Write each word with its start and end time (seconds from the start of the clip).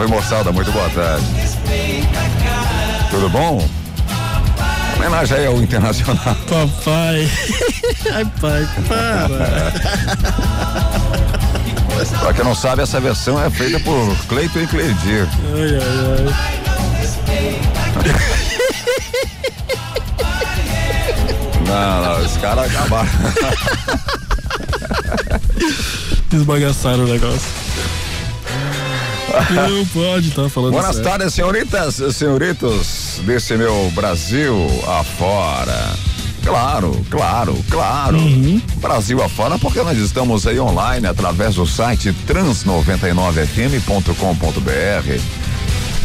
Salve 0.00 0.14
moçada, 0.14 0.50
muito 0.50 0.72
boa 0.72 0.88
tarde. 0.88 1.26
Tudo 3.10 3.28
bom? 3.28 3.62
Homenagem 4.96 5.36
aí 5.36 5.46
ao 5.46 5.60
Internacional. 5.60 6.16
Papai. 6.48 7.30
Ai, 8.10 8.24
pai, 8.40 8.66
para. 8.88 9.28
pra 12.18 12.32
quem 12.32 12.44
não 12.44 12.54
sabe, 12.54 12.80
essa 12.80 12.98
versão 12.98 13.38
é 13.42 13.50
feita 13.50 13.78
por 13.80 14.16
Cleiton 14.26 14.60
e 14.60 14.66
Cleidir. 14.68 15.28
Ai, 15.54 15.76
ai, 15.76 15.82
ai. 16.16 16.60
Não, 21.66 22.02
não, 22.02 22.24
os 22.24 22.36
caras 22.38 22.74
acabaram. 22.74 23.10
Desbagaçaram 26.30 27.04
o 27.04 27.06
negócio. 27.06 27.59
Não 29.50 29.84
pode 29.86 30.28
estar 30.28 30.44
tá 30.44 30.48
falando 30.48 30.72
Boas 30.72 30.86
sério. 30.86 31.02
tardes, 31.02 31.34
senhoritas, 31.34 31.96
senhoritos 32.14 33.20
desse 33.24 33.56
meu 33.56 33.90
Brasil 33.94 34.56
afora. 34.86 35.98
Claro, 36.42 37.04
claro, 37.10 37.54
claro. 37.68 38.16
Uhum. 38.16 38.62
Brasil 38.76 39.22
afora, 39.22 39.58
porque 39.58 39.82
nós 39.82 39.98
estamos 39.98 40.46
aí 40.46 40.58
online 40.58 41.06
através 41.06 41.56
do 41.56 41.66
site 41.66 42.14
trans99fm.com.br. 42.26 45.20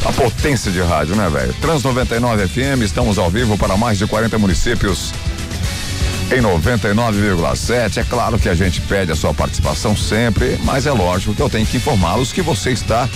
A 0.08 0.12
potência 0.12 0.72
de 0.72 0.82
rádio, 0.82 1.16
né, 1.16 1.28
velho? 1.30 1.52
Trans 1.56 1.82
99 1.84 2.48
FM, 2.48 2.84
estamos 2.84 3.18
ao 3.18 3.32
vivo 3.32 3.58
para 3.58 3.76
mais 3.76 3.98
de 3.98 4.06
40 4.06 4.38
municípios 4.38 5.12
em 6.32 6.42
99,7. 6.42 7.98
É 7.98 8.04
claro 8.04 8.40
que 8.40 8.50
a 8.50 8.56
gente 8.56 8.82
pede 8.82 9.12
a 9.12 9.16
sua 9.16 9.34
participação 9.34 9.96
sempre, 9.96 10.60
mas 10.64 10.86
é 10.86 10.92
lógico 10.92 11.36
que 11.36 11.42
eu 11.42 11.50
tenho 11.50 11.66
que 11.66 11.78
informá-los 11.78 12.32
que 12.32 12.42
você 12.42 12.72
está 12.72 13.08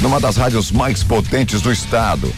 numa 0.00 0.20
das 0.20 0.36
rádios 0.36 0.70
mais 0.70 1.02
potentes 1.02 1.60
do 1.60 1.72
estado. 1.72 2.32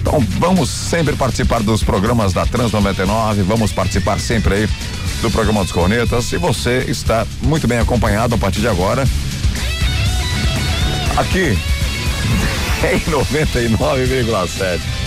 Então 0.00 0.20
vamos 0.38 0.70
sempre 0.70 1.16
participar 1.16 1.62
dos 1.62 1.82
programas 1.82 2.32
da 2.32 2.46
Trans 2.46 2.72
99, 2.72 3.42
vamos 3.42 3.72
participar 3.72 4.18
sempre 4.18 4.54
aí 4.54 4.68
do 5.20 5.30
programa 5.30 5.62
dos 5.62 5.72
Cornetas. 5.72 6.32
E 6.32 6.38
você 6.38 6.84
está 6.88 7.26
muito 7.42 7.66
bem 7.66 7.78
acompanhado 7.78 8.34
a 8.34 8.38
partir 8.38 8.60
de 8.60 8.68
agora. 8.68 9.04
Aqui 11.16 11.58
em 12.90 13.00
99,7. 13.10 14.97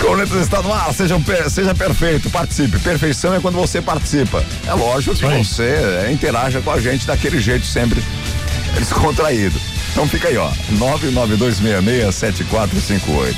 Cornetas 0.00 0.40
está 0.40 0.62
no 0.62 0.72
ar, 0.72 0.94
seja, 0.94 1.16
seja 1.50 1.74
perfeito, 1.74 2.30
participe. 2.30 2.78
Perfeição 2.78 3.34
é 3.34 3.40
quando 3.40 3.56
você 3.56 3.82
participa. 3.82 4.44
É 4.66 4.72
lógico 4.72 5.16
que 5.16 5.26
você 5.26 6.04
é, 6.06 6.12
interaja 6.12 6.60
com 6.60 6.70
a 6.70 6.80
gente 6.80 7.04
daquele 7.06 7.40
jeito 7.40 7.66
sempre 7.66 8.00
descontraído. 8.78 9.60
Então 9.92 10.08
fica 10.08 10.28
aí, 10.28 10.36
ó, 10.36 10.50
992667458. 10.74 13.34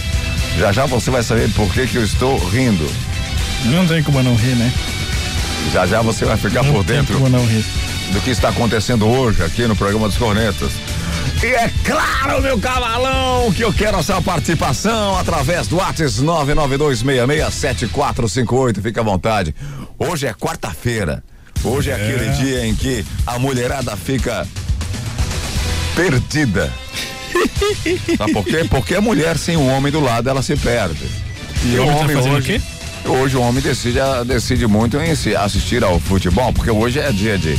Já 0.58 0.72
já 0.72 0.86
você 0.86 1.10
vai 1.10 1.22
saber 1.22 1.50
por 1.52 1.72
que 1.72 1.86
que 1.86 1.96
eu 1.96 2.04
estou 2.04 2.36
rindo. 2.48 2.86
Não 3.66 3.86
tem 3.86 4.02
como 4.02 4.22
não 4.22 4.34
rir, 4.34 4.56
né? 4.56 4.72
Já 5.72 5.86
já 5.86 6.02
você 6.02 6.24
vai 6.24 6.36
ficar 6.36 6.62
não 6.62 6.72
por 6.72 6.84
dentro 6.84 7.18
do 7.18 8.20
que 8.22 8.30
está 8.30 8.48
acontecendo 8.48 9.06
hoje 9.06 9.42
aqui 9.42 9.66
no 9.66 9.76
programa 9.76 10.08
dos 10.08 10.18
Cornetas. 10.18 10.72
E 11.42 11.46
é 11.46 11.70
claro, 11.86 12.42
meu 12.42 12.58
cavalão, 12.58 13.50
que 13.50 13.64
eu 13.64 13.72
quero 13.72 13.96
a 13.96 14.02
sua 14.02 14.20
participação 14.20 15.16
através 15.16 15.66
do 15.68 15.76
WhatsApp 15.76 16.22
992667458. 16.22 18.82
Fica 18.82 19.00
à 19.00 19.04
vontade. 19.04 19.54
Hoje 19.98 20.26
é 20.26 20.34
quarta-feira. 20.34 21.24
Hoje 21.64 21.90
é, 21.90 21.94
é 21.94 21.96
aquele 21.96 22.28
dia 22.32 22.66
em 22.66 22.74
que 22.74 23.06
a 23.26 23.38
mulherada 23.38 23.96
fica 23.96 24.46
perdida. 25.96 26.70
Sabe 28.18 28.34
por 28.34 28.44
quê? 28.44 28.66
Porque 28.68 28.94
a 28.94 29.00
mulher 29.00 29.38
sem 29.38 29.56
um 29.56 29.74
homem 29.74 29.90
do 29.90 30.00
lado, 30.00 30.28
ela 30.28 30.42
se 30.42 30.54
perde. 30.56 31.06
E, 31.64 31.78
o 31.78 31.86
homem 31.86 32.18
tá 32.18 32.22
hoje, 32.22 32.62
hoje 33.06 33.38
o 33.38 33.40
homem 33.40 33.62
decide, 33.62 33.98
decide 34.26 34.66
muito 34.66 34.98
em 34.98 35.10
assistir 35.10 35.82
ao 35.82 35.98
futebol, 36.00 36.52
porque 36.52 36.70
hoje 36.70 36.98
é 36.98 37.10
dia 37.10 37.38
de 37.38 37.58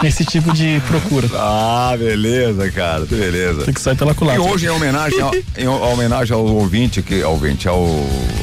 nesse 0.01 0.25
tipo 0.25 0.51
de 0.53 0.81
procura. 0.87 1.29
Ah, 1.33 1.95
beleza, 1.97 2.69
cara. 2.71 3.05
Beleza. 3.05 3.63
Tem 3.63 3.73
que 3.73 3.81
sair 3.81 3.95
pela 3.95 4.13
culatra. 4.13 4.41
E 4.41 4.45
hoje, 4.45 4.65
em 4.65 4.69
homenagem, 4.69 5.21
ao, 5.21 5.31
em 5.57 5.67
homenagem 5.67 6.35
ao 6.35 6.45
ouvinte, 6.45 7.01
que, 7.01 7.21
ao 7.21 7.31
ouvinte, 7.33 7.67
ao, 7.67 7.85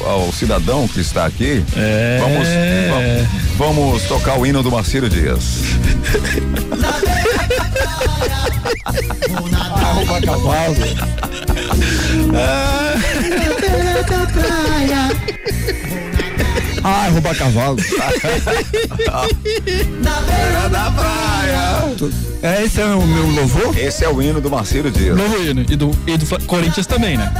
ao 0.05 0.31
cidadão 0.31 0.87
que 0.87 0.99
está 1.01 1.25
aqui, 1.25 1.63
é... 1.75 2.19
vamos, 2.19 2.47
vamos, 3.57 3.83
vamos 3.97 4.03
tocar 4.03 4.39
o 4.39 4.45
hino 4.45 4.63
do 4.63 4.71
Marcelo 4.71 5.09
Dias. 5.09 5.63
Arroba 9.75 10.21
cavalo. 10.21 10.75
Ah. 12.35 12.93
Ah, 16.83 17.09
roubar 17.11 17.35
cavalo. 17.35 17.77
Na 20.01 20.21
beira 20.21 20.69
da 20.69 20.91
praia. 20.91 21.93
É, 22.41 22.63
esse 22.63 22.81
é 22.81 22.85
o 22.85 23.01
meu 23.01 23.27
louvor? 23.27 23.77
Esse 23.77 24.03
é 24.05 24.09
o 24.09 24.21
hino 24.21 24.41
do 24.41 24.49
Marcelo 24.49 24.91
Dias. 24.91 25.15
Novo 25.15 25.41
hino. 25.41 25.61
E 25.61 25.75
do, 25.75 25.91
e 26.07 26.17
do 26.17 26.45
Corinthians 26.45 26.85
também, 26.85 27.17
né? 27.17 27.31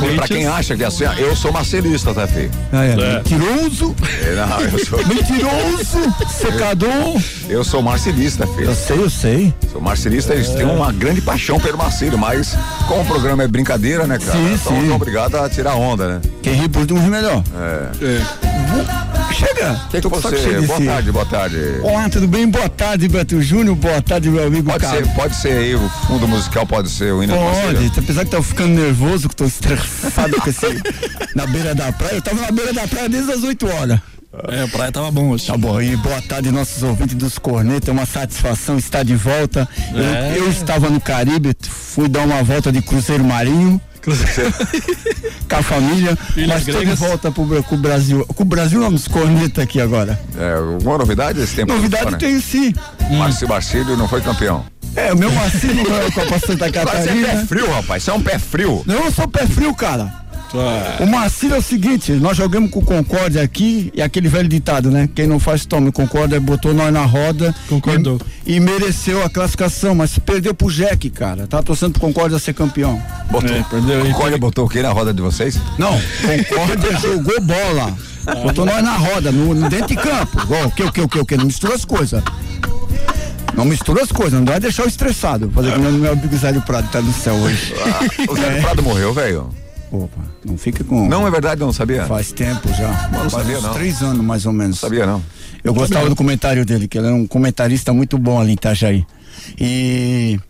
Corinthians. 0.00 0.16
Pra 0.16 0.28
quem 0.28 0.46
acha 0.46 0.76
que 0.76 0.82
é 0.82 0.86
assim, 0.86 1.04
eu 1.18 1.36
sou 1.36 1.52
marcelista, 1.52 2.14
tá, 2.14 2.26
Fê? 2.26 2.50
Ah, 2.72 2.84
é. 2.84 2.92
é. 2.92 3.16
Mentiroso. 3.16 3.94
É, 4.22 4.34
não, 4.34 4.60
eu 4.60 4.84
sou. 4.84 4.98
Mentiroso. 5.06 6.14
Secador. 6.28 7.22
Eu 7.48 7.64
sou 7.64 7.82
marcelista, 7.82 8.46
Fê. 8.46 8.64
Eu 8.64 8.74
sei, 8.74 8.98
eu 8.98 9.10
sei. 9.10 9.54
Sou 9.70 9.80
marcelista, 9.80 10.34
eles 10.34 10.50
é. 10.50 10.56
têm 10.56 10.66
uma 10.66 10.92
grande 10.92 11.20
paixão 11.20 11.58
pelo 11.58 11.78
Marcelo, 11.78 12.18
mas 12.18 12.56
como 12.86 13.02
o 13.02 13.06
programa 13.06 13.42
é 13.42 13.48
brincadeira, 13.48 14.06
né, 14.06 14.18
cara? 14.18 14.32
Sim, 14.32 14.54
então 14.54 14.80
sim. 14.80 14.90
obrigado 14.90 15.36
a 15.36 15.48
tirar 15.48 15.74
onda, 15.74 16.08
né? 16.08 16.20
Quem 16.42 16.54
ri 16.54 16.68
por 16.68 16.90
um 16.92 16.98
ri 16.98 17.10
melhor. 17.10 17.42
É. 17.54 18.04
é. 18.04 18.51
Chega. 19.32 19.80
Que 19.90 20.00
que 20.00 20.08
você, 20.08 20.60
boa 20.60 20.80
tarde, 20.80 21.12
boa 21.12 21.26
tarde. 21.26 21.56
Olá, 21.82 22.08
tudo 22.08 22.28
bem? 22.28 22.48
Boa 22.48 22.68
tarde, 22.68 23.08
Beto 23.08 23.40
Júnior. 23.40 23.74
Boa 23.76 24.00
tarde, 24.00 24.30
meu 24.30 24.46
amigo 24.46 24.70
pode 24.70 24.86
Ser, 24.86 25.06
pode 25.14 25.36
ser 25.36 25.52
aí 25.52 25.74
o 25.74 25.88
fundo 26.06 26.28
musical, 26.28 26.66
pode 26.66 26.88
ser 26.90 27.12
o 27.12 27.22
hino 27.22 27.34
Pode, 27.34 27.92
apesar 27.98 28.24
que 28.24 28.30
tô 28.30 28.42
ficando 28.42 28.74
nervoso, 28.74 29.28
que 29.28 29.36
tô 29.36 29.44
estressado 29.44 30.40
com 30.40 30.48
esse 30.48 30.66
na 31.34 31.46
beira 31.46 31.74
da 31.74 31.92
praia. 31.92 32.14
Eu 32.14 32.22
tava 32.22 32.40
na 32.40 32.50
beira 32.50 32.72
da 32.72 32.86
praia 32.86 33.08
desde 33.08 33.32
as 33.32 33.42
8 33.42 33.66
horas. 33.68 34.00
É, 34.48 34.62
a 34.62 34.68
praia 34.68 34.90
tava 34.90 35.10
bom 35.10 35.28
hoje. 35.28 35.46
Tá 35.46 35.56
bom, 35.58 35.80
e 35.80 35.94
boa 35.96 36.22
tarde, 36.22 36.50
nossos 36.50 36.82
ouvintes 36.82 37.14
dos 37.14 37.38
Cornetas. 37.38 37.88
É 37.88 37.92
uma 37.92 38.06
satisfação 38.06 38.78
estar 38.78 39.04
de 39.04 39.14
volta. 39.14 39.68
É. 39.94 40.38
Eu, 40.38 40.44
eu, 40.44 40.50
estava 40.50 40.88
no 40.88 41.00
Caribe, 41.00 41.54
fui 41.62 42.08
dar 42.08 42.24
uma 42.24 42.42
volta 42.42 42.72
de 42.72 42.80
Cruzeiro 42.80 43.24
Marinho. 43.24 43.80
Com 45.48 45.56
a 45.56 45.62
família, 45.62 46.18
mas 46.48 46.66
estou 46.66 46.84
de 46.84 46.94
volta 46.94 47.30
pro, 47.30 47.62
com 47.62 47.74
o 47.74 47.78
Brasil. 47.78 48.24
Com 48.34 48.42
o 48.42 48.46
Brasil 48.46 48.90
nos 48.90 49.06
corneta 49.06 49.62
aqui 49.62 49.80
agora. 49.80 50.18
É, 50.36 50.54
alguma 50.54 50.98
novidade 50.98 51.40
esse 51.40 51.56
tempo? 51.56 51.72
Novidade 51.72 52.16
tem 52.18 52.40
sim. 52.40 52.74
Márcio 53.10 53.48
Marcílio 53.48 53.96
não 53.96 54.08
foi 54.08 54.20
campeão. 54.20 54.64
É, 54.94 55.12
o 55.12 55.16
meu 55.16 55.32
Marcílio 55.32 55.88
não 55.88 56.02
é 56.02 56.10
Copa 56.10 56.38
Santa 56.38 56.70
Catarina. 56.72 57.28
Você 57.28 57.32
é 57.32 57.36
pé 57.36 57.46
frio, 57.46 57.70
rapaz. 57.70 58.02
Você 58.02 58.10
é 58.10 58.14
um 58.14 58.22
pé 58.22 58.38
frio. 58.38 58.82
Não, 58.86 59.04
eu 59.04 59.12
sou 59.12 59.26
pé 59.28 59.46
frio, 59.46 59.74
cara. 59.74 60.21
O 61.00 61.06
Marcílio 61.06 61.56
é 61.56 61.58
o 61.58 61.62
seguinte, 61.62 62.12
nós 62.12 62.36
jogamos 62.36 62.70
com 62.70 62.80
o 62.80 62.84
Concórdia 62.84 63.42
aqui 63.42 63.90
e 63.94 64.02
aquele 64.02 64.28
velho 64.28 64.48
ditado, 64.48 64.90
né? 64.90 65.08
Quem 65.14 65.26
não 65.26 65.38
faz 65.38 65.64
tome 65.64 65.90
Concórdia 65.90 66.38
botou 66.40 66.74
nós 66.74 66.92
na 66.92 67.04
roda. 67.04 67.54
Concordou. 67.68 68.20
E, 68.46 68.56
e, 68.56 68.60
mereceu 68.60 69.24
a 69.24 69.30
classificação, 69.30 69.94
mas 69.94 70.18
perdeu 70.18 70.54
pro 70.54 70.70
Jack, 70.70 71.08
cara. 71.10 71.46
Tá 71.46 71.62
torcendo 71.62 71.92
pro 71.92 72.00
Concórdia 72.00 72.38
ser 72.38 72.52
campeão. 72.52 73.02
Botou. 73.30 73.56
É, 73.56 73.62
perdeu 73.62 74.04
Concórdia 74.04 74.38
botou 74.38 74.66
o 74.66 74.68
quê 74.68 74.82
na 74.82 74.90
roda 74.90 75.14
de 75.14 75.22
vocês? 75.22 75.58
Não, 75.78 75.98
Concórdia 76.20 76.96
jogou 77.00 77.40
bola. 77.40 77.96
Botou 78.42 78.64
nós 78.64 78.82
na 78.82 78.96
roda, 78.96 79.32
no, 79.32 79.68
dentro 79.68 79.88
de 79.88 79.96
campo. 79.96 80.38
O 80.66 80.70
que, 80.70 80.82
o 80.82 80.92
que, 80.92 81.00
o 81.00 81.08
que, 81.08 81.18
o 81.18 81.26
que? 81.26 81.36
Não 81.36 81.46
mistura 81.46 81.74
as 81.74 81.84
coisas. 81.84 82.22
Não 83.54 83.64
mistura 83.64 84.02
as 84.02 84.10
coisas, 84.10 84.38
não 84.38 84.46
vai 84.46 84.60
deixar 84.60 84.84
o 84.84 84.88
estressado. 84.88 85.50
Fazer 85.50 85.72
que 85.72 85.78
meu, 85.78 85.92
meu 85.92 86.12
amigo 86.12 86.36
Zé 86.36 86.52
Prado 86.60 86.88
tá 86.90 87.00
no 87.00 87.12
céu 87.12 87.34
hoje. 87.34 87.74
Ah, 87.84 88.30
o 88.30 88.36
Zé 88.36 88.58
é. 88.58 88.60
Prado 88.60 88.82
morreu, 88.82 89.12
velho. 89.12 89.61
Opa, 89.92 90.22
não 90.42 90.56
fica 90.56 90.82
com. 90.82 91.06
Não 91.06 91.28
é 91.28 91.30
verdade, 91.30 91.60
não 91.60 91.70
sabia? 91.70 92.06
Faz 92.06 92.32
tempo 92.32 92.66
já. 92.72 93.10
Não, 93.12 93.24
não 93.24 93.30
sabia, 93.30 93.60
não. 93.60 93.74
três 93.74 94.00
anos 94.00 94.24
mais 94.24 94.46
ou 94.46 94.52
menos. 94.52 94.78
Sabia, 94.78 95.04
não. 95.04 95.22
Eu 95.62 95.74
gostava 95.74 96.00
sabia. 96.00 96.08
do 96.08 96.16
comentário 96.16 96.64
dele, 96.64 96.88
que 96.88 96.96
ele 96.96 97.08
era 97.08 97.14
um 97.14 97.26
comentarista 97.26 97.92
muito 97.92 98.16
bom 98.16 98.40
ali 98.40 98.52
em 98.52 98.54
Itajaí. 98.54 99.04
E. 99.60 100.40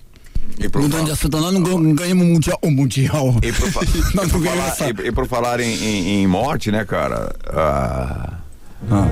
E 0.61 0.69
por, 0.69 0.89
de 0.89 1.11
assunto, 1.11 1.41
nós 1.41 1.53
não 1.53 1.95
ganhamos 1.95 2.25
o 2.25 2.29
mundial. 2.29 2.59
O 2.63 2.71
mundial. 2.71 3.35
E 3.43 3.53
por, 3.53 3.69
nós 4.15 4.31
não 4.31 4.41
ganhamos 4.41 4.77
falar, 4.77 4.91
e, 4.91 5.09
e, 5.09 5.13
por 5.13 5.27
falar 5.27 5.61
em, 5.61 5.75
em, 5.75 6.23
em 6.23 6.27
morte, 6.29 6.71
né, 6.71 6.85
cara? 6.85 7.35
Ah. 7.49 8.35
ah. 8.93 9.09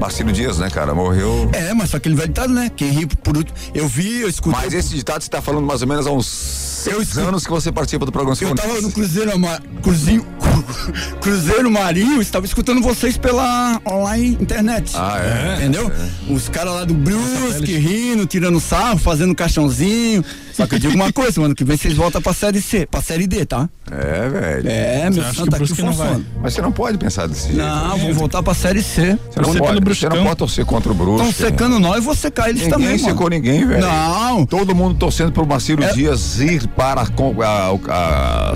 Marcelo 0.00 0.32
Dias, 0.32 0.58
né, 0.58 0.68
cara? 0.68 0.94
Morreu. 0.94 1.48
É, 1.52 1.72
mas 1.74 1.90
só 1.90 1.98
aquele 1.98 2.16
velho 2.16 2.28
ditado, 2.28 2.52
né? 2.52 2.72
Quem 2.74 2.90
ri 2.90 3.06
por 3.06 3.36
último. 3.36 3.56
Eu 3.72 3.86
vi, 3.86 4.22
eu 4.22 4.28
escutei. 4.28 4.60
Mas 4.60 4.74
esse 4.74 4.96
ditado 4.96 5.22
você 5.22 5.30
tá 5.30 5.40
falando 5.40 5.64
mais 5.64 5.80
ou 5.80 5.88
menos 5.88 6.08
há 6.08 6.10
uns 6.10 6.73
seis 6.84 7.16
anos 7.16 7.46
que 7.46 7.50
você 7.50 7.72
participa 7.72 8.04
do 8.04 8.12
programa. 8.12 8.36
Eu 8.38 8.54
tava 8.54 8.80
no 8.80 8.92
Cruzeiro, 8.92 9.30
Cruzinho, 9.82 10.26
Cruzeiro 11.20 11.70
Marinho, 11.70 12.20
estava 12.20 12.46
escutando 12.46 12.80
vocês 12.80 13.16
pela 13.16 13.80
online 13.86 14.38
internet. 14.40 14.92
Ah, 14.94 15.18
é? 15.18 15.56
Entendeu? 15.56 15.90
É. 15.90 16.32
Os 16.32 16.48
caras 16.48 16.74
lá 16.74 16.84
do 16.84 16.94
Brusque 16.94 17.76
rindo, 17.76 18.26
tirando 18.26 18.60
sarro, 18.60 18.98
fazendo 18.98 19.34
caixãozinho. 19.34 20.24
Só 20.52 20.66
que 20.66 20.76
eu 20.76 20.78
digo 20.78 20.94
uma 20.94 21.12
coisa, 21.12 21.40
mano, 21.40 21.54
que 21.54 21.64
vem 21.64 21.76
vocês 21.76 21.94
voltam 21.94 22.22
pra 22.22 22.32
série 22.32 22.60
C, 22.62 22.86
pra 22.86 23.02
série 23.02 23.26
D, 23.26 23.44
tá? 23.44 23.68
É, 23.90 24.28
velho. 24.28 24.68
É, 24.68 25.10
meu 25.10 25.24
santo 25.24 25.50
tá 25.50 25.56
aqui 25.56 25.74
funciona. 25.74 26.24
Mas 26.40 26.54
você 26.54 26.62
não 26.62 26.70
pode 26.70 26.96
pensar 26.96 27.26
desse 27.26 27.48
jeito. 27.48 27.58
Não, 27.58 27.98
vamos 27.98 28.16
voltar 28.16 28.42
pra 28.42 28.54
série 28.54 28.82
C. 28.82 29.18
Você 29.30 29.40
não, 29.40 29.54
pode, 29.54 29.80
você 29.80 30.08
não 30.08 30.22
pode 30.24 30.36
torcer 30.36 30.64
contra 30.64 30.92
o 30.92 30.94
Brusque. 30.94 31.28
Estão 31.28 31.48
secando 31.48 31.80
nós, 31.80 32.04
vou 32.04 32.14
secar 32.14 32.48
eles 32.48 32.62
ninguém 32.62 32.72
também, 32.72 32.88
Ninguém 32.92 33.08
secou 33.08 33.28
ninguém, 33.28 33.66
velho. 33.66 33.80
Não. 33.80 34.46
Todo 34.46 34.74
mundo 34.74 34.94
torcendo 34.96 35.32
pro 35.32 35.46
Marcelo 35.46 35.82
é... 35.82 35.92
Dias 35.92 36.40
ir 36.40 36.66
para 36.68 37.02
a, 37.02 37.06
a, 37.08 38.52
a 38.52 38.54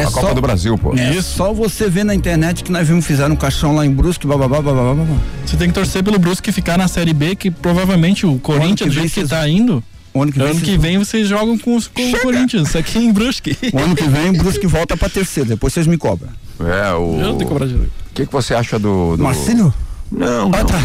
é 0.00 0.04
a 0.04 0.10
Copa 0.10 0.28
só, 0.28 0.34
do 0.34 0.40
Brasil, 0.40 0.78
pô. 0.78 0.94
É 0.96 1.14
Isso. 1.14 1.36
só 1.36 1.52
você 1.52 1.88
ver 1.88 2.04
na 2.04 2.14
internet 2.14 2.62
que 2.64 2.72
nós 2.72 2.86
vimos 2.86 3.06
fizeram 3.06 3.34
um 3.34 3.36
caixão 3.36 3.74
lá 3.74 3.84
em 3.86 3.90
Brusque, 3.90 4.26
bababá, 4.26 4.60
bababá, 4.60 4.94
babá. 4.94 5.16
Você 5.44 5.56
tem 5.56 5.68
que 5.68 5.74
torcer 5.74 6.02
pelo 6.02 6.18
Brusque 6.18 6.50
ficar 6.52 6.76
na 6.76 6.88
Série 6.88 7.12
B, 7.12 7.36
que 7.36 7.50
provavelmente 7.50 8.26
o 8.26 8.38
Corinthians, 8.38 8.88
do 8.88 9.00
jeito 9.00 9.12
que 9.12 9.26
tá 9.26 9.48
indo, 9.48 9.82
o 10.12 10.22
ano 10.22 10.30
que 10.30 10.38
vem, 10.38 10.48
ano 10.48 10.60
que 10.60 10.78
vem 10.78 10.98
vocês 10.98 11.26
jogam 11.26 11.58
com, 11.58 11.80
com 11.80 12.10
o 12.12 12.20
Corinthians, 12.20 12.76
aqui 12.76 12.98
em 12.98 13.12
Brusque. 13.12 13.56
O 13.72 13.78
ano 13.78 13.96
que 13.96 14.04
vem 14.04 14.30
o 14.30 14.32
Brusque 14.34 14.66
volta 14.66 14.96
pra 14.96 15.08
terceira, 15.08 15.48
depois 15.48 15.72
vocês 15.72 15.86
me 15.86 15.98
cobram. 15.98 16.30
É, 16.60 16.92
o. 16.94 17.20
Eu 17.20 17.24
tenho 17.24 17.38
que 17.38 17.44
cobrar 17.46 17.66
direito. 17.66 17.90
O 18.10 18.14
que, 18.14 18.26
que 18.26 18.32
você 18.32 18.54
acha 18.54 18.78
do. 18.78 19.16
do... 19.16 19.24
Marcelo? 19.24 19.74
Não, 20.12 20.48
não, 20.48 20.58
ah, 20.60 20.64
tá. 20.64 20.80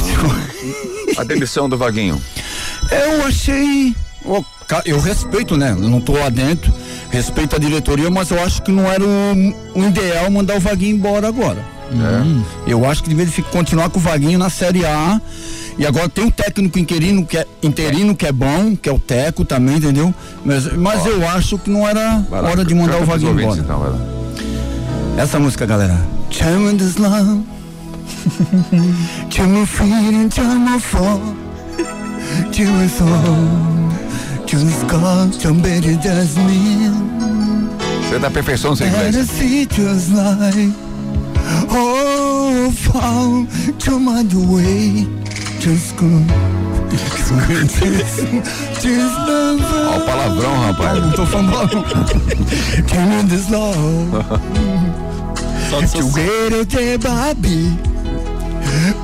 A 1.22 1.24
demissão 1.24 1.70
do 1.70 1.78
Vaguinho. 1.78 2.20
Eu 2.90 3.28
achei. 3.28 3.96
Eu 4.86 5.00
respeito, 5.00 5.56
né? 5.56 5.72
Eu 5.72 5.90
não 5.90 6.02
tô 6.02 6.14
lá 6.14 6.30
dentro, 6.30 6.74
respeito 7.10 7.56
a 7.56 7.60
diretoria, 7.60 8.10
mas 8.10 8.30
eu 8.32 8.42
acho 8.42 8.62
que 8.62 8.72
não 8.72 8.92
era 8.92 9.04
o, 9.04 9.56
o 9.76 9.84
ideal 9.84 10.30
mandar 10.30 10.58
o 10.58 10.60
Vaguinho 10.60 10.96
embora 10.96 11.28
agora. 11.28 11.64
É. 11.92 12.72
Eu 12.72 12.86
acho 12.86 13.04
que 13.04 13.10
deveria 13.10 13.44
continuar 13.46 13.90
com 13.90 14.00
o 14.00 14.02
Vaguinho 14.02 14.38
na 14.38 14.50
Série 14.50 14.86
A 14.86 15.20
e 15.78 15.86
agora 15.86 16.08
tem 16.08 16.26
um 16.26 16.30
técnico 16.30 16.78
interino 16.78 17.26
que 17.26 17.38
é, 17.38 17.48
interino 17.64 18.16
que 18.16 18.28
é 18.28 18.32
bom, 18.32 18.76
que 18.76 18.88
é 18.88 18.92
o 18.92 19.00
Teco 19.00 19.44
também, 19.44 19.78
entendeu? 19.78 20.14
Mas, 20.44 20.72
mas 20.74 21.06
eu 21.06 21.28
acho 21.28 21.58
que 21.58 21.70
não 21.70 21.88
era 21.88 22.24
lá, 22.30 22.42
hora 22.50 22.64
de 22.64 22.76
mandar 22.76 23.02
o 23.02 23.06
Vaguinho 23.06 23.40
embora. 23.40 23.60
Então, 23.60 24.00
Essa 25.18 25.40
música, 25.40 25.66
galera. 25.66 26.00
Tremendous 26.30 26.98
love. 26.98 27.44
Tremendous 29.30 29.70
freedom, 29.70 30.30
tremendous 30.30 30.84
fall. 30.84 31.22
Tremendous 32.52 32.92
song. 32.92 33.89
Você 38.02 38.16
é 38.16 38.20
da 38.20 38.32
perfeição 38.32 38.76
sem 38.76 38.88
inglês. 38.88 39.16
Oh, 41.70 42.72
fall 42.72 43.46
to 43.78 44.00
my 44.00 44.24
way. 44.48 45.08
Just 45.60 45.96
go. 45.98 46.08
Olha 49.88 49.98
o 49.98 50.06
palavrão, 50.06 50.60
rapaz. 50.62 51.00
Não 51.00 51.12
tô 51.12 51.26
falando 51.28 51.52
palavrão. 51.52 51.84
Tremendous 52.88 53.50
love. 53.50 54.26
Together 55.92 56.66
there 56.66 56.98
baby 56.98 57.78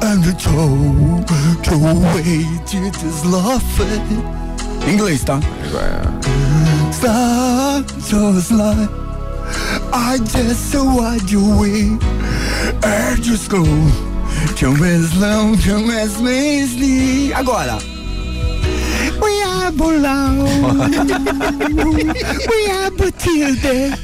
And 0.01 0.23
the 0.23 0.33
toe 0.33 1.23
To 1.65 1.77
wait 2.15 2.73
it 2.73 3.03
is 3.03 3.23
love 3.23 4.44
Inglês, 4.87 5.23
tá? 5.23 5.39
Just 8.07 8.51
like 8.51 8.89
I 9.93 10.17
just 10.19 10.75
watch 10.75 11.31
you 11.31 11.59
way 11.59 11.97
I 12.83 13.15
just 13.21 13.49
go 13.49 13.63
Agora. 17.33 17.77
We 19.21 19.43
are 19.43 19.71
Bulão. 19.71 20.45
We 22.49 22.71
are 22.71 22.91
Butilde. 22.91 23.97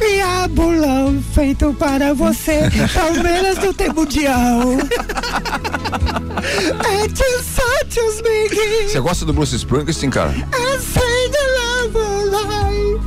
We 0.00 0.20
are 0.20 0.48
Bulão, 0.48 1.22
feito 1.34 1.72
para 1.74 2.14
você. 2.14 2.70
Palmeiras 2.92 3.58
não 3.58 3.72
tem 3.72 3.92
mundial. 3.92 4.60
Você 8.94 9.00
gosta 9.00 9.24
do 9.24 9.32
Bruce 9.32 9.56
Springsteen, 9.56 10.10
cara? 10.10 10.30
I 10.30 10.78
say 10.78 11.30
the 11.30 11.38
love 11.58 11.98
life. 12.30 13.00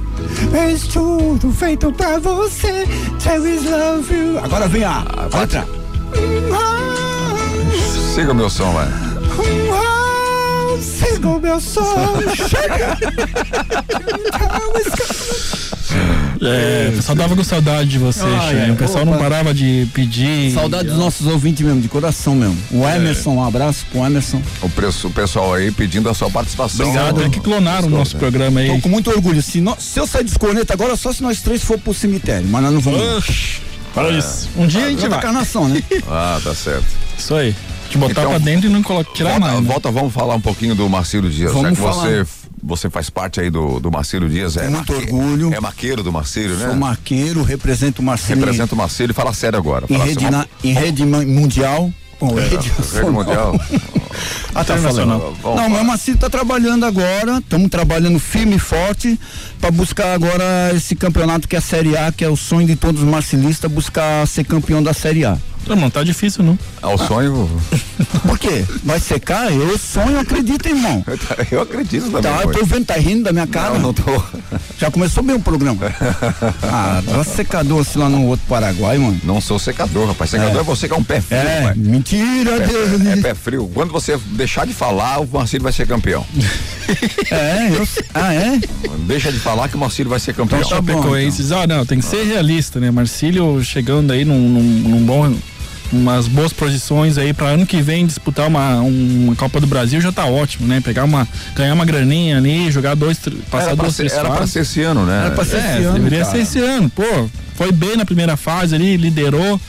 É 0.53 0.91
tudo 0.91 1.51
feito 1.51 1.91
pra 1.93 2.19
você. 2.19 2.85
There 3.23 3.49
is 3.49 3.63
love 3.63 4.13
you. 4.13 4.37
Agora 4.39 4.67
vem 4.67 4.83
a 4.83 5.05
outra. 5.33 5.67
Siga 8.13 8.31
o 8.31 8.35
meu 8.35 8.49
som, 8.49 8.73
vai. 8.73 8.87
Siga 10.81 11.27
o 11.29 11.39
meu 11.39 11.59
som. 11.61 11.83
Chega. 12.35 12.97
É, 16.41 16.89
o 16.91 16.95
pessoal 16.97 17.17
tava 17.17 17.35
com 17.35 17.43
saudade 17.43 17.89
de 17.89 17.97
você, 17.97 18.23
Ah, 18.23 18.51
é. 18.53 18.71
O 18.71 18.75
pessoal 18.75 19.05
não 19.05 19.13
Opa. 19.13 19.23
parava 19.23 19.53
de 19.53 19.87
pedir. 19.93 20.51
Saudade 20.53 20.89
dos 20.89 20.97
nossos 20.97 21.25
ouvintes 21.27 21.65
mesmo, 21.65 21.81
de 21.81 21.87
coração 21.87 22.35
mesmo. 22.35 22.57
O 22.71 22.87
Emerson, 22.87 23.31
um 23.35 23.43
abraço 23.43 23.85
pro 23.91 24.05
Emerson. 24.05 24.41
O, 24.61 24.69
preço, 24.69 25.07
o 25.07 25.11
pessoal 25.11 25.53
aí 25.53 25.71
pedindo 25.71 26.09
a 26.09 26.13
sua 26.13 26.29
participação. 26.29 26.87
Obrigado, 26.87 27.23
é 27.23 27.29
que 27.29 27.39
clonaram 27.39 27.87
o 27.87 27.91
nosso 27.91 28.13
né? 28.15 28.19
programa 28.19 28.59
aí. 28.59 28.67
Tô 28.75 28.81
com 28.81 28.89
muito 28.89 29.09
orgulho. 29.09 29.41
Se, 29.41 29.59
nós- 29.61 29.81
se 29.83 29.99
eu 29.99 30.05
sair 30.07 30.23
dos 30.23 30.37
cornetas 30.37 30.71
agora, 30.71 30.95
só 30.95 31.11
se 31.11 31.21
nós 31.23 31.41
três 31.41 31.63
for 31.63 31.77
pro 31.79 31.93
cemitério, 31.93 32.47
mas 32.47 32.61
nós 32.63 32.73
não 32.73 32.79
vamos. 32.81 33.01
Oxi, 33.17 33.61
Olha 33.95 34.17
isso. 34.17 34.47
Um 34.55 34.67
dia 34.67 34.85
a 34.85 34.89
gente 34.89 35.07
vai. 35.07 35.17
encarnação, 35.17 35.67
né? 35.67 35.81
Ah, 36.09 36.39
tá 36.43 36.53
certo. 36.53 36.85
Isso 37.17 37.33
aí. 37.33 37.55
Te 37.89 37.97
botar 37.97 38.21
Então, 38.21 38.29
pra 38.31 38.37
dentro 38.37 38.67
e 38.67 38.69
não 38.69 38.83
colocar, 38.83 39.11
tirar 39.13 39.29
volta, 39.31 39.45
mais. 39.47 39.59
né? 39.61 39.67
volta, 39.67 39.91
vamos 39.91 40.13
falar 40.13 40.35
um 40.35 40.41
pouquinho 40.41 40.75
do 40.75 40.87
Marcílio 40.89 41.29
Dias. 41.29 41.51
Vamos 41.53 41.69
já 41.69 41.75
que 41.75 41.81
falar. 41.81 42.03
você, 42.09 42.25
você 42.61 42.89
faz 42.89 43.09
parte 43.09 43.39
aí 43.39 43.49
do, 43.49 43.79
do 43.79 43.91
Marcílio 43.91 44.29
Dias. 44.29 44.57
É 44.57 44.67
muito 44.69 44.91
maque- 44.93 45.05
orgulho. 45.13 45.53
É 45.53 45.59
maqueiro 45.59 46.03
do 46.03 46.11
Marcílio, 46.11 46.55
né? 46.57 46.67
Sou 46.67 46.75
marqueiro, 46.75 47.43
represento 47.43 48.01
o 48.01 48.05
Marcelo 48.05 48.39
Representa 48.41 48.73
o 48.75 48.77
Marcílio 48.77 49.11
e 49.11 49.15
fala 49.15 49.33
sério 49.33 49.57
agora. 49.57 49.85
em 49.89 49.97
rede, 49.97 50.25
assim, 50.25 50.29
na- 50.29 50.47
em 50.63 50.73
rede 50.73 51.05
mundial. 51.05 51.91
Bom, 52.19 52.37
É, 52.39 52.41
rede 52.41 52.55
Rede 52.55 52.71
nacional. 52.79 53.11
Mundial. 53.11 53.61
Ah, 54.55 54.63
tá. 54.65 54.75
Vamos 54.75 54.95
Não, 54.97 55.69
mas 55.69 55.81
o 55.81 55.85
Marcelo 55.85 56.17
tá 56.17 56.29
trabalhando 56.31 56.83
agora, 56.83 57.37
estamos 57.37 57.69
trabalhando 57.69 58.17
firme 58.19 58.55
e 58.55 58.59
forte 58.59 59.19
para 59.61 59.69
buscar 59.69 60.13
agora 60.13 60.71
esse 60.75 60.95
campeonato 60.95 61.47
que 61.47 61.55
é 61.55 61.59
a 61.59 61.61
Série 61.61 61.95
A, 61.95 62.11
que 62.11 62.25
é 62.25 62.29
o 62.29 62.35
sonho 62.35 62.65
de 62.65 62.75
todos 62.75 63.03
os 63.03 63.07
marcelistas, 63.07 63.71
buscar 63.71 64.25
ser 64.27 64.43
campeão 64.45 64.81
da 64.81 64.93
Série 64.95 65.25
A. 65.25 65.37
Não, 65.67 65.75
não 65.75 65.89
tá 65.91 66.01
difícil, 66.03 66.43
não. 66.43 66.57
Ao 66.87 66.97
sonho. 66.97 67.49
Por 68.25 68.39
quê? 68.39 68.63
Vai 68.83 68.99
secar? 68.99 69.51
Eu 69.51 69.77
sonho, 69.77 70.19
acredito, 70.19 70.67
irmão. 70.67 71.03
Eu 71.51 71.61
acredito 71.61 72.05
também. 72.05 72.21
Tá, 72.21 72.41
eu 72.43 72.51
tô 72.51 72.65
vendo, 72.65 72.85
tá 72.85 72.95
rindo 72.95 73.23
da 73.23 73.33
minha 73.33 73.47
cara. 73.47 73.73
Não, 73.73 73.79
não 73.79 73.93
tô. 73.93 74.23
Já 74.77 74.89
começou 74.89 75.21
bem 75.23 75.35
o 75.35 75.39
programa. 75.39 75.79
ah, 76.63 77.01
dá 77.05 77.23
secador 77.23 77.81
assim 77.81 77.99
lá 77.99 78.09
no 78.09 78.25
outro 78.27 78.45
Paraguai, 78.47 78.97
mano. 78.97 79.19
Não 79.23 79.41
sou 79.41 79.59
secador, 79.59 80.07
rapaz. 80.07 80.29
Secador 80.29 80.61
é, 80.61 80.63
você 80.63 80.87
que 80.87 80.93
é 80.93 80.97
um 80.97 81.03
pé 81.03 81.19
frio, 81.21 81.39
É, 81.39 81.59
rapaz. 81.59 81.77
mentira, 81.77 82.59
Deus. 82.59 83.05
É, 83.05 83.13
é 83.13 83.15
pé 83.17 83.33
frio. 83.33 83.69
Quando 83.73 83.91
você 83.91 84.17
deixar 84.31 84.65
de 84.65 84.73
falar, 84.73 85.19
o 85.19 85.27
Marcílio 85.27 85.63
vai 85.63 85.73
ser 85.73 85.87
campeão. 85.87 86.25
É, 87.29 87.69
eu. 87.75 87.85
Ah, 88.13 88.33
é? 88.33 88.59
Deixa 88.99 89.29
de 89.29 89.39
falar 89.39 89.67
que 89.67 89.75
o 89.75 89.79
Marcílio 89.79 90.09
vai 90.09 90.19
ser 90.21 90.33
campeão. 90.33 90.59
Então 90.59 90.69
tá 90.69 90.81
bom, 90.81 90.93
Chapecoenses. 90.93 91.51
Ah, 91.51 91.67
não, 91.67 91.85
tem 91.85 91.99
que 91.99 92.05
ser 92.05 92.23
realista, 92.23 92.79
né? 92.79 92.89
Marcílio 92.89 93.61
chegando 93.61 94.11
aí 94.13 94.23
num, 94.23 94.39
num, 94.39 94.63
num 94.63 95.05
bom. 95.05 95.35
Umas 95.91 96.27
boas 96.27 96.51
posições 96.51 97.17
aí 97.17 97.31
para 97.33 97.47
ano 97.47 97.65
que 97.65 97.81
vem 97.81 98.05
disputar 98.05 98.47
uma, 98.47 98.75
uma 98.81 99.35
Copa 99.35 99.59
do 99.61 99.67
Brasil 99.67 100.01
já 100.01 100.11
tá 100.11 100.25
ótimo, 100.25 100.67
né? 100.67 100.81
Pegar 100.81 101.05
uma. 101.05 101.25
ganhar 101.55 101.73
uma 101.73 101.85
graninha 101.85 102.37
ali, 102.37 102.69
jogar 102.69 102.93
dois, 102.95 103.17
passar 103.49 103.67
Era 103.67 103.75
pra, 103.75 103.85
duas, 103.85 103.95
ser, 103.95 104.03
três 104.03 104.13
era 104.13 104.27
pra 104.29 104.37
fases. 104.39 104.51
ser 104.51 104.59
esse 104.63 104.81
ano, 104.81 105.05
né? 105.05 105.21
Era 105.27 105.31
pra 105.35 105.45
ser 105.45 105.55
É, 105.57 105.59
esse 105.77 105.83
ano, 105.85 105.93
deveria 105.93 106.19
cara. 106.25 106.31
ser 106.31 106.37
esse 106.41 106.59
ano. 106.59 106.89
Pô, 106.89 107.29
foi 107.55 107.71
bem 107.71 107.95
na 107.95 108.03
primeira 108.05 108.35
fase 108.35 108.75
ali, 108.75 108.97
liderou. 108.97 109.59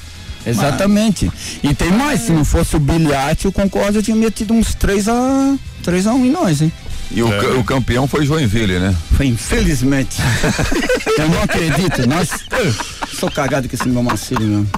Exatamente. 0.45 1.31
E 1.63 1.75
tem 1.75 1.91
mais, 1.93 2.23
se 2.23 2.33
não 2.33 2.45
fosse 2.45 2.75
o 2.77 2.81
bilhete, 2.81 3.47
o 3.47 3.53
Concórdia 3.53 4.03
tinha 4.03 4.17
metido 4.17 4.55
uns 4.55 4.75
3 4.75 5.09
a 5.09 5.55
3 5.83 6.07
a 6.07 6.15
1 6.15 6.25
em 6.27 6.31
nós, 6.31 6.63
hein? 6.63 6.73
E 7.11 7.23
o, 7.23 7.29
ca- 7.31 7.49
o 7.59 7.65
campeão 7.65 8.07
foi 8.07 8.27
Joinville, 8.27 8.79
né? 8.79 8.95
Foi 9.17 9.27
infelizmente. 9.27 10.19
eu 11.19 11.29
não 11.29 11.43
acredito. 11.43 12.07
Nós. 12.07 12.29
Sou 13.19 13.31
cagado 13.31 13.69
com 13.69 13.75
esse 13.75 13.88
meu 13.88 14.03
Marcelo 14.03 14.43
mesmo. 14.43 14.69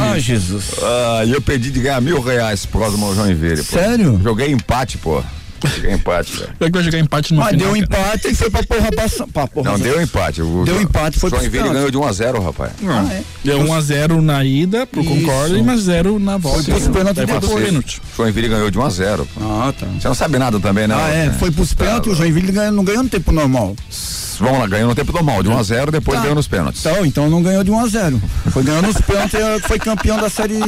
Ai, 0.00 0.20
Jesus. 0.20 0.72
Ah, 0.82 1.22
e 1.24 1.32
eu 1.32 1.40
pedi 1.40 1.70
de 1.70 1.80
ganhar 1.80 2.00
mil 2.00 2.20
reais 2.20 2.66
por 2.66 2.80
causa 2.80 2.96
do 2.96 3.02
meu 3.02 3.14
Joinville. 3.14 3.56
Pô. 3.62 3.62
Sério? 3.62 4.20
Joguei 4.22 4.50
empate, 4.50 4.98
pô. 4.98 5.22
Joguei 5.64 5.92
empate, 5.92 6.32
velho. 6.32 6.46
Como 6.46 6.56
é 6.60 6.66
que 6.66 6.72
vai 6.72 6.82
jogar 6.84 6.98
empate 6.98 7.34
no 7.34 7.40
Mas 7.40 7.50
final? 7.50 7.72
deu 7.74 7.86
cara? 7.88 8.02
empate 8.12 8.28
e 8.28 8.34
foi 8.34 8.50
pra 8.50 8.62
porra 8.64 8.92
passa. 8.94 9.26
Pra 9.26 9.46
porra 9.46 9.70
Não, 9.72 9.78
deu 9.78 10.00
empate. 10.02 10.42
O 10.42 10.64
Deu 10.64 10.80
empate, 10.80 11.18
foi 11.18 11.30
Joinville 11.30 11.68
ganhou 11.70 11.90
de 11.90 11.96
1 11.96 12.04
a 12.04 12.12
0 12.12 12.42
rapaz. 12.42 12.72
Não, 12.82 12.92
Ah, 13.08 13.12
é? 13.12 13.22
Deu 13.44 13.60
1x0 13.60 14.20
na 14.20 14.44
ida 14.44 14.86
pro 14.86 15.00
Isso. 15.00 15.10
Concórdia 15.10 15.56
e 15.56 15.62
mais 15.62 15.80
0 15.82 16.18
na 16.18 16.36
volta. 16.36 16.62
Foi 16.62 16.74
pros 16.74 16.88
pênaltis 16.88 17.24
pros 17.24 17.40
depois. 17.40 17.64
pênaltis. 17.64 18.00
Joinville 18.16 18.48
ganhou 18.48 18.70
de 18.70 18.78
1 18.78 18.82
a 18.84 18.90
0 18.90 19.26
pô. 19.34 19.40
Ah, 19.44 19.72
tá. 19.78 19.86
Você 19.86 20.08
não 20.08 20.14
sabe 20.14 20.38
nada 20.38 20.58
também, 20.60 20.86
né? 20.86 20.94
Ah, 20.98 21.08
é, 21.10 21.30
foi 21.32 21.50
pros 21.50 21.72
pênaltis, 21.74 22.12
o 22.12 22.14
Joinville 22.14 22.52
ganhou- 22.52 22.72
não 22.72 22.84
ganhou 22.84 23.02
no 23.02 23.08
tempo 23.08 23.32
normal. 23.32 23.74
Vamos 24.38 24.58
lá, 24.60 24.66
ganhou 24.66 24.88
no 24.88 24.94
tempo 24.94 25.12
normal, 25.12 25.42
de 25.42 25.48
1 25.48 25.58
a 25.58 25.62
0 25.62 25.92
depois 25.92 26.16
Tá. 26.16 26.22
ganhou 26.22 26.34
nos 26.36 26.46
pênaltis. 26.48 26.84
Então, 26.84 27.06
então 27.06 27.30
não 27.30 27.42
ganhou 27.42 27.62
de 27.64 27.70
1 27.70 27.78
a 27.80 27.86
0 27.88 28.20
Foi 28.52 28.62
ganhando 28.62 28.86
nos 28.86 29.00
pênaltis, 29.00 29.38
foi 29.66 29.78
campeão 29.78 30.16
da 30.18 30.28
série 30.30 30.58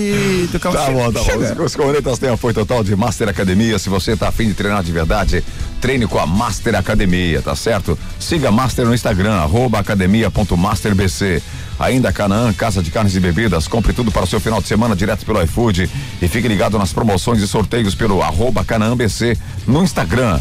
do 0.51 0.59
Tá 0.59 0.71
bom, 0.91 1.13
tá 1.13 1.21
Chega. 1.21 1.55
bom. 1.55 1.65
Os 1.65 1.75
cornetas 1.77 2.19
têm 2.19 2.31
apoio 2.31 2.55
total 2.55 2.83
de 2.85 2.95
Master 2.97 3.29
Academia. 3.29 3.79
Se 3.79 3.89
você 3.89 4.17
tá 4.17 4.29
afim 4.29 4.47
de 4.49 4.55
treinar 4.55 4.83
de 4.83 4.93
verdade, 4.93 5.45
treine 5.81 6.07
com 6.07 6.19
a 6.19 6.27
Master 6.27 6.75
Academia, 6.77 7.41
tá 7.43 7.55
certo? 7.55 7.99
Siga 8.19 8.51
Master 8.51 8.87
no 8.87 8.95
Instagram, 8.95 9.35
arroba 9.35 9.79
academia.masterbc. 9.79 11.43
Ainda 11.79 12.13
Canaã, 12.13 12.53
Casa 12.53 12.83
de 12.83 12.91
Carnes 12.91 13.15
e 13.15 13.21
Bebidas. 13.21 13.69
Compre 13.69 13.93
tudo 13.93 14.11
para 14.11 14.25
o 14.25 14.27
seu 14.27 14.41
final 14.41 14.61
de 14.61 14.67
semana 14.67 14.97
direto 14.97 15.25
pelo 15.25 15.41
iFood. 15.43 15.89
E 16.21 16.27
fique 16.27 16.49
ligado 16.49 16.77
nas 16.79 16.93
promoções 16.93 17.41
e 17.41 17.47
sorteios 17.47 17.95
pelo 17.95 18.21
arroba 18.21 18.65
CanaãBC 18.65 19.39
no 19.67 19.85
Instagram. 19.85 20.41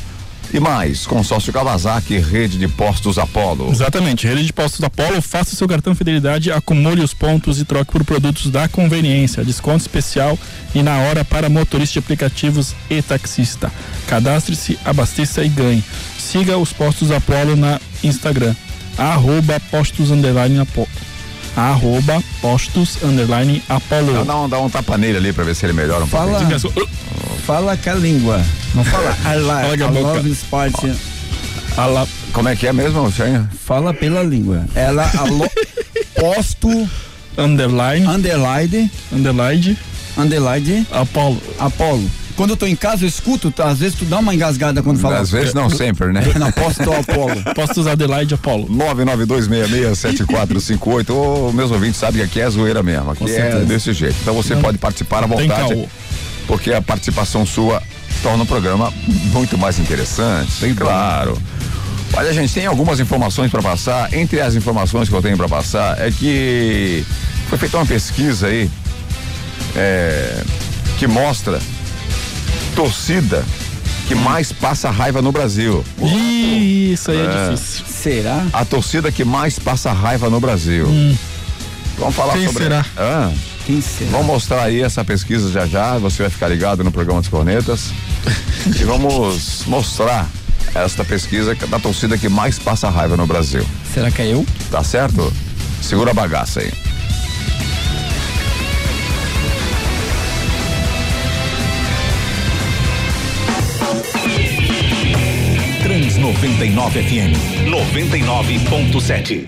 E 0.54 0.60
mais, 0.60 1.06
consórcio 1.06 1.52
Kawasaki, 1.52 2.18
rede 2.20 2.58
de 2.58 2.68
postos 2.68 3.18
Apollo. 3.18 3.70
Exatamente. 3.70 4.26
Rede 4.26 4.46
de 4.46 4.54
Postos 4.54 4.84
Apollo, 4.84 5.22
faça 5.22 5.56
seu 5.56 5.68
cartão 5.68 5.94
Fidelidade, 5.94 6.52
acumule 6.52 7.02
os 7.02 7.14
pontos 7.14 7.60
e 7.60 7.66
troque 7.66 7.92
por 7.92 8.04
produtos 8.04 8.50
da 8.50 8.68
conveniência. 8.68 9.44
Desconto 9.44 9.82
especial 9.82 10.40
e 10.74 10.82
na 10.82 10.98
hora 11.00 11.26
para 11.26 11.50
motorista 11.50 11.94
de 11.94 12.00
aplicativos 12.00 12.74
e 12.90 13.02
taxista. 13.02 13.72
Cadastre-se, 14.08 14.80
abasteça 14.86 15.44
e 15.44 15.50
ganhe. 15.50 15.84
Siga 16.18 16.58
os 16.58 16.72
Postos 16.72 17.12
Apollo 17.12 17.56
na 17.56 17.80
Instagram. 18.04 18.56
Arroba 18.98 19.60
postos 19.60 20.12
underline. 20.12 20.66
Arroba 21.58 22.24
postos 22.40 23.02
underline 23.04 23.64
Apollo. 23.68 24.24
Dá 24.24 24.36
um, 24.38 24.48
dá 24.48 24.60
um 24.60 24.70
tapa 24.70 24.96
nele 24.98 25.18
ali 25.18 25.34
pra 25.34 25.44
ver 25.44 25.56
se 25.56 25.66
ele 25.66 25.74
melhora 25.74 26.04
um 26.04 26.08
Fala. 26.08 26.40
pouquinho. 26.40 26.88
Fala 27.48 27.76
com 27.76 27.90
a 27.90 27.94
língua. 27.96 28.42
Não 28.76 28.84
fala. 28.86 29.18
I 29.26 29.36
like, 29.40 29.78
Fala 29.78 29.78
com 29.78 29.84
a 29.98 30.00
I 30.00 30.04
love 30.04 30.32
Sport. 30.32 30.76
Ala- 31.76 32.08
Como 32.32 32.48
é 32.50 32.56
que 32.56 32.68
é 32.68 32.74
mesmo, 32.74 33.12
Xenha? 33.12 33.50
Fala 33.66 33.92
pela 33.94 34.22
língua. 34.22 34.66
Ela 34.76 35.10
alo, 35.18 35.50
posto 36.16 36.90
underline, 37.38 38.06
underline 38.06 38.92
underline 39.12 39.78
underline 40.18 40.86
Apollo. 40.92 41.42
Apolo. 41.60 42.08
Quando 42.38 42.52
eu 42.52 42.58
tô 42.58 42.68
em 42.68 42.76
casa, 42.76 43.04
eu 43.04 43.08
escuto, 43.08 43.50
tá? 43.50 43.66
às 43.66 43.80
vezes 43.80 43.98
tu 43.98 44.06
dá 44.06 44.20
uma 44.20 44.36
engasgada 44.36 44.84
quando 44.84 45.00
fala. 45.00 45.18
Às 45.18 45.32
vezes 45.32 45.56
não, 45.56 45.72
sempre, 45.72 46.14
né? 46.14 46.22
Não, 46.38 46.52
posto 46.52 46.84
Apolo. 46.84 47.34
Postos 47.56 47.88
Adelaide 47.88 48.36
Apollo. 48.36 48.68
992667458. 48.70 51.10
Ô, 51.10 51.52
meus 51.52 51.72
ouvintes 51.72 52.00
sabem 52.00 52.22
que 52.22 52.28
aqui 52.28 52.40
é 52.40 52.48
zoeira 52.48 52.84
mesmo. 52.84 53.10
Aqui 53.10 53.22
Com 53.22 53.28
é 53.28 53.34
certeza. 53.34 53.66
desse 53.66 53.92
jeito. 53.92 54.16
Então 54.22 54.36
você 54.36 54.56
pode 54.56 54.78
participar 54.78 55.24
à 55.24 55.28
vontade. 55.28 55.90
Porque 56.46 56.72
a 56.72 56.82
participação 56.82 57.44
sua 57.44 57.82
torna 58.22 58.44
o 58.44 58.46
programa 58.46 58.94
muito 59.34 59.58
mais 59.58 59.80
interessante. 59.80 60.52
Sim, 60.52 60.76
claro. 60.76 61.42
Olha, 62.14 62.32
gente, 62.32 62.54
tem 62.54 62.68
algumas 62.68 63.00
informações 63.00 63.50
para 63.50 63.64
passar. 63.64 64.14
Entre 64.14 64.40
as 64.40 64.54
informações 64.54 65.10
que 65.10 65.16
eu 65.16 65.24
tenho 65.24 65.38
para 65.38 65.50
passar 65.50 66.00
é 66.00 66.12
que 66.12 67.04
foi 67.50 67.58
feita 67.58 67.78
uma 67.78 67.86
pesquisa 67.86 68.46
aí 68.46 68.70
é, 69.76 70.44
que 71.00 71.08
mostra 71.08 71.60
torcida 72.78 73.44
que 74.08 74.14
mais 74.14 74.52
passa 74.52 74.92
raiva 74.92 75.20
no 75.20 75.32
Brasil. 75.32 75.84
Ih, 76.00 76.92
Isso 76.94 77.10
aí 77.10 77.18
é, 77.18 77.50
difícil. 77.50 77.86
Será? 77.88 78.46
A 78.54 78.64
torcida 78.64 79.12
que 79.12 79.26
mais 79.26 79.58
passa 79.58 79.92
raiva 79.92 80.30
no 80.30 80.40
Brasil. 80.40 80.86
Vamos 81.98 82.16
falar 82.16 82.34
Quem 82.34 82.46
sobre. 82.46 82.64
será? 82.64 82.86
Ah, 82.96 83.32
Quem 83.66 83.82
será? 83.82 84.12
vamos 84.12 84.28
mostrar 84.28 84.62
aí 84.62 84.84
essa 84.84 85.04
pesquisa 85.04 85.52
já 85.52 85.66
já. 85.66 85.98
Você 85.98 86.22
vai 86.22 86.30
ficar 86.30 86.50
ligado 86.50 86.84
no 86.84 86.92
programa 86.92 87.20
dos 87.20 87.30
Cornetas. 87.32 87.90
e 88.80 88.84
vamos 88.84 89.64
mostrar 89.66 90.30
esta 90.76 91.04
pesquisa 91.04 91.56
da 91.56 91.80
torcida 91.80 92.16
que 92.16 92.30
mais 92.30 92.60
passa 92.60 92.92
raiva 92.92 93.18
no 93.18 93.26
Brasil. 93.26 93.66
Será 93.92 94.12
que 94.12 94.22
é 94.22 94.34
eu? 94.34 94.46
Tá 94.70 94.84
certo? 94.84 95.34
Segura 95.82 96.12
a 96.12 96.14
bagaça 96.14 96.60
aí. 96.60 96.72
99 106.28 107.04
FM 107.04 107.32
99.7. 107.70 109.48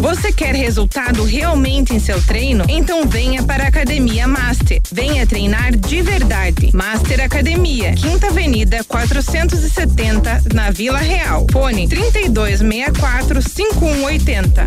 Você 0.00 0.32
quer 0.32 0.54
resultado 0.54 1.24
realmente 1.24 1.92
em 1.92 1.98
seu 1.98 2.22
treino? 2.22 2.64
Então 2.68 3.04
venha 3.08 3.42
para 3.42 3.64
a 3.64 3.66
Academia 3.66 4.28
Master. 4.28 4.80
Venha 4.92 5.26
treinar 5.26 5.74
de 5.76 6.02
verdade. 6.02 6.70
Master 6.72 7.20
Academia, 7.20 7.94
Quinta 7.94 8.28
Avenida 8.28 8.84
470, 8.84 10.44
na 10.54 10.70
Vila 10.70 10.98
Real. 10.98 11.44
Fone 11.50 11.88
3264 11.88 13.42
5180. 13.42 14.66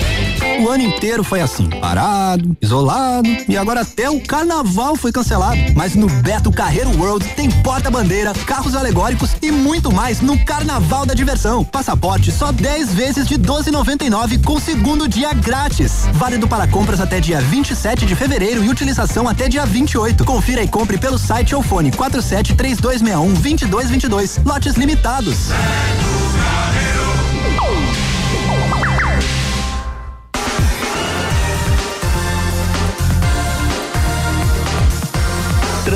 O 0.60 0.70
ano 0.70 0.84
inteiro 0.84 1.24
foi 1.24 1.42
assim, 1.42 1.70
parado, 1.70 2.56
isolado 2.62 3.28
e 3.48 3.58
agora 3.58 3.82
até 3.82 4.10
o 4.10 4.22
carnaval 4.22 4.96
foi 4.96 5.12
cancelado. 5.12 5.58
Mas 5.76 5.96
no 5.96 6.08
Beto 6.08 6.52
Carreiro 6.52 6.90
World 6.98 7.28
tem 7.36 7.50
porta-bandeira, 7.50 8.34
carros 8.46 8.76
alegóricos 8.76 9.36
e 9.42 9.52
muito 9.52 9.92
mais 9.92 10.22
no 10.22 10.38
Carnaval 10.46 11.06
da 11.06 11.14
Diversão. 11.14 11.64
Passaporte 11.64 12.32
só 12.32 12.52
10 12.52 12.94
vezes 12.94 13.28
de 13.28 13.36
12,99 13.36 14.44
com 14.44 14.60
segundo 14.60 15.08
dia 15.08 15.34
grátis. 15.34 16.06
Válido 16.14 16.48
para 16.48 16.68
compras 16.68 17.02
até 17.02 17.20
dia 17.20 17.42
27 17.42 18.06
de 18.06 18.16
fevereiro 18.16 18.64
e 18.64 18.70
utilização 18.70 19.28
até 19.28 19.50
dia 19.50 19.66
28. 19.66 20.24
Confira 20.24 20.64
e 20.64 20.68
compre 20.68 20.98
pelo 20.98 21.18
site 21.18 21.54
ou 21.54 21.62
fone 21.62 21.92
47 21.92 22.56
3261 22.56 23.34
2222. 23.34 24.40
Lotes 24.46 24.76
limitados. 24.76 25.50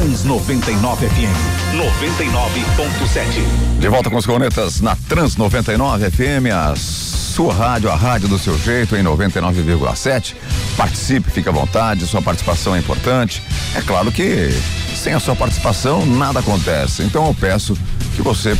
Trans 0.09 0.23
99 0.23 1.07
FM 1.07 1.75
99.7. 1.75 3.79
De 3.79 3.87
volta 3.89 4.09
com 4.09 4.17
os 4.17 4.25
cornetas 4.25 4.81
na 4.81 4.95
Trans 5.07 5.35
99 5.35 6.09
FM, 6.09 6.47
a 6.51 6.75
sua 6.75 7.53
rádio, 7.53 7.91
a 7.91 7.95
rádio 7.95 8.27
do 8.27 8.39
seu 8.39 8.57
jeito 8.57 8.95
em 8.95 9.03
99,7. 9.03 10.33
Participe, 10.75 11.29
fique 11.29 11.47
à 11.47 11.51
vontade, 11.51 12.07
sua 12.07 12.23
participação 12.23 12.75
é 12.75 12.79
importante. 12.79 13.43
É 13.75 13.81
claro 13.81 14.11
que 14.11 14.49
sem 14.95 15.13
a 15.13 15.19
sua 15.19 15.35
participação 15.35 16.03
nada 16.07 16.39
acontece. 16.39 17.03
Então 17.03 17.27
eu 17.27 17.35
peço 17.35 17.77
que 18.15 18.23
você 18.23 18.57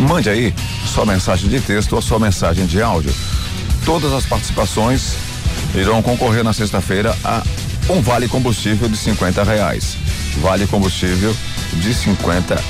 mande 0.00 0.28
aí 0.28 0.52
sua 0.92 1.06
mensagem 1.06 1.48
de 1.48 1.60
texto 1.60 1.92
ou 1.92 2.02
sua 2.02 2.18
mensagem 2.18 2.66
de 2.66 2.82
áudio. 2.82 3.14
Todas 3.84 4.12
as 4.12 4.26
participações 4.26 5.14
irão 5.76 6.02
concorrer 6.02 6.42
na 6.42 6.52
sexta-feira 6.52 7.16
a 7.22 7.40
um 7.88 8.02
vale 8.02 8.26
combustível 8.26 8.88
de 8.88 8.96
50 8.96 9.44
reais 9.44 10.05
vale 10.40 10.66
combustível 10.66 11.34
de 11.74 11.94
50 11.94 12.62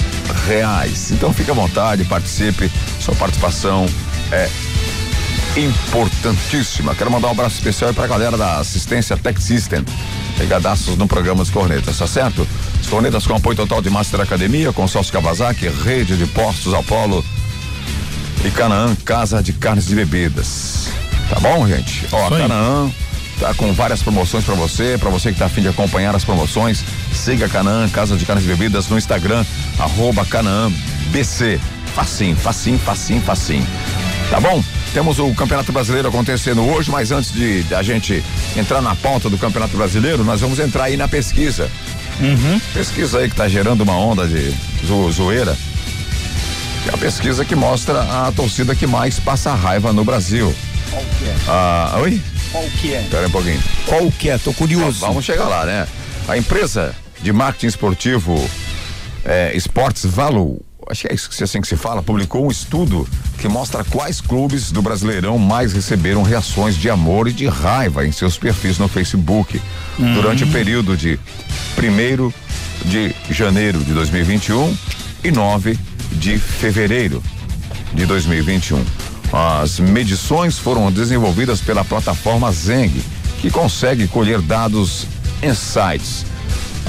reais. 0.46 1.10
Então 1.10 1.32
fique 1.32 1.50
à 1.50 1.54
vontade, 1.54 2.04
participe, 2.04 2.70
sua 3.00 3.14
participação 3.14 3.86
é 4.32 4.48
importantíssima. 5.56 6.94
Quero 6.94 7.10
mandar 7.10 7.28
um 7.28 7.30
abraço 7.30 7.56
especial 7.56 7.92
para 7.94 8.04
a 8.04 8.08
galera 8.08 8.36
da 8.36 8.58
assistência 8.58 9.16
Tech 9.16 9.40
System, 9.40 9.84
ligadaços 10.38 10.96
no 10.96 11.06
programa 11.06 11.42
dos 11.42 11.50
Cornetas, 11.50 11.98
tá 11.98 12.06
certo? 12.06 12.46
Os 12.80 12.86
Cornetas 12.86 13.26
com 13.26 13.34
apoio 13.34 13.56
total 13.56 13.80
de 13.80 13.88
Master 13.88 14.20
Academia, 14.20 14.72
Consórcio 14.72 15.12
Kawasaki, 15.12 15.68
Rede 15.68 16.16
de 16.16 16.26
Postos 16.26 16.74
Apolo 16.74 17.24
e 18.44 18.50
Canaã, 18.50 18.94
Casa 19.04 19.42
de 19.42 19.52
Carnes 19.54 19.90
e 19.90 19.94
Bebidas. 19.94 20.88
Tá 21.30 21.40
bom, 21.40 21.66
gente? 21.66 22.06
Ó, 22.12 22.28
Canaã 22.28 22.90
tá 23.38 23.54
com 23.54 23.72
várias 23.72 24.02
promoções 24.02 24.44
para 24.44 24.54
você, 24.54 24.96
para 24.98 25.10
você 25.10 25.32
que 25.32 25.38
tá 25.38 25.46
afim 25.46 25.62
de 25.62 25.68
acompanhar 25.68 26.14
as 26.14 26.24
promoções, 26.24 26.84
siga 27.12 27.48
Canaã 27.48 27.88
Casa 27.88 28.16
de 28.16 28.24
Carnes 28.24 28.44
e 28.44 28.48
Bebidas 28.48 28.88
no 28.88 28.98
Instagram, 28.98 29.44
arroba 29.78 30.24
Canaã 30.24 30.70
BC. 31.10 31.60
Facinho, 31.94 32.36
facinho, 32.36 32.78
facinho, 32.78 33.22
facinho. 33.22 33.66
Tá 34.30 34.40
bom? 34.40 34.62
Temos 34.92 35.18
o 35.18 35.32
Campeonato 35.34 35.72
Brasileiro 35.72 36.08
acontecendo 36.08 36.62
hoje, 36.62 36.90
mas 36.90 37.10
antes 37.10 37.32
de, 37.32 37.62
de 37.62 37.74
a 37.74 37.82
gente 37.82 38.22
entrar 38.56 38.80
na 38.82 38.94
pauta 38.94 39.30
do 39.30 39.38
Campeonato 39.38 39.76
Brasileiro, 39.76 40.24
nós 40.24 40.40
vamos 40.40 40.58
entrar 40.58 40.84
aí 40.84 40.96
na 40.96 41.06
pesquisa. 41.06 41.70
Uhum. 42.20 42.60
Pesquisa 42.72 43.18
aí 43.18 43.28
que 43.28 43.36
tá 43.36 43.46
gerando 43.48 43.82
uma 43.82 43.96
onda 43.96 44.26
de 44.26 44.54
zo, 44.86 45.10
zoeira. 45.12 45.56
É 46.86 46.94
a 46.94 46.96
pesquisa 46.96 47.44
que 47.44 47.54
mostra 47.54 48.00
a 48.00 48.32
torcida 48.32 48.74
que 48.74 48.86
mais 48.86 49.18
passa 49.18 49.54
raiva 49.54 49.92
no 49.92 50.04
Brasil. 50.04 50.54
Qual 50.90 51.02
que 51.18 51.24
é? 51.24 51.36
Ah, 51.48 51.98
oi? 52.00 52.20
Qual 52.56 52.70
que 52.70 52.94
é? 52.94 53.02
Espera 53.02 53.26
um 53.26 53.30
pouquinho. 53.30 53.62
Qual 53.84 54.10
que 54.10 54.30
é? 54.30 54.38
Tô 54.38 54.50
curioso. 54.54 55.00
Vamos 55.00 55.26
chegar 55.26 55.44
lá, 55.44 55.66
né? 55.66 55.86
A 56.26 56.38
empresa 56.38 56.94
de 57.20 57.30
marketing 57.30 57.66
esportivo 57.66 58.48
é, 59.26 59.54
Sports 59.56 60.06
Value, 60.06 60.58
acho 60.88 61.02
que 61.02 61.42
é 61.42 61.44
assim 61.44 61.60
que 61.60 61.68
se 61.68 61.76
fala, 61.76 62.02
publicou 62.02 62.46
um 62.46 62.50
estudo 62.50 63.06
que 63.38 63.46
mostra 63.46 63.84
quais 63.84 64.22
clubes 64.22 64.72
do 64.72 64.80
Brasileirão 64.80 65.36
mais 65.36 65.74
receberam 65.74 66.22
reações 66.22 66.76
de 66.76 66.88
amor 66.88 67.28
e 67.28 67.32
de 67.34 67.46
raiva 67.46 68.06
em 68.06 68.12
seus 68.12 68.38
perfis 68.38 68.78
no 68.78 68.88
Facebook 68.88 69.60
uhum. 69.98 70.14
durante 70.14 70.44
o 70.44 70.46
período 70.50 70.96
de 70.96 71.20
1 71.76 72.32
de 72.86 73.14
janeiro 73.34 73.84
de 73.84 73.92
2021 73.92 74.74
e 75.22 75.30
9 75.30 75.78
de 76.12 76.38
fevereiro 76.38 77.22
de 77.92 78.06
2021. 78.06 78.82
As 79.32 79.78
medições 79.80 80.58
foram 80.58 80.90
desenvolvidas 80.90 81.60
pela 81.60 81.84
plataforma 81.84 82.50
Zeng, 82.52 82.92
que 83.40 83.50
consegue 83.50 84.06
colher 84.08 84.40
dados 84.40 85.06
insights. 85.42 86.24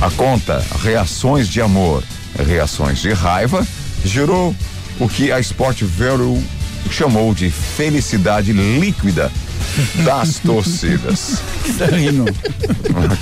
A 0.01 0.09
conta 0.11 0.63
Reações 0.83 1.47
de 1.47 1.59
Amor, 1.61 2.03
Reações 2.45 2.99
de 2.99 3.11
Raiva 3.11 3.65
gerou 4.05 4.55
o 4.99 5.09
que 5.09 5.31
a 5.31 5.39
Sport 5.39 5.81
Value 5.83 6.41
chamou 6.91 7.33
de 7.33 7.49
felicidade 7.49 8.53
líquida 8.53 9.31
das 10.05 10.39
torcidas. 10.45 11.41
Rindo. 11.91 12.25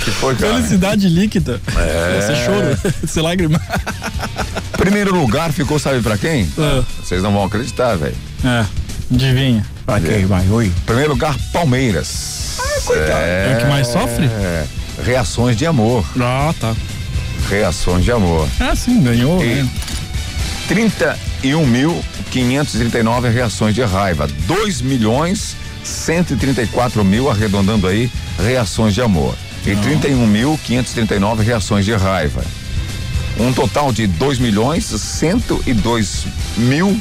que 0.04 0.10
foi, 0.12 0.36
cara? 0.36 0.54
Felicidade 0.54 1.08
líquida. 1.08 1.60
É. 1.76 2.20
Você 2.20 2.34
choro, 2.44 2.94
você 3.02 3.20
lágrima. 3.20 3.60
Primeiro 4.76 5.14
lugar 5.18 5.52
ficou, 5.52 5.78
sabe 5.78 6.00
pra 6.00 6.16
quem? 6.16 6.48
Ah. 6.58 6.84
Vocês 7.02 7.22
não 7.22 7.32
vão 7.32 7.44
acreditar, 7.44 7.96
velho. 7.96 8.14
É, 8.44 8.64
adivinha. 9.12 9.64
Pra 9.84 10.00
quem 10.00 10.24
vai? 10.26 10.48
Oi. 10.48 10.72
Primeiro 10.84 11.10
lugar, 11.10 11.36
Palmeiras. 11.52 12.56
Ah, 12.58 12.80
coitado. 12.84 13.20
É 13.20 13.54
o 13.56 13.60
que 13.60 13.66
mais 13.66 13.86
sofre? 13.86 14.26
É. 14.26 14.64
Reações 15.04 15.56
de 15.56 15.66
amor. 15.66 16.04
Ah, 16.20 16.52
tá. 16.58 16.74
Reações 17.48 18.04
de 18.04 18.10
amor. 18.10 18.48
Ah, 18.58 18.74
sim, 18.74 19.00
ganhou. 19.02 19.44
E 19.44 19.62
né? 19.62 19.68
31.539 20.68 23.30
reações 23.30 23.74
de 23.74 23.82
raiva. 23.82 24.28
2 24.46 24.80
milhões 24.80 25.56
134 25.84 27.04
mil, 27.04 27.30
arredondando 27.30 27.86
aí, 27.86 28.10
reações 28.42 28.94
de 28.94 29.00
amor. 29.00 29.34
E 29.64 29.76
31.539 29.76 31.40
reações 31.40 31.84
de 31.84 31.94
raiva. 31.94 32.42
Um 33.38 33.52
total 33.52 33.92
de 33.92 34.06
2 34.06 34.38
milhões 34.38 34.84
102 34.84 36.24
mil 36.56 36.98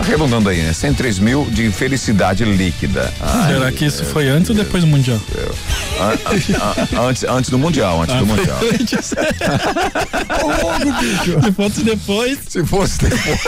arredondando 0.00 0.48
aí, 0.48 0.62
né? 0.62 0.72
103 0.72 1.18
mil 1.18 1.44
de 1.44 1.70
felicidade 1.70 2.44
líquida. 2.44 3.12
Ai, 3.20 3.52
Será 3.52 3.72
que 3.72 3.84
isso 3.84 4.04
foi 4.04 4.28
antes 4.28 4.50
ou 4.50 4.56
depois 4.56 4.82
do 4.82 4.88
Mundial? 4.88 5.20
antes, 7.08 7.24
antes 7.24 7.50
do 7.50 7.58
Mundial, 7.58 8.02
antes 8.02 8.14
ah, 8.14 8.18
do 8.18 8.26
Mundial. 8.26 8.58
Antes. 8.80 9.14
Se 11.44 11.52
fosse 11.52 11.82
depois. 11.82 12.38
Se 12.48 12.64
fosse 12.64 12.98
depois. 12.98 13.40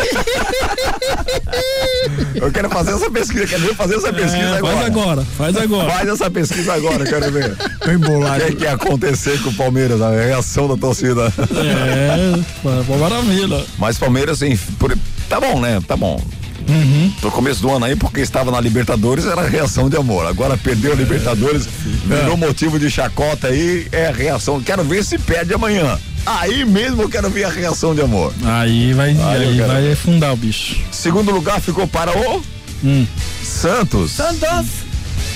Eu 2.34 2.52
quero 2.52 2.68
fazer 2.68 2.94
essa 2.94 3.10
pesquisa, 3.10 3.46
quero 3.46 3.62
ver 3.62 3.74
fazer 3.74 3.96
essa 3.96 4.12
pesquisa 4.12 4.36
é, 4.36 4.56
agora. 4.56 4.76
Faz 4.76 4.86
agora, 4.86 5.24
faz 5.24 5.56
agora. 5.56 5.90
Faz 5.90 6.08
essa 6.08 6.30
pesquisa 6.30 6.74
agora, 6.74 7.04
quero 7.04 7.32
ver. 7.32 7.56
Tô 7.80 7.90
embolado. 7.90 8.42
O 8.42 8.46
que, 8.46 8.52
é 8.52 8.56
que 8.56 8.64
ia 8.64 8.72
acontecer 8.72 9.40
com 9.42 9.50
o 9.50 9.54
Palmeiras, 9.54 10.00
a 10.00 10.10
reação 10.10 10.68
da 10.68 10.76
torcida. 10.76 11.32
É, 11.54 12.98
maravilha. 12.98 13.64
Mas 13.78 13.98
Palmeiras, 13.98 14.40
por, 14.78 14.96
tá 15.28 15.40
bom, 15.40 15.60
né? 15.60 15.80
Tá 15.86 15.96
bom. 15.96 16.20
Uhum. 16.68 17.12
No 17.22 17.31
começo 17.31 17.62
do 17.62 17.70
ano 17.70 17.85
aí, 17.85 17.96
porque 17.96 18.20
estava 18.20 18.51
na 18.51 18.61
Libertadores, 18.61 19.27
era 19.27 19.42
reação 19.46 19.88
de 19.88 19.96
amor. 19.96 20.27
Agora 20.27 20.57
perdeu 20.57 20.92
a 20.92 20.94
Libertadores, 20.94 21.68
virou 22.05 22.37
motivo 22.37 22.79
de 22.79 22.90
chacota 22.90 23.48
aí, 23.48 23.87
é 23.92 24.11
reação. 24.11 24.61
Quero 24.61 24.85
ver 24.85 25.05
se 25.05 25.18
perde 25.18 25.55
amanhã. 25.55 25.98
Aí 26.25 26.64
mesmo 26.64 27.03
eu 27.03 27.09
quero 27.09 27.29
ver 27.31 27.44
a 27.44 27.48
reação 27.48 27.94
de 27.94 28.01
amor. 28.01 28.33
Aí 28.44 28.92
vai, 28.92 29.11
aí, 29.11 29.44
aí 29.48 29.61
vai 29.61 29.92
afundar 29.92 30.33
o 30.33 30.37
bicho. 30.37 30.77
Segundo 30.90 31.33
lugar 31.33 31.61
ficou 31.61 31.87
para 31.87 32.16
o 32.16 32.42
hum. 32.85 33.07
Santos. 33.42 34.12
Santos. 34.12 34.66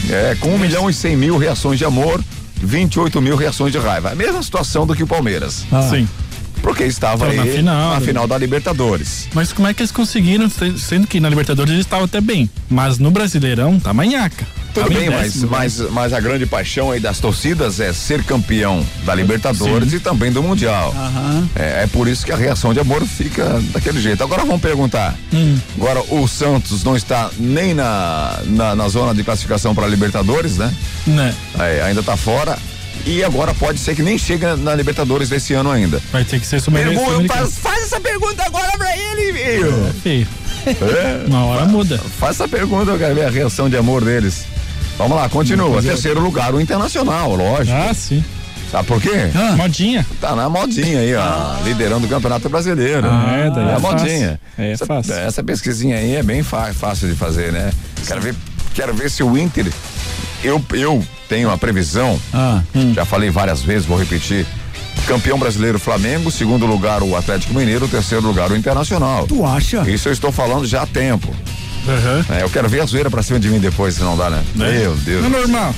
É, 0.09 0.37
com 0.39 0.55
1 0.55 0.59
milhão 0.59 0.91
e 0.91 0.95
100 0.95 1.17
mil 1.17 1.39
reações 1.39 1.79
de 1.79 1.85
amor, 1.85 2.23
28 2.57 3.21
mil 3.21 3.37
reações 3.37 3.73
de 3.73 3.79
raiva. 3.79 4.11
A 4.11 4.15
mesma 4.15 4.43
situação 4.43 4.87
do 4.87 4.95
que 4.95 5.03
o 5.03 5.07
Palmeiras. 5.07 5.65
Ah. 5.73 5.83
Sim 5.83 6.07
porque 6.67 6.83
estava 6.83 7.29
aí 7.29 7.37
na 7.37 7.47
final, 7.47 7.95
na 7.95 8.01
final 8.01 8.27
da 8.27 8.37
Libertadores. 8.37 9.29
Mas 9.33 9.53
como 9.53 9.69
é 9.69 9.73
que 9.73 9.83
eles 9.83 9.93
conseguiram, 9.93 10.51
sendo 10.51 11.07
que 11.07 11.21
na 11.21 11.29
Libertadores 11.29 11.73
eles 11.73 11.87
estavam 11.87 12.07
até 12.07 12.21
bem, 12.21 12.51
mas 12.69 12.99
no 12.99 13.13
Brasileirão 13.13 13.79
tá 13.79 13.95
manhaca. 13.95 14.45
Tudo 14.75 14.89
bem, 14.89 15.09
mas, 15.09 15.45
mas, 15.45 15.79
mas 15.93 16.13
a 16.13 16.19
grande 16.19 16.45
paixão 16.45 16.91
aí 16.91 16.99
das 16.99 17.21
torcidas 17.21 17.79
é 17.79 17.93
ser 17.93 18.25
campeão 18.25 18.85
da 19.05 19.15
Libertadores 19.15 19.91
Sim. 19.91 19.97
e 19.97 20.01
também 20.01 20.33
do 20.33 20.43
Mundial. 20.43 20.93
Uhum. 20.93 21.49
É, 21.55 21.85
é, 21.85 21.87
por 21.87 22.09
isso 22.09 22.27
que 22.27 22.33
a 22.33 22.37
reação 22.37 22.75
de 22.75 22.81
amor 22.81 23.07
fica 23.07 23.63
daquele 23.73 24.01
jeito. 24.01 24.25
Agora 24.25 24.45
vamos 24.45 24.61
perguntar. 24.61 25.17
Hum. 25.33 25.57
Agora 25.77 26.03
o 26.11 26.27
Santos 26.27 26.83
não 26.83 26.97
está 26.97 27.31
nem 27.39 27.75
na, 27.75 28.41
na, 28.45 28.75
na 28.75 28.89
zona 28.89 29.15
de 29.15 29.23
classificação 29.23 29.73
para 29.73 29.87
a 29.87 29.89
Libertadores, 29.89 30.57
né? 30.57 30.75
Né. 31.07 31.33
É, 31.61 31.83
ainda 31.83 32.01
está 32.01 32.17
fora 32.17 32.59
e 33.05 33.23
agora 33.23 33.55
pode 33.55 33.79
ser 33.79 33.95
que 33.95 34.03
nem 34.03 34.17
chegue 34.17 34.45
na 34.57 34.75
Libertadores 34.75 35.29
desse 35.29 35.55
ano 35.55 35.71
ainda. 35.71 36.01
Vai 36.11 36.25
ter 36.25 36.41
que 36.41 36.47
ser 36.47 36.61
sul 36.61 36.73
faz, 37.29 37.59
faz 37.59 37.83
essa 37.85 38.01
pergunta 38.01 38.45
agora 38.45 38.73
pra 38.79 38.97
ele, 38.97 39.33
filho. 39.33 39.87
É, 39.89 39.93
filho. 39.93 40.29
É. 40.67 41.27
Uma 41.27 41.45
hora 41.45 41.65
muda. 41.67 41.99
Faz 41.99 42.37
essa 42.37 42.49
pergunta, 42.49 42.91
eu 42.91 42.99
quero 42.99 43.15
ver 43.15 43.27
a 43.27 43.31
reação 43.31 43.69
de 43.71 43.77
amor 43.77 44.05
deles. 44.05 44.45
Vamos 44.99 45.17
lá, 45.17 45.29
continua. 45.29 45.83
Terceiro 45.83 46.21
lugar, 46.21 46.55
o 46.55 46.61
Internacional, 46.61 47.35
lógico. 47.37 47.77
Ah, 47.77 47.93
sim. 47.95 48.25
Sabe 48.71 48.89
por 48.89 49.01
quê? 49.01 49.31
Ah, 49.35 49.55
modinha. 49.57 50.05
Tá 50.21 50.35
na 50.35 50.49
modinha 50.49 51.01
aí, 51.01 51.15
ó. 51.15 51.23
Ah. 51.23 51.61
Liderando 51.65 52.07
o 52.07 52.11
Campeonato 52.11 52.49
Brasileiro. 52.49 53.07
Ah, 53.09 53.37
é, 53.37 53.51
daí 53.51 53.69
é, 53.69 53.73
é 53.73 53.79
modinha. 53.79 54.41
É, 54.59 54.73
essa, 54.73 54.87
fácil. 54.87 55.15
Essa 55.15 55.43
pesquisinha 55.43 55.97
aí 55.97 56.17
é 56.17 56.23
bem 56.23 56.43
fácil 56.43 57.09
de 57.09 57.15
fazer, 57.15 57.53
né? 57.53 57.71
Quero 58.07 58.21
ver, 58.21 58.35
quero 58.75 58.95
ver 58.95 59.11
se 59.11 59.23
o 59.23 59.39
Inter. 59.39 59.67
Eu, 60.43 60.63
eu 60.75 61.05
tenho 61.29 61.51
a 61.51 61.59
previsão, 61.59 62.21
ah, 62.33 62.63
hum. 62.75 62.93
já 62.95 63.05
falei 63.05 63.31
várias 63.31 63.63
vezes, 63.63 63.87
vou 63.87 63.99
repetir. 63.99 64.47
Campeão 65.07 65.39
brasileiro 65.39 65.79
Flamengo, 65.79 66.31
segundo 66.31 66.67
lugar 66.67 67.03
o 67.03 67.15
Atlético 67.15 67.55
Mineiro, 67.55 67.87
terceiro 67.87 68.27
lugar 68.27 68.51
o 68.51 68.57
Internacional. 68.57 69.27
Tu 69.27 69.45
acha? 69.45 69.89
Isso 69.89 70.09
eu 70.09 70.13
estou 70.13 70.33
falando 70.33 70.67
já 70.67 70.83
há 70.83 70.87
tempo. 70.87 71.29
Uhum. 71.87 72.37
É, 72.37 72.43
eu 72.43 72.51
quero 72.51 72.69
ver 72.69 72.81
a 72.81 72.87
zoeira 72.87 73.09
pra 73.09 73.23
cima 73.23 73.39
de 73.39 73.49
mim 73.49 73.61
depois, 73.61 73.95
se 73.95 74.03
não 74.03 74.17
dá, 74.17 74.29
né? 74.31 74.45
É. 74.59 74.79
Meu 74.81 74.97
Deus. 74.97 75.25
É 75.25 75.29
normal. 75.29 75.75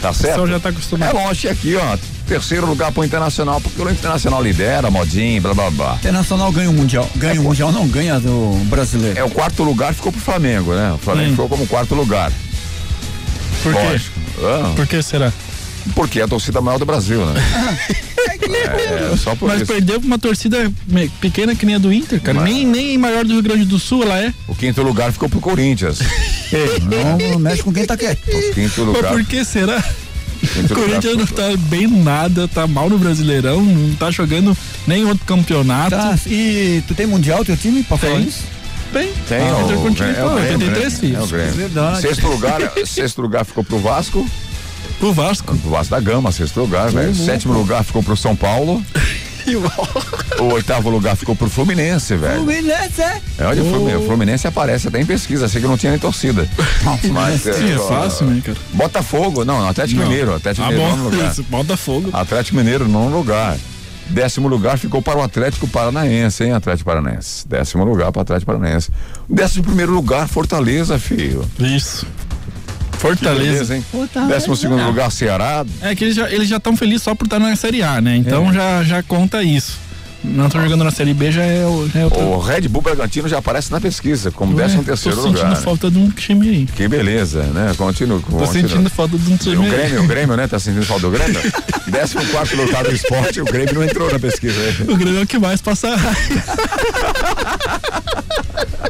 Tá 0.00 0.12
certo? 0.12 0.42
O 0.42 0.46
já 0.48 0.58
tá 0.58 0.68
acostumado. 0.70 1.16
É 1.16 1.26
longe 1.26 1.48
aqui, 1.48 1.76
ó. 1.76 1.96
Terceiro 2.26 2.66
lugar 2.66 2.90
pro 2.90 3.04
Internacional, 3.04 3.60
porque 3.60 3.80
o 3.80 3.88
Internacional 3.88 4.42
lidera, 4.42 4.90
modinho, 4.90 5.40
blá 5.40 5.54
blá 5.54 5.70
blá. 5.70 5.94
Internacional 5.96 6.50
ganha 6.50 6.70
o 6.70 6.72
Mundial. 6.72 7.08
Ganha 7.16 7.36
é, 7.36 7.38
o 7.38 7.42
Mundial, 7.42 7.70
não 7.70 7.86
ganha 7.86 8.18
do 8.18 8.64
brasileiro. 8.66 9.18
É, 9.18 9.22
o 9.22 9.30
quarto 9.30 9.62
lugar 9.62 9.94
ficou 9.94 10.10
pro 10.10 10.20
Flamengo, 10.20 10.74
né? 10.74 10.92
O 10.92 10.98
Flamengo 10.98 11.28
hum. 11.28 11.30
ficou 11.32 11.48
como 11.48 11.66
quarto 11.66 11.94
lugar. 11.94 12.32
Por 13.62 13.72
quê? 13.74 14.00
Ah. 14.42 14.72
Por 14.74 14.86
que 14.86 15.02
será? 15.02 15.32
Porque 15.94 16.20
é 16.20 16.22
a 16.22 16.28
torcida 16.28 16.60
maior 16.60 16.78
do 16.78 16.86
Brasil, 16.86 17.24
né? 17.26 17.40
é, 19.12 19.16
só 19.16 19.34
por 19.34 19.48
Mas 19.48 19.62
isso. 19.62 19.72
perdeu 19.72 19.98
pra 20.00 20.06
uma 20.06 20.18
torcida 20.18 20.72
pequena 21.20 21.54
que 21.54 21.66
nem 21.66 21.74
a 21.74 21.78
do 21.78 21.92
Inter, 21.92 22.20
cara. 22.20 22.40
Mas... 22.40 22.52
Nem, 22.52 22.66
nem 22.66 22.98
maior 22.98 23.24
do 23.24 23.32
Rio 23.32 23.42
Grande 23.42 23.64
do 23.64 23.78
Sul 23.78 24.02
ela 24.02 24.18
é. 24.18 24.32
O 24.46 24.54
quinto 24.54 24.82
lugar 24.82 25.12
ficou 25.12 25.28
pro 25.28 25.40
Corinthians. 25.40 25.98
não, 27.30 27.38
mexe 27.38 27.62
com 27.62 27.72
quem 27.72 27.84
tá 27.84 27.96
quieto. 27.96 28.20
O 28.28 28.54
quinto 28.54 28.82
lugar. 28.84 29.02
Mas 29.02 29.12
por 29.12 29.24
que 29.24 29.44
será? 29.44 29.82
O 30.42 30.68
Corinthians 30.74 31.16
não 31.16 31.26
tá 31.26 31.56
bem 31.68 31.86
nada, 31.86 32.48
tá 32.48 32.66
mal 32.66 32.88
no 32.88 32.98
Brasileirão, 32.98 33.62
não 33.62 33.94
tá 33.94 34.10
jogando 34.10 34.56
nem 34.86 35.04
outro 35.04 35.24
campeonato. 35.24 35.90
Tá, 35.90 36.18
e 36.26 36.82
tu 36.86 36.94
tem 36.94 37.06
Mundial, 37.06 37.44
teu 37.44 37.56
time, 37.56 37.82
pra 37.82 37.96
falar 37.96 38.20
isso? 38.20 38.51
Tem. 38.92 39.12
Tem. 39.28 39.48
Ah, 39.48 39.56
o, 39.56 39.70
é, 39.70 40.24
o, 40.24 40.34
83 40.34 40.98
filhos. 40.98 41.18
É 41.18 41.22
o 41.22 41.26
Grêmio. 41.26 41.52
Verdade. 41.54 42.00
Sexto 42.02 42.26
lugar, 42.28 42.60
sexto 42.84 43.22
lugar 43.22 43.44
ficou 43.44 43.64
pro 43.64 43.78
Vasco. 43.78 44.28
Pro 44.98 45.12
Vasco. 45.12 45.56
Pro 45.56 45.70
Vasco 45.70 45.90
da 45.94 46.00
Gama, 46.00 46.30
sexto 46.30 46.60
lugar, 46.60 46.90
velho. 46.90 47.14
Sétimo 47.14 47.54
lugar 47.54 47.82
ficou 47.84 48.02
pro 48.02 48.16
São 48.16 48.36
Paulo. 48.36 48.84
o 50.38 50.44
oitavo 50.52 50.88
lugar 50.88 51.16
ficou 51.16 51.34
pro 51.34 51.48
Fluminense, 51.48 52.14
velho. 52.14 52.36
Fluminense, 52.36 53.00
é? 53.00 53.20
É, 53.38 53.46
olha, 53.46 53.62
o 53.62 54.06
Fluminense 54.06 54.46
aparece 54.46 54.88
até 54.88 55.00
em 55.00 55.06
pesquisa, 55.06 55.46
achei 55.46 55.60
que 55.60 55.66
não 55.66 55.76
tinha 55.76 55.90
nem 55.90 55.98
torcida. 55.98 56.48
Mas, 57.10 57.46
é, 57.46 57.52
Sim, 57.52 57.72
é 57.72 57.78
fácil, 57.78 58.26
né, 58.26 58.40
cara? 58.44 58.58
Botafogo, 58.72 59.44
não, 59.44 59.66
Atlético 59.66 60.00
não. 60.00 60.08
Mineiro, 60.08 60.34
Atlético 60.34 60.66
ah, 60.66 60.70
Mineiro, 60.70 60.96
bom, 60.96 61.02
lugar. 61.02 61.32
Isso, 61.32 61.42
Botafogo. 61.44 62.10
Atlético 62.12 62.56
Mineiro, 62.56 62.88
nono 62.88 63.16
lugar. 63.16 63.56
Décimo 64.08 64.48
lugar 64.48 64.78
ficou 64.78 65.00
para 65.00 65.18
o 65.18 65.22
Atlético 65.22 65.66
Paranaense, 65.66 66.44
hein, 66.44 66.52
Atlético 66.52 66.90
Paranaense. 66.90 67.46
Décimo 67.48 67.84
lugar 67.84 68.12
para 68.12 68.20
o 68.20 68.22
Atlético 68.22 68.52
Paranaense. 68.52 68.90
Décimo 69.28 69.64
primeiro 69.64 69.92
lugar, 69.92 70.28
Fortaleza, 70.28 70.98
filho. 70.98 71.44
Isso. 71.58 72.06
Fortaleza. 72.92 73.52
Beleza, 73.52 73.76
hein? 73.76 73.84
Fortaleza. 73.90 74.32
Décimo 74.34 74.56
segundo 74.56 74.84
lugar, 74.84 75.10
Ceará. 75.10 75.64
É 75.80 75.94
que 75.94 76.04
eles 76.04 76.48
já 76.48 76.56
estão 76.56 76.76
felizes 76.76 77.02
só 77.02 77.14
por 77.14 77.24
estar 77.24 77.38
na 77.38 77.56
Série 77.56 77.82
A, 77.82 78.00
né? 78.00 78.16
Então 78.16 78.50
é. 78.50 78.52
já, 78.52 78.84
já 78.84 79.02
conta 79.02 79.42
isso. 79.42 79.78
Não 80.24 80.46
estão 80.46 80.62
jogando 80.62 80.84
na 80.84 80.90
Série 80.90 81.12
B, 81.12 81.32
já 81.32 81.42
é, 81.42 81.64
já 81.92 82.00
é 82.00 82.04
outro. 82.04 82.20
O 82.20 82.38
Red 82.38 82.68
Bull 82.68 82.82
Bragantino 82.82 83.28
já 83.28 83.38
aparece 83.38 83.72
na 83.72 83.80
pesquisa, 83.80 84.30
como 84.30 84.56
Ué, 84.56 84.62
décimo 84.62 84.84
terceiro 84.84 85.18
lugar. 85.18 85.32
Tô 85.32 85.38
sentindo 85.38 85.56
falta 85.62 85.90
de 85.90 85.98
um 85.98 86.10
time 86.10 86.48
aí. 86.48 86.66
Que 86.66 86.86
beleza, 86.86 87.42
né? 87.44 87.74
Continua. 87.76 88.20
Tô 88.20 88.46
sentindo 88.46 88.88
falta 88.88 89.18
de 89.18 89.32
um 89.32 89.36
time 89.36 89.56
o 89.56 89.70
Grêmio, 89.70 89.98
aí. 89.98 90.04
O 90.04 90.06
Grêmio, 90.06 90.36
né? 90.36 90.46
Tá 90.46 90.60
sentindo 90.60 90.86
falta 90.86 91.02
do 91.02 91.10
Grêmio? 91.10 91.40
décimo 91.90 92.24
quarto 92.26 92.54
lugar 92.56 92.84
do 92.84 92.94
esporte, 92.94 93.40
o 93.40 93.44
Grêmio 93.44 93.74
não 93.74 93.82
entrou 93.84 94.12
na 94.12 94.18
pesquisa. 94.18 94.60
O 94.88 94.96
Grêmio 94.96 95.20
é 95.20 95.24
o 95.24 95.26
que 95.26 95.38
mais 95.38 95.60
passa 95.60 95.88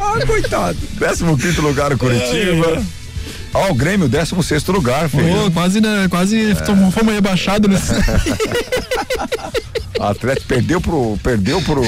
ah, 0.01 0.27
coitado. 0.27 0.79
Décimo 0.99 1.39
quinto 1.39 1.63
lugar 1.63 1.93
o 1.93 1.99
Curitiba. 1.99 2.79
É. 2.79 3.02
Ó, 3.55 3.69
oh, 3.69 3.73
o 3.73 3.75
Grêmio, 3.75 4.09
16 4.09 4.47
sexto 4.47 4.73
lugar, 4.73 5.09
filho. 5.09 5.47
Oh, 5.47 5.51
quase, 5.51 5.81
né, 5.81 6.07
quase 6.09 6.53
é. 6.53 6.55
fomos 6.55 7.15
rebaixados 7.15 7.71
nesse. 7.71 7.93
o 9.99 10.03
Atlético 10.03 10.47
perdeu 10.47 10.81
pro. 10.81 11.19
Perdeu 11.23 11.61
pro. 11.61 11.83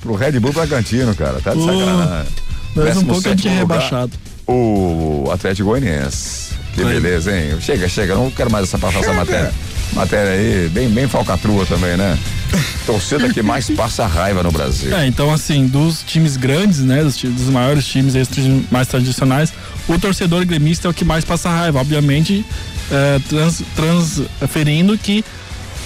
pro 0.00 0.16
Red 0.16 0.40
Bull 0.40 0.52
Bragantino, 0.52 1.14
cara. 1.14 1.40
Tá 1.40 1.54
de 1.54 1.60
oh, 1.60 1.66
sacanagem. 1.66 2.32
Mas 2.74 2.96
um 2.96 3.04
pouco 3.04 3.28
a 3.28 3.30
gente 3.30 3.48
rebaixado. 3.48 4.12
O 4.46 5.30
Atlético 5.32 5.68
Goianiense. 5.68 6.50
Que 6.74 6.84
beleza, 6.84 7.36
hein? 7.36 7.60
Chega, 7.60 7.88
chega, 7.88 8.14
não 8.14 8.30
quero 8.30 8.50
mais 8.50 8.64
essa, 8.64 8.78
passar 8.78 9.00
essa 9.00 9.12
matéria. 9.12 9.52
Matéria 9.92 10.32
aí, 10.32 10.68
bem, 10.68 10.88
bem 10.88 11.08
falcatrua 11.08 11.66
também, 11.66 11.96
né? 11.96 12.18
Torcida 12.86 13.28
que 13.28 13.42
mais 13.42 13.68
passa 13.70 14.06
raiva 14.06 14.42
no 14.42 14.50
Brasil. 14.50 14.94
É, 14.94 15.06
então 15.06 15.32
assim, 15.32 15.66
dos 15.66 16.02
times 16.02 16.36
grandes, 16.36 16.80
né? 16.80 17.02
Dos, 17.02 17.16
dos 17.16 17.48
maiores 17.48 17.86
times, 17.86 18.14
esses 18.14 18.70
mais 18.70 18.88
tradicionais, 18.88 19.52
o 19.88 19.98
torcedor 19.98 20.44
gremista 20.44 20.88
é 20.88 20.90
o 20.90 20.94
que 20.94 21.04
mais 21.04 21.24
passa 21.24 21.50
raiva. 21.50 21.80
Obviamente, 21.80 22.44
é, 22.90 23.20
trans, 23.28 23.62
transferindo 23.74 24.96
que 24.96 25.24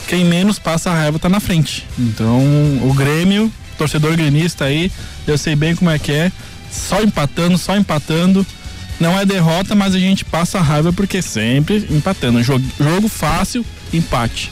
quem 0.06 0.24
menos 0.24 0.58
passa 0.58 0.90
raiva 0.90 1.18
tá 1.18 1.28
na 1.28 1.40
frente. 1.40 1.86
Então, 1.98 2.38
o 2.82 2.92
Grêmio, 2.94 3.52
torcedor 3.78 4.16
gremista 4.16 4.66
aí, 4.66 4.90
eu 5.26 5.38
sei 5.38 5.56
bem 5.56 5.74
como 5.74 5.90
é 5.90 5.98
que 5.98 6.12
é. 6.12 6.30
Só 6.70 7.02
empatando, 7.02 7.56
só 7.56 7.76
empatando. 7.76 8.46
Não 9.00 9.18
é 9.18 9.24
derrota, 9.24 9.74
mas 9.74 9.94
a 9.94 9.98
gente 9.98 10.24
passa 10.24 10.60
raiva 10.60 10.92
porque 10.92 11.20
sempre 11.20 11.86
empatando. 11.90 12.42
Jogo, 12.42 12.64
jogo 12.78 13.08
fácil, 13.08 13.64
empate. 13.96 14.50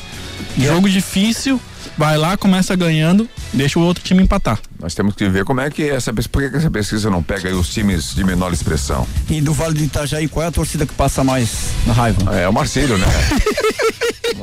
Jogo 0.59 0.89
difícil, 0.89 1.61
vai 1.97 2.17
lá, 2.17 2.37
começa 2.37 2.75
ganhando, 2.77 3.29
deixa 3.53 3.79
o 3.79 3.83
outro 3.83 4.03
time 4.03 4.23
empatar. 4.23 4.59
Nós 4.81 4.95
temos 4.95 5.15
que 5.15 5.29
ver 5.29 5.45
como 5.45 5.61
é 5.61 5.71
que 5.71 5.89
essa 5.89 6.13
por 6.13 6.51
que 6.51 6.57
essa 6.57 6.71
pesquisa 6.71 7.11
não 7.11 7.23
pega 7.23 7.49
aí 7.49 7.55
os 7.55 7.69
times 7.69 8.15
de 8.15 8.25
menor 8.25 8.53
expressão. 8.53 9.07
E 9.31 9.41
do 9.41 9.53
Vale 9.53 9.75
do 9.75 9.85
Itajaí, 9.85 10.29
qual 10.29 10.45
é 10.45 10.49
a 10.49 10.53
torcida 10.53 10.85
que 10.87 10.95
passa 10.95 11.23
mais 11.23 11.71
na 11.87 11.93
raiva? 11.93 12.37
É, 12.37 12.49
o 12.49 12.53
Marcílio, 12.53 12.99
né? 12.99 13.07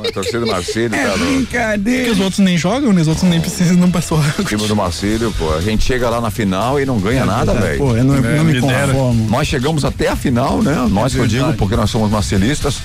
a 0.08 0.12
torcida 0.12 0.40
do 0.40 0.46
Marcílio 0.46 0.94
é 0.94 1.10
tá 1.10 1.16
brincadeira. 1.16 2.04
Porque 2.04 2.10
os 2.12 2.20
outros 2.20 2.38
nem 2.38 2.56
jogam, 2.56 2.92
né? 2.92 3.02
Os 3.02 3.08
outros 3.08 3.28
nem 3.28 3.40
precisam, 3.40 3.76
não 3.76 3.90
passou 3.90 4.18
O 4.38 4.44
time 4.44 4.66
do 4.66 4.76
Marcílio, 4.76 5.32
pô, 5.38 5.52
a 5.54 5.60
gente 5.60 5.84
chega 5.84 6.08
lá 6.08 6.20
na 6.20 6.30
final 6.30 6.80
e 6.80 6.86
não 6.86 6.98
ganha 6.98 7.22
é, 7.22 7.26
nada, 7.26 7.54
velho. 7.54 7.78
Pô, 7.78 7.96
eu 7.96 8.04
não, 8.04 8.16
é, 8.16 8.36
não 8.36 8.44
me 8.44 8.60
conformo. 8.60 9.28
Nós 9.30 9.46
chegamos 9.46 9.84
até 9.84 10.08
a 10.08 10.16
final, 10.16 10.62
né? 10.62 10.74
Nós 10.90 11.12
é 11.12 11.16
que 11.16 11.22
eu 11.22 11.26
digo, 11.26 11.52
porque 11.54 11.76
nós 11.76 11.90
somos 11.90 12.10
marcelistas. 12.10 12.80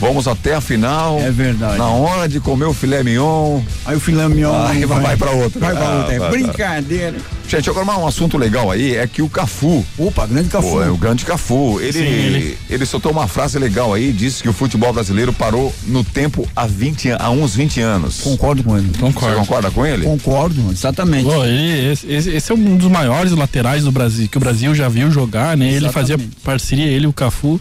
Vamos 0.00 0.28
até 0.28 0.54
a 0.54 0.60
final. 0.60 1.18
É 1.18 1.30
verdade. 1.30 1.78
Na 1.78 1.88
hora 1.88 2.28
de 2.28 2.38
comer 2.40 2.66
o 2.66 2.72
filé 2.72 3.02
mignon. 3.02 3.60
Aí 3.84 3.96
o 3.96 4.00
filé 4.00 4.28
mignon 4.28 4.66
aí 4.66 4.84
vai, 4.84 5.00
vai 5.00 5.16
para 5.16 5.30
outra. 5.32 5.60
Vai 5.60 5.74
para 5.74 5.90
outra. 5.98 6.14
É 6.14 6.18
ah, 6.18 6.30
brincadeira. 6.30 7.16
Gente, 7.48 7.70
agora 7.70 7.86
um 7.86 8.06
assunto 8.06 8.36
legal 8.36 8.70
aí 8.70 8.94
é 8.94 9.06
que 9.06 9.22
o 9.22 9.28
Cafu. 9.28 9.84
Opa, 9.96 10.26
grande 10.26 10.50
Cafu. 10.50 10.70
Pô, 10.70 10.82
é 10.82 10.90
o 10.90 10.96
grande 10.98 11.24
Cafu. 11.24 11.80
Ele, 11.80 11.92
Sim, 11.92 12.00
ele, 12.00 12.58
ele 12.68 12.84
soltou 12.84 13.10
uma 13.10 13.26
frase 13.26 13.58
legal 13.58 13.94
aí, 13.94 14.12
disse 14.12 14.42
que 14.42 14.48
o 14.50 14.52
futebol 14.52 14.92
brasileiro 14.92 15.32
parou 15.32 15.74
no 15.86 16.04
tempo 16.04 16.46
há 16.54 16.66
20 16.66 17.12
há 17.12 17.30
uns 17.30 17.54
20 17.54 17.80
anos. 17.80 18.20
Concordo 18.20 18.62
com 18.62 18.76
ele. 18.76 18.90
Concordo. 19.00 19.34
Você 19.34 19.40
concorda 19.40 19.70
com 19.70 19.86
ele? 19.86 20.04
Concordo, 20.04 20.70
exatamente. 20.70 21.24
Pô, 21.24 21.42
ele, 21.42 21.90
esse, 21.90 22.06
esse, 22.06 22.52
é 22.52 22.54
um 22.54 22.76
dos 22.76 22.90
maiores 22.90 23.32
laterais 23.32 23.82
do 23.82 23.90
Brasil, 23.90 24.28
que 24.28 24.36
o 24.36 24.40
Brasil 24.40 24.74
já 24.74 24.88
viu 24.88 25.10
jogar, 25.10 25.56
né? 25.56 25.70
Exatamente. 25.70 25.84
Ele 25.84 25.92
fazia 25.92 26.18
parceria, 26.44 26.86
ele 26.86 27.06
e 27.06 27.08
o 27.08 27.12
Cafu. 27.14 27.58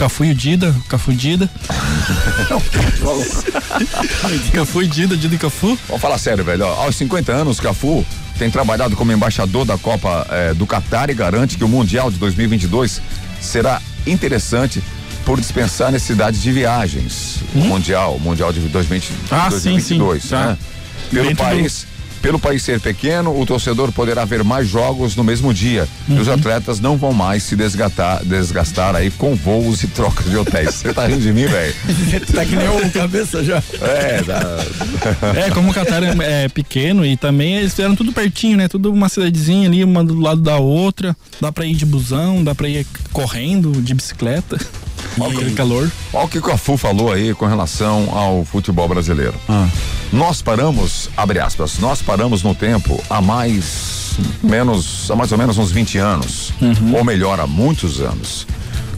Cafu 0.00 0.24
e 0.24 0.30
o 0.30 0.34
Dida, 0.34 0.74
Cafu 0.88 1.12
Dida. 1.12 1.46
Cafu 4.50 4.82
e 4.82 4.86
Dida, 4.86 5.14
Dida 5.14 5.34
e 5.34 5.38
Cafu. 5.38 5.78
Vamos 5.86 6.00
falar 6.00 6.16
sério, 6.16 6.42
velho. 6.42 6.64
Ó, 6.64 6.84
aos 6.84 6.96
50 6.96 7.30
anos, 7.30 7.60
Cafu 7.60 8.02
tem 8.38 8.50
trabalhado 8.50 8.96
como 8.96 9.12
embaixador 9.12 9.66
da 9.66 9.76
Copa 9.76 10.26
eh, 10.30 10.54
do 10.54 10.66
Catar 10.66 11.10
e 11.10 11.14
garante 11.14 11.58
que 11.58 11.64
o 11.64 11.68
Mundial 11.68 12.10
de 12.10 12.16
2022 12.16 13.02
será 13.42 13.78
interessante 14.06 14.82
por 15.26 15.38
dispensar 15.38 15.92
necessidade 15.92 16.40
de 16.40 16.50
viagens. 16.50 17.40
Hum? 17.54 17.60
O 17.60 17.66
Mundial, 17.66 18.16
o 18.16 18.20
Mundial 18.20 18.54
de 18.54 18.60
2020, 18.60 19.12
ah, 19.30 19.50
2022, 19.50 20.22
sim, 20.22 20.28
sim. 20.28 20.34
Né? 20.34 20.46
Tá. 20.46 20.56
Pelo 21.10 21.28
Dentro 21.28 21.44
país. 21.44 21.86
Pelo 22.22 22.38
país 22.38 22.62
ser 22.62 22.80
pequeno, 22.80 23.38
o 23.38 23.46
torcedor 23.46 23.90
poderá 23.92 24.24
ver 24.24 24.44
mais 24.44 24.68
jogos 24.68 25.16
no 25.16 25.24
mesmo 25.24 25.54
dia. 25.54 25.88
Uhum. 26.08 26.16
E 26.16 26.20
os 26.20 26.28
uhum. 26.28 26.34
atletas 26.34 26.80
não 26.80 26.96
vão 26.96 27.12
mais 27.12 27.42
se 27.42 27.56
desgastar, 27.56 28.24
desgastar 28.24 28.94
aí 28.94 29.10
com 29.10 29.34
voos 29.34 29.82
e 29.82 29.88
trocas 29.88 30.28
de 30.28 30.36
hotéis. 30.36 30.74
Você 30.74 30.92
tá 30.92 31.06
rindo 31.06 31.20
de 31.20 31.32
mim, 31.32 31.46
velho? 31.46 31.74
tá 32.34 32.44
que 32.44 32.56
nem 32.56 32.68
o 32.68 32.90
cabeça 32.90 33.42
já. 33.42 33.62
É, 33.80 35.46
é 35.46 35.50
como 35.50 35.70
o 35.70 35.74
Catar 35.74 36.02
é, 36.02 36.44
é, 36.44 36.48
pequeno 36.48 37.04
e 37.04 37.16
também 37.16 37.56
eles 37.56 37.72
fizeram 37.72 37.96
tudo 37.96 38.12
pertinho, 38.12 38.56
né? 38.56 38.68
Tudo 38.68 38.92
uma 38.92 39.08
cidadezinha 39.08 39.68
ali, 39.68 39.82
uma 39.82 40.04
do 40.04 40.18
lado 40.18 40.40
da 40.40 40.58
outra. 40.58 41.16
Dá 41.40 41.50
pra 41.50 41.64
ir 41.64 41.74
de 41.74 41.86
busão, 41.86 42.44
dá 42.44 42.54
pra 42.54 42.68
ir 42.68 42.86
correndo, 43.12 43.72
de 43.82 43.94
bicicleta. 43.94 44.58
Olha 45.18 45.32
aquele 45.32 45.54
calor. 45.54 45.90
Olha 46.12 46.24
o 46.24 46.28
que 46.28 46.38
o 46.38 46.42
Cafu 46.42 46.76
falou 46.76 47.12
aí 47.12 47.34
com 47.34 47.46
relação 47.46 48.08
ao 48.16 48.44
futebol 48.44 48.88
brasileiro. 48.88 49.34
Ah. 49.48 49.68
Nós 50.12 50.42
paramos, 50.42 51.08
abre 51.16 51.38
aspas, 51.38 51.78
nós 51.78 52.02
paramos 52.02 52.42
no 52.42 52.54
tempo 52.54 53.02
há 53.08 53.20
mais 53.20 54.18
menos, 54.42 55.10
há 55.10 55.16
mais 55.16 55.32
ou 55.32 55.38
menos 55.38 55.56
uns 55.58 55.70
20 55.70 55.98
anos, 55.98 56.52
uhum. 56.60 56.96
ou 56.96 57.04
melhor, 57.04 57.40
há 57.40 57.46
muitos 57.46 58.00
anos. 58.00 58.46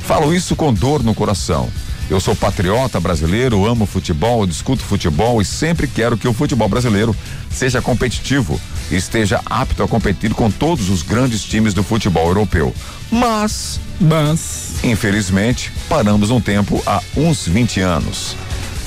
Falo 0.01 0.35
isso 0.35 0.57
com 0.57 0.73
dor 0.73 1.03
no 1.03 1.15
coração. 1.15 1.69
Eu 2.11 2.21
sou 2.21 2.35
patriota 2.35 3.01
brasileiro, 3.01 3.65
amo 3.65 3.87
futebol, 3.87 4.47
discuto 4.47 4.83
futebol 4.83 5.41
e 5.41 5.45
sempre 5.45 5.87
quero 5.87 6.17
que 6.17 6.29
o 6.29 6.33
futebol 6.33 6.69
brasileiro 6.69 7.17
seja 7.51 7.81
competitivo 7.81 8.61
esteja 8.91 9.41
apto 9.47 9.83
a 9.83 9.89
competir 9.89 10.35
com 10.35 10.51
todos 10.51 10.89
os 10.89 11.03
grandes 11.03 11.43
times 11.43 11.75
do 11.75 11.83
futebol 11.83 12.27
europeu. 12.29 12.75
Mas, 13.11 13.81
mas, 14.01 14.83
infelizmente, 14.83 15.73
paramos 15.89 16.31
um 16.31 16.41
tempo 16.41 16.83
há 16.87 17.01
uns 17.17 17.47
20 17.47 17.81
anos. 17.81 18.37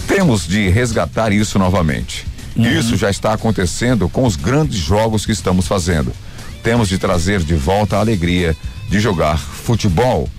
Temos 0.07 0.47
de 0.47 0.69
resgatar 0.69 1.31
isso 1.31 1.57
novamente. 1.57 2.25
Uhum. 2.55 2.65
Isso 2.65 2.95
já 2.95 3.09
está 3.09 3.33
acontecendo 3.33 4.07
com 4.07 4.25
os 4.25 4.35
grandes 4.35 4.77
jogos 4.77 5.25
que 5.25 5.31
estamos 5.31 5.67
fazendo. 5.67 6.11
Temos 6.63 6.89
de 6.89 6.97
trazer 6.97 7.41
de 7.41 7.55
volta 7.55 7.97
a 7.97 7.99
alegria 7.99 8.55
de 8.89 8.99
jogar 8.99 9.37
futebol, 9.37 10.29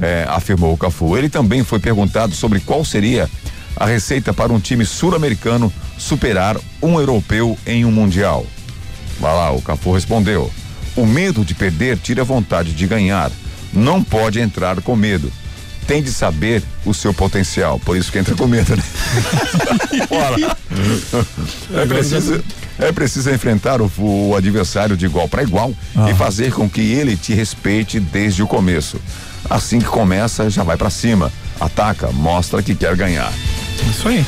é, 0.00 0.24
afirmou 0.28 0.72
o 0.72 0.76
Cafu. 0.76 1.16
Ele 1.16 1.28
também 1.28 1.64
foi 1.64 1.78
perguntado 1.78 2.34
sobre 2.34 2.60
qual 2.60 2.84
seria 2.84 3.28
a 3.76 3.86
receita 3.86 4.32
para 4.32 4.52
um 4.52 4.60
time 4.60 4.84
sul-americano 4.84 5.72
superar 5.98 6.56
um 6.80 6.98
europeu 6.98 7.58
em 7.66 7.84
um 7.84 7.90
mundial. 7.90 8.46
Vai 9.20 9.34
lá, 9.34 9.52
o 9.52 9.62
Cafu 9.62 9.92
respondeu: 9.92 10.50
O 10.96 11.06
medo 11.06 11.44
de 11.44 11.54
perder 11.54 11.98
tira 11.98 12.22
a 12.22 12.24
vontade 12.24 12.72
de 12.72 12.86
ganhar. 12.86 13.30
Não 13.72 14.02
pode 14.02 14.40
entrar 14.40 14.80
com 14.80 14.94
medo 14.94 15.32
tem 15.86 16.02
de 16.02 16.10
saber 16.10 16.62
o 16.84 16.92
seu 16.92 17.12
potencial. 17.14 17.78
Por 17.78 17.96
isso 17.96 18.10
que 18.10 18.18
entra 18.18 18.34
com 18.34 18.46
medo, 18.46 18.76
né? 18.76 18.82
Bora. 20.08 20.56
É 21.72 21.86
preciso, 21.86 22.44
é 22.78 22.92
preciso 22.92 23.30
enfrentar 23.30 23.80
o, 23.80 23.90
o 23.98 24.34
adversário 24.34 24.96
de 24.96 25.04
igual 25.04 25.28
para 25.28 25.42
igual 25.42 25.72
ah. 25.94 26.10
e 26.10 26.14
fazer 26.14 26.52
com 26.52 26.68
que 26.68 26.80
ele 26.80 27.16
te 27.16 27.34
respeite 27.34 28.00
desde 28.00 28.42
o 28.42 28.46
começo. 28.46 29.00
Assim 29.48 29.78
que 29.78 29.86
começa, 29.86 30.48
já 30.48 30.62
vai 30.62 30.76
para 30.76 30.90
cima. 30.90 31.30
Ataca, 31.60 32.10
mostra 32.10 32.62
que 32.62 32.74
quer 32.74 32.96
ganhar. 32.96 33.32
Isso 33.90 34.08
aí. 34.08 34.24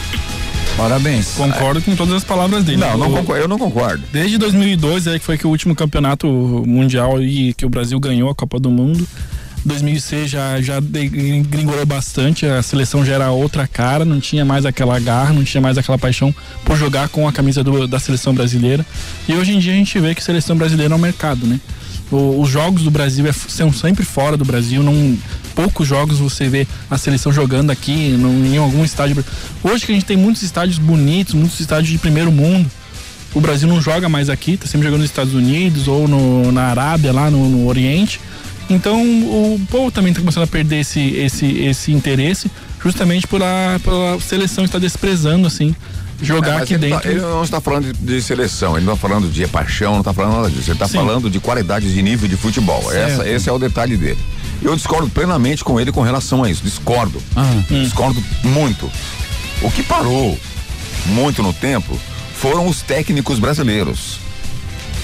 Parabéns. 0.77 1.35
Concordo 1.35 1.81
é. 1.81 1.83
com 1.83 1.97
todas 1.97 2.15
as 2.15 2.25
palavras 2.25 2.65
dele. 2.65 2.79
Não, 2.79 2.99
não 2.99 3.11
concordo, 3.11 3.43
eu 3.43 3.49
não 3.49 3.59
concordo. 3.59 4.03
Desde 4.13 4.37
2002, 4.37 5.07
é 5.07 5.19
que 5.19 5.25
foi 5.25 5.39
que 5.39 5.47
o 5.47 5.51
último 5.51 5.75
campeonato 5.75 6.27
mundial 6.67 7.21
e 7.23 7.55
que 7.55 7.65
o 7.65 7.69
Brasil 7.69 7.99
ganhou 7.99 8.29
a 8.29 8.35
Copa 8.35 8.61
do 8.61 8.71
Mundo. 8.71 9.07
2006 9.67 10.31
já, 10.31 10.61
já 10.61 10.81
gringolou 11.49 11.85
bastante, 11.85 12.47
a 12.47 12.63
seleção 12.63 13.05
já 13.05 13.15
era 13.15 13.31
outra 13.31 13.67
cara, 13.67 14.05
não 14.05 14.21
tinha 14.21 14.45
mais 14.45 14.65
aquela 14.65 14.99
garra, 14.99 15.33
não 15.33 15.45
tinha 15.45 15.61
mais 15.61 15.77
aquela 15.77 15.99
paixão 15.99 16.35
por 16.65 16.77
jogar 16.77 17.09
com 17.09 17.27
a 17.27 17.33
camisa 17.33 17.63
do, 17.63 17.87
da 17.87 17.99
seleção 17.99 18.33
brasileira. 18.33 18.87
E 19.29 19.35
hoje 19.35 19.53
em 19.53 19.59
dia 19.59 19.73
a 19.73 19.77
gente 19.77 19.99
vê 19.99 20.15
que 20.15 20.21
a 20.21 20.25
seleção 20.25 20.57
brasileira 20.57 20.95
é 20.95 20.97
um 20.97 21.01
mercado, 21.01 21.47
né? 21.47 21.61
O, 22.11 22.41
os 22.41 22.49
jogos 22.49 22.83
do 22.83 22.91
Brasil 22.91 23.27
é, 23.27 23.33
são 23.33 23.73
sempre 23.73 24.05
fora 24.05 24.37
do 24.37 24.45
Brasil, 24.45 24.83
não 24.83 25.19
poucos 25.55 25.89
jogos 25.89 26.19
você 26.19 26.49
vê 26.49 26.67
a 26.91 26.99
seleção 26.99 27.33
jogando 27.33 27.71
aqui 27.71 27.93
em 27.93 28.57
algum 28.59 28.85
estádio. 28.85 29.25
Hoje 29.65 29.87
que 29.87 29.93
a 29.93 29.95
gente 29.95 30.05
tem 30.05 30.17
muitos 30.17 30.43
estádios 30.43 30.79
bonitos, 30.79 31.35
muitos 31.35 31.59
estádios 31.59 31.91
de 31.91 31.99
primeiro 31.99 32.31
mundo, 32.31 32.71
o 33.35 33.41
Brasil 33.41 33.69
não 33.69 33.83
joga 33.83 34.09
mais 34.09 34.31
aqui, 34.31 34.57
tá 34.57 34.67
sempre 34.67 34.87
jogando 34.87 35.01
nos 35.01 35.11
Estados 35.11 35.35
Unidos 35.35 35.89
ou 35.89 36.07
no, 36.07 36.51
na 36.53 36.69
Arábia, 36.69 37.13
lá 37.13 37.31
no, 37.31 37.49
no 37.49 37.67
Oriente. 37.67 38.21
Então 38.69 39.01
o 39.01 39.61
povo 39.71 39.91
também 39.91 40.11
está 40.11 40.21
começando 40.21 40.45
a 40.45 40.47
perder 40.47 40.81
esse, 40.81 41.01
esse, 41.01 41.47
esse 41.47 41.93
interesse, 41.93 42.51
justamente 42.83 43.27
pela, 43.27 43.81
pela 43.83 44.21
seleção 44.21 44.65
estar 44.65 44.79
desprezando, 44.79 45.47
assim, 45.47 45.75
jogar 46.21 46.61
é, 46.61 46.63
aqui 46.63 46.75
tá, 46.75 46.81
dentro. 46.81 47.01
Tá, 47.01 47.09
ele 47.09 47.21
não 47.21 47.43
está 47.43 47.61
falando 47.61 47.93
de, 47.93 47.99
de, 47.99 48.23
seleção, 48.23 48.77
ele 48.77 48.85
não 48.85 48.95
está 48.95 49.09
falando 49.09 49.31
de 49.31 49.47
paixão, 49.47 49.93
não 49.93 50.01
está 50.01 50.13
falando 50.13 50.37
nada 50.37 50.51
disso. 50.51 50.71
Ele 50.71 50.73
está 50.73 50.89
falando 50.89 51.31
de 51.31 51.39
qualidade 51.39 51.93
de 51.93 52.03
nível 52.03 52.29
de 52.29 52.37
futebol. 52.37 52.93
Essa, 52.93 53.29
esse 53.29 53.49
é 53.49 53.53
o 53.53 53.59
detalhe 53.59 53.97
dele. 53.97 54.19
Eu 54.63 54.75
discordo 54.75 55.09
plenamente 55.09 55.63
com 55.63 55.79
ele 55.79 55.93
com 55.93 56.01
relação 56.01 56.43
a 56.43 56.51
isso. 56.51 56.63
Discordo. 56.63 57.23
Ah, 57.37 57.43
hum. 57.71 57.83
Discordo 57.83 58.23
muito. 58.43 58.91
O 59.63 59.71
que 59.71 59.83
parou 59.83 60.39
muito 61.07 61.43
no 61.43 61.53
tempo 61.53 61.99
foram 62.35 62.67
os 62.67 62.83
técnicos 62.83 63.39
brasileiros. 63.39 64.19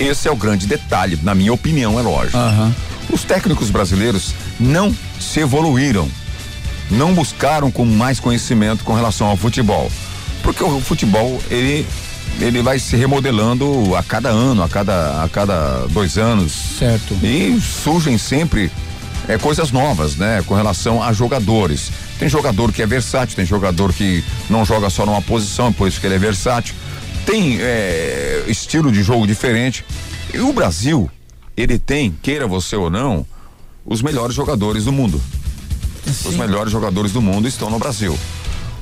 Esse 0.00 0.26
é 0.26 0.30
o 0.30 0.36
grande 0.36 0.66
detalhe, 0.66 1.18
na 1.22 1.34
minha 1.34 1.52
opinião, 1.52 1.98
é 1.98 2.02
lógico. 2.02 2.36
Uhum. 2.36 2.74
Os 3.10 3.24
técnicos 3.24 3.70
brasileiros 3.70 4.34
não 4.58 4.94
se 5.20 5.40
evoluíram, 5.40 6.08
não 6.90 7.14
buscaram 7.14 7.70
com 7.70 7.84
mais 7.84 8.20
conhecimento 8.20 8.84
com 8.84 8.94
relação 8.94 9.26
ao 9.26 9.36
futebol, 9.36 9.90
porque 10.42 10.62
o 10.62 10.80
futebol 10.80 11.40
ele 11.50 11.86
ele 12.40 12.62
vai 12.62 12.78
se 12.78 12.96
remodelando 12.96 13.94
a 13.94 14.02
cada 14.02 14.30
ano, 14.30 14.62
a 14.62 14.68
cada 14.68 15.22
a 15.22 15.28
cada 15.28 15.86
dois 15.88 16.16
anos. 16.16 16.52
Certo. 16.78 17.14
E 17.22 17.60
surgem 17.60 18.16
sempre 18.16 18.70
é, 19.28 19.38
coisas 19.38 19.70
novas, 19.70 20.16
né? 20.16 20.42
Com 20.46 20.54
relação 20.54 21.02
a 21.02 21.12
jogadores. 21.12 21.90
Tem 22.18 22.28
jogador 22.28 22.72
que 22.72 22.82
é 22.82 22.86
versátil, 22.86 23.36
tem 23.36 23.44
jogador 23.44 23.92
que 23.92 24.24
não 24.48 24.64
joga 24.64 24.88
só 24.90 25.04
numa 25.04 25.22
posição, 25.22 25.72
por 25.72 25.88
isso 25.88 26.00
que 26.00 26.06
ele 26.06 26.14
é 26.14 26.18
versátil. 26.18 26.74
Tem 27.26 27.58
é, 27.60 28.44
estilo 28.48 28.90
de 28.90 29.02
jogo 29.02 29.26
diferente. 29.26 29.84
E 30.32 30.38
o 30.38 30.52
Brasil, 30.52 31.10
ele 31.56 31.78
tem, 31.78 32.10
queira 32.22 32.46
você 32.46 32.76
ou 32.76 32.90
não, 32.90 33.26
os 33.84 34.02
melhores 34.02 34.34
jogadores 34.34 34.84
do 34.84 34.92
mundo. 34.92 35.20
Sim. 36.04 36.30
Os 36.30 36.36
melhores 36.36 36.72
jogadores 36.72 37.12
do 37.12 37.22
mundo 37.22 37.46
estão 37.46 37.70
no 37.70 37.78
Brasil. 37.78 38.18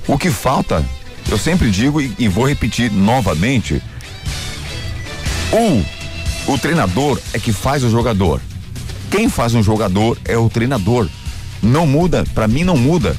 O 0.07 0.17
que 0.17 0.31
falta, 0.31 0.85
eu 1.29 1.39
sempre 1.39 1.71
digo 1.71 2.01
e, 2.01 2.15
e 2.19 2.29
vou 2.29 2.49
repetir 2.49 2.91
novamente, 2.91 3.83
o, 5.53 6.53
o 6.53 6.59
treinador 6.59 7.21
é 7.33 7.39
que 7.39 7.53
faz 7.53 7.83
o 7.85 7.91
jogador. 7.91 8.41
Quem 9.11 9.29
faz 9.29 9.55
um 9.55 9.63
jogador 9.63 10.17
é 10.25 10.37
o 10.37 10.49
treinador. 10.49 11.09
Não 11.63 11.87
muda, 11.87 12.25
para 12.35 12.47
mim 12.47 12.65
não 12.65 12.77
muda. 12.77 13.17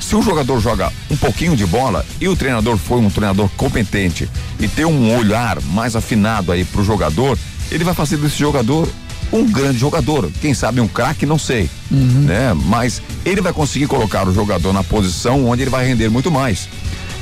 Se 0.00 0.16
um 0.16 0.22
jogador 0.22 0.60
joga 0.60 0.92
um 1.10 1.16
pouquinho 1.16 1.56
de 1.56 1.64
bola 1.64 2.04
e 2.20 2.28
o 2.28 2.36
treinador 2.36 2.76
foi 2.76 2.98
um 2.98 3.10
treinador 3.10 3.48
competente 3.56 4.28
e 4.58 4.68
tem 4.68 4.84
um 4.84 5.16
olhar 5.16 5.60
mais 5.62 5.96
afinado 5.96 6.52
aí 6.52 6.64
pro 6.64 6.84
jogador, 6.84 7.38
ele 7.70 7.84
vai 7.84 7.94
fazer 7.94 8.16
desse 8.16 8.38
jogador 8.38 8.88
um 9.32 9.50
grande 9.50 9.78
jogador. 9.78 10.30
Quem 10.40 10.54
sabe 10.54 10.80
um 10.80 10.88
craque, 10.88 11.26
não 11.26 11.38
sei. 11.38 11.68
Uhum. 11.90 12.22
Né? 12.22 12.54
Mas 12.66 13.02
ele 13.24 13.40
vai 13.40 13.52
conseguir 13.52 13.86
colocar 13.86 14.28
o 14.28 14.32
jogador 14.32 14.72
na 14.72 14.84
posição 14.84 15.46
onde 15.46 15.62
ele 15.62 15.70
vai 15.70 15.86
render 15.86 16.08
muito 16.08 16.30
mais. 16.30 16.68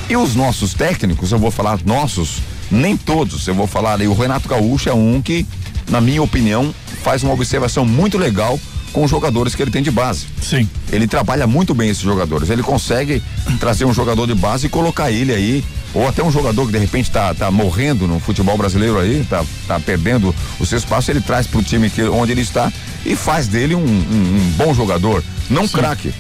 E 0.09 0.16
os 0.16 0.35
nossos 0.35 0.74
técnicos, 0.74 1.33
eu 1.33 1.38
vou 1.38 1.50
falar 1.50 1.78
nossos, 1.87 2.42
nem 2.70 2.96
todos, 2.96 3.46
eu 3.46 3.55
vou 3.55 3.66
falar 3.66 4.00
aí, 4.00 4.09
o 4.09 4.14
Renato 4.14 4.48
Gaúcho 4.48 4.88
é 4.88 4.94
um 4.94 5.22
que, 5.22 5.46
na 5.88 6.00
minha 6.00 6.22
opinião, 6.22 6.74
faz 7.02 7.22
uma 7.22 7.33
observação 7.33 7.85
muito 7.87 8.18
legal 8.18 8.59
com 8.92 9.05
os 9.05 9.11
jogadores 9.11 9.55
que 9.55 9.62
ele 9.62 9.70
tem 9.70 9.83
de 9.83 9.90
base. 9.90 10.26
Sim. 10.42 10.68
Ele 10.92 11.07
trabalha 11.07 11.46
muito 11.46 11.74
bem 11.74 11.88
esses 11.88 12.02
jogadores. 12.02 12.50
Ele 12.50 12.62
consegue 12.62 13.22
trazer 13.59 13.85
um 13.85 13.94
jogador 13.94 14.26
de 14.26 14.35
base 14.35 14.66
e 14.66 14.68
colocar 14.68 15.11
ele 15.11 15.33
aí, 15.33 15.64
ou 15.94 16.09
até 16.09 16.22
um 16.22 16.31
jogador 16.31 16.66
que 16.66 16.72
de 16.72 16.78
repente 16.78 17.11
tá, 17.11 17.35
tá 17.35 17.50
morrendo 17.50 18.07
no 18.07 18.18
futebol 18.18 18.57
brasileiro 18.57 18.98
aí, 18.98 19.24
tá, 19.28 19.44
tá 19.66 19.78
perdendo 19.78 20.35
o 20.59 20.64
seu 20.64 20.78
espaço, 20.78 21.11
ele 21.11 21.20
traz 21.20 21.46
pro 21.46 21.62
time 21.62 21.90
que, 21.90 22.02
onde 22.05 22.33
ele 22.33 22.40
está 22.40 22.72
e 23.05 23.14
faz 23.14 23.46
dele 23.46 23.74
um, 23.74 23.81
um, 23.81 23.85
um 23.85 24.55
bom 24.57 24.72
jogador, 24.72 25.22
não 25.50 25.68
craque. 25.68 26.14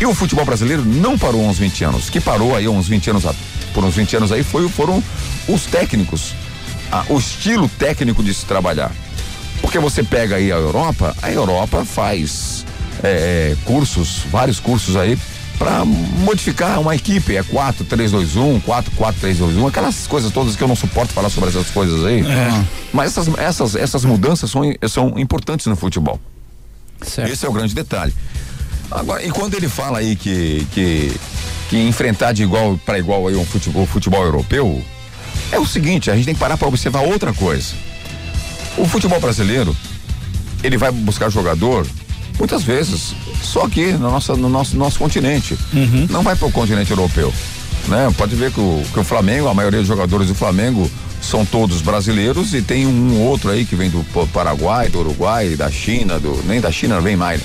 E 0.00 0.06
o 0.06 0.14
futebol 0.14 0.44
brasileiro 0.44 0.84
não 0.84 1.16
parou 1.18 1.46
uns 1.46 1.58
20 1.58 1.84
anos. 1.84 2.10
Que 2.10 2.20
parou 2.20 2.56
aí 2.56 2.66
uns 2.66 2.88
20 2.88 3.10
anos, 3.10 3.24
por 3.72 3.84
uns 3.84 3.94
20 3.94 4.16
anos 4.16 4.32
aí 4.32 4.42
foi, 4.42 4.68
foram 4.68 5.02
os 5.46 5.66
técnicos. 5.66 6.34
Ah, 6.90 7.04
o 7.08 7.18
estilo 7.18 7.68
técnico 7.68 8.22
de 8.22 8.34
se 8.34 8.44
trabalhar. 8.44 8.90
Porque 9.60 9.78
você 9.78 10.02
pega 10.02 10.36
aí 10.36 10.50
a 10.50 10.56
Europa, 10.56 11.14
a 11.22 11.30
Europa 11.30 11.84
faz 11.84 12.66
é, 13.02 13.52
é 13.52 13.56
cursos, 13.64 14.22
vários 14.30 14.58
cursos 14.58 14.96
aí 14.96 15.16
para 15.62 15.84
modificar 15.84 16.80
uma 16.80 16.92
equipe. 16.92 17.36
É 17.36 17.42
4, 17.44 17.84
3, 17.84 18.10
2, 18.10 18.36
1, 18.36 18.60
4, 18.60 18.90
4, 18.96 19.20
3, 19.20 19.38
2, 19.38 19.56
1, 19.58 19.66
aquelas 19.68 20.06
coisas 20.08 20.32
todas 20.32 20.56
que 20.56 20.62
eu 20.62 20.66
não 20.66 20.74
suporto 20.74 21.12
falar 21.12 21.30
sobre 21.30 21.50
essas 21.50 21.70
coisas 21.70 22.04
aí. 22.04 22.20
É. 22.20 22.64
Mas 22.92 23.16
essas, 23.16 23.38
essas, 23.38 23.76
essas 23.76 24.04
mudanças 24.04 24.50
são, 24.50 24.62
são 24.88 25.16
importantes 25.16 25.66
no 25.66 25.76
futebol. 25.76 26.18
Certo. 27.00 27.30
Esse 27.30 27.46
é 27.46 27.48
o 27.48 27.52
grande 27.52 27.74
detalhe. 27.76 28.12
Agora, 28.90 29.24
e 29.24 29.30
quando 29.30 29.54
ele 29.54 29.68
fala 29.68 29.98
aí 29.98 30.16
que, 30.16 30.66
que, 30.72 31.12
que 31.70 31.78
enfrentar 31.88 32.32
de 32.32 32.42
igual 32.42 32.76
para 32.84 32.98
igual 32.98 33.28
aí 33.28 33.36
um 33.36 33.46
futebol, 33.46 33.86
futebol 33.86 34.24
europeu, 34.24 34.82
é 35.52 35.60
o 35.60 35.66
seguinte, 35.66 36.10
a 36.10 36.16
gente 36.16 36.24
tem 36.24 36.34
que 36.34 36.40
parar 36.40 36.56
para 36.56 36.66
observar 36.66 37.02
outra 37.02 37.32
coisa. 37.32 37.72
O 38.76 38.86
futebol 38.88 39.20
brasileiro, 39.20 39.76
ele 40.62 40.76
vai 40.76 40.90
buscar 40.90 41.30
jogador 41.30 41.86
muitas 42.38 42.62
vezes 42.62 43.14
só 43.42 43.64
aqui 43.64 43.92
no 43.92 44.10
nosso, 44.10 44.36
no 44.36 44.48
nosso, 44.48 44.76
nosso 44.76 44.98
continente. 44.98 45.56
Uhum. 45.72 46.06
Não 46.10 46.22
vai 46.22 46.36
para 46.36 46.48
o 46.48 46.52
continente 46.52 46.90
europeu. 46.90 47.32
Né? 47.88 48.12
Pode 48.16 48.34
ver 48.34 48.52
que 48.52 48.60
o, 48.60 48.82
que 48.92 49.00
o 49.00 49.04
Flamengo, 49.04 49.48
a 49.48 49.54
maioria 49.54 49.80
dos 49.80 49.88
jogadores 49.88 50.28
do 50.28 50.34
Flamengo 50.34 50.90
são 51.20 51.44
todos 51.44 51.80
brasileiros 51.82 52.52
e 52.52 52.62
tem 52.62 52.86
um 52.86 53.20
outro 53.20 53.50
aí 53.50 53.64
que 53.64 53.76
vem 53.76 53.90
do 53.90 54.04
Paraguai, 54.32 54.88
do 54.88 55.00
Uruguai, 55.00 55.54
da 55.54 55.70
China, 55.70 56.18
do, 56.18 56.42
nem 56.46 56.60
da 56.60 56.70
China 56.70 57.00
vem 57.00 57.16
mais. 57.16 57.40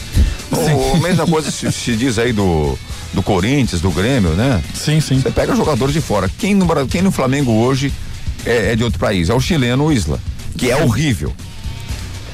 O, 0.52 0.96
a 0.96 1.00
mesma 1.00 1.28
coisa 1.28 1.52
se, 1.52 1.72
se, 1.72 1.96
diz 1.96 2.18
aí 2.18 2.34
do, 2.34 2.78
do 3.14 3.22
Corinthians, 3.22 3.82
do 3.82 3.92
Grêmio, 3.92 4.32
né? 4.32 4.62
Sim, 4.74 5.00
sim. 5.00 5.20
Você 5.20 5.30
pega 5.30 5.56
jogadores 5.56 5.94
de 5.94 6.02
fora. 6.02 6.30
Quem 6.40 6.56
no, 6.56 6.68
quem 6.88 7.02
no 7.02 7.12
Flamengo 7.12 7.52
hoje 7.52 7.94
é, 8.46 8.72
é 8.72 8.76
de 8.76 8.84
outro 8.84 9.00
país? 9.00 9.30
É 9.30 9.34
o 9.34 9.40
chileno 9.40 9.86
o 9.86 9.92
Isla 9.92 10.20
que 10.58 10.72
é 10.72 10.84
horrível. 10.84 11.34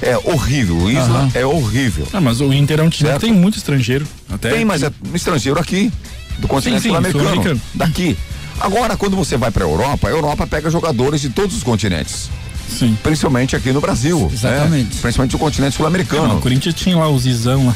É 0.03 0.17
horrível. 0.17 0.77
O 0.77 0.91
Isla 0.91 1.21
uhum. 1.21 1.31
é 1.33 1.45
horrível. 1.45 2.05
Ah, 2.11 2.19
mas 2.19 2.41
o 2.41 2.51
Inter 2.53 2.81
é 2.81 2.83
um 2.83 2.89
time 2.89 3.09
certo? 3.09 3.21
que 3.21 3.27
tem 3.27 3.33
muito 3.33 3.57
estrangeiro. 3.57 4.05
Até 4.29 4.51
tem, 4.51 4.65
mas 4.65 4.83
é 4.83 4.91
estrangeiro 5.13 5.57
aqui, 5.59 5.91
do 6.39 6.47
continente 6.47 6.83
sul-americano. 6.83 7.59
Daqui. 7.73 8.17
Agora, 8.59 8.97
quando 8.97 9.15
você 9.15 9.37
vai 9.37 9.49
para 9.49 9.63
a 9.63 9.67
Europa, 9.67 10.07
a 10.07 10.11
Europa 10.11 10.45
pega 10.45 10.69
jogadores 10.69 11.21
de 11.21 11.29
todos 11.29 11.55
os 11.55 11.63
continentes. 11.63 12.29
Sim. 12.67 12.97
Principalmente 13.01 13.55
aqui 13.55 13.71
no 13.71 13.79
Brasil. 13.79 14.29
Exatamente. 14.31 14.95
Né? 14.95 15.01
Principalmente 15.01 15.35
o 15.35 15.39
continente 15.39 15.75
sul-americano. 15.75 16.37
o 16.37 16.41
Corinthians 16.41 16.75
tinha 16.75 16.97
lá 16.97 17.09
o 17.09 17.17
Zizão 17.17 17.67
lá. 17.67 17.75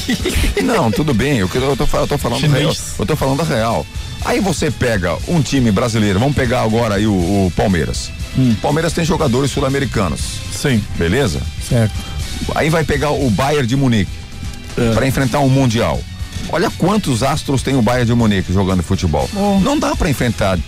Não, 0.62 0.90
tudo 0.90 1.12
bem. 1.12 1.38
Eu, 1.38 1.50
eu, 1.52 1.76
tô, 1.76 1.84
eu 1.96 2.06
tô 2.06 2.18
falando 2.18 2.46
real, 2.46 2.74
eu 2.98 3.06
tô 3.06 3.16
falando 3.16 3.38
da 3.38 3.44
real. 3.44 3.86
Aí 4.24 4.40
você 4.40 4.70
pega 4.70 5.16
um 5.28 5.40
time 5.40 5.70
brasileiro, 5.70 6.18
vamos 6.18 6.34
pegar 6.34 6.62
agora 6.62 6.96
aí 6.96 7.06
o, 7.06 7.12
o 7.12 7.52
Palmeiras. 7.56 8.10
Hum. 8.38 8.54
Palmeiras 8.62 8.92
tem 8.92 9.04
jogadores 9.04 9.50
sul-americanos. 9.50 10.20
Sim. 10.52 10.82
Beleza? 10.96 11.40
Certo. 11.68 11.94
Aí 12.54 12.70
vai 12.70 12.84
pegar 12.84 13.10
o 13.10 13.28
Bayern 13.30 13.66
de 13.66 13.76
Munique 13.76 14.10
é. 14.76 14.94
para 14.94 15.06
enfrentar 15.06 15.40
um 15.40 15.48
mundial. 15.48 16.00
Olha 16.50 16.70
quantos 16.70 17.22
astros 17.22 17.62
tem 17.62 17.74
o 17.74 17.82
Bayern 17.82 18.06
de 18.06 18.14
Munique 18.14 18.52
jogando 18.52 18.82
futebol. 18.82 19.28
Oh. 19.34 19.58
Não 19.60 19.78
dá 19.78 19.96
para 19.96 20.08
enfrentar. 20.08 20.58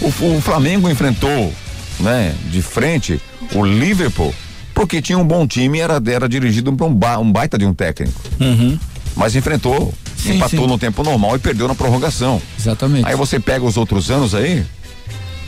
O, 0.00 0.06
o, 0.06 0.40
Flamengo 0.40 0.88
enfrentou, 0.88 1.52
né, 1.98 2.34
de 2.50 2.62
frente 2.62 3.20
o 3.54 3.64
Liverpool 3.64 4.32
porque 4.80 5.02
tinha 5.02 5.18
um 5.18 5.26
bom 5.26 5.46
time 5.46 5.76
e 5.76 5.80
era, 5.82 6.00
era 6.06 6.26
dirigido 6.26 6.72
por 6.72 6.86
um, 6.86 6.94
ba, 6.94 7.18
um 7.18 7.30
baita 7.30 7.58
de 7.58 7.66
um 7.66 7.74
técnico. 7.74 8.18
Uhum. 8.40 8.78
Mas 9.14 9.36
enfrentou, 9.36 9.92
sim, 10.16 10.36
empatou 10.36 10.60
sim. 10.60 10.66
no 10.66 10.78
tempo 10.78 11.02
normal 11.02 11.36
e 11.36 11.38
perdeu 11.38 11.68
na 11.68 11.74
prorrogação. 11.74 12.40
Exatamente. 12.58 13.06
Aí 13.06 13.14
você 13.14 13.38
pega 13.38 13.62
os 13.62 13.76
outros 13.76 14.10
anos 14.10 14.34
aí, 14.34 14.64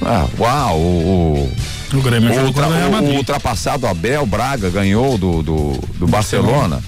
ah, 0.05 0.27
uau, 0.39 0.79
o. 0.79 1.53
O, 1.95 2.01
Grêmio 2.01 2.33
o, 2.33 2.47
ultra, 2.47 2.67
o, 2.69 3.05
o 3.05 3.17
ultrapassado 3.17 3.87
Abel 3.87 4.25
Braga 4.25 4.71
ganhou 4.71 5.19
do, 5.19 5.43
do, 5.43 5.73
do 5.99 6.07
Barcelona. 6.07 6.83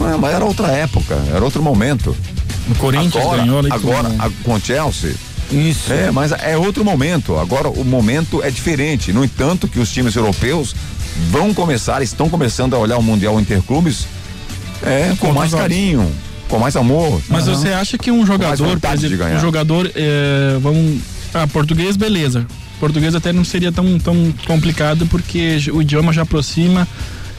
Ah, 0.00 0.18
mas 0.18 0.34
era 0.34 0.44
outra 0.44 0.68
época, 0.68 1.14
era 1.32 1.44
outro 1.44 1.62
momento. 1.62 2.16
O 2.68 2.74
Corinthians 2.74 3.24
agora, 3.24 3.42
ganhou 3.42 3.58
ali 3.60 3.68
agora 3.70 4.10
com... 4.10 4.22
A, 4.22 4.30
com 4.42 4.54
o 4.54 4.60
Chelsea. 4.60 5.14
Isso. 5.52 5.92
É, 5.92 6.10
mas 6.10 6.32
é 6.32 6.56
outro 6.56 6.84
momento. 6.84 7.38
Agora 7.38 7.68
o 7.68 7.84
momento 7.84 8.42
é 8.42 8.50
diferente. 8.50 9.12
No 9.12 9.24
entanto, 9.24 9.68
que 9.68 9.78
os 9.78 9.92
times 9.92 10.16
europeus 10.16 10.74
vão 11.30 11.54
começar, 11.54 12.02
estão 12.02 12.28
começando 12.28 12.74
a 12.74 12.78
olhar 12.78 12.98
o 12.98 13.02
Mundial 13.02 13.38
Interclubes 13.38 14.06
é, 14.82 15.10
com, 15.20 15.28
com 15.28 15.32
mais 15.32 15.52
carinho, 15.52 16.10
com 16.48 16.58
mais 16.58 16.74
amor. 16.76 17.20
Mas 17.28 17.46
uhum. 17.46 17.54
você 17.54 17.68
acha 17.68 17.96
que 17.96 18.10
um 18.10 18.26
jogador, 18.26 18.66
um 18.66 19.40
jogador, 19.40 19.90
é, 19.94 20.58
vamos 20.60 21.00
ah, 21.34 21.46
português, 21.46 21.96
beleza. 21.96 22.46
Português 22.78 23.14
até 23.14 23.32
não 23.32 23.44
seria 23.44 23.72
tão, 23.72 23.98
tão 23.98 24.32
complicado 24.46 25.06
porque 25.06 25.58
o 25.72 25.82
idioma 25.82 26.12
já 26.12 26.22
aproxima 26.22 26.86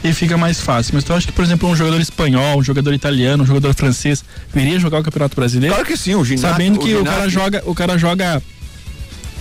e 0.04 0.12
fica 0.12 0.36
mais 0.36 0.60
fácil. 0.60 0.94
Mas 0.94 1.04
tu 1.04 1.12
acha 1.12 1.26
que, 1.26 1.32
por 1.32 1.44
exemplo, 1.44 1.68
um 1.68 1.74
jogador 1.74 2.00
espanhol, 2.00 2.58
um 2.58 2.62
jogador 2.62 2.92
italiano, 2.92 3.42
um 3.42 3.46
jogador 3.46 3.74
francês 3.74 4.24
viria 4.52 4.78
jogar 4.78 4.98
o 4.98 5.02
Campeonato 5.02 5.34
Brasileiro? 5.34 5.74
Claro 5.74 5.88
que 5.88 5.96
sim, 5.96 6.14
o 6.14 6.24
ginásio. 6.24 6.48
Sabendo 6.48 6.78
que 6.78 6.94
o, 6.94 7.02
o 7.02 7.04
cara 7.04 7.28
joga, 7.28 7.62
o 7.66 7.74
cara 7.74 7.98
joga 7.98 8.42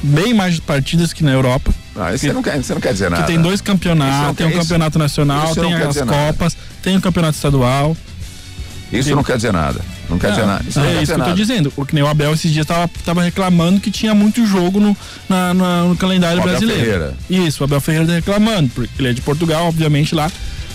bem 0.02 0.34
mais 0.34 0.60
partidas 0.60 1.14
que 1.14 1.24
na 1.24 1.32
Europa. 1.32 1.74
Ah, 1.96 2.14
isso 2.14 2.22
que, 2.22 2.28
você, 2.28 2.34
não 2.34 2.44
quer, 2.44 2.58
você 2.62 2.74
não 2.74 2.82
quer 2.82 2.94
dizer 2.94 3.10
nada. 3.10 3.24
Que 3.24 3.28
tem 3.28 3.42
dois 3.42 3.62
campeonatos, 3.62 4.38
tem 4.38 4.48
um 4.48 4.52
campeonato 4.52 5.00
nacional, 5.00 5.56
tem 5.56 5.74
as 5.74 5.98
Copas, 5.98 6.54
nada. 6.54 6.68
tem 6.82 6.96
o 6.96 6.98
um 6.98 7.02
campeonato 7.02 7.36
estadual. 7.36 7.96
Isso 8.92 9.16
não 9.16 9.24
quer 9.24 9.36
dizer 9.36 9.52
nada. 9.52 9.80
Não 10.10 10.20
quer 10.20 10.28
não, 10.28 10.36
dizer 10.36 10.48
nada. 10.48 10.66
Isso 10.68 10.80
é 10.80 10.94
isso 11.02 11.12
que 11.12 11.18
nada. 11.18 11.32
eu 11.32 11.36
tô 11.36 11.42
dizendo. 11.42 11.74
O 11.76 11.86
que 11.86 11.96
nem 11.96 12.04
o 12.04 12.08
Abel 12.08 12.34
esses 12.34 12.52
dias 12.52 12.66
tava, 12.66 12.90
tava 13.04 13.24
reclamando 13.24 13.80
que 13.80 13.92
tinha 13.92 14.14
muito 14.14 14.46
jogo 14.46 14.80
no, 14.80 14.96
na, 15.28 15.54
na 15.54 15.84
no 15.84 15.96
calendário 15.96 16.40
o 16.40 16.44
brasileiro. 16.44 16.82
Ferreira. 16.82 17.14
Isso, 17.30 17.62
o 17.62 17.66
Abel 17.66 17.82
Ferreira 17.82 18.08
tá 18.08 18.14
reclamando, 18.14 18.70
porque 18.70 18.92
ele 19.00 19.10
é 19.10 19.14
de 19.14 19.22
Portugal, 19.22 19.68
obviamente 19.68 20.14
lá. 20.14 20.32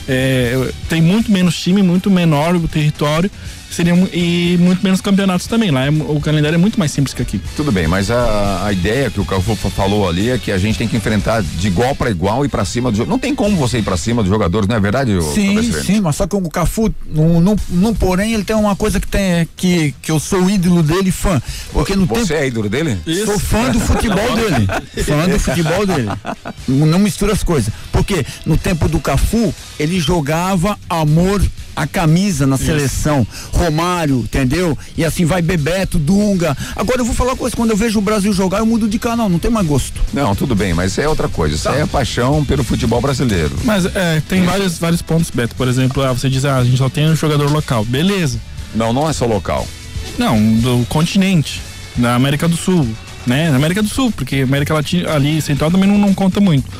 É, 0.08 0.72
tem 0.88 1.00
muito 1.00 1.30
menos 1.30 1.60
time, 1.60 1.82
muito 1.82 2.10
menor 2.10 2.56
o 2.56 2.66
território 2.66 3.30
seria 3.70 3.94
e 4.12 4.56
muito 4.60 4.82
menos 4.82 5.00
campeonatos 5.00 5.46
também. 5.46 5.70
Lá 5.70 5.86
é, 5.86 5.90
o 5.90 6.20
calendário 6.20 6.56
é 6.56 6.58
muito 6.58 6.78
mais 6.78 6.90
simples 6.90 7.14
que 7.14 7.22
aqui. 7.22 7.40
Tudo 7.56 7.70
bem, 7.70 7.86
mas 7.86 8.10
a, 8.10 8.66
a 8.66 8.72
ideia 8.72 9.10
que 9.10 9.20
o 9.20 9.24
Cafu 9.24 9.54
falou 9.56 10.08
ali 10.08 10.30
é 10.30 10.38
que 10.38 10.50
a 10.50 10.58
gente 10.58 10.78
tem 10.78 10.88
que 10.88 10.96
enfrentar 10.96 11.42
de 11.42 11.68
igual 11.68 11.94
para 11.94 12.10
igual 12.10 12.44
e 12.44 12.48
para 12.48 12.64
cima 12.64 12.90
do 12.90 12.96
jogo. 12.96 13.10
Não 13.10 13.18
tem 13.18 13.34
como 13.34 13.56
você 13.56 13.78
ir 13.78 13.82
para 13.82 13.96
cima 13.96 14.22
dos 14.22 14.30
jogadores, 14.30 14.68
não 14.68 14.76
é 14.76 14.80
verdade? 14.80 15.12
Sim, 15.34 15.72
sim, 15.72 16.00
mas 16.00 16.16
só 16.16 16.26
que 16.26 16.36
o 16.36 16.48
Cafu, 16.48 16.92
no, 17.06 17.40
no, 17.40 17.56
no, 17.68 17.94
porém, 17.94 18.32
ele 18.32 18.44
tem 18.44 18.56
uma 18.56 18.74
coisa 18.74 18.98
que 18.98 19.06
tem 19.06 19.48
que, 19.56 19.94
que 20.02 20.10
eu 20.10 20.18
sou 20.18 20.48
ídolo 20.50 20.82
dele, 20.82 21.10
fã. 21.10 21.40
Porque 21.72 21.94
no 21.94 22.06
você 22.06 22.34
tempo, 22.34 22.44
é 22.44 22.46
ídolo 22.48 22.68
dele? 22.68 22.98
Isso. 23.06 23.26
Sou 23.26 23.38
fã 23.38 23.70
do 23.70 23.80
futebol 23.80 24.16
dele. 24.36 24.68
fã 25.04 25.28
do 25.28 25.38
futebol 25.38 25.86
dele. 25.86 26.08
Não 26.68 26.98
mistura 26.98 27.32
as 27.32 27.42
coisas. 27.42 27.72
Porque 27.92 28.24
no 28.44 28.56
tempo 28.56 28.88
do 28.88 29.00
Cafu, 29.00 29.54
ele 29.78 30.00
jogava 30.00 30.78
amor 30.88 31.40
a 31.80 31.86
camisa 31.86 32.46
na 32.46 32.56
Isso. 32.56 32.66
seleção. 32.66 33.26
Romário, 33.52 34.18
entendeu? 34.18 34.76
E 34.96 35.04
assim 35.04 35.24
vai 35.24 35.40
Bebeto, 35.40 35.98
Dunga. 35.98 36.56
Agora 36.76 37.00
eu 37.00 37.04
vou 37.04 37.14
falar 37.14 37.30
uma 37.30 37.36
coisa, 37.36 37.56
quando 37.56 37.70
eu 37.70 37.76
vejo 37.76 37.98
o 37.98 38.02
Brasil 38.02 38.32
jogar, 38.34 38.58
eu 38.58 38.66
mudo 38.66 38.86
de 38.86 38.98
canal, 38.98 39.28
não 39.30 39.38
tem 39.38 39.50
mais 39.50 39.66
gosto. 39.66 40.00
Não, 40.12 40.34
tudo 40.34 40.54
bem, 40.54 40.74
mas 40.74 40.92
isso 40.92 41.00
é 41.00 41.08
outra 41.08 41.28
coisa. 41.28 41.54
Isso 41.54 41.64
tá. 41.64 41.74
é 41.74 41.86
paixão 41.86 42.44
pelo 42.44 42.62
futebol 42.62 43.00
brasileiro. 43.00 43.56
Mas 43.64 43.86
é, 43.86 44.22
tem 44.28 44.44
vários, 44.44 44.78
vários 44.78 45.00
pontos, 45.00 45.30
Beto. 45.30 45.54
Por 45.56 45.68
exemplo, 45.68 46.02
ah, 46.02 46.12
você 46.12 46.28
diz, 46.28 46.44
ah, 46.44 46.58
a 46.58 46.64
gente 46.64 46.76
só 46.76 46.90
tem 46.90 47.08
um 47.08 47.16
jogador 47.16 47.50
local. 47.50 47.84
Beleza. 47.84 48.38
Não, 48.74 48.92
não 48.92 49.08
é 49.08 49.12
só 49.12 49.24
local. 49.24 49.66
Não, 50.18 50.36
do 50.58 50.84
continente, 50.86 51.62
da 51.96 52.14
América 52.14 52.46
do 52.46 52.56
Sul, 52.56 52.86
né? 53.26 53.50
Na 53.50 53.56
América 53.56 53.82
do 53.82 53.88
Sul, 53.88 54.12
porque 54.12 54.36
América 54.36 54.74
Latina 54.74 55.12
ali, 55.12 55.40
Central 55.40 55.70
também 55.70 55.88
não, 55.88 55.96
não 55.96 56.12
conta 56.12 56.40
muito. 56.40 56.70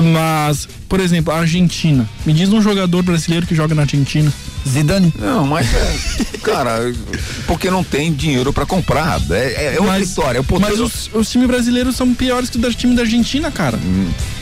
Mas, 0.00 0.66
por 0.88 1.00
exemplo, 1.00 1.32
a 1.32 1.38
Argentina. 1.40 2.08
Me 2.24 2.32
diz 2.32 2.50
um 2.52 2.62
jogador 2.62 3.02
brasileiro 3.02 3.46
que 3.46 3.54
joga 3.54 3.74
na 3.74 3.82
Argentina. 3.82 4.32
Zidane? 4.68 5.12
Não, 5.18 5.44
mas, 5.46 5.66
é, 5.74 6.38
cara, 6.42 6.78
porque 7.46 7.68
não 7.70 7.82
tem 7.82 8.12
dinheiro 8.12 8.52
pra 8.52 8.64
comprar. 8.64 9.20
É, 9.30 9.34
é, 9.34 9.64
é 9.64 9.70
outra 9.72 9.86
Mas- 9.86 10.08
história. 10.08 10.38
É 10.38 10.40
o 10.40 10.60
Mas 10.60 10.70
poder- 10.70 10.82
os, 10.82 11.10
os 11.12 11.30
times 11.30 11.48
brasileiros 11.48 11.96
são 11.96 12.14
piores 12.14 12.48
que 12.48 12.58
os 12.58 12.76
time 12.76 12.94
da 12.94 13.02
Argentina, 13.02 13.50
cara. 13.50 13.78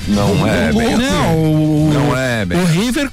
Não 0.07 0.47
é, 0.47 0.73
bem 0.73 0.95
assim. 0.95 1.03
não, 1.03 1.37
o, 1.37 1.91
Não 1.93 2.17
é, 2.17 2.45
bem 2.45 2.59
o 2.61 2.65
River 2.67 3.11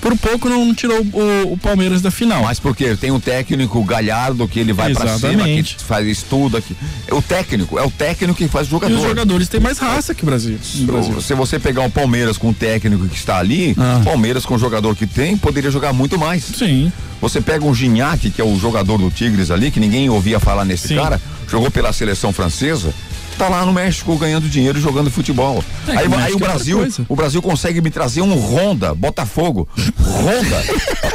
por 0.00 0.16
pouco 0.18 0.48
não 0.48 0.74
tirou 0.74 1.00
o, 1.12 1.52
o 1.52 1.58
Palmeiras 1.58 2.00
da 2.02 2.10
final. 2.10 2.42
Mas 2.44 2.58
porque 2.58 2.96
tem 2.96 3.10
um 3.10 3.20
técnico 3.20 3.82
galhardo 3.84 4.46
que 4.48 4.58
ele 4.60 4.72
vai 4.72 4.92
pra 4.94 5.18
cima, 5.18 5.44
que 5.44 5.76
faz 5.84 6.06
estuda. 6.06 6.60
Que, 6.60 6.76
o 7.10 7.22
técnico, 7.22 7.78
é 7.78 7.82
o 7.82 7.90
técnico 7.90 8.34
que 8.36 8.48
faz 8.48 8.66
o 8.66 8.68
e 8.68 8.72
jogador. 8.72 8.94
os 8.96 9.02
jogadores 9.02 9.48
têm 9.48 9.60
mais 9.60 9.78
raça 9.78 10.14
que 10.14 10.22
o 10.22 10.26
Brasil. 10.26 10.58
no 10.76 10.86
Brasil. 10.92 11.20
Se 11.20 11.34
você 11.34 11.58
pegar 11.58 11.82
o 11.84 11.90
Palmeiras 11.90 12.36
com 12.38 12.50
o 12.50 12.54
técnico 12.54 13.06
que 13.08 13.16
está 13.16 13.38
ali, 13.38 13.74
Ah. 13.78 14.00
Palmeiras 14.04 14.44
com 14.44 14.54
o 14.54 14.58
jogador 14.58 14.94
que 14.96 15.06
tem, 15.06 15.36
poderia 15.36 15.70
jogar 15.70 15.92
muito 15.92 16.18
mais. 16.18 16.44
Sim. 16.44 16.92
Você 17.20 17.40
pega 17.40 17.64
um 17.64 17.74
Gignac, 17.74 18.30
que 18.30 18.40
é 18.40 18.44
o 18.44 18.58
jogador 18.58 18.98
do 18.98 19.10
Tigres 19.10 19.50
ali, 19.50 19.70
que 19.70 19.80
ninguém 19.80 20.10
ouvia 20.10 20.38
falar 20.38 20.64
nesse 20.64 20.88
Sim. 20.88 20.96
cara, 20.96 21.20
jogou 21.48 21.70
pela 21.70 21.92
seleção 21.92 22.32
francesa, 22.32 22.92
tá 23.36 23.48
lá 23.48 23.64
no 23.64 23.72
México 23.72 24.16
ganhando 24.16 24.48
dinheiro 24.48 24.78
e 24.78 24.82
jogando 24.82 25.10
futebol. 25.10 25.62
É, 25.88 25.98
aí 25.98 26.08
o 26.08 26.14
aí 26.14 26.22
o 26.22 26.28
é 26.28 26.32
outra 26.32 26.48
Brasil, 26.48 26.78
coisa. 26.78 27.06
o 27.08 27.16
Brasil 27.16 27.42
consegue 27.42 27.80
me 27.80 27.90
trazer 27.90 28.22
um 28.22 28.34
Honda, 28.34 28.94
Botafogo. 28.94 29.68
Honda. 30.00 30.64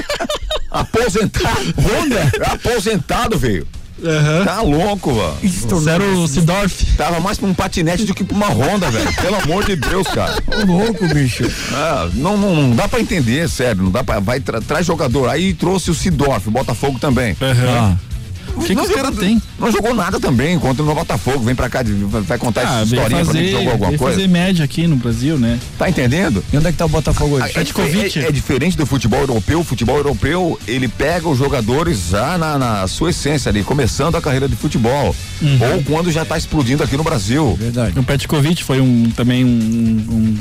aposentado. 0.71 1.73
Honda? 1.77 2.31
Aposentado, 2.53 3.37
veio. 3.37 3.67
Tá 4.45 4.61
louco, 4.61 5.11
mano. 5.11 5.35
Zero 5.81 6.27
Sidorf. 6.27 6.85
Tava 6.95 7.19
mais 7.19 7.37
pra 7.37 7.47
um 7.49 7.53
patinete 7.53 8.05
do 8.05 8.13
que 8.13 8.23
pra 8.23 8.35
uma 8.35 8.47
Honda, 8.47 8.89
velho. 8.89 9.13
Pelo 9.15 9.35
amor 9.35 9.65
de 9.65 9.75
Deus, 9.75 10.07
cara. 10.07 10.41
Louco, 10.65 11.05
bicho. 11.13 11.43
Ah, 11.73 12.09
não, 12.13 12.37
não, 12.37 12.55
não 12.55 12.75
dá 12.75 12.87
pra 12.87 13.01
entender, 13.01 13.49
sério. 13.49 13.83
Não 13.83 13.91
dá 13.91 14.03
pra. 14.03 14.19
Vai, 14.19 14.39
tra, 14.39 14.61
traz 14.61 14.85
jogador. 14.85 15.27
Aí 15.27 15.53
trouxe 15.53 15.91
o 15.91 15.93
Sidorf, 15.93 16.47
o 16.47 16.51
Botafogo 16.51 16.97
também. 16.97 17.35
Ah. 17.41 17.95
O 18.55 18.61
que, 18.61 18.67
que 18.67 18.75
Não 18.75 18.83
os 18.83 18.89
caras 18.89 19.15
têm? 19.17 19.41
Não 19.57 19.71
jogou 19.71 19.93
nada 19.95 20.19
também 20.19 20.57
contra 20.59 20.83
o 20.83 20.93
Botafogo. 20.95 21.39
Vem 21.43 21.55
pra 21.55 21.69
cá, 21.69 21.81
de- 21.81 21.93
vai 21.93 22.37
contar 22.37 22.61
Ah, 22.61 22.81
essa 22.81 22.95
historinha 22.95 23.23
pra 23.25 23.33
mim 23.33 23.39
que 23.39 23.45
fazer, 23.45 23.51
jogou 23.51 23.71
alguma 23.71 23.97
coisa. 23.97 24.15
fazer 24.17 24.27
média 24.27 24.65
aqui 24.65 24.87
no 24.87 24.95
Brasil, 24.95 25.37
né? 25.37 25.59
Tá 25.77 25.89
entendendo? 25.89 26.43
E 26.51 26.57
onde 26.57 26.67
é 26.67 26.71
que 26.71 26.77
tá 26.77 26.85
o 26.85 26.89
Botafogo 26.89 27.35
hoje? 27.35 27.45
É, 27.45 27.49
Petkovic. 27.49 28.19
é- 28.19 28.27
é 28.27 28.31
diferente 28.31 28.75
do 28.77 28.85
futebol 28.85 29.19
europeu. 29.21 29.59
O 29.59 29.63
futebol 29.63 29.97
europeu, 29.97 30.59
ele 30.67 30.87
pega 30.87 31.27
os 31.27 31.37
jogadores 31.37 32.09
já 32.09 32.37
na, 32.37 32.57
na 32.57 32.87
sua 32.87 33.09
essência 33.11 33.49
ali, 33.49 33.63
começando 33.63 34.15
a 34.15 34.21
carreira 34.21 34.47
de 34.47 34.55
futebol. 34.55 35.15
Uhum. 35.41 35.59
Ou 35.75 35.83
quando 35.83 36.11
já 36.11 36.25
tá 36.25 36.37
explodindo 36.37 36.83
aqui 36.83 36.97
no 36.97 37.03
Brasil. 37.03 37.55
Verdade. 37.59 37.97
O 37.97 38.03
Petkovic 38.03 38.63
foi 38.63 38.81
um, 38.81 39.09
também 39.15 39.43
um, 39.45 40.37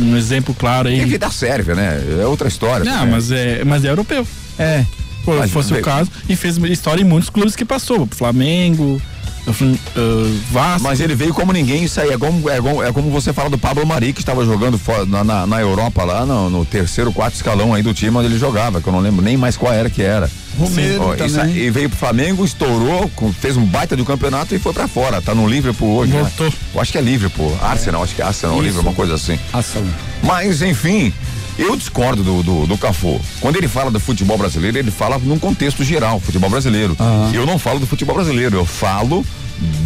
um, 0.00 0.04
um 0.04 0.16
exemplo 0.16 0.54
claro 0.54 0.88
aí. 0.88 0.98
Tem 0.98 1.08
que 1.08 1.18
dar 1.18 1.32
Sérvia, 1.32 1.74
né? 1.74 2.02
É 2.20 2.26
outra 2.26 2.48
história. 2.48 2.84
Não, 2.84 2.92
também. 3.00 3.10
mas 3.12 3.30
é, 3.30 3.64
mas 3.64 3.84
é 3.84 3.90
europeu. 3.90 4.26
É. 4.58 4.84
Pô, 5.24 5.34
Mas 5.36 5.50
fosse 5.50 5.72
o 5.72 5.80
caso. 5.82 6.10
E 6.28 6.34
fez 6.36 6.56
história 6.58 7.00
em 7.02 7.04
muitos 7.04 7.30
clubes 7.30 7.54
que 7.54 7.64
passou. 7.64 8.08
Flamengo, 8.10 9.00
uh, 9.46 10.40
Vasco. 10.50 10.82
Mas 10.82 11.00
ele 11.00 11.14
veio 11.14 11.32
como 11.34 11.52
ninguém, 11.52 11.84
isso 11.84 12.00
aí 12.00 12.10
é 12.10 12.18
como, 12.18 12.48
é 12.50 12.60
como, 12.60 12.82
é 12.82 12.92
como 12.92 13.10
você 13.10 13.32
fala 13.32 13.50
do 13.50 13.58
Pablo 13.58 13.86
Mari, 13.86 14.12
que 14.12 14.20
estava 14.20 14.44
jogando 14.44 14.78
fora- 14.78 15.04
na, 15.06 15.22
na, 15.24 15.46
na 15.46 15.60
Europa 15.60 16.04
lá, 16.04 16.24
no, 16.26 16.50
no 16.50 16.64
terceiro, 16.64 17.12
quarto 17.12 17.34
escalão 17.34 17.72
aí 17.74 17.82
do 17.82 17.92
time 17.94 18.16
onde 18.16 18.26
ele 18.28 18.38
jogava, 18.38 18.80
que 18.80 18.86
eu 18.88 18.92
não 18.92 19.00
lembro 19.00 19.22
nem 19.22 19.36
mais 19.36 19.56
qual 19.56 19.72
era 19.72 19.88
que 19.90 20.02
era. 20.02 20.30
Romero 20.58 21.02
Ó, 21.02 21.14
isso 21.14 21.36
também. 21.36 21.54
aí, 21.54 21.66
e 21.66 21.70
veio 21.70 21.88
pro 21.88 21.98
Flamengo, 21.98 22.44
estourou, 22.44 23.08
com- 23.16 23.32
fez 23.32 23.56
um 23.56 23.64
baita 23.64 23.96
de 23.96 24.02
um 24.02 24.04
campeonato 24.04 24.54
e 24.54 24.58
foi 24.58 24.72
pra 24.72 24.86
fora. 24.86 25.22
Tá 25.22 25.34
no 25.34 25.46
Liverpool 25.48 25.96
hoje. 25.96 26.12
né? 26.12 26.20
Voltou. 26.20 26.52
Eu 26.74 26.80
acho 26.80 26.92
que 26.92 26.98
é 26.98 27.00
Liverpool, 27.00 27.56
Arsenal, 27.62 28.02
acho 28.02 28.14
que 28.14 28.22
é 28.22 28.24
Arsenal, 28.24 28.56
Isso. 28.56 28.64
Liverpool, 28.64 28.90
uma 28.90 28.96
coisa 28.96 29.14
assim. 29.14 29.38
Ação. 29.52 29.82
Mas, 30.22 30.60
enfim, 30.62 31.12
eu 31.58 31.76
discordo 31.76 32.22
do, 32.22 32.42
do, 32.42 32.66
do 32.66 32.78
Cafu. 32.78 33.20
Quando 33.40 33.56
ele 33.56 33.68
fala 33.68 33.90
do 33.90 34.00
futebol 34.00 34.38
brasileiro, 34.38 34.78
ele 34.78 34.90
fala 34.90 35.18
num 35.18 35.38
contexto 35.38 35.84
geral, 35.84 36.18
futebol 36.20 36.50
brasileiro. 36.50 36.96
Aham. 36.98 37.30
Eu 37.34 37.46
não 37.46 37.58
falo 37.58 37.78
do 37.78 37.86
futebol 37.86 38.14
brasileiro, 38.14 38.56
eu 38.56 38.64
falo 38.64 39.24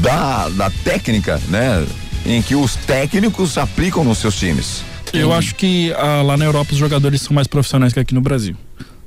da, 0.00 0.48
da 0.50 0.70
técnica, 0.70 1.40
né? 1.48 1.86
Em 2.24 2.42
que 2.42 2.54
os 2.54 2.74
técnicos 2.74 3.56
aplicam 3.58 4.04
nos 4.04 4.18
seus 4.18 4.36
times. 4.36 4.82
Eu 5.12 5.32
acho 5.32 5.54
que 5.54 5.92
ah, 5.94 6.22
lá 6.22 6.36
na 6.36 6.44
Europa 6.44 6.72
os 6.72 6.78
jogadores 6.78 7.22
são 7.22 7.34
mais 7.34 7.46
profissionais 7.46 7.92
que 7.92 8.00
aqui 8.00 8.14
no 8.14 8.20
Brasil. 8.20 8.56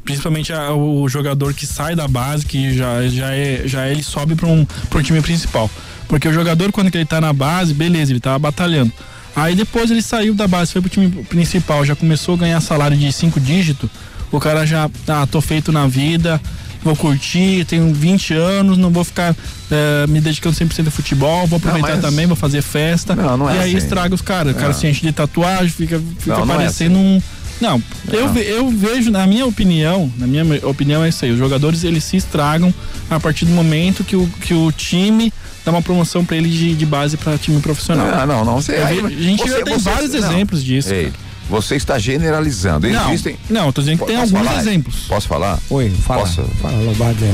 Principalmente 0.03 0.51
ah, 0.53 0.73
o 0.73 1.07
jogador 1.09 1.53
que 1.53 1.67
sai 1.67 1.95
da 1.95 2.07
base, 2.07 2.45
que 2.45 2.73
já, 2.75 3.07
já, 3.07 3.33
é, 3.33 3.63
já 3.65 3.87
ele 3.89 4.01
sobe 4.01 4.35
para 4.35 4.47
um, 4.47 4.65
pra 4.89 4.99
um 4.99 5.03
time 5.03 5.21
principal. 5.21 5.69
Porque 6.07 6.27
o 6.27 6.33
jogador, 6.33 6.71
quando 6.71 6.93
ele 6.93 7.05
tá 7.05 7.21
na 7.21 7.31
base, 7.31 7.73
beleza, 7.73 8.11
ele 8.11 8.19
tava 8.19 8.39
batalhando. 8.39 8.91
Aí 9.35 9.55
depois 9.55 9.89
ele 9.91 10.01
saiu 10.01 10.33
da 10.33 10.47
base, 10.47 10.71
foi 10.73 10.81
pro 10.81 10.89
time 10.89 11.07
principal, 11.25 11.85
já 11.85 11.95
começou 11.95 12.35
a 12.35 12.37
ganhar 12.39 12.59
salário 12.61 12.97
de 12.97 13.11
cinco 13.11 13.39
dígitos. 13.39 13.89
O 14.31 14.39
cara 14.39 14.65
já, 14.65 14.89
ah, 15.07 15.25
tô 15.29 15.41
feito 15.41 15.71
na 15.71 15.87
vida, 15.87 16.39
vou 16.83 16.95
curtir, 16.95 17.65
tenho 17.65 17.91
20 17.93 18.33
anos, 18.33 18.77
não 18.77 18.89
vou 18.91 19.03
ficar 19.03 19.35
eh, 19.71 20.05
me 20.07 20.21
dedicando 20.21 20.55
100% 20.55 20.85
ao 20.85 20.91
futebol, 20.91 21.47
vou 21.47 21.57
aproveitar 21.57 21.93
mas- 21.93 22.01
também, 22.01 22.27
vou 22.27 22.35
fazer 22.35 22.61
festa. 22.61 23.15
Não, 23.15 23.37
não 23.37 23.49
é 23.49 23.55
e 23.55 23.59
aí 23.59 23.69
assim. 23.69 23.77
estraga 23.77 24.13
os 24.13 24.21
caras. 24.21 24.53
O 24.53 24.55
cara 24.55 24.67
Não. 24.67 24.73
se 24.79 24.87
enche 24.87 25.01
de 25.01 25.11
tatuagem, 25.11 25.69
fica, 25.69 25.99
fica 26.19 26.37
Não, 26.37 26.45
não 26.45 26.53
é 26.53 26.57
parecendo 26.57 26.97
um. 26.97 27.21
Não, 27.61 27.81
Eu, 28.11 28.33
eu 28.37 28.69
vejo, 28.69 29.11
na 29.11 29.27
minha 29.27 29.45
opinião, 29.45 30.11
na 30.17 30.25
minha 30.25 30.43
opinião 30.67 31.03
é 31.03 31.09
isso 31.09 31.25
aí. 31.25 31.31
Os 31.31 31.37
jogadores 31.37 31.83
eles 31.83 32.03
se 32.03 32.15
estragam 32.17 32.73
a 33.09 33.19
partir 33.19 33.45
do 33.45 33.51
momento 33.51 34.03
que 34.03 34.15
o, 34.15 34.27
que 34.41 34.53
o 34.53 34.71
time 34.71 35.31
dá 35.65 35.71
uma 35.71 35.81
promoção 35.81 36.23
pra 36.23 36.37
ele 36.37 36.49
de, 36.49 36.73
de 36.73 36.85
base 36.85 37.17
pra 37.17 37.37
time 37.37 37.59
profissional. 37.61 38.07
Não, 38.07 38.25
não, 38.25 38.45
não. 38.45 38.55
Você, 38.61 38.73
aí- 38.75 38.99
a 38.99 39.09
gente 39.09 39.41
você- 39.43 39.49
já 39.57 39.63
tem 39.63 39.73
você- 39.77 39.89
vários 39.89 40.13
não. 40.13 40.19
exemplos 40.31 40.63
disso. 40.63 40.93
Ei, 40.93 41.11
você 41.49 41.75
está 41.75 41.97
generalizando. 41.99 42.87
Não, 42.89 43.09
Existem. 43.09 43.35
não, 43.49 43.65
eu 43.67 43.73
tô 43.73 43.81
dizendo 43.81 43.99
que 43.99 44.05
tem 44.05 44.15
alguns 44.15 44.31
falar? 44.47 44.59
exemplos. 44.61 44.95
Posso 45.07 45.27
falar? 45.27 45.59
Oi, 45.69 45.89
fala. 46.05 46.21
Posso? 46.21 46.43
Fala, 46.61 46.77
Lombardi. 46.83 47.25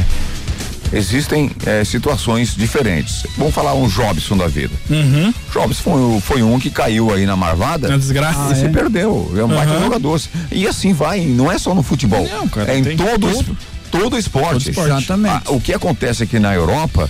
É. 0.96 0.98
Existem 0.98 1.52
eh, 1.66 1.84
situações 1.84 2.56
diferentes. 2.56 3.26
Vamos 3.38 3.54
falar 3.54 3.74
um 3.74 3.88
Jobson 3.88 4.38
da 4.38 4.48
vida. 4.48 4.74
Uhum. 4.90 5.34
Jobson 5.54 5.82
foi, 5.84 6.22
foi 6.22 6.44
um 6.44 6.60
que 6.60 6.70
caiu 6.70 7.14
aí 7.14 7.26
na 7.26 7.36
marvada. 7.36 7.88
Na 7.90 7.98
desgraça. 7.98 8.54
e 8.54 8.56
se 8.56 8.70
perdeu. 8.70 9.32
É 9.38 9.44
um 9.44 9.48
baita 9.48 9.74
Aham. 9.74 9.84
jogador. 9.84 10.22
E 10.52 10.68
assim 10.68 10.94
vai, 10.94 11.22
não 11.22 11.52
é 11.52 11.58
só 11.58 11.74
no 11.76 11.84
futebol. 11.84 12.28
Não, 12.28 12.48
cara, 12.48 12.72
é 12.74 12.78
em 12.80 12.84
tem 12.84 12.98
todo, 12.98 13.28
todo- 13.28 13.30
es- 13.32 13.46
todo 13.92 14.18
esporte. 14.18 14.66
todo 14.66 14.70
esporte. 14.70 14.90
Exatamente. 14.92 15.42
Ah, 15.46 15.52
o 15.52 15.60
que 15.62 15.74
acontece 15.74 16.24
aqui 16.24 16.40
na 16.40 16.54
Europa, 16.54 17.10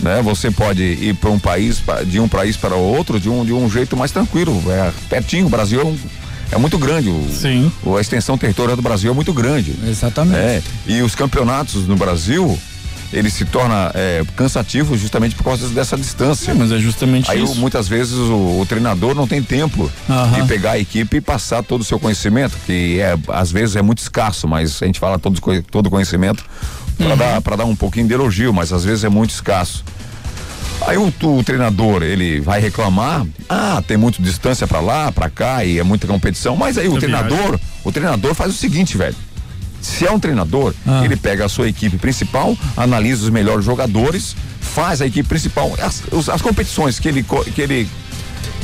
né? 0.00 0.20
Você 0.22 0.50
pode 0.50 0.82
ir 0.82 1.14
para 1.14 1.30
um 1.30 1.38
país, 1.38 1.78
pa- 1.80 2.02
de 2.02 2.18
um 2.20 2.28
país 2.28 2.56
para 2.56 2.74
outro, 2.74 3.18
de 3.20 3.28
um, 3.28 3.44
de 3.44 3.52
um 3.52 3.68
jeito 3.70 3.96
mais 3.96 4.10
tranquilo. 4.12 4.62
É 4.70 4.90
pertinho, 5.08 5.46
o 5.46 5.50
Brasil 5.50 5.80
é, 5.80 5.84
um- 5.84 5.98
é 6.52 6.58
muito 6.58 6.76
grande. 6.78 7.08
O, 7.08 7.28
Sim. 7.32 7.70
o- 7.84 7.96
a 7.96 8.00
extensão 8.00 8.36
territorial 8.38 8.76
do 8.76 8.82
Brasil 8.82 9.10
é 9.10 9.14
muito 9.14 9.32
grande. 9.32 9.74
Exatamente. 9.86 10.36
É, 10.38 10.62
e 10.86 11.02
os 11.02 11.14
campeonatos 11.14 11.86
no 11.86 11.96
Brasil, 11.96 12.58
ele 13.12 13.30
se 13.30 13.44
torna 13.44 13.90
é, 13.94 14.22
cansativo 14.36 14.96
justamente 14.96 15.34
por 15.34 15.44
causa 15.44 15.68
dessa 15.68 15.96
distância. 15.96 16.50
É, 16.50 16.54
mas 16.54 16.72
é 16.72 16.78
justamente 16.78 17.30
Aí 17.30 17.42
isso. 17.42 17.54
muitas 17.56 17.86
vezes 17.88 18.14
o, 18.14 18.60
o 18.60 18.66
treinador 18.66 19.14
não 19.14 19.26
tem 19.26 19.42
tempo 19.42 19.90
Aham. 20.08 20.40
de 20.40 20.48
pegar 20.48 20.72
a 20.72 20.78
equipe 20.78 21.16
e 21.18 21.20
passar 21.20 21.62
todo 21.62 21.82
o 21.82 21.84
seu 21.84 21.98
conhecimento, 21.98 22.56
que 22.66 23.00
é 23.00 23.16
às 23.28 23.52
vezes 23.52 23.76
é 23.76 23.82
muito 23.82 23.98
escasso, 23.98 24.48
mas 24.48 24.82
a 24.82 24.86
gente 24.86 24.98
fala 24.98 25.18
todo 25.18 25.40
todo 25.70 25.90
conhecimento 25.90 26.44
para 26.96 27.08
Uhum. 27.10 27.16
dar 27.16 27.40
dar 27.56 27.64
um 27.64 27.74
pouquinho 27.74 28.06
de 28.06 28.14
elogio, 28.14 28.52
mas 28.52 28.72
às 28.72 28.84
vezes 28.84 29.02
é 29.04 29.08
muito 29.08 29.30
escasso. 29.30 29.84
Aí 30.86 30.96
o, 30.98 31.12
o 31.22 31.44
treinador, 31.44 32.02
ele 32.02 32.40
vai 32.40 32.60
reclamar, 32.60 33.24
ah, 33.48 33.82
tem 33.86 33.96
muita 33.96 34.20
distância 34.22 34.66
para 34.66 34.80
lá, 34.80 35.12
para 35.12 35.30
cá 35.30 35.64
e 35.64 35.78
é 35.78 35.82
muita 35.82 36.06
competição, 36.06 36.56
mas 36.56 36.76
aí 36.76 36.88
o 36.88 36.98
treinador, 36.98 37.58
o 37.84 37.92
treinador 37.92 38.34
faz 38.34 38.52
o 38.52 38.56
seguinte, 38.56 38.96
velho. 38.96 39.14
Se 39.82 40.06
é 40.06 40.10
um 40.10 40.18
treinador, 40.18 40.72
Ah. 40.86 41.02
ele 41.04 41.16
pega 41.16 41.44
a 41.44 41.48
sua 41.48 41.68
equipe 41.68 41.98
principal, 41.98 42.56
analisa 42.76 43.24
os 43.24 43.30
melhores 43.30 43.64
jogadores, 43.64 44.34
faz 44.60 45.02
a 45.02 45.06
equipe 45.06 45.28
principal. 45.28 45.72
As, 45.80 46.02
as 46.28 46.40
competições 46.40 46.98
que 47.00 47.08
ele, 47.08 47.22
que 47.54 47.60
ele 47.60 47.88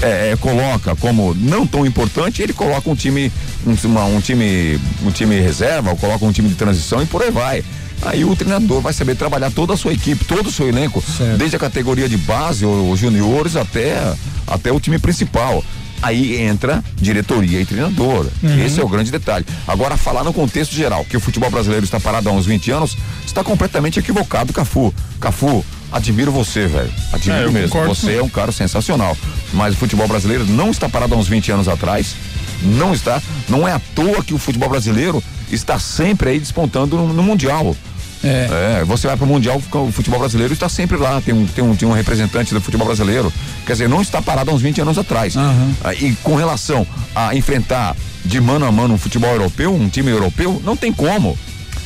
é, 0.01 0.31
é, 0.31 0.37
coloca 0.37 0.95
como 0.97 1.35
não 1.35 1.67
tão 1.67 1.85
importante, 1.85 2.41
ele 2.41 2.53
coloca 2.53 2.89
um 2.89 2.95
time, 2.95 3.33
um, 3.67 3.75
uma- 3.89 4.05
um 4.05 4.21
time, 4.21 4.81
um 5.05 5.11
time 5.11 5.41
reserva, 5.41 5.91
ou 5.91 5.97
coloca 5.97 6.25
um 6.25 6.31
time 6.33 6.49
de 6.49 6.55
transição 6.55 7.03
e 7.03 7.07
por 7.07 7.21
aí 7.23 7.31
vai. 7.33 7.65
Aí 8.03 8.25
o 8.25 8.37
treinador 8.37 8.81
vai 8.81 8.93
saber 8.93 9.17
trabalhar 9.17 9.51
toda 9.51 9.75
a 9.75 9.77
sua 9.77 9.93
equipe, 9.93 10.25
todo 10.25 10.47
o 10.47 10.53
seu 10.53 10.69
elenco, 10.69 11.03
Certo. 11.03 11.37
desde 11.37 11.57
a 11.57 11.59
categoria 11.59 12.09
de 12.09 12.17
base, 12.17 12.65
ou, 12.65 12.93
os 12.93 13.01
juniores, 13.01 13.57
até, 13.57 14.15
até 14.47 14.71
o 14.71 14.79
time 14.79 15.01
principal. 15.01 15.65
Aí 16.01 16.41
entra 16.41 16.83
diretoria 16.97 17.61
e 17.61 17.65
treinador. 17.67 18.27
Esse 18.65 18.81
é 18.81 18.85
o 18.85 18.89
grande 18.89 19.11
detalhe. 19.11 19.45
Agora, 19.67 19.97
falar 19.97 20.23
no 20.25 20.33
contexto 20.33 20.73
geral, 20.75 21.05
que 21.05 21.17
o 21.17 21.21
futebol 21.21 21.51
brasileiro 21.51 21.85
está 21.85 21.99
parado 21.99 22.29
há 22.29 22.33
uns 22.33 22.47
20 22.47 22.71
anos, 22.71 22.97
está 23.27 23.43
completamente 23.43 23.99
equivocado, 23.99 24.53
Cafu. 24.53 24.95
Cafu, 25.21 25.65
admiro 25.91 26.31
você, 26.31 26.67
velho. 26.67 26.91
Admiro 27.13 27.49
É, 27.49 27.51
mesmo. 27.51 27.69
concordo 27.71 27.95
Você 27.95 28.17
é 28.17 28.23
um 28.23 28.29
cara 28.29 28.53
sensacional. 28.53 29.17
Mas 29.53 29.75
o 29.75 29.77
futebol 29.77 30.07
brasileiro 30.07 30.45
não 30.47 30.71
está 30.71 30.89
parado 30.89 31.15
há 31.15 31.19
uns 31.19 31.29
20 31.29 31.51
anos 31.53 31.69
atrás. 31.69 32.15
Não 32.63 32.93
está. 32.95 33.21
Não 33.49 33.67
é 33.67 33.73
à 33.73 33.81
toa 33.95 34.23
que 34.23 34.35
o 34.35 34.39
futebol 34.39 34.69
brasileiro 34.69 35.23
está 35.51 35.79
sempre 35.79 36.31
aí 36.31 36.39
despontando 36.39 36.97
no, 36.97 37.13
no 37.13 37.23
Mundial. 37.23 37.75
É. 38.23 38.81
É, 38.81 38.85
você 38.85 39.07
vai 39.07 39.17
para 39.17 39.25
o 39.25 39.29
Mundial, 39.29 39.63
o 39.73 39.93
futebol 39.93 40.19
brasileiro 40.19 40.53
está 40.53 40.69
sempre 40.69 40.97
lá. 40.97 41.21
Tem 41.21 41.35
um, 41.35 41.47
tem, 41.47 41.65
um, 41.65 41.77
tem 41.77 41.89
um 41.89 41.93
representante 41.93 42.53
do 42.53 42.61
futebol 42.61 42.87
brasileiro. 42.87 43.33
Quer 43.67 43.73
dizer, 43.73 43.89
não 43.89 44.03
está 44.03 44.21
parado 44.21 44.51
há 44.51 44.55
uns 44.55 44.63
20 44.63 44.81
anos 44.81 44.99
atrás. 44.99 45.37
Ah, 45.37 45.95
E 45.95 46.15
com 46.23 46.35
relação 46.35 46.87
a 47.15 47.35
enfrentar 47.35 47.97
de 48.25 48.41
mano 48.41 48.67
a 48.67 48.73
mano 48.73 48.95
um 48.95 48.99
futebol 48.99 49.31
europeu, 49.31 49.75
um 49.75 49.89
time 49.89 50.11
europeu, 50.11 50.61
não 50.65 50.77
tem 50.77 50.93
como. 50.93 51.39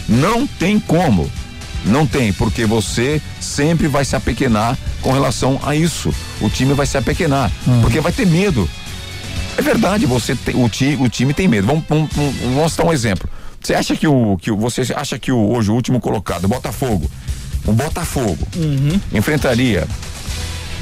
Não 0.08 0.46
tem 0.46 0.78
como. 0.80 1.30
Não 1.84 2.06
tem, 2.06 2.32
porque 2.32 2.64
você 2.64 3.20
sempre 3.40 3.88
vai 3.88 4.04
se 4.04 4.14
apequenar 4.14 4.78
com 5.00 5.12
relação 5.12 5.60
a 5.64 5.74
isso. 5.74 6.14
O 6.40 6.48
time 6.48 6.74
vai 6.74 6.86
se 6.86 6.96
apequenar, 6.96 7.50
uhum. 7.66 7.80
porque 7.80 8.00
vai 8.00 8.12
ter 8.12 8.26
medo. 8.26 8.68
É 9.56 9.62
verdade, 9.62 10.06
você 10.06 10.34
tem, 10.34 10.54
o, 10.54 10.68
ti, 10.68 10.96
o 10.98 11.08
time 11.08 11.34
tem 11.34 11.48
medo. 11.48 11.66
Vamos, 11.66 11.84
vamos, 11.88 12.10
vamos 12.54 12.76
dar 12.76 12.84
um 12.84 12.92
exemplo. 12.92 13.28
Você 13.62 13.74
acha 13.74 13.94
que 13.94 14.06
o 14.06 14.36
que 14.36 14.50
você 14.50 14.82
acha 14.94 15.18
que 15.18 15.30
o, 15.30 15.52
hoje 15.52 15.70
o 15.70 15.74
último 15.74 16.00
colocado, 16.00 16.44
o 16.44 16.48
Botafogo, 16.48 17.08
o 17.64 17.72
Botafogo 17.72 18.48
uhum. 18.56 19.00
enfrentaria 19.12 19.86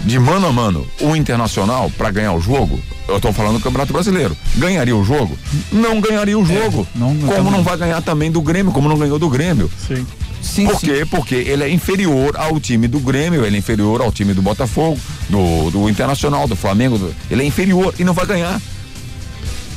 de 0.05 0.19
mano 0.19 0.47
a 0.47 0.53
mano 0.53 0.87
o 1.01 1.15
Internacional 1.15 1.91
para 1.91 2.11
ganhar 2.11 2.33
o 2.33 2.41
jogo? 2.41 2.81
Eu 3.07 3.17
estou 3.17 3.33
falando 3.33 3.59
do 3.59 3.63
Campeonato 3.63 3.93
Brasileiro. 3.93 4.37
Ganharia 4.57 4.97
o 4.97 5.05
jogo? 5.05 5.37
Não 5.71 6.01
ganharia 6.01 6.39
o 6.39 6.43
é, 6.43 6.47
jogo. 6.47 6.87
É, 6.95 6.99
não, 6.99 7.09
como 7.17 7.29
também. 7.29 7.53
não 7.53 7.63
vai 7.63 7.77
ganhar 7.77 8.01
também 8.01 8.31
do 8.31 8.41
Grêmio, 8.41 8.73
como 8.73 8.89
não 8.89 8.97
ganhou 8.97 9.19
do 9.19 9.29
Grêmio. 9.29 9.71
Sim. 9.87 10.07
Sim, 10.41 10.67
Por 10.67 10.81
quê? 10.81 11.01
Sim. 11.01 11.07
Porque 11.07 11.35
ele 11.35 11.65
é 11.65 11.69
inferior 11.69 12.35
ao 12.37 12.59
time 12.59 12.89
do 12.89 12.99
Grêmio, 12.99 13.45
ele 13.45 13.57
é 13.57 13.59
inferior 13.59 14.01
ao 14.01 14.11
time 14.11 14.33
do 14.33 14.41
Botafogo, 14.41 14.99
do, 15.29 15.71
do 15.71 15.89
Internacional, 15.89 16.49
do 16.49 16.57
Flamengo. 16.57 16.97
Do, 16.97 17.15
ele 17.31 17.43
é 17.43 17.47
inferior 17.47 17.95
e 17.99 18.05
não 18.05 18.15
vai 18.15 18.25
ganhar. 18.25 18.61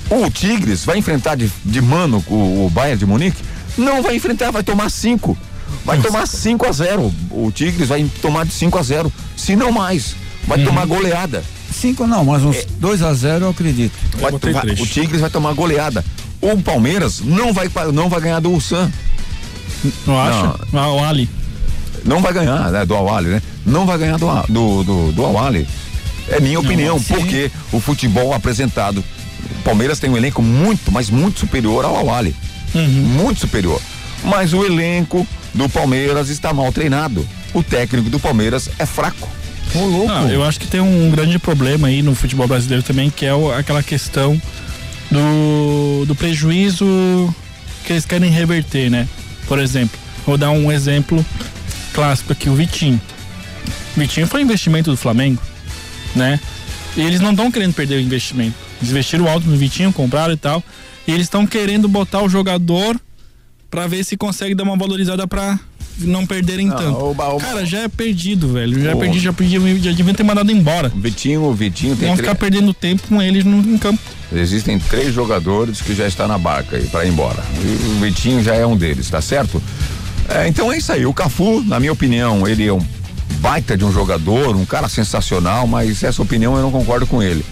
O 0.09 0.29
Tigres 0.29 0.85
vai 0.85 0.97
enfrentar 0.97 1.35
de, 1.35 1.51
de 1.63 1.81
mano 1.81 2.23
o, 2.27 2.65
o 2.65 2.69
Bayern 2.69 2.97
de 2.97 3.05
Munique? 3.05 3.41
Não 3.77 4.01
vai 4.01 4.15
enfrentar, 4.15 4.51
vai 4.51 4.63
tomar 4.63 4.89
cinco. 4.89 5.37
Vai 5.85 5.97
Nossa. 5.97 6.09
tomar 6.09 6.27
5 6.27 6.67
a 6.67 6.71
0 6.71 7.13
O 7.31 7.51
Tigres 7.51 7.89
vai 7.89 8.05
tomar 8.21 8.45
de 8.45 8.53
5 8.53 8.77
a 8.77 8.83
0 8.83 9.11
se 9.35 9.55
não 9.55 9.71
mais. 9.71 10.15
Vai 10.47 10.59
uhum. 10.59 10.65
tomar 10.65 10.85
goleada. 10.85 11.43
5 11.71 12.05
não, 12.05 12.23
mas 12.23 12.43
uns 12.43 12.63
2 12.79 13.01
é. 13.01 13.05
a 13.05 13.13
0 13.13 13.45
eu 13.45 13.49
acredito. 13.49 13.93
Vai, 14.17 14.31
eu 14.31 14.53
vai, 14.53 14.69
o 14.69 14.87
Tigres 14.87 15.19
vai 15.19 15.29
tomar 15.29 15.53
goleada. 15.53 16.05
O 16.39 16.61
Palmeiras 16.61 17.19
não 17.21 17.51
vai, 17.51 17.69
não 17.93 18.07
vai 18.07 18.21
ganhar 18.21 18.39
do 18.39 18.51
Ulsan. 18.51 18.91
Não 20.05 20.19
acha? 20.19 20.59
Não. 20.71 20.79
Ah, 20.79 20.93
o 20.93 21.03
Ali. 21.03 21.29
Não 22.05 22.21
vai 22.21 22.33
ganhar, 22.33 22.69
né? 22.69 22.85
Do 22.85 22.95
Awali, 22.95 23.29
né? 23.29 23.41
Não 23.65 23.85
vai 23.85 23.97
ganhar 23.97 24.17
do, 24.17 24.27
do, 24.49 24.83
do, 24.83 25.11
do 25.13 25.25
Awali. 25.25 25.67
É 26.27 26.39
minha 26.39 26.59
opinião, 26.59 26.95
não, 26.95 27.03
porque 27.03 27.51
o 27.71 27.79
futebol 27.79 28.33
apresentado. 28.33 29.03
O 29.63 29.65
Palmeiras 29.65 29.97
tem 29.97 30.09
um 30.09 30.17
elenco 30.17 30.41
muito, 30.41 30.91
mas 30.91 31.09
muito 31.09 31.39
superior 31.39 31.85
ao 31.85 31.95
Awali. 31.95 32.35
Uhum. 32.75 32.81
Muito 32.83 33.39
superior. 33.39 33.81
Mas 34.21 34.53
o 34.53 34.65
elenco 34.65 35.25
do 35.53 35.69
Palmeiras 35.69 36.27
está 36.27 36.53
mal 36.53 36.69
treinado. 36.73 37.25
O 37.53 37.63
técnico 37.63 38.09
do 38.09 38.19
Palmeiras 38.19 38.69
é 38.77 38.85
fraco. 38.85 39.29
Ô, 39.73 39.85
louco. 39.85 40.07
Não, 40.07 40.29
eu 40.29 40.43
acho 40.43 40.59
que 40.59 40.67
tem 40.67 40.81
um 40.81 41.09
grande 41.09 41.39
problema 41.39 41.87
aí 41.87 42.01
no 42.01 42.13
futebol 42.13 42.45
brasileiro 42.45 42.83
também, 42.83 43.09
que 43.09 43.25
é 43.25 43.33
o, 43.33 43.53
aquela 43.53 43.81
questão 43.81 44.39
do, 45.09 46.03
do 46.07 46.13
prejuízo 46.13 47.33
que 47.85 47.93
eles 47.93 48.05
querem 48.05 48.29
reverter, 48.29 48.89
né? 48.89 49.07
Por 49.47 49.59
exemplo, 49.59 49.97
vou 50.25 50.37
dar 50.37 50.51
um 50.51 50.69
exemplo 50.73 51.25
clássico 51.93 52.33
aqui, 52.33 52.49
o 52.49 52.55
Vitinho. 52.55 52.99
O 53.95 53.99
Vitinho 53.99 54.27
foi 54.27 54.41
investimento 54.41 54.91
do 54.91 54.97
Flamengo, 54.97 55.41
né? 56.13 56.37
E 56.97 57.01
eles 57.01 57.21
não 57.21 57.31
estão 57.31 57.49
querendo 57.49 57.73
perder 57.73 57.95
o 57.95 58.01
investimento. 58.01 58.62
Investiram 58.89 59.27
alto 59.27 59.47
no 59.47 59.55
Vitinho, 59.55 59.91
compraram 59.91 60.33
e 60.33 60.37
tal. 60.37 60.63
E 61.07 61.11
eles 61.11 61.25
estão 61.25 61.45
querendo 61.45 61.87
botar 61.87 62.21
o 62.21 62.29
jogador 62.29 62.99
para 63.69 63.87
ver 63.87 64.03
se 64.03 64.15
consegue 64.15 64.53
dar 64.53 64.63
uma 64.63 64.77
valorizada 64.77 65.27
para 65.27 65.59
não 65.99 66.25
perderem 66.25 66.67
não, 66.67 66.75
tanto. 66.75 66.97
Oba, 66.97 67.27
oba. 67.29 67.45
Cara, 67.45 67.65
já 67.65 67.79
é 67.79 67.87
perdido, 67.87 68.53
velho. 68.53 68.81
Já 68.81 68.95
oh. 68.95 68.99
perdi, 68.99 69.19
já 69.19 69.33
perdi, 69.33 69.79
já 69.79 69.91
devia 69.91 70.13
ter 70.13 70.23
mandado 70.23 70.51
embora. 70.51 70.91
O 70.93 70.99
Vitinho, 70.99 71.43
o 71.43 71.53
Vitinho 71.53 71.95
tem 71.95 72.07
Vão 72.07 72.17
ficar 72.17 72.35
perdendo 72.35 72.73
tempo 72.73 73.07
com 73.07 73.21
eles 73.21 73.43
no, 73.43 73.59
em 73.59 73.77
campo. 73.77 73.99
Existem 74.31 74.79
três 74.79 75.13
jogadores 75.13 75.81
que 75.81 75.93
já 75.93 76.07
estão 76.07 76.27
na 76.27 76.37
barca 76.37 76.77
aí 76.77 76.87
para 76.87 77.05
ir 77.05 77.09
embora. 77.09 77.43
E 77.61 77.97
o 77.97 77.99
Vitinho 77.99 78.43
já 78.43 78.55
é 78.55 78.65
um 78.65 78.75
deles, 78.75 79.09
tá 79.09 79.21
certo? 79.21 79.61
É, 80.29 80.47
então 80.47 80.71
é 80.71 80.77
isso 80.77 80.91
aí. 80.91 81.05
O 81.05 81.13
Cafu, 81.13 81.61
na 81.61 81.79
minha 81.79 81.91
opinião, 81.91 82.47
ele 82.47 82.65
é 82.65 82.73
um 82.73 82.81
baita 83.39 83.77
de 83.77 83.83
um 83.83 83.91
jogador, 83.91 84.55
um 84.55 84.65
cara 84.65 84.87
sensacional, 84.87 85.67
mas 85.67 86.01
essa 86.03 86.21
opinião 86.21 86.55
eu 86.55 86.61
não 86.61 86.71
concordo 86.71 87.05
com 87.05 87.21
ele. 87.21 87.45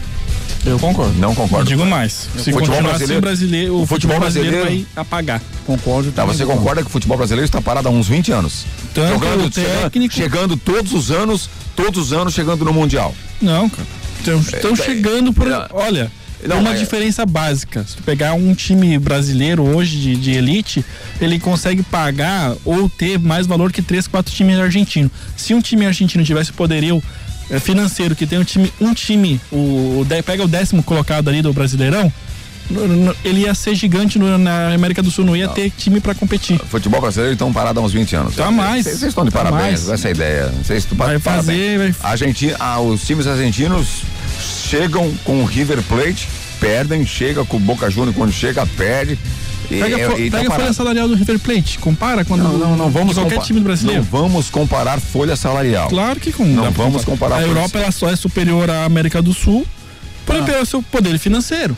Eu 0.66 0.78
concordo. 0.78 1.14
Não 1.18 1.34
concordo. 1.34 1.72
Eu 1.72 1.78
digo 1.78 1.86
mais. 1.90 2.30
Se 2.38 2.52
futebol 2.52 2.82
brasileiro, 2.82 3.14
assim, 3.14 3.20
brasileiro, 3.22 3.76
o, 3.76 3.82
o 3.82 3.86
futebol, 3.88 4.20
brasileiro, 4.20 4.58
brasileiro 4.58 4.88
vai 4.94 5.02
apagar. 5.02 5.42
Concordo. 5.66 6.12
Tá, 6.12 6.24
você 6.24 6.46
concorda 6.46 6.82
que 6.82 6.88
o 6.88 6.92
futebol 6.92 7.18
brasileiro 7.18 7.46
está 7.46 7.62
parado 7.62 7.88
há 7.88 7.92
uns 7.92 8.08
20 8.08 8.32
anos? 8.32 8.66
Tanto 8.94 9.14
Jogando, 9.14 9.50
técnico... 9.50 10.14
chegando, 10.14 10.54
chegando 10.54 10.58
todos 10.58 10.94
os 10.94 11.10
anos, 11.10 11.50
todos 11.76 12.00
os 12.00 12.14
anos 12.14 12.34
chegando 12.34 12.64
no 12.64 12.74
Mundial. 12.74 13.16
Não, 13.42 13.70
cara. 13.70 13.88
Estão 14.20 14.74
é, 14.74 14.76
chegando 14.76 15.34
por. 15.34 15.48
É, 15.48 15.68
olha, 15.72 16.12
não, 16.48 16.60
uma 16.60 16.74
é... 16.74 16.78
diferença 16.78 17.26
básica. 17.26 17.84
Se 17.88 17.96
tu 17.96 18.04
pegar 18.04 18.34
um 18.34 18.54
time 18.54 18.98
brasileiro 19.00 19.64
hoje 19.64 19.98
de, 19.98 20.16
de, 20.16 20.32
elite, 20.32 20.86
ele 21.20 21.40
consegue 21.40 21.84
pagar 21.84 22.56
ou 22.66 22.90
ter 22.90 23.20
mais 23.20 23.48
valor 23.48 23.72
que 23.72 23.82
três, 23.82 24.08
quatro 24.08 24.34
times 24.34 24.60
argentinos. 24.60 25.12
Se 25.36 25.54
um 25.54 25.62
time 25.62 25.86
argentino 25.86 26.24
tivesse 26.24 26.52
o 26.52 26.54
poderio 26.54 26.98
é, 26.98 27.04
financeiro 27.60 28.16
que 28.16 28.26
tem 28.26 28.40
um 28.40 28.44
time, 28.44 28.74
um 28.80 28.94
time, 28.94 29.40
o, 29.52 30.06
pega 30.26 30.44
o 30.44 30.48
décimo 30.48 30.82
colocado 30.84 31.28
ali 31.30 31.42
do 31.42 31.52
Brasileirão, 31.52 32.12
ele 33.24 33.42
ia 33.42 33.54
ser 33.54 33.76
gigante 33.76 34.18
no, 34.18 34.38
na 34.38 34.74
América 34.74 35.02
do 35.02 35.12
Sul, 35.12 35.26
não 35.26 35.36
ia 35.36 35.48
não. 35.48 35.54
ter 35.54 35.70
time 35.72 36.00
para 36.00 36.16
competir. 36.16 36.60
Futebol 36.70 37.02
brasileiro 37.02 37.34
então 37.34 37.52
parado 37.52 37.80
há 37.80 37.84
uns 37.84 37.92
20 37.92 38.16
anos. 38.16 38.36
Tá 38.36 38.52
mais. 38.52 38.86
Vocês 38.86 39.04
estão 39.04 39.26
de 39.26 39.32
parabéns 39.32 39.84
com 39.84 39.94
essa 39.94 40.10
ideia. 40.10 40.54
Vocês 40.64 40.88
vai 40.92 41.20
fazer, 41.20 41.78
vai... 41.78 42.12
Argentina, 42.12 42.56
ah, 42.60 42.80
os 42.80 43.06
times 43.06 43.28
argentinos 43.28 44.04
chegam 44.70 45.12
com 45.24 45.42
o 45.42 45.46
River 45.46 45.82
Plate, 45.84 46.28
perdem, 46.60 47.06
chega 47.06 47.44
com 47.44 47.58
o 47.58 47.60
Boca 47.60 47.90
Juniors 47.90 48.16
quando 48.16 48.32
chega, 48.32 48.66
perde. 48.66 49.18
Pega, 49.80 50.20
e, 50.20 50.30
pega 50.30 50.50
tá 50.50 50.56
a 50.56 50.60
folha 50.60 50.74
salarial 50.74 51.08
do 51.08 51.16
River 51.16 51.40
Plate, 51.40 51.80
compara 51.80 52.26
quando 52.26 52.44
não, 52.44 52.58
não, 52.58 52.76
não 52.76 52.90
vamos 52.90 53.16
qualquer 53.16 53.40
time 53.42 53.60
do 53.60 53.64
brasileiro. 53.64 54.02
Não 54.02 54.10
vamos 54.10 54.50
comparar 54.50 55.00
folha 55.00 55.36
salarial. 55.36 55.90
Claro 55.90 56.20
que 56.20 56.32
com, 56.32 56.46
não 56.46 56.72
vamos 56.72 57.06
comparar. 57.06 57.38
A 57.38 57.42
Europa 57.42 57.80
ela 57.80 57.92
só 57.92 58.10
é 58.10 58.16
superior 58.16 58.70
à 58.70 58.86
América 58.86 59.22
do 59.22 59.34
Sul 59.34 59.66
por 60.26 60.36
ah. 60.36 60.44
pelo 60.44 60.66
seu 60.66 60.82
poder 60.84 61.18
financeiro. 61.18 61.76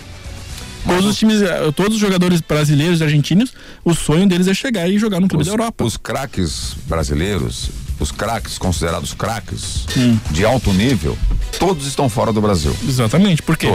Todos 0.85 1.05
os 1.05 1.17
times, 1.17 1.41
eh, 1.41 1.71
todos 1.75 1.95
os 1.95 1.99
jogadores 1.99 2.41
brasileiros 2.41 2.99
e 2.99 3.03
argentinos, 3.03 3.53
o 3.85 3.93
sonho 3.93 4.27
deles 4.27 4.47
é 4.47 4.53
chegar 4.53 4.89
e 4.89 4.99
jogar 4.99 5.19
no 5.21 5.27
clube 5.27 5.43
os, 5.43 5.47
da 5.47 5.53
Europa. 5.53 5.83
Os 5.83 5.95
craques 5.95 6.75
brasileiros, 6.87 7.69
os 7.99 8.11
craques 8.11 8.57
considerados 8.57 9.13
craques 9.13 9.85
hum. 9.95 10.17
de 10.31 10.43
alto 10.43 10.73
nível, 10.73 11.17
todos 11.57 11.87
estão 11.87 12.09
fora 12.09 12.33
do 12.33 12.41
Brasil. 12.41 12.75
Exatamente, 12.87 13.41
por 13.41 13.55
quê? 13.55 13.67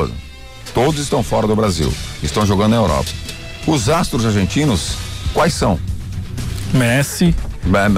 Todos 0.74 1.00
estão 1.00 1.22
fora 1.22 1.46
do 1.46 1.56
Brasil, 1.56 1.92
estão 2.22 2.44
jogando 2.44 2.72
na 2.72 2.76
Europa. 2.76 3.10
Os 3.68 3.90
astros 3.90 4.24
argentinos, 4.24 4.94
quais 5.34 5.52
são? 5.52 5.78
Messi. 6.72 7.34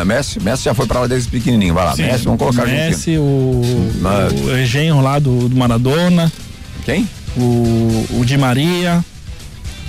Messi, 0.05 0.41
Messi 0.41 0.65
já 0.65 0.75
foi 0.75 0.85
para 0.85 1.01
lá 1.01 1.07
desde 1.07 1.29
pequenininho, 1.31 1.73
vai 1.73 1.85
lá. 1.85 1.95
Sim, 1.95 2.03
Messi, 2.03 2.25
vamos 2.25 2.41
colocar 2.41 2.67
Messi, 2.67 3.17
o, 3.17 3.93
Mas... 4.01 4.33
o 4.33 4.51
Egenho 4.57 5.01
lá 5.01 5.21
do, 5.21 5.49
do 5.49 5.57
Maradona. 5.57 6.31
Quem? 6.85 7.09
O, 7.37 8.05
o 8.19 8.25
Di 8.25 8.37
Maria. 8.37 9.05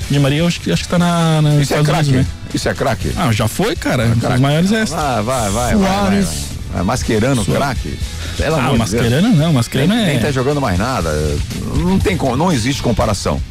Di 0.08 0.20
Maria, 0.20 0.46
acho 0.46 0.62
que, 0.62 0.72
acho 0.72 0.84
que 0.84 0.90
tá 0.90 1.00
na, 1.00 1.42
na 1.42 1.56
Isso 1.56 1.74
é 1.74 1.84
craque? 1.84 2.12
Né? 2.12 2.28
Isso 2.54 2.70
é 2.70 2.74
craque? 2.76 3.12
Ah, 3.18 3.32
já 3.32 3.48
foi, 3.48 3.76
cara. 3.76 4.04
É 4.04 4.34
Os 4.36 4.40
maiores 4.40 4.72
é. 4.72 4.86
Vai, 4.86 5.24
vai, 5.24 5.50
vai. 5.50 5.74
Soares. 5.74 6.26
Vai, 6.26 6.36
vai, 6.36 6.74
vai. 6.74 6.84
Masquerando 6.84 7.44
craque. 7.44 7.98
ah, 8.40 8.78
Mascherano 8.78 9.36
não, 9.36 9.54
Mascherano 9.54 9.94
é. 9.94 10.06
Nem 10.06 10.20
tá 10.20 10.32
jogando 10.32 10.62
mais 10.62 10.78
nada. 10.78 11.10
Não 11.76 11.98
tem, 11.98 12.16
não 12.38 12.52
existe 12.52 12.84
comparação. 12.84 13.42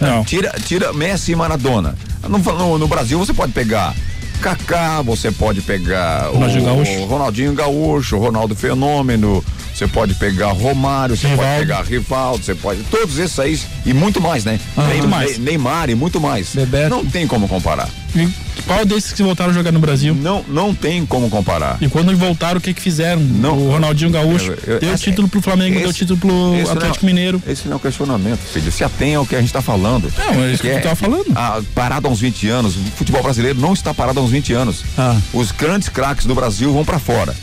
Não. 0.00 0.24
Tira, 0.24 0.52
tira 0.64 0.92
Messi 0.92 1.32
e 1.32 1.36
Maradona. 1.36 1.94
No, 2.26 2.38
no, 2.38 2.78
no 2.78 2.88
Brasil 2.88 3.18
você 3.18 3.32
pode 3.32 3.52
pegar 3.52 3.94
Kaká, 4.40 5.02
você 5.02 5.30
pode 5.30 5.60
pegar 5.60 6.28
Ronaldinho 6.28 6.62
o, 6.62 6.66
Gaúcho. 6.66 7.04
Ronaldinho 7.04 7.54
Gaúcho, 7.54 8.18
Ronaldo 8.18 8.54
Fenômeno, 8.56 9.44
você 9.80 9.88
pode 9.88 10.14
pegar 10.14 10.52
Romário, 10.52 11.16
você 11.16 11.26
pode 11.28 11.58
pegar 11.60 11.82
Rivaldo, 11.82 12.44
você 12.44 12.54
pode. 12.54 12.82
Todos 12.84 13.18
esses 13.18 13.38
aí 13.38 13.58
e 13.86 13.94
muito 13.94 14.20
mais, 14.20 14.44
né? 14.44 14.60
Ah, 14.76 14.82
muito 14.82 15.08
mais. 15.08 15.38
Neymar 15.38 15.88
e 15.88 15.94
muito 15.94 16.20
mais. 16.20 16.54
Bebeto. 16.54 16.90
Não 16.90 17.06
tem 17.06 17.26
como 17.26 17.48
comparar. 17.48 17.88
E 18.14 18.28
qual 18.66 18.84
desses 18.84 19.12
que 19.12 19.22
voltaram 19.22 19.52
a 19.52 19.54
jogar 19.54 19.72
no 19.72 19.78
Brasil? 19.78 20.14
Não, 20.14 20.44
não 20.46 20.74
tem 20.74 21.06
como 21.06 21.30
comparar. 21.30 21.78
E 21.80 21.88
quando 21.88 22.14
voltaram, 22.14 22.58
o 22.58 22.60
que 22.60 22.74
que 22.74 22.82
fizeram? 22.82 23.22
Não, 23.22 23.56
o 23.56 23.70
Ronaldinho 23.70 24.10
Gaúcho 24.10 24.52
eu, 24.66 24.74
eu, 24.74 24.80
deu 24.80 24.92
esse, 24.92 25.04
título 25.04 25.28
pro 25.28 25.40
Flamengo, 25.40 25.76
esse, 25.76 25.84
deu 25.84 25.92
título 25.94 26.18
pro 26.18 26.70
Atlético 26.72 27.06
não, 27.06 27.14
Mineiro. 27.14 27.42
Esse 27.46 27.66
não 27.66 27.74
é 27.74 27.76
o 27.76 27.80
questionamento, 27.80 28.40
filho. 28.40 28.70
Se 28.70 28.84
atenha 28.84 29.16
ao 29.16 29.24
que 29.24 29.34
a 29.34 29.40
gente 29.40 29.52
tá 29.52 29.62
falando. 29.62 30.12
Não, 30.18 30.44
é 30.44 30.52
isso 30.52 30.62
que, 30.62 30.68
que 30.68 30.74
é, 30.74 30.80
tá 30.80 30.94
falando. 30.94 31.32
Ah, 31.34 31.62
parado 31.74 32.06
há 32.06 32.10
uns 32.10 32.20
20 32.20 32.48
anos. 32.48 32.76
O 32.76 32.80
futebol 32.96 33.22
brasileiro 33.22 33.58
não 33.58 33.72
está 33.72 33.94
parado 33.94 34.20
há 34.20 34.22
uns 34.22 34.30
20 34.30 34.52
anos. 34.52 34.84
Ah. 34.98 35.16
Os 35.32 35.52
grandes 35.52 35.88
craques 35.88 36.26
do 36.26 36.34
Brasil 36.34 36.70
vão 36.70 36.84
para 36.84 36.98
fora. 36.98 37.34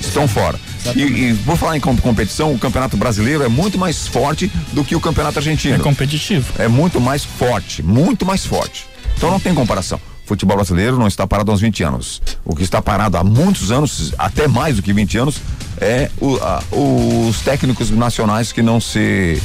Estão 0.00 0.28
fora. 0.28 0.58
E, 0.94 1.00
e 1.02 1.32
vou 1.32 1.56
falar 1.56 1.76
em 1.76 1.80
competição, 1.80 2.52
o 2.52 2.58
Campeonato 2.58 2.96
Brasileiro 2.96 3.42
é 3.42 3.48
muito 3.48 3.78
mais 3.78 4.06
forte 4.06 4.50
do 4.72 4.84
que 4.84 4.94
o 4.94 5.00
Campeonato 5.00 5.38
Argentino. 5.38 5.76
É 5.76 5.78
competitivo. 5.78 6.52
É 6.58 6.68
muito 6.68 7.00
mais 7.00 7.24
forte, 7.24 7.82
muito 7.82 8.24
mais 8.24 8.46
forte. 8.46 8.86
Então 9.16 9.30
não 9.30 9.40
tem 9.40 9.54
comparação. 9.54 10.00
O 10.24 10.28
futebol 10.28 10.56
brasileiro 10.56 10.98
não 10.98 11.06
está 11.06 11.26
parado 11.26 11.50
há 11.50 11.54
uns 11.54 11.60
20 11.60 11.82
anos. 11.82 12.22
O 12.44 12.54
que 12.54 12.62
está 12.62 12.82
parado 12.82 13.16
há 13.16 13.24
muitos 13.24 13.70
anos, 13.70 14.12
até 14.18 14.46
mais 14.46 14.76
do 14.76 14.82
que 14.82 14.92
20 14.92 15.18
anos, 15.18 15.40
é 15.80 16.10
o, 16.20 16.36
a, 16.36 16.62
os 16.70 17.40
técnicos 17.40 17.90
nacionais 17.90 18.52
que 18.52 18.62
não 18.62 18.80
se 18.80 19.40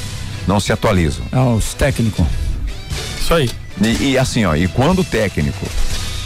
não 0.48 0.60
se 0.60 0.72
atualizam. 0.74 1.26
É, 1.32 1.40
os 1.40 1.74
técnicos. 1.74 2.26
Isso 3.20 3.34
aí. 3.34 3.50
E, 3.82 4.12
e, 4.12 4.18
assim, 4.18 4.46
ó, 4.46 4.56
e 4.56 4.68
quando 4.68 5.00
o 5.00 5.04
técnico 5.04 5.66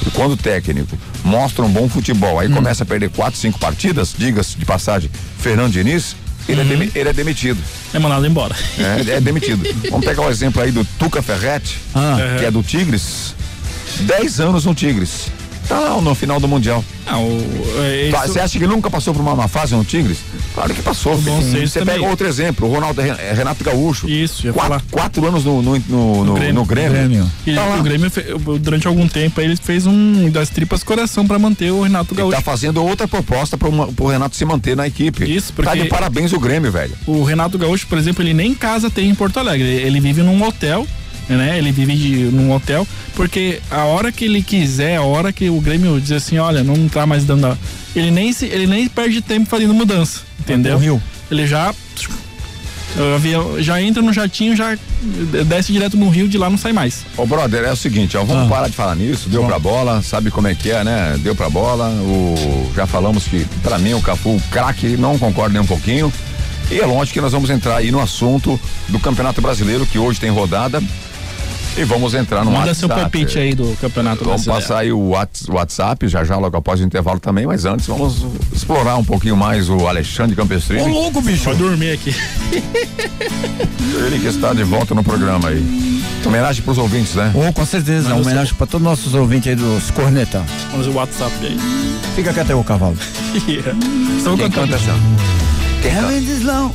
E 0.05 0.09
quando 0.11 0.33
o 0.33 0.37
técnico 0.37 0.97
mostra 1.23 1.63
um 1.65 1.69
bom 1.69 1.87
futebol, 1.89 2.39
aí 2.39 2.47
hum. 2.47 2.53
começa 2.53 2.83
a 2.83 2.85
perder 2.85 3.09
quatro, 3.09 3.39
cinco 3.39 3.59
partidas, 3.59 4.13
diga-se 4.17 4.57
de 4.57 4.65
passagem, 4.65 5.09
Fernando 5.39 5.71
Diniz, 5.71 6.15
ele, 6.47 6.61
uhum. 6.61 6.83
é, 6.83 6.99
ele 6.99 7.09
é 7.09 7.13
demitido. 7.13 7.61
É 7.93 7.99
mandado 7.99 8.25
embora. 8.25 8.55
É, 8.77 9.15
é 9.15 9.21
demitido. 9.21 9.63
Vamos 9.89 10.05
pegar 10.05 10.21
o 10.21 10.29
exemplo 10.29 10.61
aí 10.61 10.71
do 10.71 10.85
Tuca 10.97 11.21
Ferretti, 11.21 11.77
ah. 11.93 12.37
que 12.39 12.45
é 12.45 12.51
do 12.51 12.63
Tigres. 12.63 13.35
Dez 14.01 14.39
anos 14.39 14.63
no 14.65 14.73
Tigres. 14.73 15.29
Tá 15.67 15.79
lá 15.79 16.01
no 16.01 16.15
final 16.15 16.39
do 16.39 16.47
Mundial. 16.47 16.83
Não, 17.05 17.27
é, 17.83 18.09
tá, 18.11 18.27
Você 18.27 18.39
acha 18.39 18.57
que 18.57 18.67
nunca 18.67 18.89
passou 18.89 19.13
por 19.13 19.21
uma 19.21 19.35
má 19.35 19.47
fase 19.47 19.75
no 19.75 19.83
Tigres? 19.83 20.19
Claro 20.53 20.73
que 20.73 20.81
passou. 20.81 21.15
Você 21.17 21.83
pega 21.85 22.03
outro 22.05 22.27
exemplo, 22.27 22.67
o 22.67 22.71
Ronaldo 22.71 23.01
é, 23.01 23.33
Renato 23.33 23.63
Gaúcho. 23.63 24.09
Isso, 24.09 24.51
quatro, 24.53 24.81
quatro, 24.89 25.27
anos 25.27 25.43
no, 25.43 25.61
no, 25.61 25.77
no, 25.79 26.25
no 26.25 26.33
Grêmio. 26.33 26.53
No 26.53 26.65
Grêmio. 26.65 26.91
Grêmio. 26.91 27.31
E 27.45 27.53
tá 27.53 27.75
o 27.75 27.83
Grêmio, 27.83 28.11
durante 28.59 28.87
algum 28.87 29.07
tempo, 29.07 29.39
ele 29.41 29.55
fez 29.55 29.85
um 29.85 30.29
das 30.29 30.49
tripas 30.49 30.83
coração 30.83 31.27
para 31.27 31.37
manter 31.37 31.71
o 31.71 31.81
Renato 31.81 32.15
Gaúcho. 32.15 32.35
Ele 32.35 32.43
tá 32.43 32.51
fazendo 32.51 32.83
outra 32.83 33.07
proposta 33.07 33.57
para 33.57 33.67
o 33.67 34.07
Renato 34.07 34.35
se 34.35 34.45
manter 34.45 34.75
na 34.75 34.87
equipe. 34.87 35.23
Isso, 35.23 35.53
porque. 35.53 35.69
Tá 35.69 35.75
de 35.75 35.89
parabéns 35.89 36.31
o 36.33 36.39
Grêmio, 36.39 36.71
velho. 36.71 36.93
O 37.05 37.23
Renato 37.23 37.57
Gaúcho, 37.57 37.87
por 37.87 37.97
exemplo, 37.97 38.23
ele 38.23 38.33
nem 38.33 38.53
casa 38.53 38.89
tem 38.89 39.09
em 39.09 39.15
Porto 39.15 39.37
Alegre. 39.37 39.67
Ele 39.67 39.99
vive 39.99 40.21
num 40.21 40.41
hotel 40.43 40.87
né? 41.35 41.57
Ele 41.57 41.71
vive 41.71 41.95
de, 41.95 42.15
num 42.25 42.51
hotel, 42.51 42.87
porque 43.15 43.59
a 43.69 43.83
hora 43.85 44.11
que 44.11 44.25
ele 44.25 44.41
quiser, 44.41 44.97
a 44.97 45.01
hora 45.01 45.31
que 45.31 45.49
o 45.49 45.59
Grêmio 45.59 45.99
diz 45.99 46.11
assim, 46.11 46.37
olha, 46.37 46.63
não 46.63 46.87
tá 46.87 47.05
mais 47.05 47.23
dando. 47.23 47.47
A... 47.47 47.57
Ele 47.95 48.11
nem 48.11 48.31
se, 48.31 48.45
ele 48.45 48.67
nem 48.67 48.87
perde 48.87 49.21
tempo 49.21 49.49
fazendo 49.49 49.73
mudança, 49.73 50.21
entendeu? 50.39 50.77
Rio. 50.77 51.01
Ele 51.29 51.45
já 51.45 51.73
já 53.59 53.81
entra 53.81 54.01
no 54.01 54.11
jatinho, 54.11 54.55
já 54.55 54.77
desce 55.45 55.71
direto 55.71 55.97
no 55.97 56.09
rio, 56.09 56.27
de 56.27 56.37
lá 56.37 56.49
não 56.49 56.57
sai 56.57 56.73
mais. 56.73 57.05
Ô 57.15 57.25
brother, 57.25 57.63
é 57.63 57.71
o 57.71 57.75
seguinte, 57.75 58.17
ó, 58.17 58.23
vamos 58.23 58.47
ah. 58.47 58.49
parar 58.49 58.67
de 58.67 58.75
falar 58.75 58.95
nisso, 58.95 59.29
deu 59.29 59.41
Bom. 59.41 59.47
pra 59.47 59.59
bola, 59.59 60.01
sabe 60.01 60.31
como 60.31 60.47
é 60.47 60.55
que 60.55 60.71
é, 60.71 60.83
né? 60.83 61.15
Deu 61.19 61.35
pra 61.35 61.49
bola, 61.49 61.89
o, 61.89 62.71
já 62.75 62.87
falamos 62.87 63.25
que 63.25 63.45
para 63.61 63.77
mim 63.77 63.93
o 63.93 64.01
Cafu, 64.01 64.35
o 64.35 64.41
craque, 64.49 64.97
não 64.97 65.17
concordo 65.17 65.53
nem 65.53 65.61
um 65.61 65.65
pouquinho. 65.65 66.11
E 66.69 66.79
é 66.79 66.85
lógico 66.85 67.13
que 67.13 67.21
nós 67.21 67.31
vamos 67.31 67.49
entrar 67.49 67.77
aí 67.77 67.91
no 67.91 68.01
assunto 68.01 68.59
do 68.89 68.99
Campeonato 68.99 69.41
Brasileiro, 69.41 69.85
que 69.85 69.97
hoje 69.97 70.19
tem 70.19 70.29
rodada. 70.29 70.81
E 71.77 71.83
vamos 71.83 72.15
entrar 72.15 72.43
no 72.43 72.51
Manda 72.51 72.67
WhatsApp. 72.69 72.79
seu 72.79 72.89
palpite 72.89 73.37
aí 73.37 73.53
do 73.53 73.77
campeonato 73.79 74.23
Vamos 74.23 74.45
brasileiro. 74.45 74.61
passar 74.61 74.79
aí 74.79 74.91
o 74.91 75.11
WhatsApp, 75.49 76.07
já 76.07 76.23
já 76.23 76.35
logo 76.35 76.57
após 76.57 76.79
o 76.79 76.83
intervalo 76.83 77.19
também, 77.19 77.45
mas 77.45 77.65
antes 77.65 77.85
vamos 77.85 78.25
explorar 78.51 78.97
um 78.97 79.03
pouquinho 79.03 79.37
mais 79.37 79.69
o 79.69 79.87
Alexandre 79.87 80.35
Campestrini. 80.35 80.81
Ô 80.81 80.87
louco, 80.87 81.21
bicho. 81.21 81.43
Vai 81.43 81.55
dormir 81.55 81.91
aqui. 81.91 82.15
Ele 84.07 84.19
que 84.19 84.27
está 84.27 84.53
de 84.53 84.63
volta 84.63 84.95
no 84.95 85.03
programa 85.03 85.49
aí. 85.49 85.87
Homenagem 86.25 86.61
para 86.61 86.71
os 86.71 86.77
ouvintes, 86.77 87.15
né? 87.15 87.31
Oh, 87.33 87.53
com 87.53 87.65
certeza. 87.65 88.09
Mas 88.09 88.25
homenagem 88.25 88.53
para 88.55 88.67
todos 88.67 88.85
os 88.85 88.91
nossos 88.91 89.13
ouvintes 89.13 89.47
aí 89.47 89.55
dos 89.55 89.91
corneta. 89.91 90.43
Vamos 90.71 90.87
o 90.87 90.91
WhatsApp 90.91 91.31
aí. 91.41 91.57
Fica 92.15 92.33
quieto 92.33 92.49
aí 92.49 92.55
o 92.55 92.63
cavalo. 92.63 92.97
yeah. 93.47 93.71
Estamos 94.17 94.41
cantando. 94.41 94.67
Canta 94.67 95.36
Hellstone. 95.89 96.73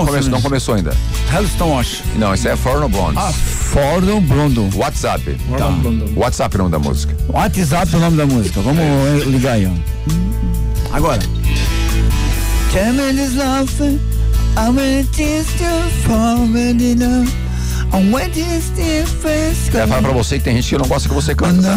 Não, 0.00 0.06
come, 0.06 0.28
não 0.28 0.42
começou 0.42 0.74
ainda. 0.74 0.96
Hellstone, 1.32 1.80
acho. 1.80 2.02
Não, 2.16 2.34
esse 2.34 2.48
é 2.48 2.56
Forno 2.56 2.88
Blondes. 2.88 3.18
Ah, 3.18 3.32
Forno 3.32 4.20
Blondo. 4.20 4.68
WhatsApp. 4.76 5.36
Tá. 5.56 5.68
WhatsApp 6.16 6.56
é 6.56 6.58
o 6.58 6.62
nome 6.62 6.72
da 6.72 6.78
música. 6.78 7.16
WhatsApp 7.28 7.94
é 7.94 7.96
o 7.96 8.00
nome 8.00 8.16
da 8.16 8.26
música. 8.26 8.60
Vamos 8.60 8.80
é. 8.80 9.24
ligar 9.26 9.52
aí, 9.54 9.66
ó. 9.66 10.96
Agora. 10.96 11.20
Tremendous 12.70 13.34
love, 13.34 14.00
I'm 14.56 14.76
just 15.12 15.58
falling 16.04 16.80
in 16.80 16.98
love. 16.98 17.32
É, 19.74 19.86
fala 19.86 20.02
pra 20.02 20.12
você 20.12 20.38
que 20.38 20.44
tem 20.44 20.54
gente 20.56 20.68
que 20.68 20.76
não 20.78 20.86
gosta 20.86 21.08
que 21.08 21.14
você 21.14 21.34
canta. 21.34 21.62
Tá? 21.62 21.76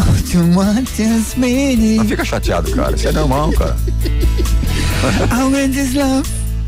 Não 1.96 2.04
fica 2.06 2.24
chateado, 2.24 2.70
cara. 2.72 2.94
Isso 2.94 3.08
é 3.08 3.12
normal, 3.12 3.50
cara. 3.52 3.76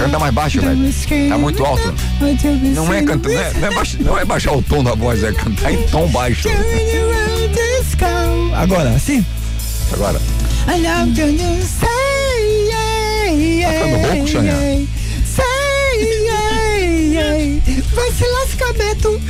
Canta 0.00 0.18
mais 0.18 0.34
baixo, 0.34 0.60
velho. 0.60 0.76
Tá 1.28 1.38
muito 1.38 1.64
alto. 1.64 1.94
Não 2.74 2.92
é 2.92 3.02
cantar, 3.02 3.30
não, 3.30 3.40
é, 3.40 3.52
não, 3.54 3.68
é 3.68 3.74
baixar, 3.74 3.98
não 4.00 4.18
é 4.18 4.24
baixar 4.24 4.52
o 4.52 4.62
tom 4.62 4.82
da 4.84 4.94
voz, 4.94 5.22
é 5.22 5.32
cantar 5.32 5.72
em 5.72 5.82
tom 5.88 6.06
baixo. 6.08 6.48
Agora, 8.54 8.98
sim. 8.98 9.24
Agora. 9.92 10.20
Tá 13.62 13.68
ficando 13.72 13.96
rouco? 13.96 14.26
Vai 17.94 18.10
se 18.12 18.24
lascar, 18.26 18.72
Beto. 18.74 19.20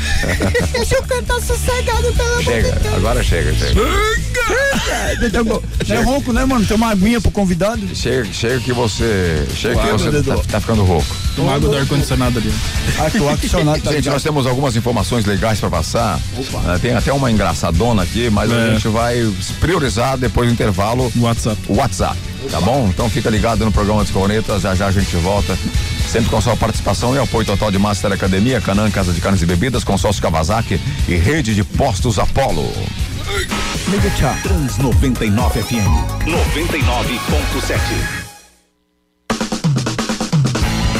Deixa 0.82 0.96
eu 0.96 1.02
cantar 1.04 1.40
sossegado, 1.40 2.12
pelo 2.12 2.28
amor 2.28 2.42
Chega, 2.42 2.96
agora 2.96 3.22
chega, 3.22 3.54
chega. 3.54 3.80
É 5.88 6.02
rouco, 6.02 6.32
né, 6.32 6.44
mano? 6.44 6.66
Tem 6.66 6.76
uma 6.76 6.90
aguinha 6.90 7.20
pro 7.20 7.30
convidado. 7.30 7.94
Chega, 7.94 8.24
chega 8.32 8.58
que 8.58 8.72
você. 8.72 9.46
Chega 9.54 9.80
que 9.80 9.92
você 9.92 10.22
tá, 10.24 10.36
tá, 10.50 10.60
ficando 10.60 10.82
rouco. 10.82 11.06
Toma 11.36 11.54
água 11.54 11.70
do 11.70 11.76
ar-condicionado 11.76 12.36
ali. 12.36 12.52
Ah, 12.98 13.16
o 13.16 13.28
ar-condicionado 13.28 13.80
tá 13.80 13.92
Gente, 13.94 14.10
nós 14.10 14.24
temos 14.24 14.44
algumas 14.44 14.74
informações 14.74 15.24
legais 15.24 15.60
pra 15.60 15.70
passar. 15.70 16.18
Uh, 16.36 16.78
tem 16.80 16.94
até 16.94 17.12
uma 17.12 17.30
engraçadona 17.30 18.02
aqui, 18.02 18.28
mas 18.28 18.50
é. 18.50 18.54
a 18.54 18.74
gente 18.74 18.88
vai 18.88 19.32
priorizar 19.60 20.18
depois 20.18 20.48
do 20.48 20.52
intervalo. 20.52 21.12
WhatsApp. 21.16 21.60
WhatsApp. 21.68 22.18
Tá 22.50 22.60
bom? 22.60 22.88
Então 22.88 23.08
fica 23.08 23.30
ligado 23.30 23.64
no 23.64 23.70
programa 23.70 24.02
dos 24.02 24.10
Cornetas, 24.10 24.62
já 24.62 24.74
já 24.74 24.86
a 24.88 24.90
gente 24.90 25.14
volta. 25.16 25.56
Sempre 26.12 26.28
com 26.28 26.38
sua 26.42 26.54
participação 26.54 27.14
e 27.14 27.18
apoio 27.18 27.46
total 27.46 27.70
de 27.70 27.78
Master 27.78 28.12
Academia, 28.12 28.60
Canã, 28.60 28.90
Casa 28.90 29.14
de 29.14 29.20
Carnes 29.22 29.40
e 29.40 29.46
Bebidas, 29.46 29.82
Consórcio 29.82 30.20
Kawasaki 30.20 30.78
e 31.08 31.14
Rede 31.14 31.54
de 31.54 31.64
Postos 31.64 32.18
Tchau. 34.14 34.36
Trans 34.42 34.76
99 34.76 35.62
FM 35.62 35.88
99.7 36.26 38.21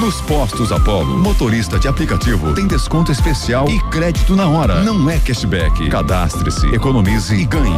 Nos 0.00 0.18
postos 0.22 0.72
Apollo, 0.72 1.18
motorista 1.18 1.78
de 1.78 1.86
aplicativo 1.86 2.54
tem 2.54 2.66
desconto 2.66 3.12
especial 3.12 3.68
e 3.68 3.78
crédito 3.90 4.34
na 4.34 4.48
hora. 4.48 4.82
Não 4.82 5.10
é 5.10 5.18
cashback. 5.18 5.90
Cadastre-se, 5.90 6.68
economize 6.68 7.34
e 7.34 7.44
ganhe. 7.44 7.76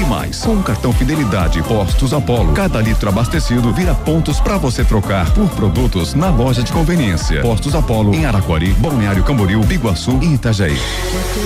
E 0.00 0.04
mais. 0.06 0.40
Com 0.40 0.54
o 0.54 0.62
cartão 0.62 0.94
Fidelidade 0.94 1.62
Postos 1.64 2.14
Apollo, 2.14 2.54
cada 2.54 2.80
litro 2.80 3.10
abastecido 3.10 3.74
vira 3.74 3.94
pontos 3.94 4.40
para 4.40 4.56
você 4.56 4.82
trocar 4.84 5.30
por 5.34 5.50
produtos 5.50 6.14
na 6.14 6.30
loja 6.30 6.62
de 6.62 6.72
conveniência. 6.72 7.42
Postos 7.42 7.74
Apollo 7.74 8.14
em 8.14 8.24
Araquari, 8.24 8.72
Balneário 8.78 9.22
Camboriú, 9.22 9.62
Biguaçu 9.64 10.18
e 10.22 10.32
Itajaí. 10.32 10.78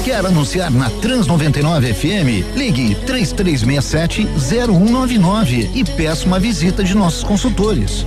Quer 0.05 0.24
anunciar 0.24 0.70
na 0.70 0.88
Trans 0.88 1.26
99 1.26 1.92
FM? 1.92 2.57
Ligue 2.57 2.94
3367 2.94 4.28
0199 4.38 5.72
e 5.74 5.82
peça 5.82 6.24
uma 6.24 6.38
visita 6.38 6.84
de 6.84 6.94
nossos 6.94 7.24
consultores. 7.24 8.07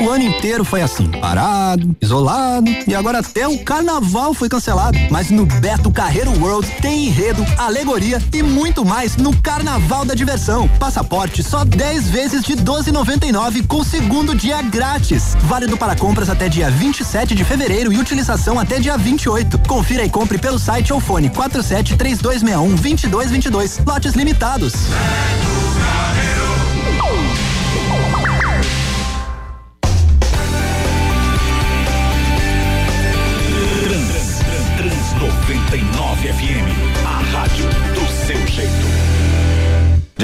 O 0.00 0.08
ano 0.10 0.24
inteiro 0.24 0.64
foi 0.64 0.80
assim, 0.80 1.08
parado, 1.08 1.96
isolado 2.00 2.70
e 2.86 2.94
agora 2.94 3.18
até 3.18 3.48
o 3.48 3.58
carnaval 3.64 4.32
foi 4.32 4.48
cancelado. 4.48 4.96
Mas 5.10 5.30
no 5.30 5.44
Beto 5.44 5.90
Carreiro 5.90 6.30
World 6.40 6.70
tem 6.80 7.06
enredo, 7.06 7.44
alegoria 7.56 8.22
e 8.32 8.42
muito 8.42 8.84
mais 8.84 9.16
no 9.16 9.36
Carnaval 9.42 10.04
da 10.04 10.14
Diversão. 10.14 10.68
Passaporte 10.78 11.42
só 11.42 11.64
10 11.64 12.08
vezes 12.08 12.42
de 12.44 12.54
12,99 12.54 13.66
com 13.66 13.82
segundo 13.82 14.34
dia 14.34 14.62
grátis. 14.62 15.36
Válido 15.42 15.76
para 15.76 15.96
compras 15.96 16.30
até 16.30 16.48
dia 16.48 16.70
27 16.70 17.34
de 17.34 17.44
fevereiro 17.44 17.92
e 17.92 17.98
utilização 17.98 18.58
até 18.58 18.78
dia 18.78 18.96
28. 18.96 19.58
Confira 19.66 20.04
e 20.04 20.10
compre 20.10 20.38
pelo 20.38 20.58
site 20.58 20.92
ou 20.92 21.00
fone 21.00 21.28
47 21.28 21.96
3261 21.96 22.68
2222. 22.76 23.80
Lotes 23.84 24.14
limitados. 24.14 24.72
Beto 24.72 25.78
Carreiro. 25.80 26.47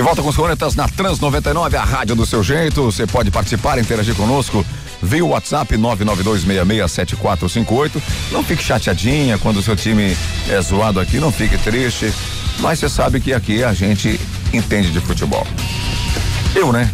Volta 0.05 0.23
com 0.23 0.29
os 0.29 0.37
Cornetas 0.37 0.75
na 0.75 0.87
Trans 0.87 1.19
99, 1.19 1.79
a 1.79 1.83
rádio 1.83 2.15
do 2.15 2.27
seu 2.27 2.43
jeito. 2.43 2.83
Você 2.83 3.07
pode 3.07 3.31
participar, 3.31 3.79
interagir 3.79 4.15
conosco 4.15 4.63
via 5.03 5.25
o 5.25 5.29
WhatsApp 5.29 5.79
992667458. 5.79 8.03
Não 8.31 8.45
fique 8.45 8.63
chateadinha 8.63 9.39
quando 9.39 9.57
o 9.57 9.63
seu 9.63 9.75
time 9.75 10.15
é 10.51 10.61
zoado 10.61 11.01
aqui, 11.01 11.19
não 11.19 11.33
fique 11.33 11.57
triste. 11.57 12.13
Mas 12.59 12.81
você 12.81 12.91
sabe 12.91 13.19
que 13.19 13.33
aqui 13.33 13.65
a 13.65 13.73
gente 13.73 14.21
entende 14.53 14.91
de 14.91 15.01
futebol. 15.01 15.47
Eu, 16.55 16.71
né? 16.71 16.91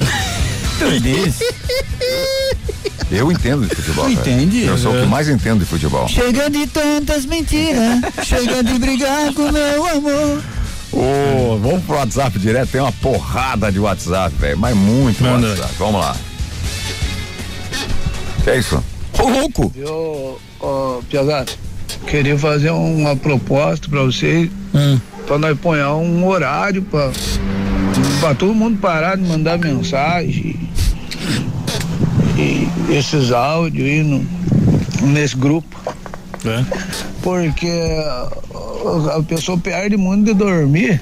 Eu 3.10 3.32
entendo 3.32 3.66
de 3.66 3.74
futebol. 3.74 4.06
Entende? 4.08 4.64
Eu 4.64 4.76
sou 4.76 4.94
o 4.94 5.00
que 5.00 5.06
mais 5.06 5.30
entendo 5.30 5.60
de 5.60 5.64
futebol. 5.64 6.06
Chega 6.06 6.50
de 6.50 6.66
tantas 6.66 7.24
mentiras, 7.24 8.00
chega 8.22 8.62
de 8.62 8.78
brigar 8.78 9.32
com 9.34 9.50
meu 9.50 9.86
amor. 9.86 10.42
Oh, 10.92 11.58
vamos 11.58 11.84
pro 11.84 11.96
WhatsApp 11.96 12.38
direto, 12.38 12.70
tem 12.70 12.80
uma 12.80 12.92
porrada 12.92 13.70
de 13.70 13.78
WhatsApp, 13.78 14.34
velho, 14.36 14.58
mas 14.58 14.76
muito 14.76 15.22
Manda. 15.22 15.48
WhatsApp. 15.48 15.74
Vamos 15.78 16.00
lá. 16.00 16.16
Que 18.42 18.50
é 18.50 18.58
isso? 18.58 18.82
Ô 19.18 19.28
louco! 19.28 19.72
Eu, 19.76 20.40
ó, 20.60 21.00
Piazada, 21.08 21.52
queria 22.06 22.38
fazer 22.38 22.70
uma 22.70 23.14
proposta 23.14 23.88
pra 23.88 24.02
vocês, 24.02 24.50
hum. 24.74 24.98
pra 25.26 25.38
nós 25.38 25.58
pôr 25.58 25.78
um 25.78 26.26
horário 26.26 26.82
pra, 26.82 27.10
pra 28.18 28.34
todo 28.34 28.54
mundo 28.54 28.78
parar 28.78 29.16
de 29.16 29.22
mandar 29.22 29.58
mensagem 29.58 30.68
esses 32.88 33.30
áudios 33.30 33.86
aí 33.86 34.02
no, 34.02 34.26
nesse 35.02 35.36
grupo. 35.36 35.78
É. 36.44 37.09
Porque 37.22 37.70
a 39.14 39.22
pessoa 39.22 39.58
perde 39.58 39.96
muito 39.96 40.24
de 40.24 40.34
dormir 40.34 41.00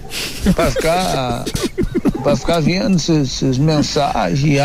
para 0.54 0.70
ficar, 0.70 1.44
pra 2.22 2.36
ficar 2.36 2.60
vendo 2.60 2.96
essas, 2.96 3.58
mensagens, 3.58 4.60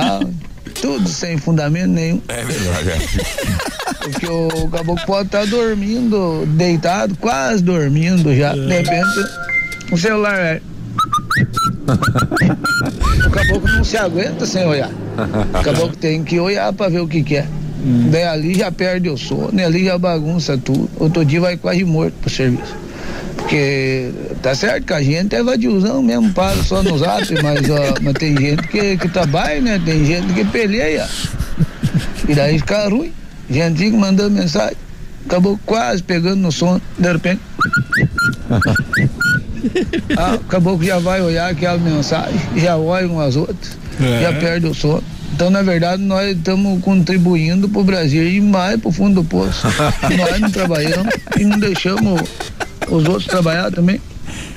tudo 0.81 1.07
sem 1.07 1.37
fundamento 1.37 1.91
nenhum. 1.91 2.21
É 2.27 2.43
verdade. 2.43 2.89
É. 2.89 3.73
Porque 4.03 4.27
o 4.27 4.67
caboclo 4.69 5.05
pode 5.05 5.27
estar 5.27 5.39
tá 5.41 5.45
dormindo, 5.45 6.45
deitado, 6.47 7.15
quase 7.17 7.63
dormindo 7.63 8.35
já. 8.35 8.53
De 8.53 8.67
repente, 8.67 9.25
o 9.91 9.97
celular 9.97 10.37
é. 10.37 10.61
o 13.25 13.29
caboclo 13.29 13.71
não 13.71 13.83
se 13.83 13.97
aguenta 13.97 14.45
sem 14.45 14.65
olhar. 14.65 14.91
Acabou 15.53 15.89
que 15.89 15.97
tem 15.97 16.23
que 16.23 16.39
olhar 16.39 16.73
para 16.73 16.89
ver 16.89 16.99
o 16.99 17.07
que 17.07 17.23
quer. 17.23 17.45
É. 17.45 17.63
Hum. 17.83 18.09
Daí 18.11 18.23
ali 18.23 18.53
já 18.53 18.71
perde 18.71 19.09
o 19.09 19.17
sono, 19.17 19.63
ali 19.63 19.85
já 19.85 19.97
bagunça 19.97 20.57
tudo. 20.57 20.89
Outro 20.97 21.25
dia 21.25 21.41
vai 21.41 21.57
quase 21.57 21.83
morto 21.83 22.13
pro 22.21 22.29
serviço. 22.29 22.75
Porque 23.35 24.11
tá 24.41 24.55
certo 24.55 24.85
que 24.85 24.93
a 24.93 25.01
gente 25.01 25.35
é 25.35 25.43
vadiozão 25.43 26.01
mesmo, 26.01 26.31
para 26.33 26.55
só 26.63 26.81
no 26.81 26.97
zap, 26.97 27.23
mas, 27.43 27.69
ó, 27.69 27.95
mas 28.01 28.13
tem 28.13 28.37
gente 28.37 28.67
que, 28.67 28.97
que 28.97 29.09
trabalha, 29.09 29.59
né? 29.59 29.81
Tem 29.83 30.05
gente 30.05 30.33
que 30.33 30.45
peleia. 30.45 31.07
E 32.27 32.33
daí 32.33 32.57
fica 32.57 32.87
ruim. 32.87 33.11
Gente 33.49 33.83
que 33.83 33.91
mandando 33.91 34.31
mensagem, 34.31 34.77
acabou 35.25 35.59
quase 35.65 36.01
pegando 36.01 36.37
no 36.37 36.51
sono, 36.51 36.81
de 36.97 37.11
repente. 37.11 37.41
Ah, 40.17 40.33
acabou 40.33 40.77
que 40.77 40.87
já 40.87 40.99
vai 40.99 41.21
olhar 41.21 41.49
aquela 41.49 41.77
mensagem, 41.77 42.37
já 42.57 42.75
olha 42.75 43.07
umas 43.07 43.37
outras 43.37 43.77
é. 44.01 44.21
já 44.21 44.33
perde 44.33 44.67
o 44.67 44.73
sono. 44.73 45.03
Então, 45.33 45.49
na 45.49 45.63
verdade, 45.63 46.01
nós 46.03 46.37
estamos 46.37 46.79
contribuindo 46.81 47.67
para 47.67 47.81
o 47.81 47.83
Brasil 47.83 48.23
ir 48.23 48.39
mais 48.39 48.79
para 48.79 48.89
o 48.89 48.91
fundo 48.91 49.21
do 49.21 49.27
poço. 49.27 49.65
nós 50.15 50.39
não 50.39 50.51
trabalhamos 50.51 51.11
e 51.39 51.43
não 51.43 51.57
deixamos 51.57 52.21
os 52.87 53.07
outros 53.07 53.25
trabalhar 53.25 53.71
também. 53.71 53.99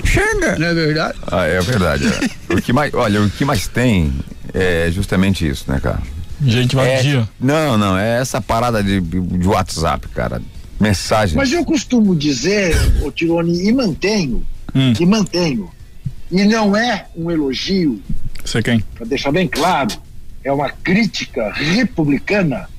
Chega! 0.03 0.57
Não 0.59 0.67
é 0.67 0.73
verdade? 0.73 1.17
Ah, 1.31 1.45
é 1.45 1.59
verdade. 1.61 2.05
É. 2.07 2.53
o 2.53 2.61
que 2.61 2.71
mais, 2.71 2.93
olha, 2.93 3.21
o 3.21 3.29
que 3.29 3.43
mais 3.43 3.67
tem 3.67 4.13
é 4.53 4.89
justamente 4.91 5.47
isso, 5.47 5.65
né, 5.67 5.79
cara? 5.81 5.99
Gente 6.45 6.75
vadia. 6.75 7.21
É, 7.21 7.27
não, 7.39 7.75
não, 7.77 7.97
é 7.97 8.21
essa 8.21 8.39
parada 8.39 8.83
de, 8.83 9.01
de 9.01 9.47
WhatsApp, 9.47 10.07
cara. 10.09 10.39
Mensagem. 10.79 11.35
Mas 11.35 11.51
eu 11.51 11.65
costumo 11.65 12.15
dizer, 12.15 12.75
o 13.01 13.11
Tirone, 13.11 13.67
e 13.67 13.73
mantenho, 13.73 14.45
hum. 14.75 14.93
e 14.99 15.05
mantenho, 15.07 15.71
e 16.31 16.45
não 16.45 16.77
é 16.77 17.07
um 17.15 17.31
elogio, 17.31 17.99
você 18.47 18.63
quem? 18.63 18.79
Para 18.95 19.05
deixar 19.05 19.31
bem 19.31 19.45
claro, 19.45 19.89
é 20.47 20.51
uma 20.51 20.69
crítica 20.69 21.51
republicana 21.51 22.69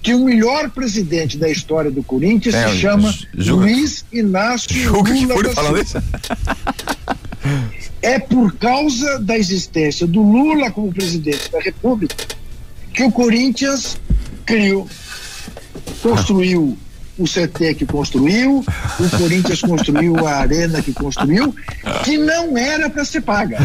que 0.00 0.14
o 0.14 0.20
melhor 0.20 0.70
presidente 0.70 1.36
da 1.36 1.50
história 1.50 1.90
do 1.90 2.04
Corinthians 2.04 2.54
é, 2.54 2.68
se 2.68 2.76
chama 2.76 3.12
Luiz 3.34 4.04
Inácio 4.12 4.92
Lula 5.02 5.42
da 5.42 5.84
Silva. 5.84 6.04
É 8.00 8.18
por 8.18 8.54
causa 8.56 9.18
da 9.18 9.36
existência 9.36 10.06
do 10.06 10.20
Lula 10.20 10.70
como 10.70 10.92
presidente 10.92 11.50
da 11.50 11.58
República 11.58 12.14
que 12.92 13.02
o 13.02 13.10
Corinthians 13.10 13.98
criou, 14.44 14.86
construiu 16.02 16.76
o 17.18 17.24
CT 17.24 17.74
que 17.74 17.86
construiu, 17.86 18.64
o 18.98 19.16
Corinthians 19.16 19.60
construiu 19.60 20.26
a 20.26 20.36
arena 20.36 20.82
que 20.82 20.92
construiu, 20.92 21.54
que 22.02 22.18
não 22.18 22.56
era 22.58 22.90
para 22.90 23.04
ser 23.04 23.20
paga. 23.20 23.58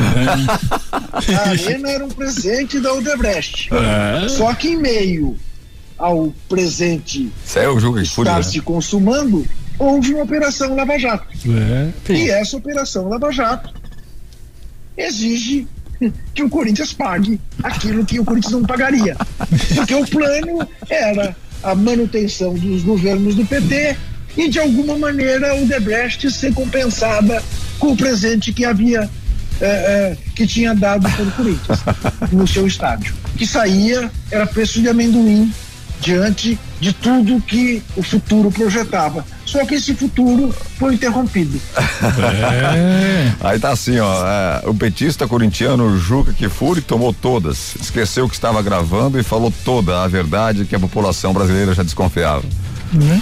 A 1.14 1.50
arena 1.50 1.90
era 1.90 2.06
um 2.06 2.10
presente 2.10 2.80
da 2.80 2.94
Odebrecht. 2.94 3.70
É. 3.74 4.30
Só 4.30 4.54
que 4.54 4.70
em 4.70 4.78
meio 4.78 5.36
ao 5.98 6.34
presente 6.48 7.32
estar 7.46 8.44
se 8.44 8.62
consumando, 8.62 9.46
houve 9.78 10.14
uma 10.14 10.24
operação 10.24 10.76
Lava 10.76 10.98
Jato. 10.98 11.28
É. 11.48 12.14
E 12.14 12.30
essa 12.30 12.56
operação 12.56 13.10
Lava 13.10 13.32
Jato 13.32 13.74
exige 14.96 15.68
que 16.34 16.44
o 16.44 16.50
Corinthians 16.50 16.94
pague 16.94 17.40
aquilo 17.62 18.06
que 18.06 18.20
o 18.20 18.26
Corinthians 18.26 18.54
não 18.54 18.64
pagaria. 18.64 19.18
Porque 19.76 19.96
o 19.96 20.06
plano 20.08 20.68
era 20.90 21.36
a 21.64 21.76
manutenção 21.76 22.54
dos 22.54 22.84
governos 22.84 23.36
do 23.36 23.46
PT 23.46 23.96
e, 24.38 24.48
de 24.48 24.60
alguma 24.60 24.98
maneira, 24.98 25.56
o 25.56 25.66
Debrecht 25.66 26.30
ser 26.32 26.54
compensada 26.54 27.44
com 27.78 27.94
o 27.94 27.98
presente 27.98 28.54
que 28.54 28.66
havia, 28.66 29.10
é, 29.60 29.66
é, 29.66 30.18
que 30.36 30.46
tinha 30.46 30.74
dado 30.74 31.10
para 31.10 31.24
o 31.24 31.32
Corinthians 31.32 31.80
no 32.32 32.48
seu 32.48 32.68
estádio. 32.68 33.14
Que 33.38 33.46
saía, 33.46 34.12
era 34.32 34.46
preço 34.46 34.82
de 34.82 34.88
amendoim 34.88 35.52
diante 36.02 36.58
de 36.80 36.94
tudo 36.94 37.42
que 37.42 37.84
o 37.96 38.04
futuro 38.04 38.52
projetava. 38.52 39.26
Só 39.50 39.66
que 39.66 39.76
esse 39.76 39.96
futuro 39.96 40.54
foi 40.78 40.94
interrompido. 40.94 41.60
É. 41.76 43.34
Aí 43.42 43.60
tá 43.60 43.72
assim, 43.72 44.00
ó, 44.00 44.26
é, 44.26 44.62
o 44.66 44.74
petista 44.74 45.28
corintiano 45.28 45.98
Juca 45.98 46.34
Kifuri 46.34 46.82
tomou 46.82 47.12
todas, 47.12 47.76
esqueceu 47.82 48.28
que 48.28 48.36
estava 48.36 48.62
gravando 48.62 49.20
e 49.20 49.24
falou 49.24 49.52
toda 49.66 50.04
a 50.04 50.08
verdade 50.08 50.66
que 50.66 50.76
a 50.76 50.80
população 50.80 51.34
brasileira 51.34 51.74
já 51.74 51.82
desconfiava. 51.82 52.44
Né? 52.94 53.22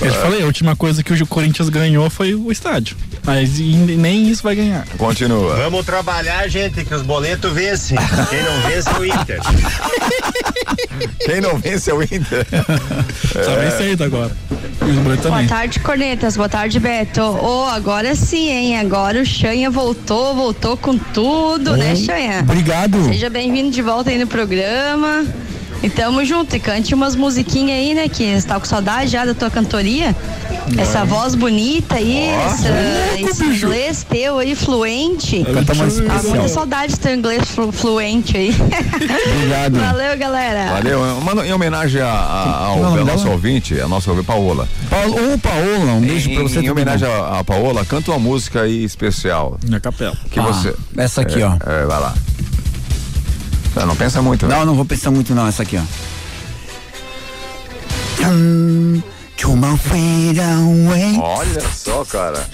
Eu 0.00 0.12
falei, 0.14 0.42
a 0.42 0.46
última 0.46 0.74
coisa 0.74 1.02
que 1.02 1.12
o 1.12 1.26
Corinthians 1.26 1.68
ganhou 1.68 2.08
foi 2.08 2.34
o 2.34 2.50
estádio. 2.50 2.96
Mas 3.24 3.58
nem 3.58 4.28
isso 4.28 4.42
vai 4.42 4.56
ganhar. 4.56 4.86
Continua. 4.98 5.54
Vamos 5.56 5.86
trabalhar, 5.86 6.48
gente, 6.48 6.84
que 6.84 6.94
os 6.94 7.02
boletos 7.02 7.52
vencem. 7.52 7.96
Quem 8.30 8.42
não 8.42 8.60
vence 8.62 8.88
é 8.88 8.98
o 8.98 9.04
Inter. 9.04 9.40
Quem 11.24 11.40
não 11.40 11.58
vence 11.58 11.90
é 11.90 11.94
o 11.94 12.02
Inter. 12.02 12.46
Só 13.32 13.52
é. 13.52 13.64
vence 13.64 13.82
aí 13.82 13.96
agora. 14.04 14.30
Boa 15.28 15.46
tarde, 15.46 15.80
Cornetas. 15.80 16.36
Boa 16.36 16.48
tarde, 16.48 16.80
Beto. 16.80 17.20
Oh, 17.22 17.66
agora 17.68 18.14
sim, 18.14 18.50
hein? 18.50 18.78
Agora 18.78 19.20
o 19.20 19.24
Xanha 19.24 19.70
voltou, 19.70 20.34
voltou 20.34 20.76
com 20.76 20.98
tudo, 20.98 21.76
né, 21.76 21.94
Xanha? 21.94 22.40
Obrigado. 22.40 23.04
Seja 23.04 23.30
bem-vindo 23.30 23.70
de 23.70 23.80
volta 23.80 24.10
aí 24.10 24.18
no 24.18 24.26
programa. 24.26 25.24
E 25.82 25.90
tamo 25.90 26.24
junto, 26.24 26.54
e 26.54 26.60
cante 26.60 26.94
umas 26.94 27.16
musiquinhas 27.16 27.76
aí, 27.78 27.94
né? 27.94 28.08
Que 28.08 28.40
você 28.40 28.46
tá 28.46 28.58
com 28.58 28.64
saudade 28.64 29.10
já 29.10 29.24
da 29.24 29.34
tua 29.34 29.50
cantoria. 29.50 30.14
Essa 30.78 31.04
voz 31.04 31.34
bonita 31.34 31.96
aí, 31.96 32.26
essa, 32.26 32.68
esse 33.18 33.44
inglês 33.44 34.06
teu 34.08 34.38
aí, 34.38 34.54
fluente. 34.54 35.44
Canta 35.44 35.74
mais 35.74 35.98
ah, 35.98 36.22
muita 36.24 36.48
saudade 36.48 36.94
do 36.94 36.98
teu 36.98 37.14
inglês 37.14 37.48
flu, 37.50 37.72
fluente 37.72 38.36
aí. 38.36 38.54
Obrigado. 39.36 39.78
Valeu, 39.78 40.18
galera. 40.18 40.72
Valeu. 40.72 41.20
Mano, 41.20 41.44
em 41.44 41.52
homenagem 41.52 42.00
a, 42.00 42.08
a, 42.08 42.66
ao 42.66 42.78
Não, 42.80 43.04
nosso 43.04 43.28
ouvinte, 43.28 43.80
a 43.80 43.88
nossa 43.88 44.10
ouvinte, 44.10 44.26
Paola. 44.26 44.68
Ô, 44.90 45.38
Paola, 45.38 45.92
um 45.92 46.00
beijo 46.00 46.30
em, 46.30 46.34
pra 46.34 46.42
você. 46.44 46.60
Em 46.60 46.70
homenagem 46.70 47.08
a, 47.08 47.40
a 47.40 47.44
Paola, 47.44 47.84
canta 47.84 48.10
uma 48.10 48.18
música 48.20 48.62
aí 48.62 48.84
especial. 48.84 49.58
Na 49.68 49.80
capela. 49.80 50.16
Que 50.30 50.38
ah, 50.38 50.44
você. 50.44 50.74
Essa 50.96 51.22
aqui, 51.22 51.42
é, 51.42 51.46
ó. 51.46 51.54
É, 51.54 51.86
vai 51.86 52.00
lá. 52.00 52.14
Não, 53.74 53.86
não 53.86 53.96
pensa 53.96 54.22
muito. 54.22 54.46
Né? 54.46 54.56
Não, 54.56 54.64
não 54.66 54.74
vou 54.74 54.84
pensar 54.84 55.10
muito 55.10 55.34
não, 55.34 55.46
essa 55.46 55.62
aqui, 55.62 55.78
ó. 55.78 55.82
Hum, 58.24 59.02
Olha 61.18 61.60
só, 61.60 62.04
cara. 62.04 62.46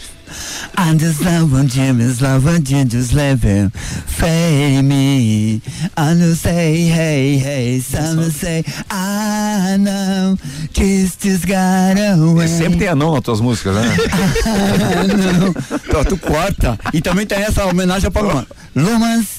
I'm 0.76 0.98
just 0.98 1.24
loving 1.24 1.68
Jim 1.68 2.00
is 2.00 2.20
loving 2.20 2.62
Jim 2.62 2.86
just 2.86 3.14
living 3.14 3.70
Fade 3.70 4.84
me 4.84 5.62
I 5.96 6.14
know 6.14 6.34
say 6.34 6.86
hey 6.86 7.38
hey 7.38 7.80
Some 7.80 8.30
say 8.30 8.62
I 8.90 9.76
know 9.78 10.36
Kiss 10.74 11.16
just 11.16 11.46
got 11.46 11.98
away 11.98 12.44
e 12.44 12.48
sempre 12.48 12.78
tem 12.78 12.88
anão 12.88 13.14
nas 13.14 13.22
tuas 13.22 13.40
músicas, 13.40 13.74
né? 13.74 13.96
não. 15.92 16.04
tu 16.04 16.16
corta. 16.18 16.78
E 16.92 17.00
também 17.00 17.26
tem 17.26 17.42
essa 17.42 17.64
homenagem 17.64 18.08
a 18.08 18.10
Paloma 18.10 18.46
Lumas 18.76 19.37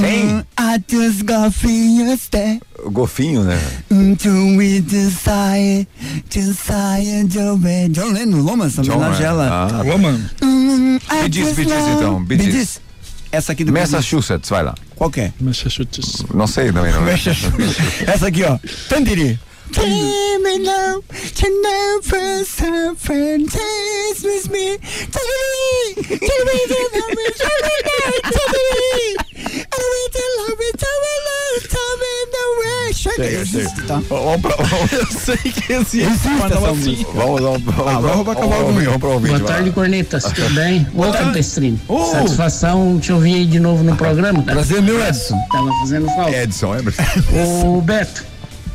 Quem? 0.00 0.44
I 0.58 0.82
just 0.88 1.24
got 1.24 1.52
stay 2.18 2.60
o 2.84 2.90
golfinho, 2.90 3.42
né? 3.44 3.58
To 3.88 4.56
we 4.56 4.80
desire, 4.80 5.86
desire, 6.28 7.24
John 7.90 8.12
Lennon, 8.12 8.40
Lomas, 8.42 8.78
homenagem 8.78 9.24
a 9.24 9.28
ela. 9.28 9.48
Ah, 9.48 9.82
Loman. 9.82 10.20
Me 10.42 11.28
diz, 11.28 11.56
me 11.56 11.64
diz 11.64 11.88
então, 11.96 12.20
me 12.20 12.36
diz. 12.36 12.80
Essa 13.32 13.52
aqui 13.52 13.64
do 13.64 13.72
Massachusetts, 13.72 14.48
vai 14.48 14.62
lá. 14.62 14.74
Qual 14.94 15.10
que 15.10 15.22
é? 15.22 15.32
Massachusetts. 15.40 16.24
Não 16.32 16.46
sei 16.46 16.70
também, 16.72 16.92
não. 16.92 17.08
Essa 17.08 18.28
aqui, 18.28 18.44
ó. 18.44 18.58
Tandiri. 18.88 19.40
Criminal 19.72 21.02
to 21.02 21.62
never 21.62 22.44
suffer. 22.44 23.38
Dance 23.38 24.22
with 24.22 24.50
me. 24.50 24.78
Totally. 25.10 25.94
Totally. 26.04 26.60
Totally. 26.68 27.30
Totally. 27.32 29.16
Totally. 29.70 30.74
Totally. 30.78 31.04
Chega, 32.92 33.16
chega. 33.16 33.40
Existe, 33.40 33.82
tá? 33.82 34.00
Ó, 34.10 34.38
pra, 34.38 34.54
eu 34.96 35.06
sei 35.06 35.36
que 35.36 35.72
existe, 35.72 36.04
assim. 36.06 37.04
Boa 39.20 39.40
tarde, 39.40 39.70
Cornetas. 39.72 40.24
Tudo 40.24 40.54
bem? 40.54 40.86
Ô, 40.94 41.12
Campestrini. 41.12 41.80
Oh. 41.88 42.04
Satisfação 42.04 42.98
te 42.98 43.12
ouvir 43.12 43.46
de 43.46 43.58
novo 43.58 43.82
no 43.82 43.96
programa. 43.96 44.42
Prazer, 44.42 44.78
é 44.78 44.80
meu 44.80 45.04
Edson. 45.04 45.36
Tava 45.50 45.70
fazendo 45.80 46.06
falta. 46.06 46.36
Edson, 46.36 46.74
Emerson. 46.76 47.02
Ô, 47.66 47.80
Beto. 47.80 48.33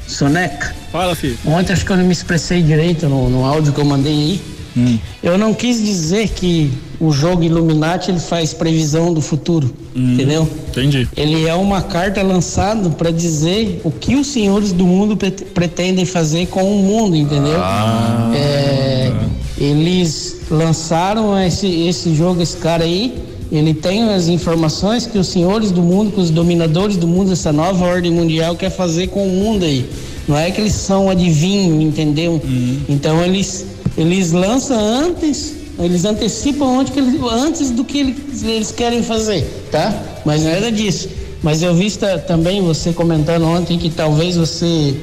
Soneca. 0.10 0.76
Fala, 0.92 1.16
filho. 1.16 1.38
Ontem 1.46 1.74
acho 1.74 1.86
que 1.86 1.92
eu 1.92 1.98
não 1.98 2.06
me 2.06 2.12
expressei 2.12 2.62
direito 2.62 3.08
no, 3.08 3.30
no 3.30 3.46
áudio 3.46 3.72
que 3.72 3.80
eu 3.80 3.86
mandei 3.86 4.12
aí. 4.12 4.42
Hum. 4.76 4.98
Eu 5.22 5.38
não 5.38 5.54
quis 5.54 5.84
dizer 5.84 6.30
que 6.30 6.72
o 7.00 7.12
jogo 7.12 7.44
Illuminati 7.44 8.12
ele 8.12 8.20
faz 8.20 8.54
previsão 8.54 9.14
do 9.14 9.22
futuro, 9.22 9.74
hum. 9.96 10.14
entendeu? 10.14 10.50
Entendi. 10.70 11.08
Ele 11.16 11.48
é 11.48 11.54
uma 11.54 11.82
carta 11.82 12.22
lançada 12.22 12.90
para 12.90 13.12
dizer 13.12 13.82
o 13.84 13.92
que 13.92 14.16
os 14.16 14.28
senhores 14.28 14.72
do 14.72 14.86
mundo 14.86 15.18
pretendem 15.54 16.06
fazer 16.06 16.48
com 16.48 16.64
o 16.64 16.84
mundo, 16.84 17.16
entendeu? 17.16 17.60
Ah. 17.60 18.32
É, 18.36 19.12
eles 19.58 20.42
lançaram 20.50 21.38
esse, 21.40 21.68
esse 21.88 22.16
jogo, 22.16 22.42
esse 22.42 22.58
cara 22.58 22.84
aí, 22.84 23.14
ele 23.52 23.74
tem 23.74 24.10
as 24.10 24.28
informações 24.28 25.08
que 25.08 25.18
os 25.18 25.28
senhores 25.28 25.72
do 25.72 25.82
mundo, 25.82 26.12
que 26.12 26.20
os 26.20 26.30
dominadores 26.30 26.98
do 26.98 27.08
mundo, 27.08 27.32
essa 27.32 27.52
nova 27.52 27.86
ordem 27.86 28.12
mundial 28.12 28.56
quer 28.56 28.70
fazer 28.70 29.08
com 29.08 29.26
o 29.26 29.30
mundo 29.30 29.66
aí. 29.66 29.90
Não 30.28 30.38
é 30.38 30.52
que 30.52 30.62
eles 30.62 30.74
são 30.74 31.10
adivinhos, 31.10 31.84
entendeu? 31.84 32.34
Uhum. 32.44 32.82
Então 32.88 33.24
eles 33.24 33.66
eles 33.98 34.32
lançam 34.32 34.80
antes, 34.80 35.56
eles 35.80 36.06
antecipam 36.06 36.80
antes, 36.80 36.94
que 36.94 37.00
eles, 37.00 37.20
antes 37.32 37.72
do 37.72 37.84
que 37.84 38.00
eles, 38.00 38.44
eles 38.44 38.72
querem 38.72 39.02
fazer, 39.02 39.68
tá? 39.72 39.94
Mas 40.24 40.44
nada 40.44 40.72
disso. 40.72 41.10
Mas 41.42 41.64
eu 41.64 41.74
vi 41.74 41.90
também 42.28 42.62
você 42.62 42.94
comentando 42.94 43.46
ontem 43.46 43.78
que 43.78 43.90
talvez 43.90 44.38
você 44.38 44.96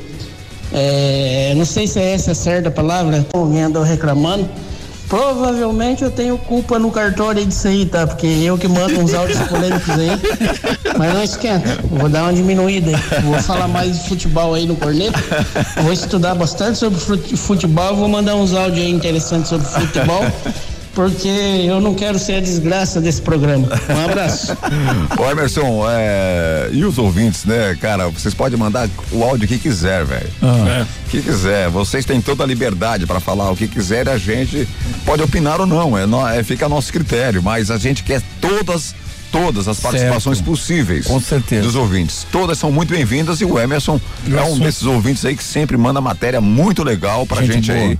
é, 0.72 1.54
não 1.56 1.64
sei 1.64 1.86
se 1.86 1.98
é 1.98 2.12
essa 2.12 2.32
a 2.32 2.34
certa 2.34 2.70
palavra, 2.70 3.26
alguém 3.32 3.62
andou 3.62 3.82
reclamando 3.82 4.48
Provavelmente 5.08 6.02
eu 6.02 6.10
tenho 6.10 6.36
culpa 6.36 6.78
no 6.78 6.90
cartório 6.90 7.44
disso 7.44 7.68
aí, 7.68 7.86
tá? 7.86 8.06
Porque 8.06 8.26
eu 8.26 8.58
que 8.58 8.66
mando 8.66 9.00
uns 9.00 9.14
áudios 9.14 9.38
polêmicos 9.48 9.90
aí. 9.90 10.10
Mas 10.98 11.14
não 11.14 11.22
esquenta, 11.22 11.78
vou 11.90 12.08
dar 12.08 12.24
uma 12.24 12.32
diminuída. 12.32 12.92
Vou 13.22 13.40
falar 13.40 13.68
mais 13.68 14.02
de 14.02 14.08
futebol 14.08 14.54
aí 14.54 14.66
no 14.66 14.76
corneto. 14.76 15.18
Vou 15.82 15.92
estudar 15.92 16.34
bastante 16.34 16.78
sobre 16.78 16.98
futebol, 17.36 17.96
vou 17.96 18.08
mandar 18.08 18.34
uns 18.34 18.52
áudios 18.52 18.84
aí 18.84 18.90
interessantes 18.90 19.48
sobre 19.48 19.66
futebol 19.66 20.24
porque 20.96 21.28
eu 21.28 21.78
não 21.78 21.94
quero 21.94 22.18
ser 22.18 22.36
a 22.36 22.40
desgraça 22.40 23.02
desse 23.02 23.20
programa. 23.20 23.68
Um 23.90 24.04
abraço. 24.06 24.56
Ô 25.20 25.30
Emerson, 25.30 25.84
é, 25.86 26.70
e 26.72 26.86
os 26.86 26.96
ouvintes, 26.96 27.44
né, 27.44 27.76
cara, 27.78 28.08
vocês 28.08 28.32
podem 28.32 28.58
mandar 28.58 28.88
o 29.12 29.22
áudio 29.22 29.46
que 29.46 29.58
quiser, 29.58 30.06
velho. 30.06 30.30
Ah. 30.40 30.80
É. 30.80 30.86
Que 31.10 31.20
quiser, 31.20 31.68
vocês 31.68 32.06
têm 32.06 32.22
toda 32.22 32.42
a 32.42 32.46
liberdade 32.46 33.06
para 33.06 33.20
falar 33.20 33.50
o 33.50 33.56
que 33.56 33.68
quiser, 33.68 34.08
a 34.08 34.16
gente 34.16 34.66
pode 35.04 35.22
opinar 35.22 35.60
ou 35.60 35.66
não, 35.66 35.96
é, 35.96 36.38
é 36.38 36.42
fica 36.42 36.64
a 36.64 36.68
nosso 36.68 36.90
critério, 36.90 37.42
mas 37.42 37.70
a 37.70 37.76
gente 37.76 38.02
quer 38.02 38.22
todas 38.40 38.94
todas 39.30 39.68
as 39.68 39.78
participações 39.80 40.38
certo. 40.38 40.48
possíveis 40.48 41.06
Com 41.06 41.20
certeza. 41.20 41.62
dos 41.62 41.74
ouvintes. 41.74 42.26
Todas 42.32 42.56
são 42.56 42.72
muito 42.72 42.94
bem-vindas 42.94 43.40
e 43.42 43.44
o 43.44 43.58
Emerson 43.58 44.00
é 44.34 44.42
um 44.42 44.58
desses 44.58 44.84
ouvintes 44.84 45.24
aí 45.26 45.36
que 45.36 45.44
sempre 45.44 45.76
manda 45.76 46.00
matéria 46.00 46.40
muito 46.40 46.82
legal 46.82 47.26
pra 47.26 47.42
gente, 47.42 47.66
gente 47.66 47.72
aí 47.72 47.98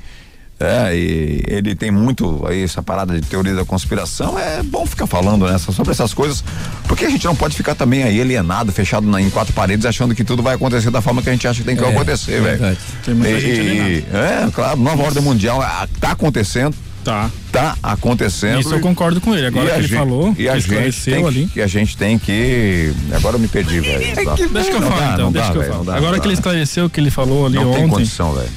é, 0.59 0.96
e 0.96 1.42
ele 1.48 1.74
tem 1.74 1.90
muito 1.90 2.46
aí 2.46 2.62
essa 2.62 2.82
parada 2.82 3.18
de 3.18 3.26
teoria 3.26 3.54
da 3.54 3.64
conspiração. 3.64 4.38
É 4.38 4.62
bom 4.62 4.86
ficar 4.86 5.07
falando 5.07 5.46
nessa, 5.46 5.70
sobre 5.70 5.92
essas 5.92 6.14
coisas, 6.14 6.42
porque 6.88 7.04
a 7.04 7.11
gente 7.11 7.24
não 7.26 7.36
pode 7.36 7.54
ficar 7.54 7.74
também 7.74 8.02
aí 8.02 8.20
alienado, 8.20 8.72
fechado 8.72 9.07
na, 9.07 9.20
em 9.20 9.28
quatro 9.28 9.52
paredes, 9.52 9.84
achando 9.84 10.14
que 10.14 10.24
tudo 10.24 10.42
vai 10.42 10.54
acontecer 10.54 10.90
da 10.90 11.02
forma 11.02 11.22
que 11.22 11.28
a 11.28 11.32
gente 11.32 11.46
acha 11.46 11.61
que 11.61 11.66
tem 11.66 11.76
que 11.76 11.84
é, 11.84 11.88
acontecer, 11.88 12.40
velho. 12.40 12.76
Tem 13.04 13.14
muita 13.14 13.38
e, 13.38 13.40
gente 13.40 14.07
É, 14.12 14.50
claro, 14.50 14.78
nova 14.78 15.02
ordem 15.02 15.22
mundial 15.22 15.61
ah, 15.61 15.86
tá 16.00 16.12
acontecendo. 16.12 16.74
Tá. 17.07 17.30
Tá 17.52 17.78
acontecendo. 17.82 18.61
Isso 18.61 18.74
eu 18.74 18.80
concordo 18.80 19.20
com 19.20 19.32
ele. 19.32 19.46
Agora 19.46 19.70
que 19.70 19.78
ele 19.78 19.88
falou, 19.88 20.34
e 20.36 20.48
a 20.48 20.59
gente 20.59 21.04
tem 21.04 21.24
ali. 21.24 21.46
Que, 21.46 21.61
e 21.61 21.62
a 21.62 21.66
gente 21.68 21.96
tem 21.96 22.18
que. 22.18 22.92
Agora 23.12 23.36
eu 23.36 23.38
me 23.40 23.46
perdi, 23.46 23.78
velho. 23.80 24.02
É 24.02 24.14
deixa 24.48 24.70
que 24.70 24.76
eu 24.76 24.82
falo, 24.82 25.12
então. 25.14 25.32
Deixa 25.32 25.52
que 25.52 25.59
eu 25.59 25.62
falo. 25.62 25.90
Agora 25.92 26.18
que 26.18 26.26
ele 26.26 26.34
esclareceu 26.34 26.86
o 26.86 26.90
que 26.90 26.98
ele 26.98 27.11
falou 27.11 27.46
ali 27.46 27.54
não 27.54 27.70
ontem. 27.70 27.82
Tem 27.82 27.88
condição, 27.88 28.34
velho. 28.34 28.48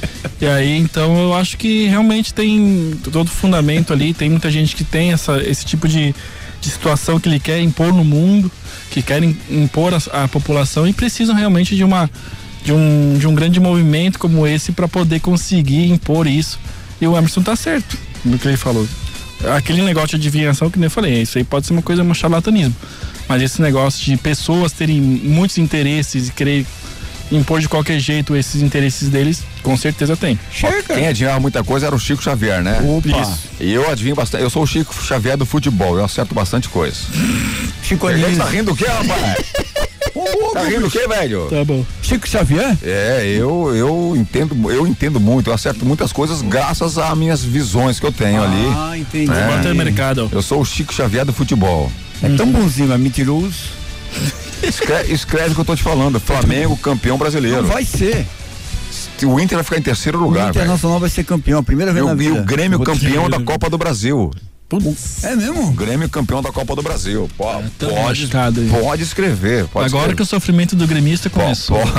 E 0.41 0.47
aí, 0.47 0.77
então, 0.79 1.15
eu 1.19 1.35
acho 1.35 1.57
que 1.57 1.85
realmente 1.85 2.33
tem 2.33 2.99
todo 3.11 3.29
fundamento 3.29 3.93
ali. 3.93 4.15
Tem 4.15 4.29
muita 4.31 4.49
gente 4.49 4.75
que 4.75 4.83
tem 4.83 5.13
essa, 5.13 5.37
esse 5.43 5.63
tipo 5.63 5.87
de, 5.87 6.15
de 6.59 6.69
situação 6.69 7.19
que 7.19 7.29
ele 7.29 7.39
quer 7.39 7.61
impor 7.61 7.93
no 7.93 8.03
mundo, 8.03 8.51
que 8.89 9.03
querem 9.03 9.37
impor 9.49 9.93
a, 9.93 10.23
a 10.23 10.27
população 10.27 10.87
e 10.87 10.93
precisam 10.93 11.35
realmente 11.35 11.75
de 11.75 11.83
uma 11.83 12.09
de 12.63 12.73
um, 12.73 13.15
de 13.17 13.25
um 13.25 13.33
grande 13.33 13.59
movimento 13.59 14.19
como 14.19 14.45
esse 14.45 14.71
para 14.71 14.87
poder 14.87 15.19
conseguir 15.19 15.89
impor 15.89 16.25
isso. 16.25 16.59
E 16.99 17.07
o 17.07 17.15
Emerson 17.15 17.41
tá 17.41 17.55
certo 17.55 18.08
do 18.23 18.37
que 18.37 18.47
ele 18.47 18.57
falou. 18.57 18.87
Aquele 19.55 19.81
negócio 19.81 20.09
de 20.09 20.15
adivinhação 20.15 20.69
que 20.69 20.77
nem 20.77 20.87
eu 20.87 20.91
falei, 20.91 21.21
isso 21.21 21.37
aí 21.37 21.43
pode 21.43 21.65
ser 21.65 21.73
uma 21.73 21.81
coisa, 21.81 22.03
um 22.03 22.13
charlatanismo. 22.13 22.75
Mas 23.27 23.41
esse 23.41 23.61
negócio 23.61 24.03
de 24.03 24.17
pessoas 24.17 24.71
terem 24.71 24.99
muitos 24.99 25.57
interesses 25.57 26.27
e 26.27 26.31
querer 26.31 26.65
impor 27.31 27.59
de 27.59 27.69
qualquer 27.69 27.99
jeito 27.99 28.35
esses 28.35 28.61
interesses 28.61 29.09
deles, 29.09 29.43
com 29.61 29.77
certeza 29.77 30.17
tem. 30.17 30.37
Quem 30.87 31.07
adivinhava 31.07 31.39
muita 31.39 31.63
coisa 31.63 31.87
era 31.87 31.95
o 31.95 31.99
Chico 31.99 32.23
Xavier, 32.23 32.61
né? 32.61 32.81
Opa. 32.81 33.21
Isso. 33.21 33.39
E 33.59 33.71
eu 33.71 33.89
adivinho 33.89 34.15
bastante. 34.15 34.43
Eu 34.43 34.49
sou 34.49 34.63
o 34.63 34.67
Chico 34.67 34.93
Xavier 34.93 35.37
do 35.37 35.45
futebol, 35.45 35.97
eu 35.97 36.03
acerto 36.03 36.33
bastante 36.33 36.67
coisa. 36.69 36.97
Chico 37.83 38.09
Ele 38.09 38.35
tá 38.35 38.45
rindo 38.45 38.71
do 38.71 38.75
quê, 38.75 38.85
rapaz? 38.85 39.37
tá 40.53 40.63
rindo 40.63 40.81
do 40.81 40.89
quê, 40.89 41.07
velho? 41.07 41.47
Tá 41.49 41.63
bom. 41.63 41.85
Chico 42.01 42.27
Xavier? 42.27 42.77
É, 42.83 43.25
eu, 43.27 43.75
eu 43.75 44.13
entendo, 44.15 44.71
eu 44.71 44.87
entendo 44.87 45.19
muito, 45.19 45.49
eu 45.49 45.53
acerto 45.53 45.85
muitas 45.85 46.11
coisas 46.11 46.41
graças 46.41 46.97
às 46.97 47.17
minhas 47.17 47.43
visões 47.43 47.99
que 47.99 48.05
eu 48.05 48.11
tenho 48.11 48.43
ali. 48.43 48.65
Ah, 48.75 48.97
entendi. 48.97 49.31
É. 49.31 49.73
Mercado. 49.73 50.29
Eu 50.31 50.41
sou 50.41 50.61
o 50.61 50.65
Chico 50.65 50.93
Xavier 50.93 51.25
do 51.25 51.33
futebol. 51.33 51.91
É 52.21 52.29
tão 52.35 52.51
bonzinho, 52.51 52.89
mas 52.89 52.99
mentiroso. 52.99 53.79
Escreve, 54.61 55.13
escreve 55.13 55.51
o 55.51 55.55
que 55.55 55.61
eu 55.61 55.65
tô 55.65 55.75
te 55.75 55.83
falando. 55.83 56.19
Flamengo, 56.19 56.75
campeão 56.77 57.17
brasileiro. 57.17 57.61
Não 57.61 57.69
vai 57.69 57.85
ser. 57.85 58.25
O 59.23 59.39
Inter 59.39 59.57
vai 59.57 59.63
ficar 59.63 59.77
em 59.77 59.81
terceiro 59.81 60.17
O 60.17 60.23
lugar, 60.23 60.51
velho. 60.51 60.63
Internacional 60.63 60.99
vai 60.99 61.09
ser 61.09 61.23
campeão, 61.23 61.59
a 61.59 61.63
primeira 61.63 61.93
vez 61.93 62.05
na 62.05 62.11
o, 62.13 62.15
e 62.15 62.17
vida. 62.17 62.41
o 62.41 62.43
Grêmio 62.43 62.79
campeão 62.79 63.29
da 63.29 63.39
Copa 63.39 63.69
do 63.69 63.77
Brasil. 63.77 64.31
É 65.23 65.35
mesmo? 65.35 65.71
Grêmio 65.71 66.07
campeão 66.09 66.41
da 66.41 66.51
Copa 66.51 66.75
do 66.75 66.83
Brasil. 66.83 67.29
Pô, 67.35 67.45
tão 67.77 67.89
pode, 67.89 68.23
lascado 68.23 68.61
aí. 68.61 68.69
pode 68.69 69.03
escrever. 69.03 69.65
Pode 69.67 69.87
Agora 69.87 70.13
que 70.13 70.21
o 70.21 70.25
sofrimento 70.25 70.75
do 70.75 70.85
gremista 70.85 71.29
começou. 71.29 71.81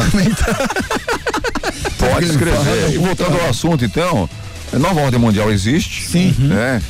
Pode 1.99 2.27
escrever. 2.27 2.95
E 2.95 2.99
voltando 2.99 3.39
ao 3.41 3.51
assunto, 3.51 3.85
então, 3.85 4.29
a 4.73 4.79
nova 4.79 5.01
ordem 5.01 5.21
mundial 5.21 5.51
existe. 5.51 6.07
Sim. 6.07 6.35
Né? 6.39 6.83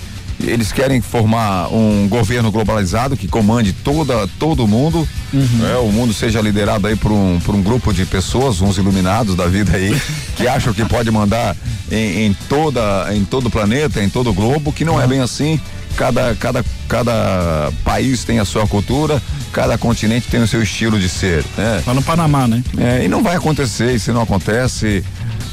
Eles 0.43 0.73
querem 0.73 1.01
formar 1.01 1.69
um 1.69 2.09
governo 2.09 2.51
globalizado 2.51 3.17
que 3.17 3.29
comande 3.29 3.73
toda, 3.73 4.27
todo 4.39 4.65
o 4.65 4.69
mundo. 4.69 5.07
né? 5.33 5.77
O 5.77 5.93
mundo 5.93 6.15
seja 6.15 6.41
liderado 6.41 6.87
aí 6.87 6.97
por 6.97 7.13
um, 7.13 7.39
por 7.41 7.55
um 7.55 7.63
grupo 7.63 7.93
de 7.93 8.07
pessoas, 8.07 8.61
uns 8.61 8.79
iluminados 8.79 9.35
da 9.35 9.47
vida 9.47 9.77
aí, 9.77 9.95
que 10.37 10.49
acham 10.49 10.73
que 10.73 10.85
pode 10.85 11.11
mandar 11.11 11.55
em, 11.91 12.27
em 12.27 12.35
toda, 12.49 13.15
em 13.15 13.25
todo 13.25 13.47
o 13.47 13.51
planeta, 13.51 14.03
em 14.03 14.09
todo 14.09 14.31
o 14.31 14.35
globo, 14.35 14.73
que 14.73 14.85
não 14.85 15.01
é 15.01 15.07
bem 15.07 15.21
assim. 15.21 15.61
Cada, 15.97 16.35
cada, 16.37 16.65
cada 16.89 17.73
país 17.85 18.25
tem 18.25 18.39
a 18.39 18.45
sua 18.45 18.67
cultura, 18.67 19.21
cada 19.53 19.77
continente 19.77 20.29
tem 20.29 20.41
o 20.41 20.47
seu 20.47 20.63
estilo 20.63 20.99
de 20.99 21.09
ser. 21.09 21.45
Né? 21.57 21.83
Lá 21.87 21.93
no 21.93 22.03
Panamá, 22.03 22.47
né? 22.47 22.63
É, 22.79 23.05
e 23.05 23.09
não 23.09 23.23
vai 23.23 23.37
acontecer, 23.37 23.95
e 23.95 23.99
se 23.99 24.13
não 24.13 24.23
acontece, 24.23 25.05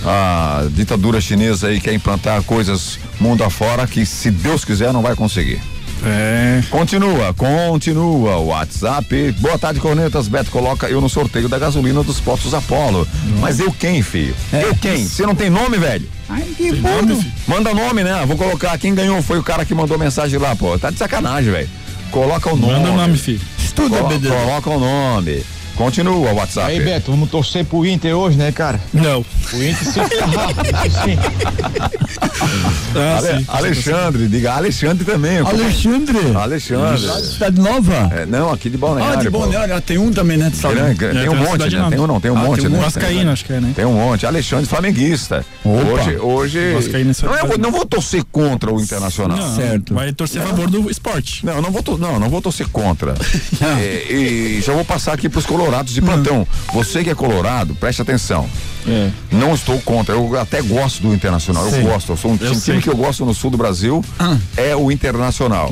a 0.06 0.68
ditadura 0.72 1.20
chinesa 1.20 1.68
aí 1.68 1.82
quer 1.82 1.94
implantar 1.94 2.42
coisas 2.44 3.00
mundo 3.20 3.44
afora 3.44 3.88
que, 3.88 4.06
se 4.06 4.30
Deus 4.30 4.64
quiser, 4.64 4.94
não 4.94 5.02
vai 5.02 5.16
conseguir. 5.16 5.60
É. 6.06 6.62
Continua, 6.70 7.34
continua 7.34 8.38
o 8.38 8.48
WhatsApp. 8.48 9.32
Boa 9.40 9.58
tarde, 9.58 9.80
Cornetas. 9.80 10.28
Beto 10.28 10.52
coloca 10.52 10.88
eu 10.88 11.02
no 11.02 11.10
sorteio 11.10 11.50
da 11.50 11.58
gasolina 11.60 12.04
dos 12.04 12.20
postos 12.20 12.54
Apolo. 12.54 13.08
Mas 13.40 13.60
eu 13.60 13.72
quem, 13.72 14.02
filho? 14.02 14.36
Eu 14.54 14.76
quem? 14.76 15.06
Você 15.08 15.26
não 15.26 15.36
tem 15.36 15.50
nome, 15.50 15.78
velho? 15.78 16.08
Ai, 16.30 16.44
que 16.56 16.72
bom. 16.74 16.90
Manda 17.48 17.74
nome, 17.74 18.04
né? 18.04 18.24
Vou 18.28 18.38
colocar. 18.38 18.78
Quem 18.78 18.94
ganhou 18.94 19.22
foi 19.22 19.40
o 19.40 19.44
cara 19.44 19.66
que 19.66 19.74
mandou 19.74 19.98
mensagem 19.98 20.38
lá, 20.40 20.56
pô. 20.56 20.78
Tá 20.78 20.90
de 20.92 20.98
sacanagem, 20.98 21.52
velho. 21.52 21.70
Coloca 22.12 22.54
o 22.54 22.56
nome. 22.56 22.74
Manda 22.74 22.92
o 22.92 22.96
nome, 22.96 23.18
filho. 23.18 23.42
Estuda, 23.58 23.98
Colo- 23.98 24.10
BD. 24.10 24.30
Coloca 24.30 24.70
o 24.70 24.80
nome. 24.80 25.44
Continua 25.78 26.16
o 26.32 26.36
WhatsApp. 26.36 26.72
Aí, 26.72 26.80
Beto, 26.84 27.12
vamos 27.12 27.30
torcer 27.30 27.64
pro 27.64 27.86
Inter 27.86 28.16
hoje, 28.16 28.36
né, 28.38 28.52
cara? 28.52 28.80
Não. 28.94 29.20
O 29.54 29.64
Inter 29.64 29.76
se. 29.76 30.00
Ah, 32.96 33.18
Ale- 33.18 33.28
sim. 33.40 33.46
Alexandre, 33.48 34.28
diga 34.28 34.54
Alexandre 34.54 35.04
também. 35.06 35.38
Alexandre. 35.40 36.18
Alexandre. 36.36 37.02
Cidade 37.26 37.60
Nova? 37.60 38.10
É, 38.16 38.26
não, 38.26 38.52
aqui 38.52 38.70
de 38.70 38.78
Balneário. 38.78 39.20
Ah, 39.20 39.22
de. 39.24 39.30
Balneário. 39.30 39.76
Ah, 39.76 39.82
Tem 39.82 39.98
um 39.98 40.12
também, 40.12 40.38
né? 40.38 40.50
De 40.50 40.56
Salão. 40.58 40.86
É, 40.88 40.94
tem 40.94 41.10
um 41.10 41.14
tem 41.14 41.28
uma 41.30 41.36
monte, 41.36 41.76
né? 41.76 41.88
Tem 41.90 42.00
um 42.00 42.08
não, 42.08 42.20
tem 42.22 42.32
um 42.32 42.38
Ah, 42.38 42.44
monte, 42.44 42.62
tem 42.62 42.70
um 42.70 42.74
né? 42.74 42.80
Vascaíno, 42.80 43.32
acho 43.32 43.46
que 43.46 43.54
é, 43.54 43.60
né? 43.60 43.72
Tem 43.76 43.86
um 43.86 43.94
monte. 43.94 44.26
Alexandre 44.26 44.66
flamenguista. 44.66 45.46
Opa. 45.64 45.84
Hoje, 45.92 46.18
hoje. 46.18 46.74
Vascaíno, 46.74 47.12
é 47.12 47.14
não, 47.26 47.32
eu 47.34 47.38
vou- 47.40 47.48
verdade. 47.50 47.62
não 47.62 47.72
vou 47.72 47.86
torcer 47.86 48.24
contra 48.32 48.74
o 48.74 48.80
Internacional. 48.82 49.38
Não, 49.38 49.56
Certo. 49.56 49.94
Vai 49.94 50.12
torcer 50.14 50.42
a 50.42 50.46
favor 50.46 50.70
do 50.70 50.90
esporte. 50.90 51.46
Não, 51.46 51.62
não 51.62 51.72
vou, 51.72 51.84
to- 51.84 51.98
não, 51.98 52.20
não 52.20 52.30
vou 52.30 52.42
torcer 52.42 52.68
contra. 52.70 53.14
É, 53.80 54.12
e 54.14 54.62
já 54.62 54.74
vou 54.74 54.86
passar 54.86 55.14
aqui 55.14 55.28
pros 55.28 55.46
colorados 55.46 55.67
de 55.94 56.02
plantão. 56.02 56.48
Você 56.74 57.04
que 57.04 57.10
é 57.10 57.16
colorado, 57.16 57.76
preste 57.76 58.02
atenção. 58.02 58.48
É. 58.88 59.10
Não 59.32 59.54
estou 59.54 59.80
contra, 59.82 60.16
eu 60.16 60.40
até 60.40 60.62
gosto 60.62 61.02
do 61.02 61.14
Internacional, 61.14 61.68
eu 61.68 61.82
gosto. 61.84 62.12
Eu 62.14 62.18
sou 62.18 62.32
um 62.32 62.38
Eu 62.40 62.52
time, 62.52 62.56
sei. 62.62 62.82
que 62.82 62.90
eu 62.90 62.96
gosto 62.96 63.26
no 63.26 63.34
sul 63.34 63.50
do 63.52 63.58
Brasil, 63.58 64.04
é 64.56 64.76
o 64.76 64.90
Internacional. 64.92 65.72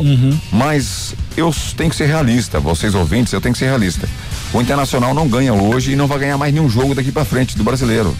Mas 0.51 1.15
eu 1.37 1.53
tenho 1.77 1.89
que 1.89 1.95
ser 1.95 2.07
realista, 2.07 2.59
vocês 2.59 2.93
ouvintes, 2.93 3.31
eu 3.31 3.39
tenho 3.39 3.53
que 3.53 3.59
ser 3.59 3.65
realista. 3.65 4.07
O 4.53 4.61
Internacional 4.61 5.13
não 5.13 5.27
ganha 5.27 5.53
hoje 5.53 5.93
e 5.93 5.95
não 5.95 6.07
vai 6.07 6.19
ganhar 6.19 6.37
mais 6.37 6.53
nenhum 6.53 6.69
jogo 6.69 6.93
daqui 6.93 7.11
pra 7.11 7.23
frente 7.25 7.57
do 7.57 7.63
brasileiro. 7.63 8.15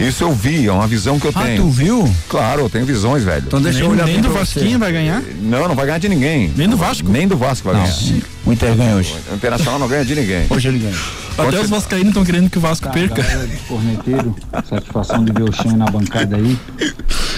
Isso 0.00 0.24
eu 0.24 0.32
vi, 0.32 0.66
é 0.66 0.72
uma 0.72 0.86
visão 0.86 1.20
que 1.20 1.26
eu 1.26 1.32
Ah, 1.34 1.42
tenho. 1.42 1.62
tu 1.62 1.68
viu? 1.70 2.10
Claro, 2.28 2.62
eu 2.62 2.70
tenho 2.70 2.86
visões, 2.86 3.22
velho. 3.22 3.44
Então 3.46 3.60
deixa 3.60 3.78
Nem, 3.80 3.86
eu 3.86 3.92
olhar 3.92 4.06
nem 4.06 4.20
do. 4.20 4.30
Vasquinho 4.30 4.78
vai 4.78 4.90
ganhar. 4.90 5.22
Não, 5.42 5.68
não 5.68 5.74
vai 5.74 5.84
ganhar 5.86 5.98
de 5.98 6.08
ninguém. 6.08 6.50
Nem 6.56 6.68
do 6.68 6.76
Vasco. 6.76 7.08
Nem 7.08 7.28
do 7.28 7.36
Vasco 7.36 7.68
vai 7.70 7.74
Não. 7.80 7.82
ganhar. 7.86 8.22
O 8.46 8.52
Inter 8.52 8.74
ganha 8.74 8.96
hoje. 8.96 9.14
O 9.30 9.34
Internacional 9.34 9.78
não 9.78 9.86
ganha 9.88 10.04
de 10.04 10.14
ninguém. 10.14 10.46
Hoje 10.48 10.68
ele 10.68 10.78
ganha. 10.78 10.96
Até 11.36 11.60
os 11.60 11.68
vascaínos 11.70 12.08
estão 12.08 12.24
querendo 12.24 12.48
que 12.50 12.58
o 12.58 12.60
Vasco 12.60 12.88
perca. 12.90 13.22
Galera 13.22 13.46
de 13.46 13.56
corneteiro, 13.58 14.36
satisfação 14.68 15.24
de 15.24 15.32
ver 15.32 15.42
o 15.42 15.52
Xan 15.52 15.76
na 15.76 15.86
bancada 15.86 16.36
aí. 16.36 16.58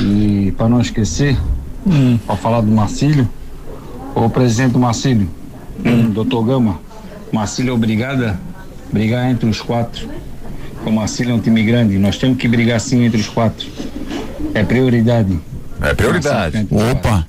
E 0.00 0.52
para 0.56 0.68
não 0.68 0.80
esquecer, 0.80 1.36
para 2.26 2.36
falar 2.36 2.60
do 2.60 2.70
Marcílio, 2.70 3.28
o 4.14 4.28
presidente 4.30 4.72
do 4.72 4.78
Marcílio, 4.78 5.28
doutor 6.12 6.44
Gama, 6.44 6.80
Marcílio 7.32 7.70
é 7.70 7.74
obrigado 7.74 8.24
a 8.24 8.36
brigar 8.92 9.30
entre 9.30 9.48
os 9.48 9.60
quatro. 9.60 10.08
O 10.84 10.90
Marcílio 10.90 11.32
é 11.32 11.34
um 11.34 11.40
time 11.40 11.62
grande, 11.62 11.96
nós 11.98 12.16
temos 12.18 12.36
que 12.38 12.48
brigar 12.48 12.80
sim 12.80 13.04
entre 13.04 13.20
os 13.20 13.28
quatro. 13.28 13.66
É 14.54 14.62
prioridade. 14.64 15.38
É 15.80 15.94
prioridade. 15.94 16.66
Opa. 16.70 17.26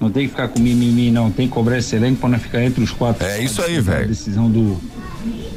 Não 0.00 0.10
tem 0.10 0.24
que 0.24 0.30
ficar 0.30 0.48
com 0.48 0.58
mimimi, 0.60 1.10
não. 1.10 1.30
Tem 1.30 1.46
que 1.46 1.52
cobrar 1.52 1.76
esse 1.78 1.94
elenco 1.94 2.20
para 2.20 2.30
não 2.30 2.38
ficar 2.38 2.62
entre 2.64 2.82
os 2.82 2.90
quatro. 2.90 3.26
É 3.26 3.42
isso 3.42 3.60
aí, 3.62 3.76
A 3.76 3.80
velho. 3.82 4.08
decisão 4.08 4.50
do, 4.50 4.80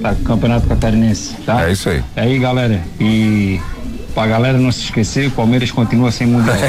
da 0.02 0.14
Campeonato 0.16 0.68
Catarinense, 0.68 1.34
tá? 1.46 1.68
É 1.68 1.72
isso 1.72 1.88
aí. 1.90 2.04
É 2.16 2.22
aí, 2.24 2.38
galera. 2.40 2.82
E 3.00 3.60
pra 4.14 4.28
galera 4.28 4.58
não 4.58 4.72
se 4.72 4.82
esquecer, 4.82 5.28
o 5.28 5.32
Palmeiras 5.32 5.72
continua 5.72 6.12
sem 6.12 6.28
mundial. 6.28 6.58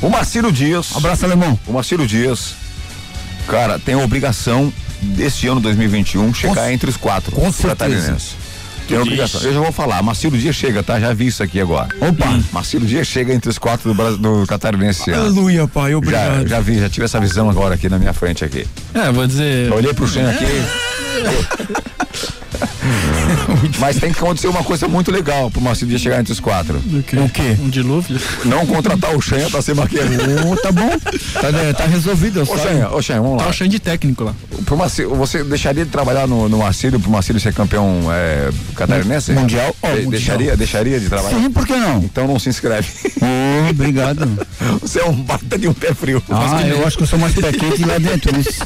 O 0.00 0.10
Marcílio 0.10 0.52
Dias. 0.52 0.94
Abraço, 0.94 1.24
alemão. 1.24 1.58
O 1.66 1.72
Marcílio 1.72 2.06
Dias, 2.06 2.54
cara, 3.48 3.78
tem 3.78 3.94
a 3.94 3.98
obrigação 3.98 4.70
deste 5.00 5.46
ano 5.48 5.60
2021 5.62 6.34
chegar 6.34 6.70
entre 6.70 6.90
os 6.90 6.96
quatro. 6.98 7.32
com 7.32 7.50
certeza. 7.50 8.14
Tem 8.88 8.98
obrigação. 8.98 9.40
Eu 9.42 9.54
já 9.54 9.60
vou 9.60 9.72
falar, 9.72 10.02
Marcílio 10.02 10.38
Dias 10.38 10.54
chega, 10.54 10.82
tá? 10.82 11.00
Já 11.00 11.12
vi 11.14 11.26
isso 11.26 11.42
aqui 11.42 11.60
agora. 11.60 11.88
Opa. 12.00 12.38
Marcílio 12.52 12.86
Dias 12.86 13.06
chega 13.06 13.32
entre 13.32 13.48
os 13.48 13.58
quatro 13.58 13.88
do, 13.88 13.94
Bras- 13.94 14.18
do 14.18 14.46
catarinense. 14.46 15.12
Aleluia, 15.12 15.66
pai. 15.66 15.92
Já, 15.92 15.96
Obrigado. 15.98 16.46
já 16.48 16.60
vi, 16.60 16.78
já 16.78 16.88
tive 16.88 17.04
essa 17.06 17.18
visão 17.20 17.48
agora 17.48 17.74
aqui 17.74 17.88
na 17.88 17.98
minha 17.98 18.12
frente 18.12 18.44
aqui. 18.44 18.66
É, 18.92 19.10
vou 19.10 19.26
dizer. 19.26 19.68
Eu 19.68 19.74
olhei 19.76 19.92
pro 19.94 20.06
Xen 20.06 20.26
aqui. 20.26 20.44
Mas 23.78 23.96
tem 23.98 24.12
que 24.12 24.18
acontecer 24.18 24.46
uma 24.48 24.62
coisa 24.64 24.86
muito 24.88 25.10
legal 25.10 25.50
pro 25.50 25.60
Marcílio 25.60 25.90
Dias 25.90 26.00
chegar 26.02 26.20
entre 26.20 26.32
os 26.32 26.40
quatro. 26.40 26.76
O 26.78 27.02
quê? 27.02 27.16
O 27.16 27.28
quê? 27.28 27.56
Um 27.60 27.68
dilúvio? 27.68 28.18
Não 28.44 28.66
contratar 28.66 29.14
o 29.16 29.20
Xen 29.20 29.48
pra 29.50 29.60
ser 29.62 29.74
maqueiro. 29.74 30.08
Ô, 30.50 30.56
tá 30.56 30.70
bom. 30.72 30.88
Tá, 30.88 31.74
tá 31.76 31.86
resolvido, 31.86 32.42
Ô. 32.42 32.46
Xen, 32.46 32.84
ô, 32.92 33.02
Xen, 33.02 33.14
vamos 33.20 33.38
Tá 33.38 33.44
lá. 33.44 33.50
achando 33.50 33.68
de 33.70 33.78
técnico 33.78 34.24
lá. 34.24 34.34
Pro 34.64 34.76
Marcílio, 34.76 35.14
você 35.14 35.42
deixaria 35.44 35.84
de 35.84 35.90
trabalhar 35.90 36.26
no, 36.26 36.48
no 36.48 36.58
Marcílio 36.58 36.98
pro 37.00 37.10
Marcílio 37.10 37.40
ser 37.40 37.52
campeão 37.52 38.00
é, 38.12 38.50
catarinense? 38.74 39.32
Mundial? 39.32 39.74
De- 39.82 39.88
mundial. 39.90 40.10
Deixaria, 40.10 40.56
deixaria 40.56 41.00
de 41.00 41.08
trabalhar? 41.08 41.38
Sim, 41.38 41.50
por 41.50 41.66
que 41.66 41.74
não? 41.76 41.98
Então 41.98 42.26
não 42.26 42.38
se 42.38 42.48
inscreve. 42.48 42.88
Ô, 43.20 43.70
obrigado. 43.70 44.26
Você 44.80 45.00
é 45.00 45.04
um 45.04 45.14
baita 45.14 45.58
de 45.58 45.68
um 45.68 45.74
pé 45.74 45.92
frio. 45.94 46.22
Ah, 46.30 46.62
eu 46.66 46.86
acho 46.86 46.96
que 46.96 47.02
eu 47.02 47.06
sou 47.06 47.18
mais 47.18 47.34
pé 47.34 47.52
quente 47.52 47.84
lá 47.84 47.98
dentro, 47.98 48.38
isso. 48.38 48.62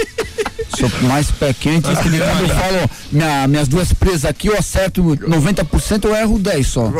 Sou 0.78 0.90
mais 1.08 1.30
pé 1.30 1.52
quente. 1.52 1.88
Que 1.88 1.94
quando 1.96 2.14
eu 2.14 2.48
falo 2.48 2.90
minha- 3.12 3.48
minhas 3.48 3.68
duas 3.68 3.92
presas 3.92 4.24
aqui, 4.26 4.48
eu 4.48 4.56
acerto 4.56 5.02
90%, 5.02 6.04
eu 6.04 6.14
erro 6.16 6.38
10 6.38 6.66
só. 6.66 6.92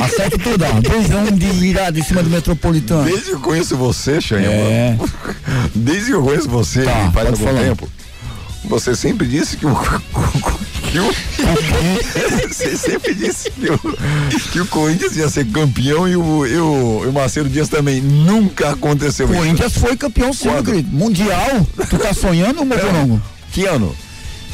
Acerto 0.00 0.38
tudo, 0.38 0.64
ó. 0.64 0.80
Dois 0.80 1.10
anos 1.10 1.38
de 1.38 1.46
virada 1.46 1.98
em 1.98 2.02
cima 2.02 2.22
do 2.22 2.28
metropolitano. 2.30 3.04
Desde 3.04 3.24
que 3.26 3.32
eu 3.32 3.40
conheço 3.40 3.76
você, 3.76 4.20
Xanha, 4.20 4.48
É. 4.50 4.96
desde 5.74 6.06
que 6.06 6.12
eu 6.12 6.22
conheço 6.22 6.48
você, 6.48 6.82
Tá, 6.84 7.10
faz 7.12 7.28
algum 7.28 7.44
falar. 7.44 7.60
tempo, 7.60 7.88
você 8.64 8.94
sempre 8.94 9.26
disse 9.26 9.56
que 9.56 9.66
o. 9.66 9.72
Que 10.92 10.98
o 10.98 11.08
você 12.52 12.76
sempre 12.76 13.14
disse 13.14 13.50
que 13.50 13.70
o, 13.70 13.78
que 14.52 14.60
o 14.60 14.66
Corinthians 14.66 15.16
ia 15.16 15.28
ser 15.30 15.46
campeão 15.46 16.06
e 16.06 16.14
o, 16.14 16.46
e 16.46 16.58
o, 16.58 17.04
e 17.04 17.08
o 17.08 17.12
Marcelo 17.12 17.48
Dias 17.48 17.68
também. 17.68 18.02
Nunca 18.02 18.70
aconteceu 18.70 19.26
isso. 19.26 19.34
Corinthians 19.34 19.72
foi 19.72 19.96
campeão 19.96 20.34
sim, 20.34 20.50
querido. 20.62 20.88
Mundial. 20.94 21.66
Tu 21.88 21.98
tá 21.98 22.12
sonhando, 22.12 22.62
meu 22.64 22.78
corongo? 22.78 23.22
Que 23.52 23.64
ano? 23.64 23.96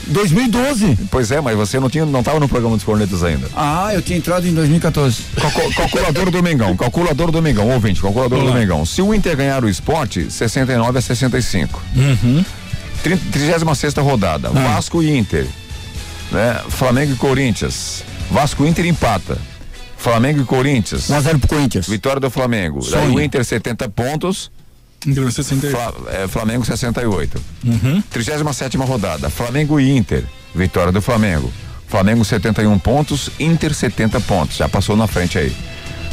2012. 0.06 0.96
Pois 1.10 1.30
é, 1.32 1.40
mas 1.40 1.56
você 1.56 1.78
não 1.80 1.90
tinha, 1.90 2.06
não 2.06 2.20
estava 2.20 2.38
no 2.40 2.48
programa 2.48 2.76
dos 2.76 2.84
cornetas 2.84 3.22
ainda. 3.24 3.48
Ah, 3.54 3.90
eu 3.92 4.00
tinha 4.00 4.16
entrado 4.16 4.46
em 4.46 4.54
2014. 4.54 5.22
Calcu- 5.36 5.74
calculador 5.74 6.30
do 6.30 6.42
Mengão, 6.42 6.76
calculador 6.76 7.30
do 7.30 7.42
Mengão, 7.42 7.68
ouvinte, 7.68 8.00
calculador 8.00 8.44
do 8.44 8.52
Mengão. 8.52 8.86
Se 8.86 9.02
o 9.02 9.12
Inter 9.12 9.36
ganhar 9.36 9.64
o 9.64 9.68
esporte, 9.68 10.30
69 10.30 10.98
a 10.98 11.02
65. 11.02 11.82
Uhum. 11.96 12.44
36 13.02 13.62
rodada, 13.96 14.48
Vasco 14.50 15.02
e 15.02 15.16
Inter. 15.16 15.46
Né? 16.30 16.62
Flamengo 16.68 17.12
e 17.12 17.16
Corinthians. 17.16 18.04
Vasco 18.30 18.64
Inter 18.66 18.86
empata. 18.86 19.38
Flamengo 19.96 20.40
e 20.40 20.44
Corinthians. 20.44 21.08
1x0 21.08 21.38
pro 21.38 21.48
Corinthians. 21.48 21.88
Vitória 21.88 22.20
do 22.20 22.30
Flamengo. 22.30 22.82
Sonho. 22.82 23.06
Daí 23.06 23.14
o 23.14 23.20
Inter 23.20 23.44
70 23.44 23.88
pontos. 23.88 24.50
Inter 25.06 25.30
68. 25.30 25.76
Fla, 25.76 26.12
é, 26.12 26.28
Flamengo 26.28 26.64
68. 26.64 27.40
Uhum. 27.64 28.02
37 28.10 28.76
rodada. 28.78 29.28
Flamengo 29.30 29.80
e 29.80 29.96
Inter. 29.96 30.24
Vitória 30.54 30.92
do 30.92 31.00
Flamengo. 31.00 31.52
Flamengo 31.88 32.22
71 32.24 32.78
pontos, 32.78 33.30
Inter 33.40 33.72
70 33.72 34.20
pontos. 34.20 34.56
Já 34.58 34.68
passou 34.68 34.94
na 34.94 35.06
frente 35.06 35.38
aí. 35.38 35.54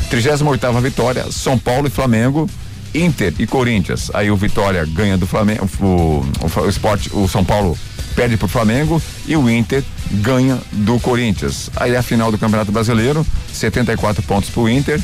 38 0.09 0.81
vitória, 0.81 1.31
São 1.31 1.57
Paulo 1.57 1.87
e 1.87 1.89
Flamengo, 1.89 2.49
Inter 2.93 3.33
e 3.37 3.45
Corinthians. 3.45 4.09
Aí 4.13 4.31
o 4.31 4.37
Vitória 4.37 4.85
ganha 4.85 5.17
do 5.17 5.27
Flamengo, 5.27 5.67
o, 5.81 5.85
o, 5.85 6.61
o 6.61 6.69
esporte, 6.69 7.09
o 7.13 7.27
São 7.27 7.43
Paulo 7.43 7.77
perde 8.15 8.37
pro 8.37 8.47
Flamengo 8.47 9.01
e 9.27 9.35
o 9.35 9.49
Inter 9.49 9.83
ganha 10.11 10.57
do 10.71 10.99
Corinthians. 10.99 11.69
Aí 11.75 11.95
a 11.95 12.01
final 12.01 12.31
do 12.31 12.37
Campeonato 12.37 12.71
Brasileiro, 12.71 13.25
74 13.51 14.23
pontos 14.23 14.49
pro 14.49 14.69
Inter, 14.69 15.01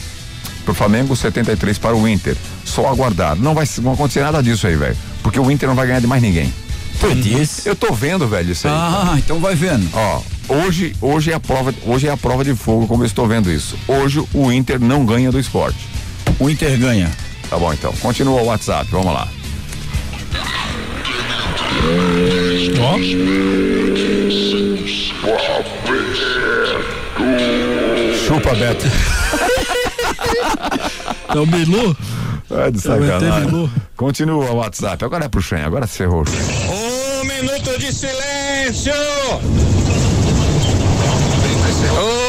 pro 0.63 0.73
Flamengo, 0.73 1.15
73 1.15 1.77
para 1.77 1.95
o 1.95 2.07
Inter. 2.07 2.35
Só 2.63 2.87
aguardar. 2.87 3.35
Não 3.35 3.53
vai 3.53 3.67
não 3.81 3.93
acontecer 3.93 4.21
nada 4.21 4.41
disso 4.41 4.65
aí, 4.65 4.75
velho. 4.75 4.97
Porque 5.21 5.39
o 5.39 5.51
Inter 5.51 5.67
não 5.67 5.75
vai 5.75 5.87
ganhar 5.87 5.99
de 5.99 6.07
mais 6.07 6.21
ninguém. 6.21 6.51
Disse? 7.15 7.67
Eu 7.67 7.75
tô 7.75 7.91
vendo, 7.93 8.27
velho, 8.27 8.51
isso 8.51 8.67
aí. 8.67 8.73
Ah, 8.73 9.03
cara. 9.05 9.17
então 9.17 9.39
vai 9.39 9.55
vendo. 9.55 9.89
Ó, 9.93 10.21
hoje, 10.47 10.95
hoje 11.01 11.31
é 11.31 11.33
a 11.33 11.39
prova, 11.39 11.73
hoje 11.85 12.07
é 12.07 12.11
a 12.11 12.17
prova 12.17 12.43
de 12.43 12.53
fogo, 12.53 12.87
como 12.87 13.01
eu 13.01 13.07
estou 13.07 13.27
vendo 13.27 13.51
isso. 13.51 13.75
Hoje 13.87 14.23
o 14.33 14.51
Inter 14.51 14.79
não 14.79 15.03
ganha 15.03 15.31
do 15.31 15.39
esporte. 15.39 15.79
O 16.39 16.49
Inter 16.49 16.77
ganha. 16.77 17.11
Tá 17.49 17.57
bom, 17.57 17.73
então. 17.73 17.91
Continua 17.93 18.41
o 18.41 18.45
WhatsApp, 18.45 18.87
vamos 18.91 19.13
lá. 19.13 19.27
Ó. 22.79 22.97
Chupa, 28.25 28.55
Beto. 28.55 28.85
É 31.33 31.39
o 31.39 31.45
Bilu? 31.45 31.95
É 32.51 32.71
de 32.71 32.81
sacanagem. 32.81 33.69
Continua 33.95 34.51
o 34.51 34.55
WhatsApp. 34.57 35.03
Agora 35.03 35.25
é 35.25 35.29
pro 35.29 35.41
Shen, 35.41 35.63
agora 35.63 35.87
se 35.87 35.99
ferrou. 35.99 36.23
Um 36.69 37.23
minuto 37.23 37.79
de 37.79 37.93
silêncio! 37.93 38.93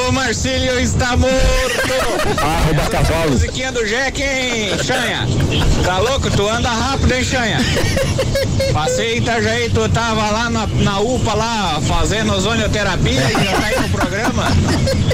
O 0.09 0.12
Marcílio 0.33 0.80
está 0.80 1.14
morto! 1.14 1.33
Ah, 2.45 2.62
rouba 2.64 2.83
cavalo. 2.89 3.30
Musiquinha 3.33 3.70
do 3.70 3.85
Jack, 3.87 4.20
hein, 4.20 4.70
Xanha? 4.83 5.28
Tá 5.85 5.99
louco? 5.99 6.30
Tu 6.30 6.49
anda 6.49 6.70
rápido, 6.70 7.12
hein, 7.12 7.22
Xanha? 7.22 7.59
Passei 8.72 9.14
em 9.14 9.18
Itajaí, 9.18 9.68
tu 9.70 9.87
tava 9.91 10.30
lá 10.30 10.51
na, 10.51 10.66
na 10.66 11.01
UPA 11.01 11.35
lá 11.35 11.80
fazendo 11.87 12.33
ozonioterapia 12.33 13.20
e 13.20 13.45
já 13.45 13.53
tá 13.53 13.66
aí 13.66 13.80
no 13.80 13.89
programa? 13.91 14.45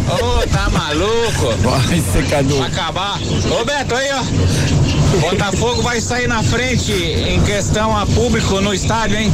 Ô, 0.09 0.47
tá 0.47 0.71
maluco? 0.71 1.55
Vai, 1.59 2.01
secador. 2.13 2.59
Vai 2.61 2.69
acabar. 2.69 3.19
Ô 3.61 3.65
Beto, 3.65 3.95
aí 3.95 4.09
ó. 4.13 5.19
Botafogo 5.21 5.83
vai 5.83 6.01
sair 6.01 6.29
na 6.29 6.43
frente 6.43 6.93
em 6.93 7.43
questão 7.43 7.97
a 7.97 8.07
público 8.07 8.61
no 8.61 8.73
estádio, 8.73 9.19
hein? 9.19 9.33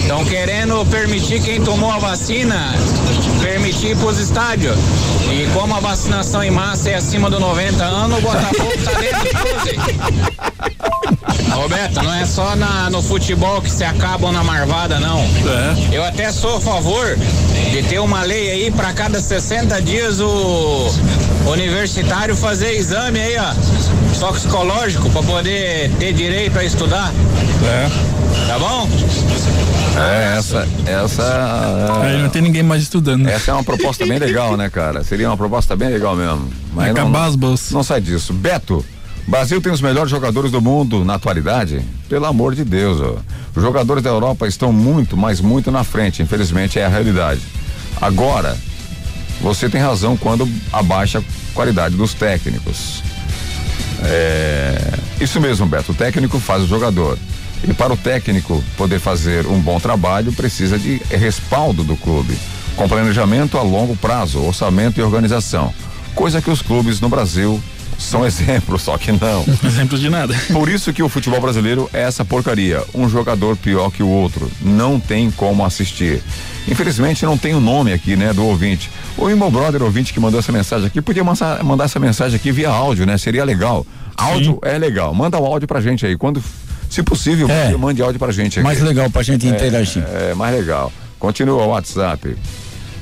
Estão 0.00 0.24
querendo 0.24 0.84
permitir 0.86 1.40
quem 1.40 1.62
tomou 1.62 1.90
a 1.90 1.98
vacina, 1.98 2.74
permitir 3.40 3.96
pros 3.96 4.18
estádios. 4.18 4.71
E 5.30 5.48
como 5.54 5.74
a 5.74 5.80
vacinação 5.80 6.42
em 6.42 6.50
massa 6.50 6.90
é 6.90 6.94
acima 6.94 7.30
do 7.30 7.40
90 7.40 7.82
anos, 7.82 8.18
o 8.18 8.20
Botafogo 8.20 8.72
tá 8.84 8.92
dentro 9.00 9.22
de 9.22 9.32
12. 9.32 9.78
Roberto, 11.52 12.02
não 12.02 12.14
é 12.14 12.26
só 12.26 12.56
na, 12.56 12.90
no 12.90 13.02
futebol 13.02 13.60
que 13.60 13.70
se 13.70 13.84
acabam 13.84 14.32
na 14.32 14.42
marvada, 14.42 14.98
não. 14.98 15.24
Eu 15.92 16.04
até 16.04 16.32
sou 16.32 16.56
a 16.56 16.60
favor 16.60 17.16
de 17.70 17.82
ter 17.84 17.98
uma 17.98 18.22
lei 18.22 18.50
aí 18.50 18.70
para 18.70 18.92
cada 18.92 19.20
60 19.20 19.80
dias 19.82 20.20
o 20.20 20.90
universitário 21.46 22.36
fazer 22.36 22.72
exame 22.72 23.20
aí, 23.20 23.36
ó, 23.38 23.54
toxicológico, 24.18 25.10
para 25.10 25.22
poder 25.22 25.90
ter 25.98 26.12
direito 26.12 26.58
a 26.58 26.64
estudar. 26.64 27.12
É. 27.64 27.88
Tá 28.48 28.58
bom? 28.58 28.88
É, 29.96 30.38
essa, 30.38 30.66
essa. 30.86 32.00
Aí 32.02 32.22
não 32.22 32.30
tem 32.30 32.42
ninguém 32.42 32.62
mais 32.62 32.82
estudando. 32.82 33.26
Essa 33.28 33.50
é 33.50 33.54
uma 33.54 33.64
proposta 33.64 34.06
bem 34.06 34.18
legal, 34.18 34.56
né, 34.56 34.70
cara? 34.70 35.04
Seria 35.04 35.28
uma 35.28 35.36
proposta 35.36 35.76
bem 35.76 35.88
legal 35.88 36.16
mesmo. 36.16 36.50
Vai 36.72 36.92
não, 36.92 37.08
não, 37.08 37.22
as 37.22 37.36
bolsas. 37.36 37.70
não 37.72 37.82
sai 37.82 38.00
disso. 38.00 38.32
Beto, 38.32 38.84
Brasil 39.26 39.60
tem 39.60 39.72
os 39.72 39.80
melhores 39.80 40.10
jogadores 40.10 40.50
do 40.50 40.60
mundo 40.60 41.04
na 41.04 41.14
atualidade? 41.14 41.82
Pelo 42.08 42.26
amor 42.26 42.54
de 42.54 42.64
Deus, 42.64 43.00
ó. 43.00 43.16
Os 43.54 43.62
jogadores 43.62 44.02
da 44.02 44.10
Europa 44.10 44.46
estão 44.46 44.72
muito, 44.72 45.16
mas 45.16 45.40
muito 45.40 45.70
na 45.70 45.84
frente, 45.84 46.22
infelizmente 46.22 46.78
é 46.78 46.84
a 46.84 46.88
realidade. 46.88 47.40
Agora, 48.00 48.56
você 49.40 49.68
tem 49.68 49.80
razão 49.80 50.16
quando 50.16 50.48
abaixa 50.72 51.18
a 51.18 51.22
qualidade 51.54 51.96
dos 51.96 52.14
técnicos. 52.14 53.02
É, 54.04 54.98
isso 55.20 55.40
mesmo, 55.40 55.66
Beto. 55.66 55.92
O 55.92 55.94
técnico 55.94 56.40
faz 56.40 56.62
o 56.62 56.66
jogador. 56.66 57.18
E 57.68 57.72
para 57.72 57.92
o 57.92 57.96
técnico 57.96 58.62
poder 58.76 58.98
fazer 58.98 59.46
um 59.46 59.60
bom 59.60 59.78
trabalho, 59.78 60.32
precisa 60.32 60.78
de 60.78 60.96
respaldo 61.10 61.84
do 61.84 61.96
clube, 61.96 62.36
com 62.76 62.88
planejamento 62.88 63.56
a 63.56 63.62
longo 63.62 63.96
prazo, 63.96 64.42
orçamento 64.42 64.98
e 64.98 65.02
organização. 65.02 65.72
Coisa 66.14 66.42
que 66.42 66.50
os 66.50 66.60
clubes 66.60 67.00
no 67.00 67.08
Brasil 67.08 67.62
são 67.98 68.24
exemplos, 68.26 68.82
só 68.82 68.98
que 68.98 69.12
não. 69.12 69.44
Exemplos 69.64 70.00
de 70.00 70.10
nada. 70.10 70.34
Por 70.52 70.68
isso 70.68 70.92
que 70.92 71.02
o 71.02 71.08
futebol 71.08 71.40
brasileiro 71.40 71.88
é 71.92 72.02
essa 72.02 72.24
porcaria. 72.24 72.82
Um 72.94 73.08
jogador 73.08 73.56
pior 73.56 73.90
que 73.90 74.02
o 74.02 74.08
outro. 74.08 74.50
Não 74.60 74.98
tem 74.98 75.30
como 75.30 75.64
assistir. 75.64 76.22
Infelizmente 76.68 77.24
não 77.24 77.38
tem 77.38 77.54
o 77.54 77.60
nome 77.60 77.92
aqui, 77.92 78.16
né, 78.16 78.32
do 78.32 78.44
ouvinte. 78.44 78.90
O 79.16 79.26
meu 79.26 79.50
brother 79.50 79.82
ouvinte 79.82 80.12
que 80.12 80.20
mandou 80.20 80.40
essa 80.40 80.52
mensagem 80.52 80.86
aqui, 80.86 81.00
podia 81.00 81.24
mandar, 81.24 81.62
mandar 81.62 81.84
essa 81.84 81.98
mensagem 81.98 82.36
aqui 82.36 82.50
via 82.50 82.68
áudio, 82.68 83.06
né? 83.06 83.16
Seria 83.18 83.44
legal. 83.44 83.86
Áudio 84.16 84.58
é 84.62 84.78
legal. 84.78 85.14
Manda 85.14 85.38
o 85.38 85.46
áudio 85.46 85.66
pra 85.66 85.80
gente 85.80 86.06
aí. 86.06 86.16
Quando, 86.16 86.42
se 86.92 87.02
possível, 87.02 87.48
É. 87.50 87.74
mande 87.76 88.02
áudio 88.02 88.18
pra 88.18 88.30
gente 88.30 88.58
aqui. 88.58 88.64
Mais 88.64 88.80
legal 88.80 89.08
pra 89.08 89.22
gente 89.22 89.46
interagir. 89.46 90.04
É, 90.12 90.30
é, 90.30 90.34
mais 90.34 90.54
legal. 90.54 90.92
Continua 91.18 91.62
o 91.64 91.68
WhatsApp. 91.68 92.36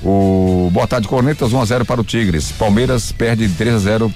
O 0.03 0.71
Boa 0.73 0.87
tarde, 0.87 1.09
Cornetas 1.09 1.53
1 1.53 1.61
a 1.61 1.65
0 1.65 1.85
para 1.85 2.01
o 2.01 2.05
Tigres. 2.05 2.53
Palmeiras 2.53 3.11
perde 3.13 3.49
3 3.49 3.75
a 3.75 3.79
0 3.79 4.15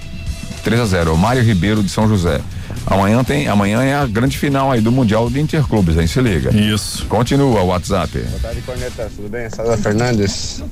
3 0.62 0.80
a 0.80 0.86
0 0.86 1.16
Mário 1.16 1.42
Ribeiro 1.42 1.82
de 1.82 1.90
São 1.90 2.08
José. 2.08 2.40
Amanhã 2.86 3.22
tem, 3.24 3.48
amanhã 3.48 3.82
é 3.82 3.94
a 3.94 4.06
grande 4.06 4.38
final 4.38 4.70
aí 4.70 4.80
do 4.80 4.92
Mundial 4.92 5.28
de 5.28 5.40
Interclubes, 5.40 5.96
hein? 5.96 6.06
Se 6.06 6.20
liga. 6.20 6.54
Isso. 6.56 7.04
Continua 7.06 7.60
o 7.62 7.66
WhatsApp. 7.66 8.18
Boa 8.18 8.40
tarde, 8.40 8.60
Corneta. 8.62 9.10
Tudo 9.16 9.28
bem? 9.28 9.50
César 9.50 9.76
Fernandes. 9.78 10.62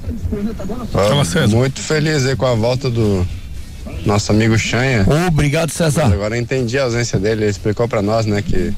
Fala, 0.93 1.25
César. 1.25 1.49
Muito 1.57 1.81
feliz 1.81 2.25
aí 2.27 2.37
com 2.37 2.47
a 2.47 2.55
volta 2.55 2.89
do 2.91 3.27
nosso 4.07 4.33
amigo 4.33 4.59
Chanha. 4.59 5.07
Obrigado, 5.29 5.71
César. 5.71 6.05
Mas 6.05 6.13
agora 6.13 6.37
eu 6.37 6.41
entendi 6.41 6.79
a 6.79 6.85
ausência 6.85 7.19
dele. 7.19 7.43
Ele 7.43 7.51
explicou 7.51 7.87
pra 7.89 8.03
nós, 8.03 8.27
né, 8.27 8.43
que 8.43 8.73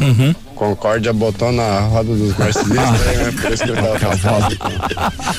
Uhum. 0.00 0.34
Concórdia 0.54 1.12
botou 1.12 1.50
na 1.52 1.80
roda 1.80 2.14
dos 2.14 2.36
marcelistas, 2.36 3.08
aí, 3.08 3.16
né? 3.16 3.32
Por 3.40 3.52
isso 3.52 3.64
que 3.64 3.70
ele 3.70 3.80
tava 3.82 3.96
afastado. 3.96 4.56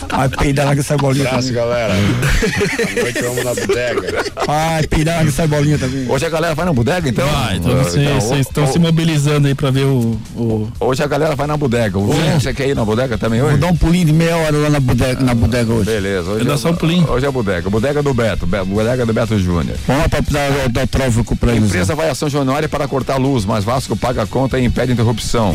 Vai 0.09 0.29
peidar 0.29 0.65
lá 0.65 0.73
com 0.73 0.79
essa 0.81 0.97
bolinha 0.97 1.27
Abraço, 1.27 1.47
também. 1.47 1.63
galera. 1.63 1.93
À 1.93 3.01
noite 3.01 3.21
vamos 3.21 3.43
na 3.43 3.53
bodega. 3.53 4.23
Vai 4.45 4.87
peidar 4.87 5.15
lá 5.17 5.21
com 5.23 5.27
essa 5.29 5.47
bolinha 5.47 5.77
também. 5.77 6.09
Hoje 6.09 6.25
a 6.25 6.29
galera 6.29 6.55
vai 6.55 6.65
na 6.65 6.73
bodega, 6.73 7.09
então? 7.09 7.27
Vai, 7.27 7.55
então 7.57 7.71
Ah, 7.71 7.83
vocês 7.83 8.03
então, 8.03 8.19
vocês 8.21 8.37
o- 8.39 8.49
estão 8.49 8.67
se 8.67 8.79
mobilizando 8.79 9.47
aí 9.47 9.55
pra 9.55 9.71
ver 9.71 9.85
o. 9.85 10.19
o... 10.35 10.67
Hoje 10.79 11.03
a 11.03 11.07
galera 11.07 11.35
vai 11.35 11.47
na 11.47 11.55
bodega. 11.57 11.97
O 11.97 12.13
Zé, 12.13 12.33
Você 12.39 12.53
quer 12.53 12.67
ir 12.69 12.75
na 12.75 12.83
bodega 12.83 13.17
também 13.17 13.41
hoje? 13.41 13.51
Vou 13.51 13.59
dar 13.59 13.67
um 13.67 13.77
pulinho 13.77 14.05
de 14.05 14.13
meia 14.13 14.35
hora 14.37 14.57
lá 14.57 14.69
na 14.69 14.79
bodega, 14.79 15.23
na 15.23 15.33
bodega 15.33 15.71
hoje. 15.71 15.85
Beleza, 15.85 16.29
hoje 16.31 16.41
Eu 16.41 16.45
dou 16.45 16.55
é, 16.55 16.57
só 16.57 16.69
um 16.69 16.75
pulinho. 16.75 17.09
Hoje 17.09 17.25
é 17.25 17.29
a 17.29 17.31
bodega. 17.31 17.69
Bodega 17.69 18.03
do 18.03 18.13
Beto. 18.13 18.45
Be- 18.45 18.63
Bodega 18.63 19.05
do 19.05 19.13
Beto 19.13 19.37
Júnior. 19.39 19.77
Vamos 19.87 20.03
lá 20.03 20.09
pra 20.09 20.19
dar, 20.21 20.69
dar 20.69 20.87
trófico 20.87 21.35
pra 21.35 21.51
eles. 21.53 21.69
Empresa 21.69 21.95
vai 21.95 22.09
a 22.09 22.15
São 22.15 22.29
Januário 22.29 22.67
para 22.67 22.87
cortar 22.87 23.13
a 23.13 23.17
luz, 23.17 23.45
mas 23.45 23.63
Vasco 23.63 23.95
paga 23.95 24.23
a 24.23 24.27
conta 24.27 24.59
e 24.59 24.65
impede 24.65 24.91
interrupção. 25.03 25.53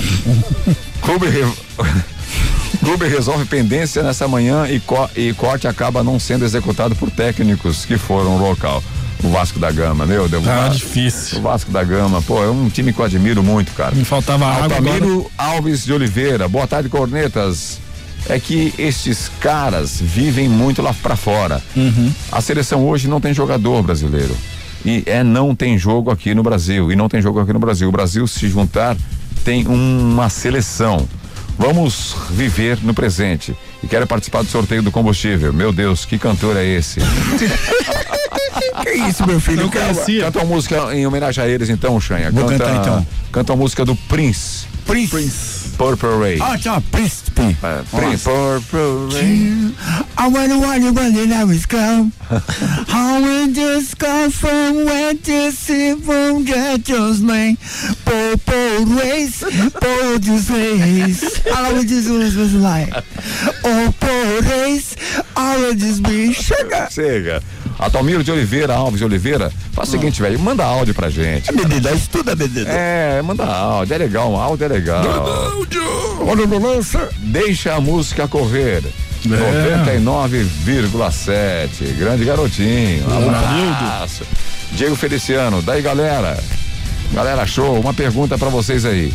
Clube, 1.00 1.26
re- 1.28 1.52
Clube 2.84 3.08
resolve 3.08 3.44
pendência 3.46 4.02
nessa 4.02 4.28
manhã 4.28 4.66
e, 4.68 4.78
co- 4.78 5.08
e 5.16 5.32
corte 5.32 5.66
acaba 5.66 6.04
não 6.04 6.18
sendo 6.20 6.44
executado 6.44 6.94
por 6.94 7.10
técnicos 7.10 7.84
que 7.86 7.96
foram 7.96 8.32
ao 8.32 8.38
local. 8.38 8.82
O 9.24 9.30
Vasco 9.30 9.58
da 9.58 9.72
Gama, 9.72 10.06
meu 10.06 10.28
Deus. 10.28 10.44
Tá 10.44 10.62
Va- 10.62 10.68
difícil. 10.68 11.38
O 11.38 11.42
Vasco 11.42 11.72
da 11.72 11.82
Gama, 11.82 12.22
pô, 12.22 12.42
é 12.44 12.48
um 12.50 12.68
time 12.68 12.92
que 12.92 13.00
eu 13.00 13.04
admiro 13.04 13.42
muito, 13.42 13.72
cara. 13.72 13.94
Me 13.94 14.04
faltava 14.04 14.46
água 14.46 14.64
agora. 14.66 14.76
Altamiro 14.76 15.30
Alves 15.36 15.84
de 15.84 15.92
Oliveira, 15.92 16.46
boa 16.46 16.66
tarde, 16.66 16.88
cornetas. 16.88 17.80
É 18.28 18.38
que 18.38 18.74
estes 18.78 19.30
caras 19.40 19.98
vivem 20.00 20.48
muito 20.48 20.82
lá 20.82 20.92
pra 21.02 21.16
fora. 21.16 21.62
Uhum. 21.74 22.12
A 22.30 22.40
seleção 22.40 22.86
hoje 22.86 23.08
não 23.08 23.20
tem 23.20 23.32
jogador 23.32 23.82
brasileiro. 23.82 24.36
E 24.84 25.02
é 25.06 25.24
não 25.24 25.54
tem 25.54 25.76
jogo 25.78 26.10
aqui 26.10 26.34
no 26.34 26.42
Brasil. 26.42 26.92
E 26.92 26.96
não 26.96 27.08
tem 27.08 27.20
jogo 27.22 27.40
aqui 27.40 27.52
no 27.52 27.58
Brasil. 27.58 27.88
O 27.88 27.92
Brasil, 27.92 28.26
se 28.26 28.48
juntar, 28.48 28.96
tem 29.38 29.66
uma 29.66 30.28
seleção. 30.28 31.08
Vamos 31.58 32.14
viver 32.30 32.78
no 32.82 32.94
presente. 32.94 33.56
E 33.82 33.86
quero 33.86 34.06
participar 34.06 34.42
do 34.42 34.48
sorteio 34.48 34.82
do 34.82 34.90
combustível. 34.90 35.52
Meu 35.52 35.72
Deus, 35.72 36.04
que 36.04 36.18
cantor 36.18 36.56
é 36.56 36.64
esse? 36.64 37.00
que 38.82 38.90
isso, 38.90 39.26
meu 39.26 39.40
filho? 39.40 39.62
Não 39.62 39.70
conhecia. 39.70 40.24
Canta 40.24 40.38
uma 40.38 40.54
música 40.54 40.94
em 40.94 41.06
homenagem 41.06 41.44
a 41.44 41.48
eles, 41.48 41.68
então, 41.68 42.00
Xanha. 42.00 42.30
Vou 42.30 42.44
canta, 42.46 42.64
cantar, 42.64 42.80
então. 42.80 43.06
Canta 43.32 43.52
uma 43.52 43.62
música 43.62 43.84
do 43.84 43.94
Prince. 43.94 44.66
Prince. 44.86 45.58
Purple 45.78 46.18
Rain. 46.18 46.38
Ah, 46.40 46.58
tchau, 46.58 46.82
Príncipe. 46.90 47.56
É, 47.62 47.82
Prince. 47.96 48.24
Purple 48.24 49.14
Rain. 49.14 49.74
I 50.18 50.26
wonder 50.26 50.58
why 50.58 50.76
you 50.78 50.92
I 50.92 51.44
was 51.44 51.66
come. 51.66 52.12
How 52.88 53.22
we 53.22 53.52
just 53.52 53.96
come 53.98 54.30
from 54.32 54.84
where 54.84 55.14
to 55.14 55.52
see 55.52 55.94
from 55.94 56.44
get 56.44 56.82
just 56.82 57.22
lane. 57.22 57.56
Popo 58.04 58.84
race, 58.98 59.44
just 60.20 60.50
race. 60.50 61.46
I 61.46 61.84
just 61.84 62.10
was 62.10 62.36
was 62.36 62.54
like. 62.54 62.92
Oh, 63.64 63.94
po 64.00 64.40
race, 64.50 64.96
I 65.36 65.74
just 65.76 66.02
be 66.02 66.32
sugar. 66.32 66.88
Chega. 66.90 67.40
Atomiro 67.78 68.24
de 68.24 68.32
Oliveira, 68.32 68.74
Alves 68.74 68.98
de 68.98 69.04
Oliveira, 69.04 69.52
faz 69.72 69.88
o 69.88 69.92
seguinte, 69.92 70.20
velho, 70.20 70.38
manda 70.38 70.64
áudio 70.64 70.94
pra 70.94 71.08
gente. 71.08 71.48
É 71.48 71.52
bebida, 71.52 71.92
estuda 71.92 72.34
bebida. 72.34 72.68
É, 72.68 73.22
manda 73.22 73.44
áudio, 73.44 73.94
é 73.94 73.98
legal, 73.98 74.34
áudio 74.34 74.64
é 74.64 74.68
legal. 74.68 75.04
Olha 76.26 76.46
no 76.46 76.58
lança. 76.58 77.08
Deixa 77.18 77.74
a 77.74 77.80
música 77.80 78.26
correr. 78.26 78.82
É. 79.24 79.98
99,7. 79.98 81.96
Grande 81.96 82.24
garotinho. 82.24 83.08
Um 83.08 83.28
abraço. 83.28 84.24
Diego 84.72 84.96
Feliciano, 84.96 85.62
daí 85.62 85.80
galera. 85.82 86.38
Galera, 87.12 87.46
show. 87.46 87.78
Uma 87.80 87.94
pergunta 87.94 88.36
pra 88.36 88.48
vocês 88.48 88.84
aí. 88.84 89.12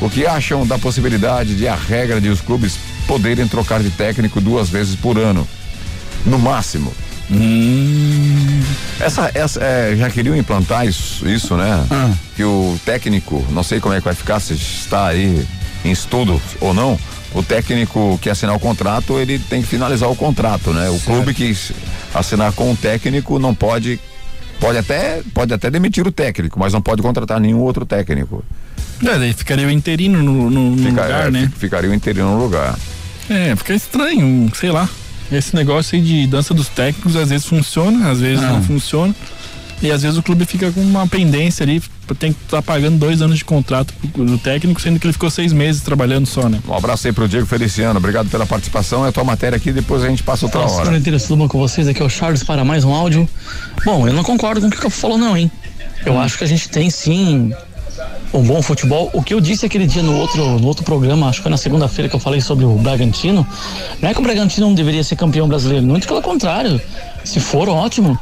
O 0.00 0.08
que 0.10 0.26
acham 0.26 0.66
da 0.66 0.78
possibilidade 0.78 1.56
de 1.56 1.66
a 1.68 1.74
regra 1.74 2.20
de 2.20 2.28
os 2.28 2.40
clubes 2.40 2.76
poderem 3.06 3.46
trocar 3.46 3.82
de 3.82 3.90
técnico 3.90 4.40
duas 4.40 4.68
vezes 4.68 4.94
por 4.94 5.18
ano? 5.18 5.46
No 6.24 6.38
máximo. 6.38 6.92
Essa, 9.00 9.30
essa 9.34 9.60
é, 9.62 9.96
já 9.96 10.08
queriam 10.10 10.36
implantar 10.36 10.86
isso, 10.86 11.26
isso 11.28 11.56
né? 11.56 11.84
Que 12.36 12.44
o 12.44 12.78
técnico, 12.84 13.44
não 13.50 13.62
sei 13.62 13.80
como 13.80 13.94
é 13.94 13.98
que 13.98 14.04
vai 14.04 14.14
ficar, 14.14 14.40
se 14.40 14.54
está 14.54 15.08
aí 15.08 15.46
em 15.84 15.90
estudo 15.90 16.40
ou 16.60 16.72
não, 16.72 16.98
o 17.34 17.42
técnico 17.42 18.18
que 18.22 18.30
assinar 18.30 18.54
o 18.54 18.60
contrato, 18.60 19.18
ele 19.18 19.38
tem 19.38 19.60
que 19.60 19.68
finalizar 19.68 20.08
o 20.10 20.16
contrato, 20.16 20.72
né? 20.72 20.88
O 20.90 20.98
clube 21.00 21.34
que 21.34 21.56
assinar 22.14 22.52
com 22.52 22.72
o 22.72 22.76
técnico 22.76 23.38
não 23.38 23.54
pode 23.54 23.98
pode 24.60 24.78
até 24.78 25.20
pode 25.34 25.52
até 25.52 25.70
demitir 25.70 26.06
o 26.06 26.12
técnico, 26.12 26.58
mas 26.58 26.72
não 26.72 26.80
pode 26.80 27.02
contratar 27.02 27.40
nenhum 27.40 27.58
outro 27.60 27.84
técnico. 27.84 28.44
É, 29.04 29.18
daí 29.18 29.32
ficaria 29.32 29.66
o 29.66 29.70
interino 29.70 30.22
no, 30.22 30.48
no- 30.50 30.70
no 30.70 30.78
Fica- 30.90 31.02
lugar, 31.02 31.26
é, 31.26 31.30
né? 31.30 31.50
fi- 31.52 31.58
Ficaria 31.60 31.90
o 31.90 31.94
interino 31.94 32.30
no 32.36 32.42
lugar. 32.42 32.78
É, 33.28 33.54
fica 33.56 33.74
estranho, 33.74 34.50
sei 34.54 34.70
lá. 34.70 34.88
Esse 35.32 35.54
negócio 35.56 35.96
aí 35.96 36.02
de 36.02 36.26
dança 36.26 36.52
dos 36.54 36.68
técnicos 36.68 37.16
às 37.16 37.28
vezes 37.30 37.46
funciona, 37.46 38.10
às 38.10 38.20
vezes 38.20 38.42
Ah. 38.44 38.52
não 38.52 38.62
funciona. 38.62 39.14
E 39.82 39.90
às 39.90 40.02
vezes 40.02 40.16
o 40.16 40.22
clube 40.22 40.46
fica 40.46 40.70
com 40.70 40.80
uma 40.80 41.06
pendência 41.06 41.62
ali, 41.64 41.82
tem 42.18 42.32
que 42.32 42.38
estar 42.44 42.62
pagando 42.62 42.96
dois 42.96 43.20
anos 43.20 43.36
de 43.38 43.44
contrato 43.44 43.92
pro, 44.12 44.24
do 44.24 44.38
técnico, 44.38 44.80
sendo 44.80 44.98
que 44.98 45.06
ele 45.06 45.12
ficou 45.12 45.28
seis 45.28 45.52
meses 45.52 45.82
trabalhando 45.82 46.24
só, 46.26 46.48
né? 46.48 46.58
Um 46.66 46.72
abraço 46.74 47.06
aí 47.06 47.12
pro 47.12 47.28
Diego 47.28 47.44
Feliciano, 47.44 47.98
obrigado 47.98 48.30
pela 48.30 48.46
participação. 48.46 49.04
É 49.04 49.08
a 49.08 49.12
tua 49.12 49.24
matéria 49.24 49.56
aqui, 49.56 49.72
depois 49.72 50.02
a 50.02 50.08
gente 50.08 50.22
passa 50.22 50.46
outra 50.46 50.60
Fala, 50.60 50.72
hora. 50.72 51.00
senhora 51.00 51.18
tudo 51.20 51.36
bom 51.36 51.48
com 51.48 51.58
vocês? 51.58 51.86
Aqui 51.88 52.00
é 52.00 52.04
o 52.04 52.08
Charles 52.08 52.42
para 52.44 52.64
mais 52.64 52.84
um 52.84 52.94
áudio. 52.94 53.28
Bom, 53.84 54.06
eu 54.06 54.14
não 54.14 54.22
concordo 54.22 54.60
com 54.60 54.68
o 54.68 54.70
que 54.70 54.86
o 54.86 54.90
falou 54.90 55.18
não, 55.18 55.36
hein? 55.36 55.50
Eu 56.06 56.18
acho 56.18 56.38
que 56.38 56.44
a 56.44 56.46
gente 56.46 56.68
tem 56.68 56.88
sim 56.88 57.52
um 58.34 58.42
bom 58.42 58.60
futebol. 58.60 59.10
O 59.12 59.22
que 59.22 59.32
eu 59.32 59.40
disse 59.40 59.64
aquele 59.64 59.86
dia 59.86 60.02
no 60.02 60.16
outro, 60.18 60.58
no 60.58 60.66
outro 60.66 60.84
programa, 60.84 61.28
acho 61.28 61.38
que 61.38 61.44
foi 61.44 61.50
na 61.50 61.56
segunda-feira 61.56 62.08
que 62.08 62.16
eu 62.16 62.20
falei 62.20 62.40
sobre 62.40 62.64
o 62.64 62.74
Bragantino, 62.74 63.46
não 64.02 64.08
é 64.10 64.12
que 64.12 64.20
o 64.20 64.22
Bragantino 64.22 64.66
não 64.66 64.74
deveria 64.74 65.04
ser 65.04 65.16
campeão 65.16 65.48
brasileiro, 65.48 65.86
muito 65.86 66.06
pelo 66.06 66.20
contrário. 66.20 66.80
Se 67.24 67.38
for, 67.40 67.68
ótimo. 67.68 68.18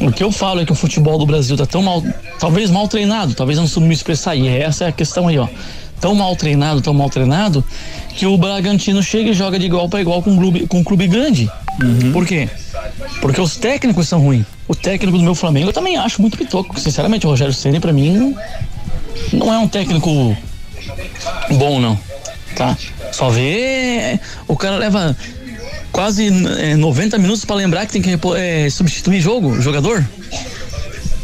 O 0.00 0.10
que 0.10 0.24
eu 0.24 0.32
falo 0.32 0.60
é 0.60 0.64
que 0.64 0.72
o 0.72 0.74
futebol 0.74 1.16
do 1.16 1.24
Brasil 1.24 1.56
tá 1.56 1.64
tão 1.64 1.80
mal, 1.80 2.02
talvez 2.40 2.68
mal 2.68 2.88
treinado, 2.88 3.32
talvez 3.32 3.56
eu 3.56 3.62
não 3.62 3.68
soube 3.68 3.86
me 3.86 3.94
expressar, 3.94 4.34
e 4.34 4.48
essa 4.48 4.86
é 4.86 4.88
a 4.88 4.92
questão 4.92 5.28
aí, 5.28 5.38
ó. 5.38 5.46
Tão 6.00 6.16
mal 6.16 6.34
treinado, 6.34 6.82
tão 6.82 6.92
mal 6.92 7.08
treinado, 7.08 7.64
que 8.10 8.26
o 8.26 8.36
Bragantino 8.36 9.02
chega 9.02 9.30
e 9.30 9.32
joga 9.32 9.56
de 9.56 9.66
igual 9.66 9.88
para 9.88 10.00
igual 10.00 10.20
com 10.20 10.32
um 10.32 10.36
clube, 10.36 10.66
com 10.66 10.78
um 10.80 10.84
clube 10.84 11.06
grande. 11.06 11.48
Por 12.12 12.26
quê? 12.26 12.48
Porque 13.20 13.40
os 13.40 13.56
técnicos 13.56 14.08
são 14.08 14.20
ruins. 14.20 14.44
O 14.66 14.74
técnico 14.74 15.16
do 15.16 15.24
meu 15.24 15.34
Flamengo 15.34 15.68
eu 15.68 15.72
também 15.72 15.96
acho 15.96 16.20
muito 16.20 16.36
pitoco. 16.36 16.78
Sinceramente, 16.78 17.26
o 17.26 17.30
Rogério 17.30 17.54
Ceni 17.54 17.80
para 17.80 17.92
mim 17.92 18.34
não 19.32 19.52
é 19.52 19.58
um 19.58 19.68
técnico 19.68 20.36
bom 21.50 21.80
não, 21.80 21.98
tá? 22.56 22.76
Só 23.12 23.30
vê 23.30 24.18
o 24.48 24.56
cara 24.56 24.76
leva 24.76 25.16
quase 25.92 26.28
é, 26.58 26.74
90 26.74 27.18
minutos 27.18 27.44
para 27.44 27.56
lembrar 27.56 27.86
que 27.86 27.92
tem 27.92 28.02
que 28.02 28.18
é, 28.36 28.68
substituir 28.68 29.20
jogo, 29.20 29.60
jogador. 29.60 30.04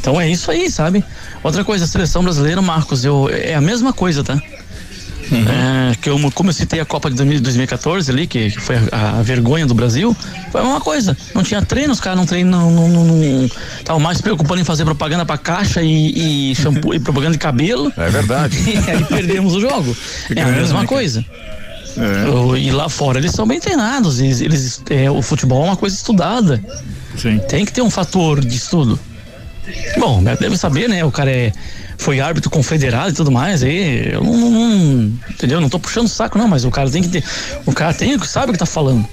Então 0.00 0.20
é 0.20 0.28
isso 0.28 0.50
aí, 0.50 0.70
sabe? 0.70 1.04
Outra 1.42 1.64
coisa, 1.64 1.84
a 1.84 1.88
seleção 1.88 2.22
brasileira, 2.22 2.62
Marcos, 2.62 3.04
eu, 3.04 3.28
é 3.28 3.54
a 3.54 3.60
mesma 3.60 3.92
coisa, 3.92 4.22
tá? 4.22 4.40
É, 5.32 5.94
que 5.96 6.08
eu, 6.10 6.18
como 6.34 6.50
eu 6.50 6.54
citei 6.54 6.80
a 6.80 6.84
Copa 6.84 7.08
de 7.10 7.16
2000 7.16 7.40
2014 7.40 8.10
ali, 8.10 8.26
que, 8.26 8.50
que 8.50 8.60
foi 8.60 8.76
a, 8.90 9.18
a 9.18 9.22
vergonha 9.22 9.66
do 9.66 9.74
Brasil, 9.74 10.16
foi 10.50 10.60
a 10.60 10.64
mesma 10.64 10.80
coisa. 10.80 11.16
Não 11.34 11.42
tinha 11.42 11.62
treino, 11.62 11.92
os 11.92 12.00
caras 12.00 12.18
não 12.18 12.26
treinam, 12.26 12.70
não, 12.70 12.88
não, 12.88 13.04
não, 13.04 13.44
estavam 13.78 14.00
mais 14.00 14.20
preocupando 14.20 14.60
em 14.60 14.64
fazer 14.64 14.84
propaganda 14.84 15.24
pra 15.24 15.38
caixa 15.38 15.82
e, 15.82 16.50
e 16.50 16.54
shampoo 16.56 16.94
e 16.94 16.98
propaganda 17.00 17.32
de 17.32 17.38
cabelo. 17.38 17.92
É 17.96 18.08
verdade. 18.10 18.58
E 18.70 18.90
aí 18.90 19.04
perdemos 19.04 19.54
o 19.54 19.60
jogo. 19.60 19.96
É 20.34 20.42
a 20.42 20.46
mesma 20.46 20.80
né, 20.80 20.86
coisa. 20.86 21.24
O- 22.32 22.56
E 22.56 22.70
lá 22.70 22.88
fora 22.88 23.18
eles 23.18 23.32
são 23.32 23.46
bem 23.46 23.60
treinados. 23.60 24.20
Eles, 24.20 24.40
eles- 24.40 24.82
é, 24.90 25.10
o 25.10 25.20
futebol 25.22 25.62
é 25.64 25.66
uma 25.68 25.76
coisa 25.76 25.94
estudada. 25.94 26.62
Tem 27.48 27.64
que 27.64 27.72
ter 27.72 27.82
um 27.82 27.90
fator 27.90 28.40
de 28.40 28.56
estudo. 28.56 28.98
Bom, 29.98 30.22
deve 30.22 30.56
saber, 30.56 30.88
né? 30.88 31.04
O 31.04 31.10
cara 31.12 31.30
é, 31.30 31.52
foi 32.00 32.18
árbitro 32.20 32.50
confederado 32.50 33.10
e 33.10 33.12
tudo 33.12 33.30
mais. 33.30 33.62
Aí 33.62 34.12
eu 34.12 34.22
não, 34.24 34.36
não- 34.36 34.50
não- 34.50 35.12
entendeu? 35.30 35.60
Não 35.60 35.68
tô 35.68 35.78
puxando 35.78 36.06
o 36.06 36.08
saco, 36.08 36.36
não, 36.38 36.48
mas 36.48 36.64
o 36.64 36.70
cara 36.70 36.90
tem 36.90 37.02
que 37.02 37.08
ter. 37.08 37.24
O 37.66 37.72
cara 37.72 37.92
tem, 37.94 38.18
sabe 38.20 38.50
o 38.50 38.52
que 38.52 38.58
tá 38.58 38.66
falando. 38.66 39.06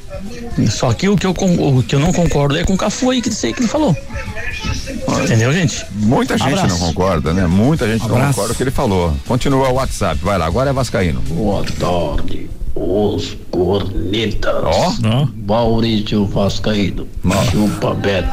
Só 0.70 0.92
que 0.94 1.08
o 1.08 1.16
que 1.16 1.26
eu, 1.28 1.32
o 1.32 1.84
que 1.84 1.94
eu 1.96 2.00
não 2.00 2.12
concordo 2.12 2.58
é 2.58 2.64
com 2.64 2.74
o 2.74 2.78
Cafu 2.78 3.12
aí 3.12 3.22
que 3.22 3.30
sei 3.32 3.54
que 3.54 3.60
ele 3.62 3.68
falou. 3.68 3.96
Entendeu, 5.24 5.54
gente? 5.54 5.86
Muita 5.94 6.38
gente 6.38 6.48
Abraço. 6.54 6.70
não 6.80 6.88
concorda, 6.88 7.34
né? 7.34 7.46
Muita 7.46 7.88
gente 7.88 8.08
não 8.08 8.16
Abraço. 8.16 8.30
concorda 8.34 8.48
com 8.50 8.54
o 8.54 8.58
que 8.58 8.64
ele 8.64 8.72
falou. 8.72 9.14
Continua 9.28 9.70
o 9.70 9.74
WhatsApp, 9.74 10.20
vai 10.24 10.38
lá, 10.38 10.46
agora 10.48 10.70
é 10.72 10.74
Vascaíno. 10.74 11.22
Boa 11.30 11.64
tarde, 11.80 12.50
os 12.76 13.38
cornetas. 13.52 14.56
Ó. 14.64 14.94
Maurício 15.48 16.26
Vascaíno. 16.26 17.08
Chupa, 17.52 17.94
Beto. 17.94 18.28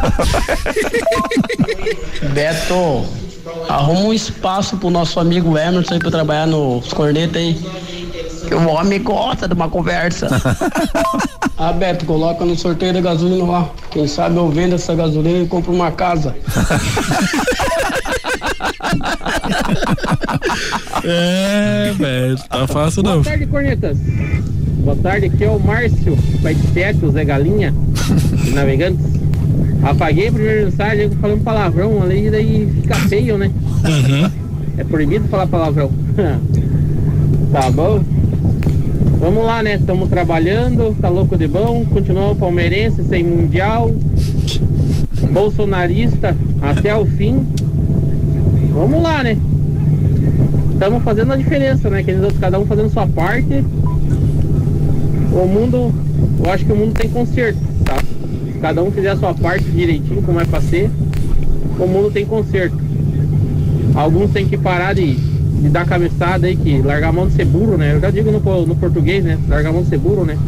Beto, 2.33 3.05
arruma 3.69 4.01
um 4.01 4.13
espaço 4.13 4.77
pro 4.77 4.91
nosso 4.91 5.19
amigo 5.21 5.57
Emerson 5.57 5.95
aí 5.95 6.01
pra 6.01 6.11
trabalhar 6.11 6.47
nos 6.47 6.93
cornetas 6.93 7.37
aí. 7.37 7.55
Que 8.47 8.55
o 8.55 8.69
homem 8.69 9.03
gosta 9.03 9.49
de 9.49 9.55
uma 9.55 9.69
conversa. 9.69 10.29
ah, 11.57 11.73
Beto, 11.73 12.05
coloca 12.05 12.45
no 12.45 12.57
sorteio 12.57 12.93
da 12.93 13.01
gasolina 13.01 13.45
lá. 13.45 13.71
Quem 13.91 14.07
sabe 14.07 14.37
eu 14.37 14.49
vendo 14.51 14.75
essa 14.75 14.95
gasolina 14.95 15.45
e 15.45 15.47
compro 15.47 15.73
uma 15.73 15.91
casa. 15.91 16.35
É, 21.07 21.93
velho, 21.97 22.37
tá 22.49 22.67
fácil 22.67 23.03
não. 23.03 23.23
Boa 23.23 23.25
tarde, 23.25 23.47
cornetas. 23.47 23.99
Boa 24.85 24.97
tarde, 24.97 25.27
aqui 25.27 25.45
é 25.45 25.51
o 25.51 25.59
Márcio 25.59 26.17
27, 26.43 27.05
o 27.05 27.11
Zé 27.11 27.25
Galinha, 27.25 27.75
de 28.45 28.51
Navegantes. 28.51 29.05
Apaguei 29.85 30.29
a 30.29 30.33
primeira 30.33 30.65
mensagem 30.65 31.11
falando 31.11 31.45
palavrão 31.45 32.03
ali, 32.03 32.31
daí 32.31 32.73
fica 32.81 32.95
feio, 32.95 33.37
né? 33.37 33.51
É 34.79 34.85
proibido 34.85 35.29
falar 35.29 35.47
palavrão. 35.47 35.91
tá 37.53 37.71
bom? 37.71 38.03
Vamos 39.21 39.45
lá, 39.45 39.63
né? 39.63 39.77
Estamos 39.77 40.09
trabalhando, 40.09 40.97
tá 41.01 41.09
louco 41.09 41.37
de 41.37 41.47
bom, 41.47 41.85
continuamos 41.85 42.39
palmeirense, 42.39 43.05
sem 43.05 43.23
mundial, 43.25 43.91
bolsonarista 45.31 46.37
até 46.61 46.95
o 46.97 47.07
fim. 47.07 47.47
Vamos 48.73 49.03
lá, 49.03 49.23
né? 49.23 49.37
Estamos 50.73 51.03
fazendo 51.03 51.33
a 51.33 51.37
diferença, 51.37 51.89
né? 51.89 52.01
Aqueles 52.01 52.21
outros, 52.21 52.41
cada 52.41 52.59
um 52.59 52.67
fazendo 52.67 52.91
sua 52.91 53.07
parte. 53.07 53.65
O 55.33 55.47
mundo, 55.47 55.93
eu 56.45 56.51
acho 56.51 56.65
que 56.65 56.73
o 56.73 56.77
mundo 56.77 56.93
tem 56.93 57.09
conserto? 57.09 57.59
Se 57.59 57.74
cada 58.65 58.83
um 58.83 58.91
fizer 58.91 59.11
a 59.11 59.17
sua 59.19 59.35
parte 59.35 59.65
direitinho, 59.65 60.23
como 60.23 60.41
é 60.41 60.45
pra 60.47 60.59
ser, 60.59 60.91
o 61.79 61.87
mundo 61.87 62.11
tem 62.11 62.25
conserto. 62.25 62.75
Alguns 63.95 64.31
têm 64.31 64.49
que 64.49 64.57
parar 64.57 64.95
de, 64.95 65.17
de 65.17 65.69
dar 65.69 65.85
cabeçada 65.85 66.47
aí, 66.47 66.57
que 66.57 66.81
largar 66.81 67.11
a 67.11 67.13
mão 67.13 67.27
de 67.27 67.35
ser 67.35 67.45
burro, 67.45 67.77
né? 67.77 67.93
Eu 67.93 68.01
já 68.01 68.11
digo 68.11 68.33
no, 68.33 68.67
no 68.67 68.75
português, 68.75 69.23
né? 69.23 69.39
Largar 69.51 69.69
a 69.69 69.73
mão 69.75 69.83
de 69.83 69.91
ser 69.91 69.99
burro, 69.99 70.25
né? 70.25 70.39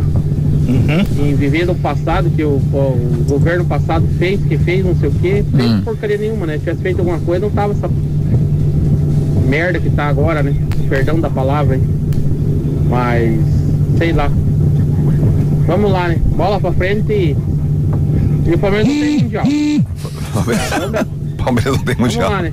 E 1.20 1.34
viver 1.34 1.66
do 1.66 1.74
passado, 1.74 2.30
que 2.30 2.42
o, 2.42 2.52
o 2.52 3.24
governo 3.28 3.66
passado 3.66 4.06
fez, 4.18 4.40
que 4.42 4.56
fez 4.56 4.82
não 4.82 4.96
sei 4.96 5.10
o 5.10 5.12
quê, 5.12 5.44
fez 5.54 5.80
porcaria 5.84 6.16
nenhuma, 6.16 6.46
né? 6.46 6.54
Se 6.54 6.60
tivesse 6.60 6.80
feito 6.80 7.00
alguma 7.00 7.18
coisa, 7.18 7.44
não 7.44 7.52
tava 7.52 7.74
essa 7.74 7.90
merda 9.46 9.78
que 9.78 9.90
tá 9.90 10.06
agora, 10.06 10.42
né? 10.42 10.54
Perdão 10.88 11.20
da 11.20 11.28
palavra, 11.28 11.76
hein? 11.76 11.82
Mas, 12.88 13.38
sei 13.98 14.14
lá. 14.14 14.30
Vamos 15.66 15.92
lá, 15.92 16.08
né? 16.08 16.16
Bola 16.34 16.58
pra 16.58 16.72
frente 16.72 17.12
e. 17.12 17.36
E 18.46 18.54
o 18.54 18.58
Palmeiras 18.58 18.88
não 18.88 19.00
tem 19.00 19.18
mundial. 19.22 19.44
Palmeiras 21.38 21.76
não 21.76 21.84
tem 21.84 21.96
mundial. 21.96 22.30
Vamos 22.30 22.42
lá, 22.42 22.42
né? 22.42 22.52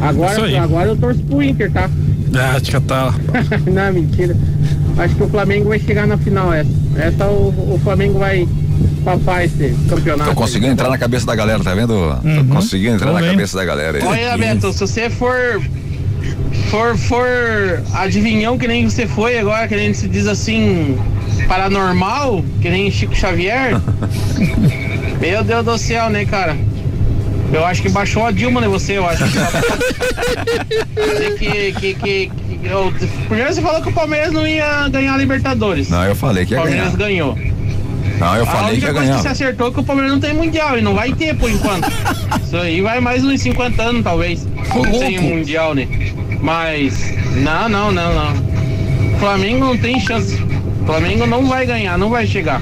Agora, 0.00 0.62
agora 0.62 0.88
eu 0.90 0.96
torço 0.96 1.22
pro 1.22 1.42
Inter, 1.42 1.70
tá? 1.72 1.90
Ah, 2.34 2.56
acho 2.56 2.70
que 2.70 2.80
tá. 2.80 3.14
não, 3.66 3.92
mentira. 3.92 4.36
Acho 4.98 5.14
que 5.14 5.22
o 5.22 5.28
Flamengo 5.28 5.68
vai 5.68 5.78
chegar 5.78 6.06
na 6.06 6.18
final 6.18 6.52
essa. 6.52 6.70
Essa 6.96 7.26
o, 7.26 7.74
o 7.74 7.80
Flamengo 7.82 8.18
vai 8.18 8.46
papar 9.04 9.44
esse 9.44 9.74
campeonato. 9.88 10.30
Tô 10.30 10.36
conseguindo 10.36 10.72
entrar 10.72 10.90
na 10.90 10.98
cabeça 10.98 11.26
da 11.26 11.34
galera, 11.34 11.62
tá 11.62 11.74
vendo? 11.74 11.94
Uhum. 11.94 12.46
Tô 12.46 12.54
conseguindo 12.54 12.96
entrar 12.96 13.12
Tô 13.12 13.14
na 13.14 13.26
cabeça 13.26 13.56
da 13.56 13.64
galera. 13.64 13.98
aí. 13.98 14.04
Olha, 14.04 14.36
Beto, 14.36 14.72
se 14.72 14.80
você 14.80 15.08
for. 15.08 15.62
For, 16.70 16.98
for 16.98 17.26
adivinhão 17.94 18.58
que 18.58 18.68
nem 18.68 18.88
você 18.88 19.06
foi 19.06 19.38
agora, 19.38 19.66
que 19.66 19.76
nem 19.76 19.94
se 19.94 20.06
diz 20.06 20.26
assim, 20.26 20.98
paranormal, 21.46 22.44
que 22.60 22.68
nem 22.68 22.90
Chico 22.90 23.14
Xavier. 23.14 23.80
Meu 25.20 25.42
Deus 25.44 25.64
do 25.64 25.78
céu, 25.78 26.08
né, 26.10 26.24
cara? 26.24 26.56
Eu 27.52 27.64
acho 27.64 27.80
que 27.82 27.88
baixou 27.88 28.26
a 28.26 28.30
Dilma, 28.30 28.60
né, 28.60 28.68
você, 28.68 28.98
eu 28.98 29.08
acho. 29.08 29.24
que, 31.38 31.72
que, 31.72 31.72
que, 31.72 31.94
que, 31.94 32.30
que 32.58 32.66
eu- 32.66 32.92
primeiro 33.26 33.52
você 33.54 33.62
falou 33.62 33.80
que 33.82 33.88
o 33.88 33.92
Palmeiras 33.92 34.32
não 34.32 34.46
ia 34.46 34.88
ganhar 34.88 35.14
a 35.14 35.16
Libertadores. 35.16 35.88
Não, 35.88 36.04
eu 36.04 36.14
falei 36.14 36.44
que 36.44 36.54
O 36.54 36.56
ia 36.56 36.62
Palmeiras 36.62 36.94
ganhar. 36.94 37.08
ganhou. 37.08 37.38
Não, 38.18 38.36
eu 38.36 38.42
a 38.42 38.46
falei 38.46 38.64
que 38.66 38.72
única 38.72 38.86
ia 38.88 38.92
coisa 38.92 39.06
ganhar. 39.06 39.16
que 39.16 39.22
você 39.22 39.28
acertou 39.28 39.68
é 39.68 39.70
que 39.70 39.80
o 39.80 39.84
Palmeiras 39.84 40.12
não 40.12 40.20
tem 40.20 40.34
mundial 40.34 40.76
e 40.78 40.82
não 40.82 40.94
vai 40.94 41.12
ter 41.12 41.34
por 41.36 41.50
enquanto. 41.50 41.88
Isso 42.44 42.56
aí 42.56 42.80
vai 42.80 43.00
mais 43.00 43.24
uns 43.24 43.40
50 43.40 43.82
anos, 43.82 44.02
talvez. 44.04 44.46
Sem 44.98 45.18
mundial, 45.20 45.74
né? 45.74 45.86
Mas. 46.40 47.14
Não, 47.36 47.68
não, 47.68 47.90
não, 47.92 48.12
não. 48.14 48.32
O 49.14 49.18
Flamengo 49.20 49.64
não 49.66 49.76
tem 49.76 49.98
chance. 50.00 50.34
O 50.82 50.86
Flamengo 50.86 51.26
não 51.26 51.46
vai 51.46 51.64
ganhar, 51.64 51.96
não 51.96 52.10
vai 52.10 52.26
chegar. 52.26 52.60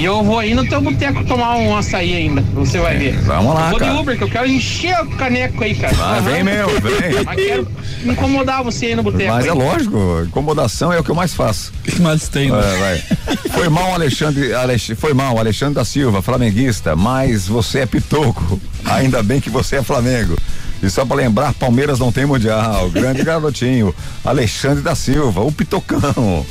E 0.00 0.04
eu 0.06 0.24
vou 0.24 0.38
aí 0.38 0.54
no 0.54 0.66
teu 0.66 0.80
boteco 0.80 1.22
tomar 1.26 1.56
um 1.56 1.76
açaí 1.76 2.16
ainda. 2.16 2.40
Você 2.54 2.78
vai 2.78 2.96
ver. 2.96 3.20
vamos 3.20 3.52
lá, 3.52 3.66
eu 3.66 3.70
vou 3.72 3.78
cara. 3.78 3.92
de 3.92 3.98
Uber, 3.98 4.16
que 4.16 4.24
eu 4.24 4.30
quero 4.30 4.46
encher 4.46 4.98
o 5.02 5.10
caneco 5.10 5.62
aí, 5.62 5.74
cara. 5.74 5.94
Ah, 6.00 6.20
vem 6.20 6.42
meu, 6.42 6.68
vem. 6.80 7.22
Mas 7.22 7.36
quero 7.36 7.68
incomodar 8.06 8.64
você 8.64 8.86
aí 8.86 8.94
no 8.94 9.02
boteco. 9.02 9.30
Mas 9.30 9.44
é 9.44 9.52
lógico, 9.52 10.22
incomodação 10.26 10.90
é 10.90 10.98
o 10.98 11.04
que 11.04 11.10
eu 11.10 11.14
mais 11.14 11.34
faço. 11.34 11.70
O 11.80 11.82
que 11.82 12.00
mais 12.00 12.28
tem, 12.28 12.50
né? 12.50 12.58
É, 12.58 12.78
vai. 12.78 13.36
Foi 13.50 13.68
mal, 13.68 13.92
Alexandre, 13.92 14.54
Alex, 14.54 14.90
foi 14.96 15.12
mal, 15.12 15.38
Alexandre 15.38 15.74
da 15.74 15.84
Silva, 15.84 16.22
flamenguista, 16.22 16.96
mas 16.96 17.46
você 17.46 17.80
é 17.80 17.86
pitoco. 17.86 18.58
Ainda 18.86 19.22
bem 19.22 19.38
que 19.38 19.50
você 19.50 19.76
é 19.76 19.82
Flamengo. 19.82 20.34
E 20.82 20.88
só 20.88 21.04
pra 21.04 21.14
lembrar, 21.14 21.52
Palmeiras 21.52 21.98
não 21.98 22.10
tem 22.10 22.24
mundial. 22.24 22.88
Grande 22.88 23.22
garotinho, 23.22 23.94
Alexandre 24.24 24.82
da 24.82 24.94
Silva, 24.94 25.42
o 25.42 25.52
pitocão. 25.52 26.46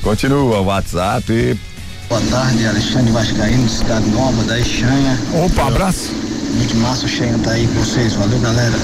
Continua 0.00 0.60
o 0.60 0.64
WhatsApp 0.64 1.30
e 1.30 1.73
Boa 2.08 2.20
tarde, 2.30 2.66
Alexandre 2.66 3.12
Vascaíno, 3.12 3.68
Cidade 3.68 4.08
Nova, 4.10 4.42
da 4.44 4.58
Ixanha. 4.58 5.18
Opa, 5.44 5.68
abraço. 5.68 6.12
Muito 6.54 6.76
massa 6.76 7.06
o 7.06 7.08
Xanha 7.08 7.36
tá 7.42 7.50
aí 7.50 7.66
com 7.66 7.74
vocês, 7.74 8.12
valeu 8.14 8.38
galera. 8.38 8.74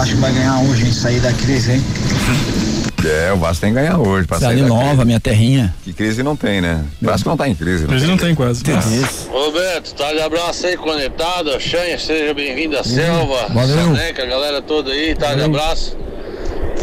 Acho 0.00 0.14
que 0.14 0.20
vai 0.20 0.32
ganhar 0.32 0.58
hoje, 0.60 0.86
hein? 0.86 0.92
Sair 0.92 1.20
da 1.20 1.32
crise, 1.32 1.72
hein? 1.72 1.84
É, 3.04 3.32
o 3.32 3.36
Vasco 3.36 3.60
tem 3.60 3.72
que 3.72 3.78
ganhar 3.80 3.98
hoje. 3.98 4.26
Pra 4.26 4.38
Cidade 4.38 4.58
sair 4.58 4.62
da 4.62 4.68
Nova, 4.68 4.88
crise. 4.88 5.04
minha 5.04 5.20
terrinha. 5.20 5.74
Que 5.84 5.92
crise 5.92 6.22
não 6.24 6.34
tem, 6.34 6.60
né? 6.60 6.84
O 7.00 7.06
Vasco 7.06 7.28
não 7.28 7.36
tá 7.36 7.48
em 7.48 7.54
crise. 7.54 7.86
Crise 7.86 8.06
não 8.06 8.16
tem 8.16 8.34
quase. 8.34 8.62
Roberto, 9.30 9.94
tá 9.94 10.12
de 10.12 10.20
abraço 10.20 10.66
aí 10.66 10.76
conectado, 10.76 11.60
Xanha, 11.60 11.98
seja 11.98 12.34
bem-vindo 12.34 12.76
à 12.76 12.82
selva, 12.82 13.46
valeu. 13.50 13.76
Saneca, 13.94 14.24
a 14.24 14.26
galera 14.26 14.60
toda 14.62 14.90
aí, 14.90 15.14
tá 15.14 15.34
de 15.34 15.42
abraço. 15.42 15.96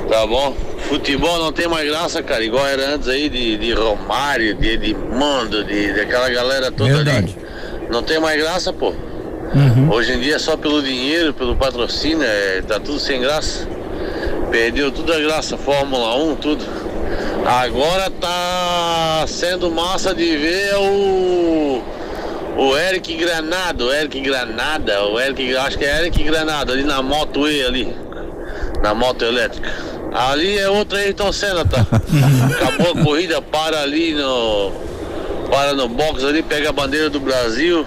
Tá 0.09 0.25
bom? 0.25 0.55
Futebol 0.89 1.39
não 1.39 1.51
tem 1.51 1.67
mais 1.67 1.87
graça, 1.87 2.21
cara, 2.21 2.43
igual 2.43 2.65
era 2.67 2.95
antes 2.95 3.07
aí 3.07 3.29
de, 3.29 3.57
de 3.57 3.73
Romário, 3.73 4.55
de 4.55 4.69
Edmundo, 4.69 5.63
de, 5.63 5.93
daquela 5.93 6.29
galera 6.29 6.71
toda 6.71 6.91
ali. 6.99 7.35
Não 7.89 8.03
tem 8.03 8.19
mais 8.19 8.41
graça, 8.41 8.71
pô. 8.71 8.93
Hoje 9.91 10.13
em 10.13 10.19
dia 10.19 10.35
é 10.35 10.39
só 10.39 10.57
pelo 10.57 10.81
dinheiro, 10.81 11.33
pelo 11.33 11.55
patrocínio, 11.55 12.23
é, 12.23 12.61
tá 12.61 12.79
tudo 12.79 12.99
sem 12.99 13.21
graça. 13.21 13.67
Perdeu 14.51 14.91
tudo 14.91 15.13
a 15.13 15.19
graça, 15.19 15.57
Fórmula 15.57 16.15
1, 16.15 16.35
tudo. 16.35 16.65
Agora 17.45 18.09
tá 18.09 19.25
sendo 19.27 19.69
massa 19.69 20.13
de 20.13 20.37
ver 20.37 20.75
o. 20.75 21.83
O 22.55 22.77
Eric 22.77 23.15
Granado, 23.15 23.87
o 23.87 23.93
Eric 23.93 24.19
Granada, 24.21 25.05
o 25.05 25.19
Eric, 25.19 25.57
acho 25.57 25.75
que 25.77 25.85
é 25.85 26.01
Eric 26.01 26.23
Granado, 26.23 26.71
ali 26.71 26.83
na 26.83 27.01
moto 27.01 27.49
E 27.49 27.63
ali, 27.63 27.95
na 28.81 28.93
moto 28.93 29.25
elétrica. 29.25 29.71
Ali 30.13 30.57
é 30.57 30.69
outro 30.69 30.97
Ayrton 30.97 31.31
Senna, 31.31 31.65
tá? 31.65 31.85
Acabou 32.55 32.91
a 32.91 33.03
corrida, 33.03 33.41
para 33.41 33.81
ali 33.81 34.13
no. 34.13 34.71
Para 35.49 35.73
no 35.73 35.87
box 35.87 36.23
ali, 36.23 36.41
pega 36.41 36.69
a 36.69 36.71
bandeira 36.71 37.09
do 37.09 37.19
Brasil 37.19 37.85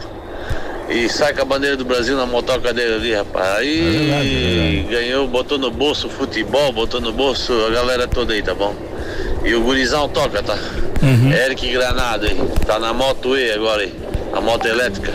e 0.88 1.08
sai 1.08 1.34
com 1.34 1.42
a 1.42 1.44
bandeira 1.44 1.76
do 1.76 1.84
Brasil 1.84 2.16
na 2.16 2.26
motoca 2.26 2.72
dele 2.72 2.94
ali, 2.94 3.14
rapaz. 3.14 3.58
Aí 3.58 4.86
ganhou, 4.88 5.26
botou 5.26 5.58
no 5.58 5.70
bolso 5.70 6.06
o 6.06 6.10
futebol, 6.10 6.72
botou 6.72 7.00
no 7.00 7.12
bolso 7.12 7.52
a 7.66 7.70
galera 7.70 8.06
toda 8.06 8.32
aí, 8.32 8.42
tá 8.42 8.54
bom? 8.54 8.74
E 9.44 9.54
o 9.54 9.62
gurizão 9.62 10.08
toca, 10.08 10.42
tá? 10.42 10.56
Eric 11.44 11.70
Granado 11.70 12.26
aí, 12.26 12.36
tá 12.66 12.78
na 12.78 12.92
moto 12.92 13.36
E 13.36 13.52
agora 13.52 13.82
aí, 13.82 13.92
a 14.32 14.40
moto 14.40 14.66
elétrica. 14.66 15.12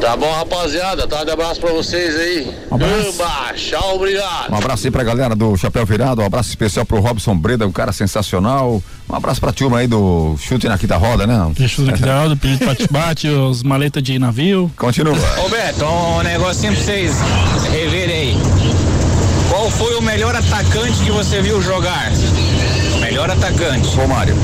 Tá 0.00 0.16
bom, 0.16 0.32
rapaziada, 0.32 1.06
tá? 1.08 1.24
De 1.24 1.30
abraço 1.30 1.60
pra 1.60 1.72
vocês 1.72 2.14
aí. 2.16 2.54
Um 2.70 2.76
abraço. 2.76 3.18
Tchau, 3.56 3.96
obrigado. 3.96 4.52
Um 4.52 4.56
abraço 4.56 4.86
aí 4.86 4.90
pra 4.90 5.02
galera 5.02 5.34
do 5.34 5.56
Chapéu 5.56 5.84
Virado, 5.84 6.22
um 6.22 6.24
abraço 6.24 6.48
especial 6.50 6.86
pro 6.86 7.00
Robson 7.00 7.36
Breda, 7.36 7.66
um 7.66 7.72
cara 7.72 7.92
sensacional. 7.92 8.82
Um 9.08 9.14
abraço 9.14 9.40
pra 9.40 9.52
turma 9.52 9.78
aí 9.78 9.86
do 9.86 10.36
Chute 10.38 10.68
na 10.68 10.78
Quinta 10.78 10.96
Roda, 10.96 11.26
né? 11.26 11.50
Jesus 11.56 11.88
aqui 11.88 12.02
da 12.02 12.22
roda, 12.22 12.36
pedido 12.36 12.64
bate-bate, 12.64 13.26
os 13.28 13.62
maletas 13.62 14.02
de 14.02 14.18
navio. 14.18 14.70
Continua. 14.76 15.16
Ô 15.44 15.48
Beto, 15.48 15.84
um 15.84 16.22
negocinho 16.22 16.74
pra 16.74 16.82
vocês 16.82 17.16
reverem 17.72 18.14
aí. 18.14 18.36
Qual 19.48 19.70
foi 19.70 19.94
o 19.96 20.02
melhor 20.02 20.34
atacante 20.36 21.02
que 21.04 21.10
você 21.10 21.42
viu 21.42 21.60
jogar? 21.60 22.10
Melhor 23.00 23.30
atacante. 23.30 23.98
Ô 23.98 24.06
Mário. 24.06 24.36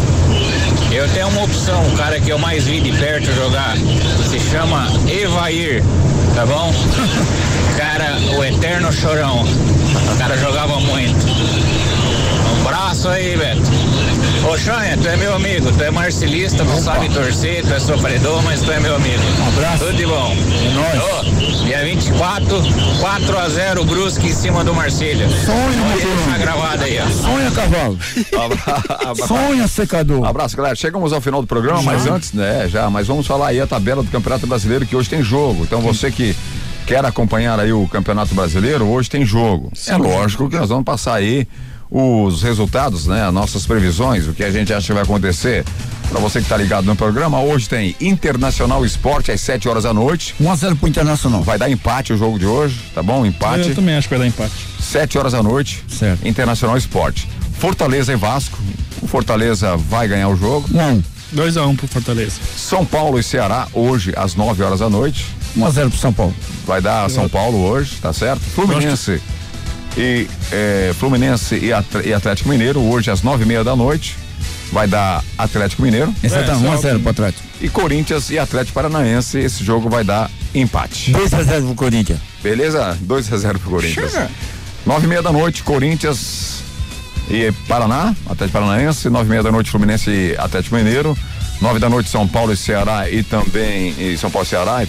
Eu 1.05 1.11
tenho 1.11 1.29
uma 1.29 1.43
opção, 1.43 1.87
o 1.87 1.97
cara 1.99 2.19
que 2.19 2.31
eu 2.31 2.39
mais 2.39 2.65
vi 2.65 2.81
de 2.81 2.91
perto 2.93 3.31
jogar 3.35 3.77
se 4.27 4.41
chama 4.41 4.87
Evair, 5.07 5.85
tá 6.35 6.47
bom? 6.47 6.73
Cara, 7.77 8.17
o 8.39 8.43
eterno 8.43 8.91
chorão. 8.91 9.45
O 9.45 10.19
cara 10.19 10.35
jogava 10.39 10.81
muito. 10.81 11.27
Um 12.59 12.65
braço 12.65 13.11
aí, 13.11 13.37
Beto. 13.37 13.71
Ô 14.55 14.57
Xanha, 14.57 14.97
tu 14.97 15.09
é 15.09 15.17
meu 15.17 15.35
amigo, 15.35 15.73
tu 15.73 15.83
é 15.83 15.91
marcelista, 15.91 16.63
não 16.63 16.81
sabe 16.81 17.09
torcer, 17.09 17.65
tu 17.67 17.75
é 17.75 17.81
sofredor, 17.81 18.41
mas 18.45 18.63
tu 18.63 18.71
é 18.71 18.79
meu 18.79 18.95
amigo. 18.95 19.21
Um 19.41 19.49
abraço. 19.49 19.85
Tudo 19.85 19.97
de 19.97 20.07
bom. 20.07 20.33
É 20.33 20.95
nóis. 20.95 21.63
dia 21.65 21.85
24, 21.85 22.63
4 23.01 23.39
a 23.39 23.49
0 23.49 23.85
Brusque 23.85 24.29
em 24.29 24.33
cima 24.33 24.63
do 24.63 24.73
Marcílio. 24.73 25.29
Sonha, 25.29 26.31
Tá 26.31 26.39
gravado 26.39 26.85
aí, 26.85 27.01
ó. 27.01 27.11
Sonha, 27.11 27.51
cavalo. 27.51 27.99
Sonha, 29.27 29.67
secador. 29.67 30.25
Abraço, 30.25 30.57
galera. 30.57 30.77
Chegamos 30.77 31.13
ao 31.13 31.21
final 31.21 31.41
do 31.41 31.49
programa, 31.49 31.83
Já? 31.83 31.91
mas 31.91 32.07
antes, 32.07 32.33
né, 32.33 32.69
já, 32.69 32.89
mas 32.89 33.09
vamos 33.09 33.27
falar 33.27 33.49
aí 33.49 33.61
a 33.61 33.67
tabela 33.67 34.05
do 34.05 34.11
Campeonato 34.13 34.47
Brasileiro 34.47 34.87
que 34.87 34.95
hoje 34.95 35.11
tem 35.11 35.21
jogo. 35.21 35.65
Então 35.65 35.81
você 35.81 36.13
que 36.13 36.37
quer 36.87 37.05
acompanhar 37.05 37.59
aí 37.59 37.73
o 37.73 37.89
Campeonato 37.89 38.33
Brasileiro, 38.37 38.87
hoje 38.87 39.11
tem 39.11 39.27
jogo. 39.27 39.73
É 39.89 39.97
lógico 39.97 40.49
que 40.49 40.57
nós 40.57 40.69
vamos 40.69 40.85
passar 40.85 41.15
aí 41.15 41.45
os 41.91 42.43
resultados, 42.43 43.07
né, 43.07 43.27
as 43.27 43.33
nossas 43.33 43.67
previsões, 43.67 44.27
o 44.27 44.33
que 44.33 44.43
a 44.43 44.51
gente 44.51 44.73
acha 44.73 44.87
que 44.87 44.93
vai 44.93 45.03
acontecer. 45.03 45.65
Pra 46.11 46.21
você 46.21 46.41
que 46.41 46.49
tá 46.49 46.57
ligado 46.57 46.85
no 46.85 46.95
programa, 46.95 47.41
hoje 47.41 47.69
tem 47.69 47.97
Internacional 48.01 48.85
Esporte 48.85 49.33
às 49.33 49.41
7 49.41 49.69
horas 49.69 49.85
da 49.85 49.93
noite. 49.93 50.35
1 50.41 50.51
a 50.51 50.55
0 50.55 50.77
pro 50.77 50.89
Internacional. 50.89 51.43
Vai 51.43 51.59
dar 51.59 51.71
empate 51.71 52.13
o 52.13 52.17
jogo 52.17 52.39
de 52.39 52.47
hoje, 52.47 52.79
tá 52.95 53.03
bom? 53.03 53.25
Empate. 53.27 53.71
Eu 53.71 53.75
também 53.75 53.97
acho 53.97 54.09
que 54.09 54.15
vai 54.15 54.21
dar 54.21 54.29
empate. 54.29 54.53
7 54.81 55.19
horas 55.19 55.33
da 55.33 55.43
noite. 55.43 55.83
Certo. 55.89 56.27
Internacional 56.27 56.77
Esporte. 56.77 57.29
Fortaleza 57.59 58.13
e 58.13 58.17
Vasco. 58.17 58.59
O 59.03 59.07
Fortaleza 59.09 59.77
vai 59.77 60.07
ganhar 60.07 60.29
o 60.29 60.37
jogo. 60.37 60.69
Não. 60.71 61.03
2 61.33 61.57
a 61.57 61.67
1 61.67 61.71
um 61.71 61.77
pro 61.77 61.89
Fortaleza. 61.89 62.37
São 62.57 62.85
Paulo 62.85 63.19
e 63.19 63.23
Ceará 63.23 63.67
hoje 63.73 64.13
às 64.17 64.35
9 64.37 64.63
horas 64.63 64.81
da 64.81 64.89
noite. 64.89 65.27
1 65.57 65.67
a 65.67 65.71
0 65.71 65.91
pro 65.91 65.99
São 65.99 66.13
Paulo. 66.13 66.35
Vai 66.67 66.81
dar 66.81 67.11
São 67.11 67.29
Paulo 67.29 67.59
hoje, 67.59 67.97
tá 68.01 68.13
certo? 68.13 68.41
Fluminense 68.41 69.21
e 69.97 70.29
eh, 70.53 70.93
Fluminense 70.99 71.57
e, 71.57 71.73
Atl- 71.73 72.01
e 72.05 72.13
Atlético 72.13 72.49
Mineiro 72.49 72.81
hoje 72.81 73.11
às 73.11 73.23
nove 73.23 73.45
e 73.45 73.47
meia 73.47 73.63
da 73.65 73.75
noite. 73.77 74.17
Vai 74.73 74.89
dar 74.89 75.23
Atlético 75.39 75.83
Mineiro. 75.83 76.13
Esse 76.23 76.35
tá 76.43 76.57
1 76.57 76.73
a 76.73 76.77
0 76.77 77.01
pro 77.01 77.11
Atlético. 77.11 77.43
E 77.61 77.69
Corinthians 77.69 78.31
e 78.31 78.39
Atlético 78.39 78.75
Paranaense. 78.75 79.39
Esse 79.39 79.63
jogo 79.63 79.89
vai 79.89 80.03
dar 80.03 80.29
empate. 80.55 81.13
2 81.13 81.33
a 81.35 81.43
0 81.43 81.67
pro 81.67 81.75
Corinthians. 81.77 82.19
Beleza? 82.43 82.99
2 83.01 83.33
a 83.33 83.37
0 83.37 83.59
pro 83.61 83.71
Corinthians. 83.71 84.11
Chega. 84.11 84.31
Nove 84.85 85.07
e 85.07 85.09
meia 85.09 85.23
da 85.23 85.31
noite, 85.31 85.63
Corinthians 85.63 86.63
e 87.31 87.53
Paraná, 87.69 88.15
Atlético 88.27 88.59
Paranaense. 88.59 89.09
Nove 89.09 89.27
e 89.27 89.31
meia 89.31 89.43
da 89.43 89.53
noite, 89.53 89.71
Fluminense 89.71 90.11
e 90.11 90.37
Atlético 90.37 90.75
Mineiro. 90.77 91.17
Nove 91.61 91.79
da 91.79 91.89
noite, 91.89 92.11
São 92.11 92.27
Paulo 92.27 92.53
e 92.53 92.57
Ceará 92.57 93.09
e 93.09 93.23
também 93.23 93.95
e 93.99 94.19
São 94.19 94.31
Paulo 94.31 94.45
e 94.47 94.51
Ceará. 94.51 94.85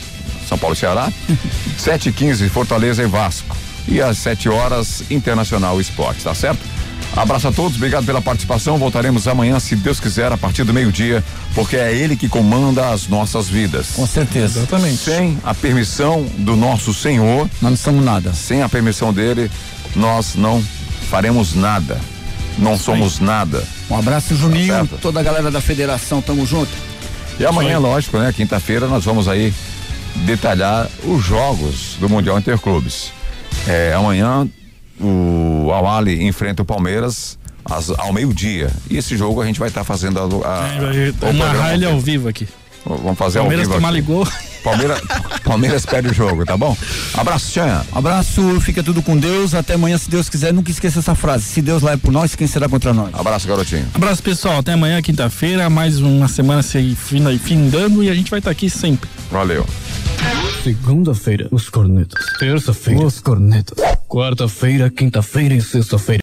São 0.50 0.58
Paulo 0.58 0.76
e 0.76 0.80
Ceará. 0.80 1.12
Sete 1.78 2.10
e 2.10 2.12
quinze, 2.12 2.50
Fortaleza 2.50 3.04
e 3.04 3.06
Vasco. 3.08 3.56
E 3.88 4.02
às 4.02 4.18
sete 4.18 4.50
horas, 4.50 5.04
Internacional 5.12 5.80
Esporte, 5.80 6.24
tá 6.24 6.34
certo? 6.34 6.60
Abraço 7.16 7.48
a 7.48 7.52
todos, 7.52 7.78
obrigado 7.78 8.06
pela 8.06 8.22
participação. 8.22 8.78
Voltaremos 8.78 9.28
amanhã, 9.28 9.60
se 9.60 9.76
Deus 9.76 10.00
quiser, 10.00 10.32
a 10.32 10.38
partir 10.38 10.64
do 10.64 10.74
meio-dia, 10.74 11.24
porque 11.54 11.78
é 11.78 11.94
Ele 11.96 12.16
que 12.18 12.28
comanda 12.28 12.90
as 12.90 13.08
nossas 13.08 13.48
vidas. 13.48 13.88
Com 13.96 14.06
certeza. 14.06 14.60
Exatamente. 14.60 14.98
Sem 14.98 15.38
a 15.44 15.54
permissão 15.54 16.26
do 16.40 16.56
nosso 16.56 16.94
Senhor, 16.94 17.50
Nós 17.62 17.72
não 17.72 17.78
somos 17.78 18.04
nada. 18.04 18.34
sem 18.34 18.62
a 18.64 18.68
permissão 18.68 19.14
dele, 19.14 19.50
nós 19.96 20.36
não 20.36 20.62
faremos 21.10 21.54
nada. 21.54 21.98
Não 22.58 22.78
somos 22.78 23.20
nada. 23.20 23.64
Um 23.90 23.98
abraço, 23.98 24.36
Juninho, 24.36 24.88
Tá 24.88 24.98
toda 25.02 25.20
a 25.20 25.24
galera 25.24 25.52
da 25.52 25.62
federação, 25.62 26.22
tamo 26.22 26.46
junto. 26.46 26.72
E 27.40 27.46
amanhã, 27.46 27.78
lógico, 27.78 28.18
né? 28.18 28.34
Quinta-feira, 28.36 28.88
nós 28.88 29.04
vamos 29.06 29.28
aí 29.28 29.54
detalhar 30.26 30.90
os 31.04 31.24
jogos 31.24 31.98
do 32.00 32.10
Mundial 32.10 32.40
Interclubes. 32.40 33.12
É, 33.68 33.94
amanhã, 33.94 34.48
o 35.00 35.72
Awali 35.74 36.24
enfrenta 36.24 36.62
o 36.62 36.66
Palmeiras 36.66 37.38
às- 37.64 37.90
ao 37.90 38.14
meio-dia. 38.14 38.70
E 38.90 38.98
esse 38.98 39.18
jogo 39.18 39.42
a 39.42 39.46
gente 39.46 39.60
vai 39.60 39.70
estar 39.70 39.84
fazendo 39.84 40.20
a, 40.20 40.24
a, 40.48 40.78
A 41.30 41.34
narrar 41.34 41.74
ele 41.74 41.86
ao 41.86 42.00
vivo 42.00 42.28
aqui. 42.28 42.48
Vamos 42.86 43.18
fazer 43.18 43.40
Palmeiras 43.40 43.66
ao 43.68 43.74
vivo 43.74 43.82
tomar 43.82 43.92
ligou. 43.92 44.28
Palmeiras, 44.64 45.00
Palmeiras 45.44 45.86
perde 45.86 46.10
o 46.10 46.14
jogo, 46.14 46.44
tá 46.44 46.58
bom? 46.58 46.76
Abraço, 47.14 47.52
Tchan. 47.52 47.84
Abraço, 47.92 48.60
fica 48.62 48.82
tudo 48.84 49.02
com 49.04 49.16
Deus. 49.16 49.54
Até 49.54 49.76
amanhã, 49.76 49.96
se 49.98 50.10
Deus 50.10 50.28
quiser. 50.28 50.52
Nunca 50.54 50.72
esqueça 50.72 51.00
essa 51.00 51.14
frase. 51.14 51.44
Se 51.46 51.62
Deus 51.62 51.84
lá 51.84 51.92
é 51.92 51.98
por 51.98 52.12
nós, 52.12 52.34
quem 52.36 52.48
será 52.48 52.68
contra 52.68 52.92
nós? 52.94 53.10
Abraço, 53.14 53.48
garotinho. 53.48 53.86
Abraço, 53.94 54.24
pessoal. 54.24 54.58
Até 54.60 54.74
amanhã, 54.74 55.00
quinta-feira. 55.04 55.70
Mais 55.70 56.00
uma 56.00 56.28
semana 56.28 56.64
se 56.64 56.96
fina- 56.96 57.38
findando 57.38 58.04
e 58.04 58.10
a 58.10 58.14
gente 58.16 58.30
vai 58.32 58.40
estar 58.40 58.50
aqui 58.52 58.68
sempre. 58.70 59.08
Valeu. 59.32 59.66
Segunda-feira, 60.64 61.48
os 61.52 61.70
cornetas. 61.70 62.26
Terça-feira, 62.40 63.06
os 63.06 63.20
cornetas. 63.20 63.78
Quarta-feira, 64.08 64.90
quinta-feira 64.90 65.54
e 65.54 65.62
sexta-feira. 65.62 66.14